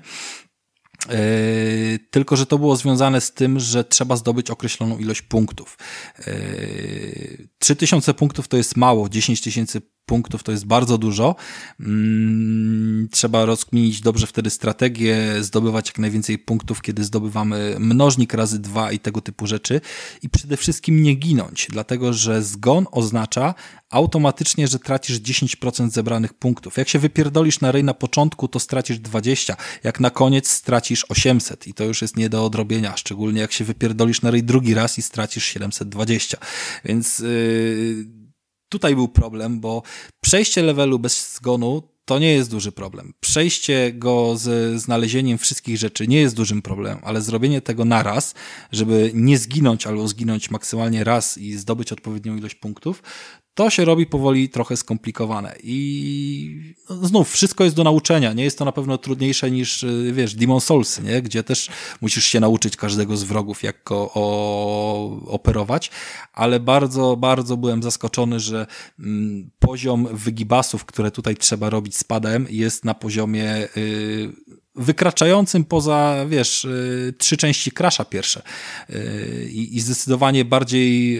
Yy, 1.08 1.98
tylko, 2.10 2.36
że 2.36 2.46
to 2.46 2.58
było 2.58 2.76
związane 2.76 3.20
z 3.20 3.32
tym, 3.32 3.60
że 3.60 3.84
trzeba 3.84 4.16
zdobyć 4.16 4.50
określoną 4.50 4.98
ilość 4.98 5.22
punktów. 5.22 5.78
Yy, 6.26 7.48
3000 7.58 8.14
punktów 8.14 8.48
to 8.48 8.56
jest 8.56 8.76
mało, 8.76 9.08
10 9.08 9.40
tysięcy 9.40 9.82
punktów 10.06 10.42
to 10.42 10.52
jest 10.52 10.66
bardzo 10.66 10.98
dużo. 10.98 11.34
Mm, 11.80 13.08
trzeba 13.10 13.44
rozkminić 13.44 14.00
dobrze 14.00 14.26
wtedy 14.26 14.50
strategię, 14.50 15.16
zdobywać 15.40 15.86
jak 15.86 15.98
najwięcej 15.98 16.38
punktów, 16.38 16.82
kiedy 16.82 17.04
zdobywamy 17.04 17.76
mnożnik 17.78 18.34
razy 18.34 18.58
dwa 18.58 18.92
i 18.92 18.98
tego 18.98 19.20
typu 19.20 19.46
rzeczy. 19.46 19.80
I 20.22 20.28
przede 20.28 20.56
wszystkim 20.56 21.02
nie 21.02 21.14
ginąć, 21.14 21.66
dlatego 21.70 22.12
że 22.12 22.42
zgon 22.42 22.86
oznacza 22.92 23.54
automatycznie, 23.90 24.68
że 24.68 24.78
tracisz 24.78 25.20
10% 25.20 25.90
zebranych 25.90 26.34
punktów. 26.34 26.76
Jak 26.76 26.88
się 26.88 26.98
wypierdolisz 26.98 27.60
na 27.60 27.72
rej 27.72 27.84
na 27.84 27.94
początku, 27.94 28.48
to 28.48 28.60
stracisz 28.60 28.98
20. 28.98 29.56
Jak 29.84 30.00
na 30.00 30.10
koniec 30.10 30.48
stracisz 30.48 31.04
800 31.08 31.66
i 31.66 31.74
to 31.74 31.84
już 31.84 32.02
jest 32.02 32.16
nie 32.16 32.28
do 32.28 32.44
odrobienia, 32.44 32.96
szczególnie 32.96 33.40
jak 33.40 33.52
się 33.52 33.64
wypierdolisz 33.64 34.22
na 34.22 34.30
rej 34.30 34.42
drugi 34.42 34.74
raz 34.74 34.98
i 34.98 35.02
stracisz 35.02 35.44
720. 35.44 36.38
Więc 36.84 37.18
yy, 37.18 38.15
tutaj 38.68 38.94
był 38.94 39.08
problem, 39.08 39.60
bo 39.60 39.82
przejście 40.20 40.62
levelu 40.62 40.98
bez 40.98 41.34
zgonu 41.34 41.82
to 42.04 42.18
nie 42.18 42.32
jest 42.32 42.50
duży 42.50 42.72
problem. 42.72 43.14
Przejście 43.20 43.92
go 43.92 44.36
z 44.36 44.80
znalezieniem 44.80 45.38
wszystkich 45.38 45.78
rzeczy 45.78 46.08
nie 46.08 46.20
jest 46.20 46.36
dużym 46.36 46.62
problemem, 46.62 47.02
ale 47.04 47.22
zrobienie 47.22 47.60
tego 47.60 47.84
naraz, 47.84 48.34
żeby 48.72 49.10
nie 49.14 49.38
zginąć 49.38 49.86
albo 49.86 50.08
zginąć 50.08 50.50
maksymalnie 50.50 51.04
raz 51.04 51.38
i 51.38 51.52
zdobyć 51.52 51.92
odpowiednią 51.92 52.36
ilość 52.36 52.54
punktów, 52.54 53.02
to 53.56 53.70
się 53.70 53.84
robi 53.84 54.06
powoli 54.06 54.48
trochę 54.48 54.76
skomplikowane. 54.76 55.54
I 55.62 56.74
znów, 57.02 57.30
wszystko 57.30 57.64
jest 57.64 57.76
do 57.76 57.84
nauczenia. 57.84 58.32
Nie 58.32 58.44
jest 58.44 58.58
to 58.58 58.64
na 58.64 58.72
pewno 58.72 58.98
trudniejsze 58.98 59.50
niż, 59.50 59.82
y, 59.82 60.12
wiesz, 60.12 60.34
Demon 60.34 60.60
Souls, 60.60 61.00
nie? 61.00 61.22
gdzie 61.22 61.42
też 61.42 61.68
musisz 62.00 62.24
się 62.24 62.40
nauczyć 62.40 62.76
każdego 62.76 63.16
z 63.16 63.24
wrogów, 63.24 63.62
jak 63.62 63.76
go 63.84 64.10
o, 64.14 65.20
operować, 65.26 65.90
ale 66.32 66.60
bardzo, 66.60 67.16
bardzo 67.16 67.56
byłem 67.56 67.82
zaskoczony, 67.82 68.40
że 68.40 68.66
mm, 68.98 69.50
poziom 69.58 70.08
wygibasów, 70.12 70.84
które 70.84 71.10
tutaj 71.10 71.36
trzeba 71.36 71.70
robić 71.70 71.96
z 71.96 72.04
padem, 72.04 72.46
jest 72.50 72.84
na 72.84 72.94
poziomie 72.94 73.68
y, 73.76 74.32
wykraczającym 74.76 75.64
poza, 75.64 76.26
wiesz, 76.28 76.64
y, 76.64 77.14
trzy 77.18 77.36
części 77.36 77.72
Crasha 77.72 78.04
pierwsze 78.04 78.42
y, 78.90 79.48
i 79.52 79.80
zdecydowanie 79.80 80.44
bardziej 80.44 81.18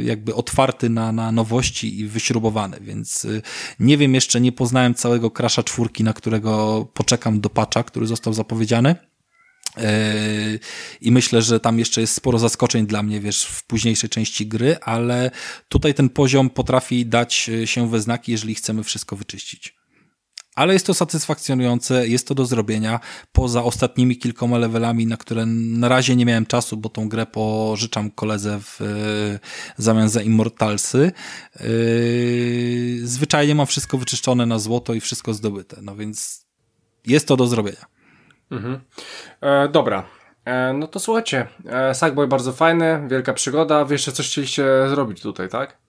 y, 0.00 0.02
jakby 0.02 0.34
otwarty 0.34 0.90
na, 0.90 1.12
na 1.12 1.32
nowości 1.32 2.00
i 2.00 2.06
wyśrubowany, 2.06 2.78
więc 2.80 3.26
nie 3.80 3.98
wiem 3.98 4.14
jeszcze, 4.14 4.40
nie 4.40 4.52
poznałem 4.52 4.94
całego 4.94 5.30
Crasha 5.30 5.62
czwórki, 5.62 6.04
na 6.04 6.12
którego 6.12 6.86
poczekam 6.94 7.40
do 7.40 7.50
patcha, 7.50 7.82
który 7.82 8.06
został 8.06 8.32
zapowiedziany. 8.32 8.94
I 11.00 11.12
myślę, 11.12 11.42
że 11.42 11.60
tam 11.60 11.78
jeszcze 11.78 12.00
jest 12.00 12.14
sporo 12.14 12.38
zaskoczeń 12.38 12.86
dla 12.86 13.02
mnie, 13.02 13.20
wiesz, 13.20 13.44
w 13.44 13.64
późniejszej 13.64 14.10
części 14.10 14.46
gry, 14.46 14.76
ale 14.80 15.30
tutaj 15.68 15.94
ten 15.94 16.08
poziom 16.08 16.50
potrafi 16.50 17.06
dać 17.06 17.50
się 17.64 17.90
we 17.90 18.00
znaki, 18.00 18.32
jeżeli 18.32 18.54
chcemy 18.54 18.84
wszystko 18.84 19.16
wyczyścić. 19.16 19.74
Ale 20.54 20.72
jest 20.72 20.86
to 20.86 20.94
satysfakcjonujące, 20.94 22.08
jest 22.08 22.28
to 22.28 22.34
do 22.34 22.46
zrobienia. 22.46 23.00
Poza 23.32 23.62
ostatnimi 23.62 24.18
kilkoma 24.18 24.58
levelami, 24.58 25.06
na 25.06 25.16
które 25.16 25.46
na 25.46 25.88
razie 25.88 26.16
nie 26.16 26.26
miałem 26.26 26.46
czasu, 26.46 26.76
bo 26.76 26.88
tą 26.88 27.08
grę 27.08 27.26
pożyczam 27.26 28.10
koledze 28.10 28.60
w 28.60 28.80
w 29.78 29.82
zamian 29.82 30.08
za 30.08 30.22
Immortalsy. 30.22 31.12
Yy, 31.60 33.06
zwyczajnie 33.06 33.54
mam 33.54 33.66
wszystko 33.66 33.98
wyczyszczone 33.98 34.46
na 34.46 34.58
złoto 34.58 34.94
i 34.94 35.00
wszystko 35.00 35.34
zdobyte. 35.34 35.76
No 35.82 35.96
więc 35.96 36.46
jest 37.06 37.28
to 37.28 37.36
do 37.36 37.46
zrobienia. 37.46 37.84
Mhm. 38.50 38.80
E, 39.40 39.68
dobra. 39.68 40.04
E, 40.44 40.72
no 40.72 40.86
to 40.86 41.00
słuchajcie, 41.00 41.46
e, 41.66 41.94
Sackboy 41.94 42.26
bardzo 42.26 42.52
fajny, 42.52 43.06
wielka 43.10 43.32
przygoda. 43.32 43.84
Wy 43.84 43.94
jeszcze 43.94 44.12
coś 44.12 44.26
chcieliście 44.26 44.64
zrobić 44.88 45.20
tutaj, 45.20 45.48
tak? 45.48 45.83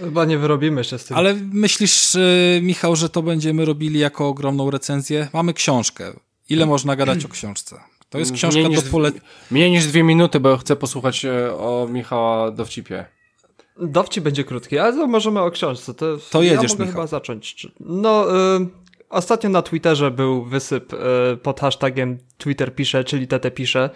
Chyba 0.00 0.24
nie 0.24 0.38
wyrobimy 0.38 0.84
się 0.84 0.98
z 0.98 1.04
tym. 1.04 1.16
Ale 1.16 1.34
myślisz, 1.52 2.14
y, 2.14 2.60
Michał, 2.62 2.96
że 2.96 3.08
to 3.08 3.22
będziemy 3.22 3.64
robili 3.64 3.98
jako 3.98 4.28
ogromną 4.28 4.70
recenzję? 4.70 5.28
Mamy 5.32 5.54
książkę. 5.54 6.12
Ile 6.48 6.66
można 6.66 6.96
gadać 6.96 7.24
o 7.24 7.28
książce? 7.28 7.80
To 8.10 8.18
jest 8.18 8.32
książka 8.32 8.60
mniej 8.60 8.74
do 8.74 8.82
pole... 8.82 9.12
Mniej 9.50 9.70
niż 9.70 9.86
dwie 9.86 10.02
minuty, 10.02 10.40
bo 10.40 10.56
chcę 10.56 10.76
posłuchać 10.76 11.24
e, 11.24 11.54
o 11.54 11.88
Michała 11.90 12.50
Dowcipie. 12.50 13.04
Dowcip 13.80 14.24
będzie 14.24 14.44
krótki, 14.44 14.78
ale 14.78 15.06
możemy 15.06 15.40
o 15.40 15.50
książce. 15.50 15.94
To, 15.94 16.16
to 16.30 16.42
jedziesz, 16.42 16.62
ja 16.62 16.68
mogę 16.68 16.84
Michał. 16.84 16.92
chyba 16.92 17.06
zacząć. 17.06 17.66
No, 17.80 18.36
y 18.56 18.85
Ostatnio 19.10 19.50
na 19.50 19.62
Twitterze 19.62 20.10
był 20.10 20.44
wysyp 20.44 20.92
e, 20.92 21.36
pod 21.36 21.60
hashtagiem 21.60 22.18
Twitter 22.38 22.74
pisze, 22.74 23.04
czyli 23.04 23.26
TT 23.26 23.50
pisze. 23.50 23.90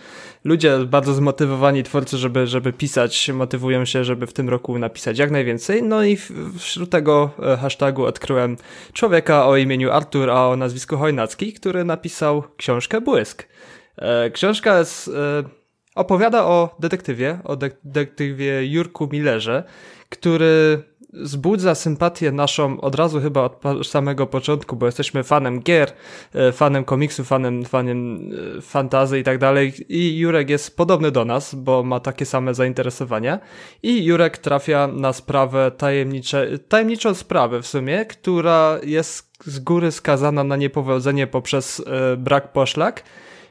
Ludzie 0.45 0.79
bardzo 0.79 1.15
zmotywowani, 1.15 1.83
twórcy, 1.83 2.19
żeby, 2.19 2.47
żeby 2.47 2.73
pisać, 2.73 3.29
motywują 3.29 3.85
się, 3.85 4.05
żeby 4.05 4.27
w 4.27 4.33
tym 4.33 4.49
roku 4.49 4.79
napisać 4.79 5.19
jak 5.19 5.31
najwięcej. 5.31 5.83
No 5.83 6.05
i 6.05 6.19
wśród 6.59 6.91
tego 6.91 7.31
e, 7.43 7.57
hashtagu 7.57 8.05
odkryłem 8.05 8.57
człowieka 8.93 9.47
o 9.47 9.57
imieniu 9.57 9.91
Artur, 9.91 10.31
a 10.31 10.49
o 10.49 10.57
nazwisku 10.57 10.97
Hojnacki, 10.97 11.53
który 11.53 11.85
napisał 11.85 12.43
książkę 12.57 13.01
Błysk. 13.01 13.49
E, 13.97 14.31
książka 14.31 14.79
jest, 14.79 15.11
opowiada 15.95 16.45
o 16.45 16.77
detektywie, 16.79 17.39
o 17.45 17.57
detektywie 17.57 18.67
Jurku 18.67 19.09
Millerze, 19.13 19.65
który 20.09 20.83
zbudza 21.13 21.75
sympatię 21.75 22.33
naszą 22.33 22.81
od 22.81 22.95
razu 22.95 23.21
chyba 23.21 23.51
od 23.63 23.87
samego 23.87 24.27
początku, 24.27 24.77
bo 24.77 24.87
jesteśmy 24.87 25.23
fanem 25.23 25.61
gier, 25.61 25.93
e, 26.35 26.53
fanem 26.53 26.85
komiksu, 26.85 27.25
fanem, 27.25 27.65
fanem 27.65 28.31
e, 28.59 28.61
fantazy 28.61 29.19
i 29.19 29.23
tak 29.23 29.39
dalej. 29.39 29.73
I 29.89 30.19
Jurek 30.19 30.51
jest 30.51 30.77
podobny 30.77 31.11
do 31.11 31.25
nas, 31.25 31.55
bo 31.55 31.83
ma 31.83 32.01
takie 32.01 32.27
same 32.27 32.55
zainteresowania. 32.55 33.39
I 33.83 34.05
Jurek 34.05 34.39
trafia 34.39 34.87
na 34.87 35.13
sprawę 35.13 35.71
tajemnicze, 35.71 36.59
tajemniczą 36.69 37.15
sprawę 37.15 37.63
w 37.63 37.67
sumie, 37.67 38.05
która 38.05 38.79
jest 38.83 39.31
z 39.45 39.59
góry 39.59 39.93
skazana 39.93 40.45
na 40.45 40.57
niepowodzenie 40.57 41.27
poprzez 41.27 41.83
e, 41.87 42.17
brak 42.17 42.53
poszlak 42.53 43.03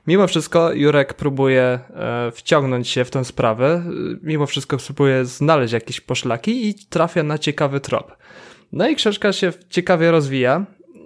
Mimo 0.07 0.27
wszystko 0.27 0.73
Jurek 0.73 1.13
próbuje 1.13 1.61
e, 1.61 2.31
wciągnąć 2.31 2.87
się 2.87 3.05
w 3.05 3.11
tę 3.11 3.25
sprawę, 3.25 3.83
mimo 4.23 4.45
wszystko 4.45 4.77
próbuje 4.77 5.25
znaleźć 5.25 5.73
jakieś 5.73 6.01
poszlaki 6.01 6.69
i 6.69 6.73
trafia 6.73 7.23
na 7.23 7.37
ciekawy 7.37 7.79
trop. 7.79 8.17
No 8.71 8.89
i 8.89 8.95
książka 8.95 9.33
się 9.33 9.53
ciekawie 9.69 10.11
rozwija 10.11 10.65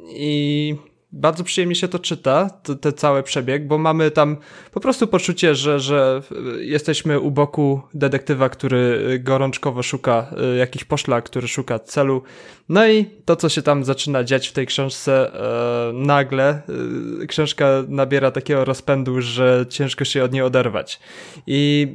i 0.10 0.76
bardzo 1.14 1.44
przyjemnie 1.44 1.76
się 1.76 1.88
to 1.88 2.00
czyta, 2.00 2.50
ten 2.82 2.94
cały 2.94 3.24
przebieg, 3.24 3.68
bo 3.68 3.78
mamy 3.78 4.12
tam 4.12 4.38
po 4.72 4.80
prostu 4.80 5.08
poczucie, 5.08 5.56
że, 5.56 5.80
że 5.80 6.22
jesteśmy 6.60 7.20
u 7.20 7.32
boku 7.32 7.82
detektywa, 7.94 8.50
który 8.50 9.20
gorączkowo 9.24 9.84
szuka 9.84 10.28
y, 10.54 10.58
jakiś 10.58 10.84
poszlak, 10.84 11.26
który 11.26 11.48
szuka 11.48 11.80
celu. 11.80 12.24
No 12.70 12.88
i 12.88 13.06
to, 13.26 13.36
co 13.36 13.50
się 13.50 13.62
tam 13.62 13.84
zaczyna 13.84 14.24
dziać 14.24 14.48
w 14.48 14.52
tej 14.52 14.68
książce, 14.68 15.32
e, 15.34 15.94
nagle 15.94 16.62
e, 17.24 17.28
książka 17.28 17.68
nabiera 17.88 18.32
takiego 18.32 18.66
rozpędu, 18.66 19.22
że 19.22 19.66
ciężko 19.70 20.06
się 20.06 20.24
od 20.24 20.34
niej 20.34 20.42
oderwać. 20.42 21.00
I 21.48 21.88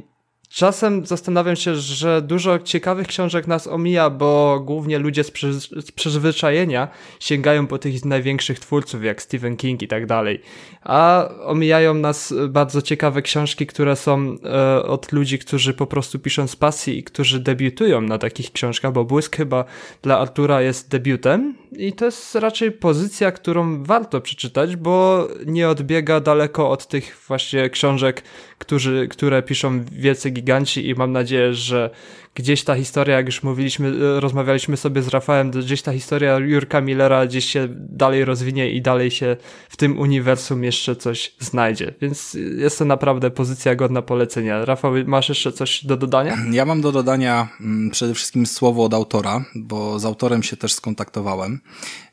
Czasem 0.49 1.05
zastanawiam 1.05 1.55
się, 1.55 1.75
że 1.75 2.21
dużo 2.21 2.59
ciekawych 2.59 3.07
książek 3.07 3.47
nas 3.47 3.67
omija, 3.67 4.09
bo 4.09 4.59
głównie 4.59 4.99
ludzie 4.99 5.23
z, 5.23 5.31
przy, 5.31 5.53
z 5.53 5.91
przyzwyczajenia 5.91 6.87
sięgają 7.19 7.67
po 7.67 7.77
tych 7.77 8.05
największych 8.05 8.59
twórców, 8.59 9.03
jak 9.03 9.21
Stephen 9.21 9.57
King 9.57 9.81
i 9.81 9.87
tak 9.87 10.05
dalej. 10.05 10.41
A 10.83 11.29
omijają 11.43 11.93
nas 11.93 12.33
bardzo 12.47 12.81
ciekawe 12.81 13.21
książki, 13.21 13.67
które 13.67 13.95
są 13.95 14.35
e, 14.43 14.83
od 14.83 15.11
ludzi, 15.11 15.39
którzy 15.39 15.73
po 15.73 15.87
prostu 15.87 16.19
piszą 16.19 16.47
z 16.47 16.55
pasji 16.55 16.97
i 16.97 17.03
którzy 17.03 17.39
debiutują 17.39 18.01
na 18.01 18.17
takich 18.17 18.51
książkach, 18.51 18.91
bo 18.93 19.05
Błysk 19.05 19.35
chyba 19.35 19.65
dla 20.01 20.19
Artura 20.19 20.61
jest 20.61 20.89
debiutem 20.89 21.55
i 21.71 21.93
to 21.93 22.05
jest 22.05 22.35
raczej 22.35 22.71
pozycja, 22.71 23.31
którą 23.31 23.83
warto 23.83 24.21
przeczytać, 24.21 24.75
bo 24.75 25.27
nie 25.45 25.69
odbiega 25.69 26.19
daleko 26.19 26.69
od 26.69 26.87
tych 26.87 27.23
właśnie 27.27 27.69
książek, 27.69 28.23
którzy, 28.59 29.07
które 29.07 29.43
piszą 29.43 29.83
wielcy 29.91 30.29
giganci 30.29 30.89
i 30.89 30.95
mam 30.95 31.11
nadzieję, 31.11 31.53
że 31.53 31.89
gdzieś 32.35 32.63
ta 32.63 32.75
historia, 32.75 33.17
jak 33.17 33.25
już 33.25 33.43
mówiliśmy, 33.43 33.87
e, 33.87 34.19
rozmawialiśmy 34.19 34.77
sobie 34.77 35.01
z 35.01 35.07
Rafałem, 35.07 35.51
gdzieś 35.51 35.81
ta 35.81 35.93
historia 35.93 36.37
Jurka 36.37 36.81
Millera 36.81 37.25
gdzieś 37.25 37.45
się 37.45 37.67
dalej 37.71 38.25
rozwinie 38.25 38.71
i 38.71 38.81
dalej 38.81 39.11
się 39.11 39.37
w 39.69 39.77
tym 39.77 39.99
uniwersum 39.99 40.63
jeszcze 40.63 40.95
coś 40.95 41.35
znajdzie. 41.39 41.93
Więc 42.01 42.37
jest 42.57 42.79
to 42.79 42.85
naprawdę 42.85 43.31
pozycja 43.31 43.75
godna 43.75 44.01
polecenia. 44.01 44.65
Rafał, 44.65 44.93
masz 45.05 45.29
jeszcze 45.29 45.51
coś 45.51 45.85
do 45.85 45.97
dodania? 45.97 46.37
Ja 46.59 46.65
mam 46.65 46.81
do 46.81 46.91
dodania 46.91 47.47
mm, 47.61 47.89
przede 47.89 48.13
wszystkim 48.13 48.45
słowo 48.45 48.83
od 48.83 48.93
autora, 48.93 49.45
bo 49.55 49.99
z 49.99 50.05
autorem 50.05 50.43
się 50.43 50.57
też 50.57 50.73
skontaktowałem. 50.73 51.59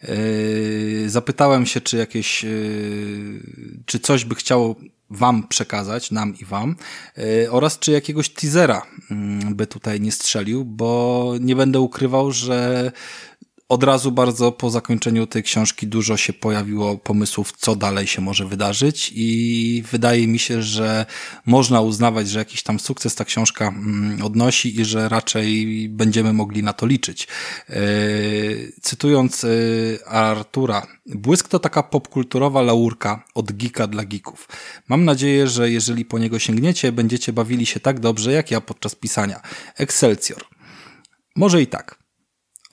Yy, 0.03 1.11
zapytałem 1.11 1.67
się, 1.67 1.81
czy 1.81 1.97
jakieś, 1.97 2.45
czy 3.87 3.99
coś 3.99 4.25
by 4.25 4.35
chciało 4.35 4.77
wam 5.11 5.49
przekazać, 5.49 6.11
nam 6.11 6.35
i 6.41 6.45
wam, 6.45 6.77
yy, 7.17 7.51
oraz 7.51 7.79
czy 7.79 7.93
jakiegoś 7.93 8.29
teasera 8.29 8.83
mm, 9.11 9.55
by 9.55 9.67
tutaj 9.67 10.01
nie 10.01 10.13
strzelił, 10.13 10.65
bo 10.65 11.33
nie 11.41 11.57
będę 11.57 11.81
ukrywał, 11.81 12.33
że 12.33 12.93
od 13.69 13.83
razu 13.83 14.13
bardzo 14.13 14.53
po 14.53 14.71
zakończeniu 14.71 15.27
tej 15.27 15.43
książki 15.43 15.87
dużo 15.87 16.17
się 16.17 16.33
pojawiło 16.33 16.99
pomysłów, 16.99 17.53
co 17.53 17.77
dalej 17.77 18.07
się 18.07 18.21
może 18.21 18.47
wydarzyć 18.47 19.13
i 19.15 19.85
wydaje 19.91 20.29
mi 20.29 20.39
się, 20.39 20.63
że 20.63 21.07
można 21.47 21.81
uznawać, 21.81 22.29
że 22.29 22.39
jakiś 22.39 22.63
tam 22.63 22.81
sukces 22.81 23.15
ta 23.15 23.25
książka 23.25 23.69
mm, 23.69 24.23
odnosi 24.23 24.81
i 24.81 24.85
że 24.85 25.09
raczej 25.09 25.89
będziemy 25.89 26.33
mogli 26.33 26.63
na 26.63 26.73
to 26.73 26.87
liczyć. 26.87 27.29
E, 27.69 27.81
cytując 28.83 29.45
e, 29.45 29.49
Artura, 30.09 30.87
Błysk 31.07 31.49
to 31.49 31.59
taka 31.59 31.83
popkulturowa 31.83 32.63
laurka 32.63 33.25
od 33.35 33.53
geeka 33.53 33.87
dla 33.87 34.05
geeków. 34.05 34.49
Mam 34.89 35.05
nadzieję, 35.05 35.47
że 35.47 35.71
jeżeli 35.71 36.05
po 36.05 36.19
niego 36.19 36.39
sięgniecie, 36.39 36.93
będziecie 36.93 37.33
bawili 37.33 37.67
się 37.67 37.81
tak 37.81 38.01
dobrze 38.01 38.33
jak 38.33 38.51
ja 38.51 38.61
podczas 38.61 38.95
pisania. 38.95 39.41
Excelsior. 39.77 40.45
Może 41.37 41.63
i 41.63 41.67
tak 41.67 42.06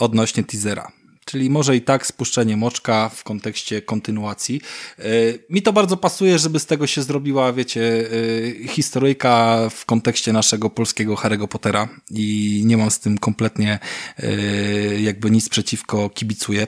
odnośnie 0.03 0.43
teasera. 0.43 0.91
Czyli 1.25 1.49
może 1.49 1.75
i 1.75 1.81
tak 1.81 2.07
spuszczenie 2.07 2.57
moczka 2.57 3.09
w 3.09 3.23
kontekście 3.23 3.81
kontynuacji. 3.81 4.61
E, 4.99 5.03
mi 5.49 5.61
to 5.61 5.73
bardzo 5.73 5.97
pasuje, 5.97 6.39
żeby 6.39 6.59
z 6.59 6.65
tego 6.65 6.87
się 6.87 7.03
zrobiła, 7.03 7.53
wiecie, 7.53 8.09
e, 8.63 8.67
historyjka 8.67 9.59
w 9.69 9.85
kontekście 9.85 10.33
naszego 10.33 10.69
polskiego 10.69 11.15
Harry'ego 11.15 11.47
Pottera 11.47 11.89
i 12.11 12.61
nie 12.65 12.77
mam 12.77 12.91
z 12.91 12.99
tym 12.99 13.17
kompletnie 13.17 13.79
e, 14.17 14.31
jakby 15.01 15.31
nic 15.31 15.49
przeciwko, 15.49 16.09
kibicuję. 16.09 16.67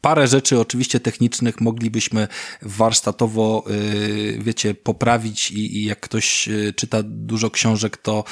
Parę 0.00 0.28
rzeczy 0.28 0.60
oczywiście 0.60 1.00
technicznych 1.00 1.60
moglibyśmy 1.60 2.28
warsztatowo, 2.62 3.64
yy, 3.66 4.38
wiecie, 4.38 4.74
poprawić 4.74 5.50
i, 5.50 5.76
i 5.76 5.84
jak 5.84 6.00
ktoś 6.00 6.46
yy, 6.46 6.72
czyta 6.72 6.98
dużo 7.02 7.50
książek, 7.50 7.96
to, 7.96 8.24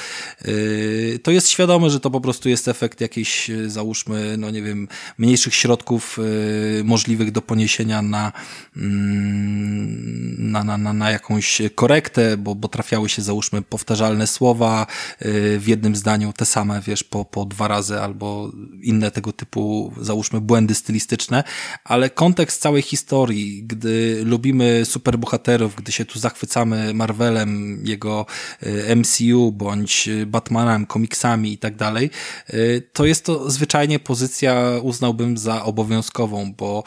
yy, 0.45 1.19
to 1.23 1.31
jest 1.31 1.49
świadomy, 1.49 1.89
że 1.89 1.99
to 1.99 2.11
po 2.11 2.21
prostu 2.21 2.49
jest 2.49 2.67
efekt 2.67 3.01
jakiejś, 3.01 3.51
załóżmy, 3.67 4.35
no 4.37 4.51
nie 4.51 4.61
wiem, 4.61 4.87
mniejszych 5.17 5.55
środków 5.55 6.17
możliwych 6.83 7.31
do 7.31 7.41
poniesienia 7.41 8.01
na, 8.01 8.31
mm, 8.77 10.51
na, 10.51 10.63
na, 10.63 10.77
na, 10.77 10.93
na 10.93 11.11
jakąś 11.11 11.61
korektę, 11.75 12.37
bo, 12.37 12.55
bo 12.55 12.67
trafiały 12.67 13.09
się, 13.09 13.21
załóżmy, 13.21 13.61
powtarzalne 13.61 14.27
słowa 14.27 14.87
w 15.57 15.63
jednym 15.67 15.95
zdaniu, 15.95 16.33
te 16.33 16.45
same, 16.45 16.81
wiesz, 16.81 17.03
po, 17.03 17.25
po 17.25 17.45
dwa 17.45 17.67
razy 17.67 17.99
albo 17.99 18.51
inne 18.81 19.11
tego 19.11 19.33
typu, 19.33 19.93
załóżmy, 20.01 20.41
błędy 20.41 20.75
stylistyczne, 20.75 21.43
ale 21.83 22.09
kontekst 22.09 22.61
całej 22.61 22.81
historii, 22.81 23.63
gdy 23.63 24.21
lubimy 24.25 24.85
superbohaterów, 24.85 25.75
gdy 25.75 25.91
się 25.91 26.05
tu 26.05 26.19
zachwycamy 26.19 26.93
Marvelem, 26.93 27.83
jego 27.85 28.25
e, 28.61 28.95
MCU, 28.95 29.51
bądź 29.51 30.09
Batmanem, 30.27 30.85
komiksami 30.85 31.53
i 31.53 31.57
tak 31.57 31.75
dalej, 31.75 32.09
e, 32.47 32.81
to 32.81 33.05
jest 33.05 33.25
to 33.25 33.49
zwyczajnie 33.49 33.99
pozycja 33.99 34.79
uznałbym 34.81 35.37
za 35.37 35.63
obowiązkową, 35.63 36.53
bo 36.57 36.83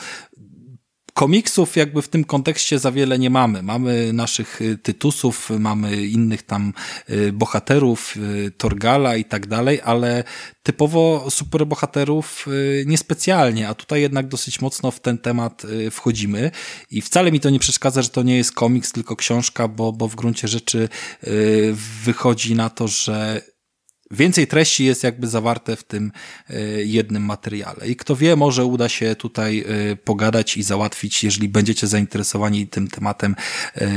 komiksów 1.15 1.77
jakby 1.77 2.03
w 2.03 2.09
tym 2.09 2.25
kontekście 2.25 2.79
za 2.79 2.93
wiele 2.93 3.19
nie 3.19 3.31
mamy. 3.31 3.63
Mamy 3.63 4.13
naszych 4.13 4.63
y, 4.63 4.79
Tytusów, 4.79 5.51
mamy 5.59 6.07
innych 6.07 6.43
tam 6.43 6.73
y, 7.11 7.33
bohaterów, 7.33 8.17
y, 8.17 8.51
Torgala 8.51 9.17
i 9.17 9.25
tak 9.25 9.47
dalej, 9.47 9.81
ale 9.85 10.25
typowo 10.63 11.31
superbohaterów 11.31 12.47
niespecjalnie, 12.87 13.69
a 13.69 13.75
tutaj 13.75 14.01
jednak 14.01 14.29
dosyć 14.29 14.61
mocno 14.61 14.91
w 14.91 15.01
ten 15.01 15.19
temat 15.19 15.63
wchodzimy 15.91 16.51
i 16.91 17.03
wcale 17.03 17.33
mi 17.33 17.41
to 17.41 17.51
nie 17.51 17.59
przeszkadza, 17.59 18.03
że 18.03 18.09
to 18.09 18.23
nie 18.23 18.37
jest 18.37 18.53
komiks, 18.53 18.93
tylko 18.93 19.17
książka, 19.17 19.69
bo, 19.69 19.93
bo 19.93 20.09
w 20.09 20.17
gruncie 20.17 20.49
rzeczy 20.49 20.89
wychodzi 22.05 22.55
na 22.55 22.71
to, 22.71 22.89
że 22.89 23.43
więcej 24.13 24.47
treści 24.47 24.85
jest 24.85 25.05
jakby 25.05 25.29
zawarte 25.29 25.77
w 25.77 25.85
tym 25.85 26.13
e, 26.51 26.61
jednym 26.83 27.25
materiale. 27.25 27.87
I 27.87 27.97
kto 27.97 28.17
wie, 28.17 28.37
może 28.37 28.65
uda 28.65 28.89
się 28.89 29.17
tutaj 29.17 29.65
e, 29.69 29.97
pogadać 29.97 30.57
i 30.57 30.63
załatwić, 30.63 31.25
jeżeli 31.25 31.49
będziecie 31.49 31.87
zainteresowani 31.87 32.67
tym 32.67 32.89
tematem 32.89 33.37
e, 33.75 33.89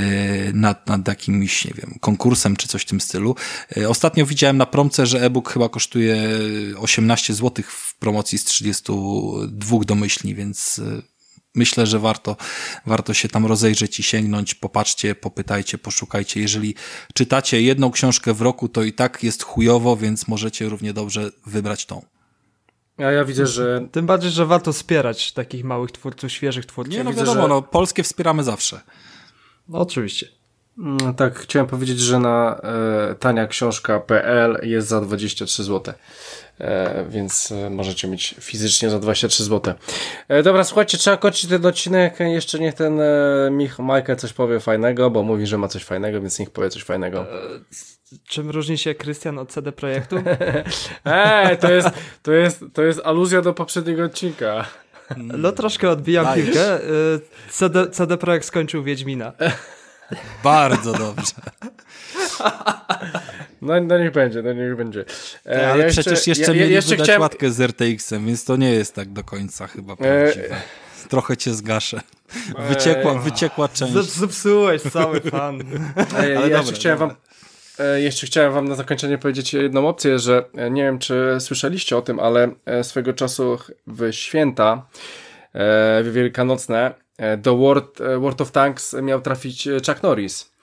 nad, 0.54 0.88
nad 0.88 1.08
jakimś, 1.08 1.66
nie 1.66 1.74
wiem, 1.74 1.98
konkursem 2.02 2.56
czy 2.56 2.68
coś 2.68 2.82
w 2.82 2.86
tym 2.86 3.02
stylu. 3.02 3.36
Ostatnio 3.88 4.26
widziałem 4.26 4.58
na 4.58 4.66
promce, 4.66 5.06
że 5.06 5.22
e-book 5.22 5.54
chyba 5.54 5.70
kosztuje 5.70 6.18
18 6.78 7.34
zł 7.34 7.66
w 7.68 7.98
promocji 7.98 8.38
z 8.38 8.44
32 8.44 9.80
domyślni, 9.86 10.36
więc 10.36 10.82
myślę, 11.56 11.86
że 11.86 12.00
warto, 12.00 12.38
warto 12.86 13.14
się 13.14 13.28
tam 13.28 13.46
rozejrzeć 13.46 14.00
i 14.00 14.04
sięgnąć, 14.04 14.56
popatrzcie, 14.56 15.16
popytajcie, 15.16 15.78
poszukajcie. 15.78 16.42
Jeżeli 16.42 16.76
czytacie 17.14 17.62
jedną 17.62 17.92
książkę 17.92 18.34
w 18.34 18.42
roku, 18.42 18.70
to 18.70 18.84
i 18.84 18.94
tak 18.94 19.24
jest 19.24 19.44
chujowo, 19.44 19.98
więc 19.98 20.28
możecie 20.28 20.70
równie 20.70 20.94
dobrze 20.94 21.32
wybrać 21.46 21.86
tą. 21.86 22.06
A 22.98 23.02
ja 23.02 23.26
widzę, 23.26 23.48
że... 23.48 23.88
Tym 23.92 24.06
bardziej, 24.06 24.32
że 24.32 24.46
warto 24.46 24.74
wspierać 24.74 25.32
takich 25.32 25.64
małych 25.64 25.92
twórców, 25.92 26.32
świeżych 26.32 26.66
twórców. 26.66 26.94
Nie, 26.94 27.04
no 27.04 27.10
widzę, 27.10 27.22
wiadomo, 27.22 27.42
że... 27.42 27.48
no, 27.48 27.62
polskie 27.62 28.04
wspieramy 28.04 28.44
zawsze. 28.44 28.82
No, 29.70 29.80
oczywiście. 29.80 30.28
Mm, 30.78 31.14
tak, 31.14 31.40
chciałem 31.40 31.68
powiedzieć, 31.68 32.00
że 32.00 32.20
na 32.20 32.62
e, 32.64 33.16
taniaksiążka.pl 33.16 34.60
jest 34.64 34.88
za 34.88 35.02
23 35.02 35.64
zł. 35.64 35.94
E, 36.60 37.06
więc 37.10 37.52
e, 37.52 37.70
możecie 37.70 38.08
mieć 38.08 38.36
fizycznie 38.40 38.90
za 38.90 39.00
23 39.00 39.44
zł. 39.44 39.74
E, 40.28 40.44
dobra, 40.44 40.64
słuchajcie, 40.64 40.98
trzeba 40.98 41.18
kończyć 41.18 41.50
ten 41.50 41.66
odcinek. 41.66 42.20
Jeszcze 42.20 42.60
niech 42.60 42.74
ten 42.74 43.00
e, 43.02 43.50
Mich 43.52 43.80
Michael 43.80 44.18
coś 44.18 44.34
powie 44.34 44.60
fajnego, 44.60 45.10
bo 45.10 45.24
mówi, 45.24 45.48
że 45.48 45.58
ma 45.58 45.68
coś 45.68 45.84
fajnego, 45.84 46.22
więc 46.22 46.40
niech 46.40 46.50
powie 46.50 46.70
coś 46.70 46.84
fajnego. 46.84 47.22
E, 47.22 47.60
czym 48.28 48.50
różni 48.50 48.78
się 48.78 48.96
Krystian 48.96 49.40
od 49.40 49.50
CD 49.52 49.72
Projektu? 49.72 50.16
Ej, 51.06 51.58
to 51.58 51.72
jest, 51.72 51.90
to, 52.24 52.32
jest, 52.32 52.66
to 52.74 52.84
jest 52.84 53.02
aluzja 53.04 53.42
do 53.42 53.54
poprzedniego 53.54 54.04
odcinka. 54.04 54.66
No 55.18 55.52
troszkę 55.52 55.90
odbijam 55.90 56.26
Dajesz. 56.26 56.46
piłkę. 56.46 56.74
E, 56.74 56.80
CD, 57.50 57.90
CD 57.90 58.18
Projekt 58.18 58.46
skończył 58.46 58.84
Wiedźmina. 58.84 59.34
Bardzo 60.44 60.94
dobrze. 60.94 61.34
No, 63.62 63.82
no 63.82 64.00
niech 64.00 64.12
będzie, 64.12 64.42
no 64.42 64.54
niech 64.54 64.76
będzie. 64.76 65.06
E, 65.46 65.72
ale 65.72 65.84
ja 65.84 65.90
przecież 65.90 66.28
jeszcze, 66.28 66.32
jeszcze 66.32 66.56
ja, 66.56 66.62
mieli 66.62 66.74
jeszcze 66.74 66.90
wydać 66.90 67.06
chciałem... 67.06 67.22
łatkę 67.22 67.52
z 67.52 67.62
RTX-em, 67.62 68.26
więc 68.26 68.46
to 68.46 68.56
nie 68.56 68.72
jest 68.72 68.96
tak 68.96 69.10
do 69.10 69.24
końca 69.24 69.68
chyba 69.68 69.94
e, 69.94 69.96
prawdziwe. 69.96 70.56
E... 70.56 71.08
Trochę 71.10 71.38
cię 71.38 71.54
zgaszę. 71.54 72.02
Wyciekła, 72.70 73.12
e... 73.12 73.20
wyciekła 73.20 73.70
część. 73.70 73.94
Zepsułeś 73.94 74.82
cały 74.82 75.22
fan. 75.22 75.62
E, 75.98 76.38
ale 76.38 76.50
ja 76.50 76.58
jeszcze 76.58 76.74
chciałem 76.74 76.98
wam 76.98 77.16
e, 77.80 78.02
jeszcze 78.02 78.28
chciałem 78.28 78.54
wam 78.54 78.68
na 78.68 78.76
zakończenie 78.76 79.18
powiedzieć 79.18 79.54
jedną 79.54 79.88
opcję, 79.88 80.20
że 80.20 80.46
nie 80.72 80.84
wiem, 80.84 81.00
czy 81.00 81.38
słyszeliście 81.40 81.98
o 81.98 82.02
tym, 82.02 82.20
ale 82.20 82.52
swego 82.84 83.14
czasu 83.14 83.58
w 83.88 84.12
święta 84.12 84.88
w 86.04 86.12
wielkanocne 86.14 87.05
do 87.38 87.58
World, 87.58 87.98
World 88.20 88.42
of 88.42 88.52
Tanks 88.52 88.96
miał 89.02 89.22
trafić 89.22 89.70
Chuck 89.88 90.04
Norris. 90.04 90.56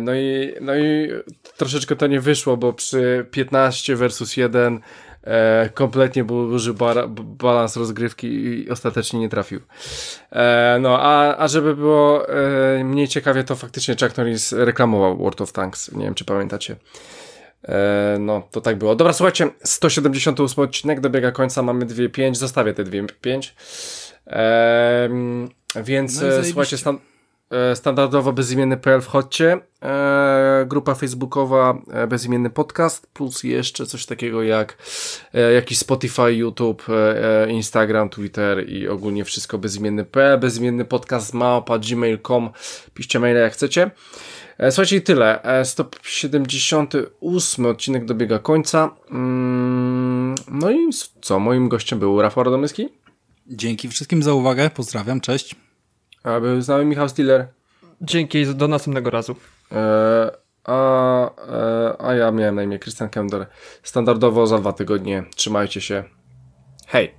No, 0.00 0.14
i, 0.14 0.54
no 0.60 0.76
i 0.76 1.08
troszeczkę 1.56 1.96
to 1.96 2.06
nie 2.06 2.20
wyszło, 2.20 2.56
bo 2.56 2.72
przy 2.72 3.26
15 3.30 3.96
versus 3.96 4.36
1 4.36 4.80
e, 5.24 5.70
kompletnie 5.74 6.24
był 6.24 6.48
duży 6.48 6.74
balans 7.22 7.76
rozgrywki 7.76 8.26
i 8.26 8.70
ostatecznie 8.70 9.20
nie 9.20 9.28
trafił. 9.28 9.60
E, 10.32 10.78
no, 10.80 10.98
a, 11.00 11.36
a 11.36 11.48
żeby 11.48 11.76
było 11.76 12.28
e, 12.28 12.84
mniej 12.84 13.08
ciekawie, 13.08 13.44
to 13.44 13.56
faktycznie 13.56 13.96
Chuck 14.00 14.16
Norris 14.16 14.52
reklamował 14.52 15.18
World 15.18 15.40
of 15.40 15.52
Tanks. 15.52 15.92
Nie 15.92 16.04
wiem, 16.04 16.14
czy 16.14 16.24
pamiętacie. 16.24 16.76
E, 17.64 18.16
no, 18.20 18.48
to 18.50 18.60
tak 18.60 18.76
było. 18.76 18.96
Dobra, 18.96 19.12
słuchajcie, 19.12 19.50
178 19.64 20.64
odcinek 20.64 21.00
dobiega 21.00 21.32
końca, 21.32 21.62
mamy 21.62 21.86
2.5, 21.86 22.34
zostawię 22.34 22.74
te 22.74 22.84
2.5. 22.84 23.52
E, 24.28 25.08
więc 25.76 26.20
no 26.20 26.44
słuchajcie, 26.44 26.78
stan 26.78 26.98
E, 27.50 27.76
standardowo 27.76 28.32
bezimienny.pl 28.32 29.00
wchodźcie, 29.00 29.58
e, 29.82 30.64
grupa 30.66 30.94
facebookowa 30.94 31.78
e, 31.92 32.06
bezimienny 32.06 32.50
podcast, 32.50 33.06
plus 33.06 33.44
jeszcze 33.44 33.86
coś 33.86 34.06
takiego 34.06 34.42
jak 34.42 34.76
jakiś 35.54 35.78
Spotify, 35.78 36.34
YouTube, 36.34 36.86
Instagram, 37.48 38.08
Twitter 38.08 38.68
i 38.68 38.88
ogólnie 38.88 39.24
wszystko 39.24 39.58
bezimienny.pl, 39.58 40.38
bezimienny 40.38 40.84
podcast 40.84 41.34
małpa 41.34 41.78
gmail.com, 41.78 42.50
piszcie 42.94 43.18
maile 43.18 43.36
jak 43.36 43.52
chcecie. 43.52 43.90
Słuchajcie 44.70 44.96
i 44.96 45.02
tyle. 45.02 45.42
178 45.64 47.66
odcinek 47.66 48.04
dobiega 48.04 48.38
końca. 48.38 48.90
Mm, 49.10 50.34
no 50.50 50.70
i 50.70 50.88
co? 51.20 51.38
Moim 51.38 51.68
gościem 51.68 51.98
był 51.98 52.22
Rafał 52.22 52.44
Radomyski. 52.44 52.88
Dzięki 53.48 53.88
wszystkim 53.88 54.22
za 54.22 54.32
uwagę. 54.34 54.70
Pozdrawiam. 54.70 55.20
Cześć. 55.20 55.56
A 56.22 56.40
był 56.40 56.60
z 56.60 56.68
nami 56.68 56.84
Michał 56.84 57.08
Stiller. 57.08 57.46
Dzięki, 58.00 58.54
do 58.54 58.68
następnego 58.68 59.10
razu. 59.10 59.36
E, 59.72 60.30
a, 60.64 61.30
e, 61.48 61.96
a 61.98 62.14
ja 62.14 62.30
miałem 62.30 62.54
na 62.54 62.62
imię 62.62 62.78
Christian 62.78 63.08
Kender. 63.08 63.46
Standardowo 63.82 64.46
za 64.46 64.58
dwa 64.58 64.72
tygodnie. 64.72 65.24
Trzymajcie 65.36 65.80
się. 65.80 66.04
Hej! 66.86 67.14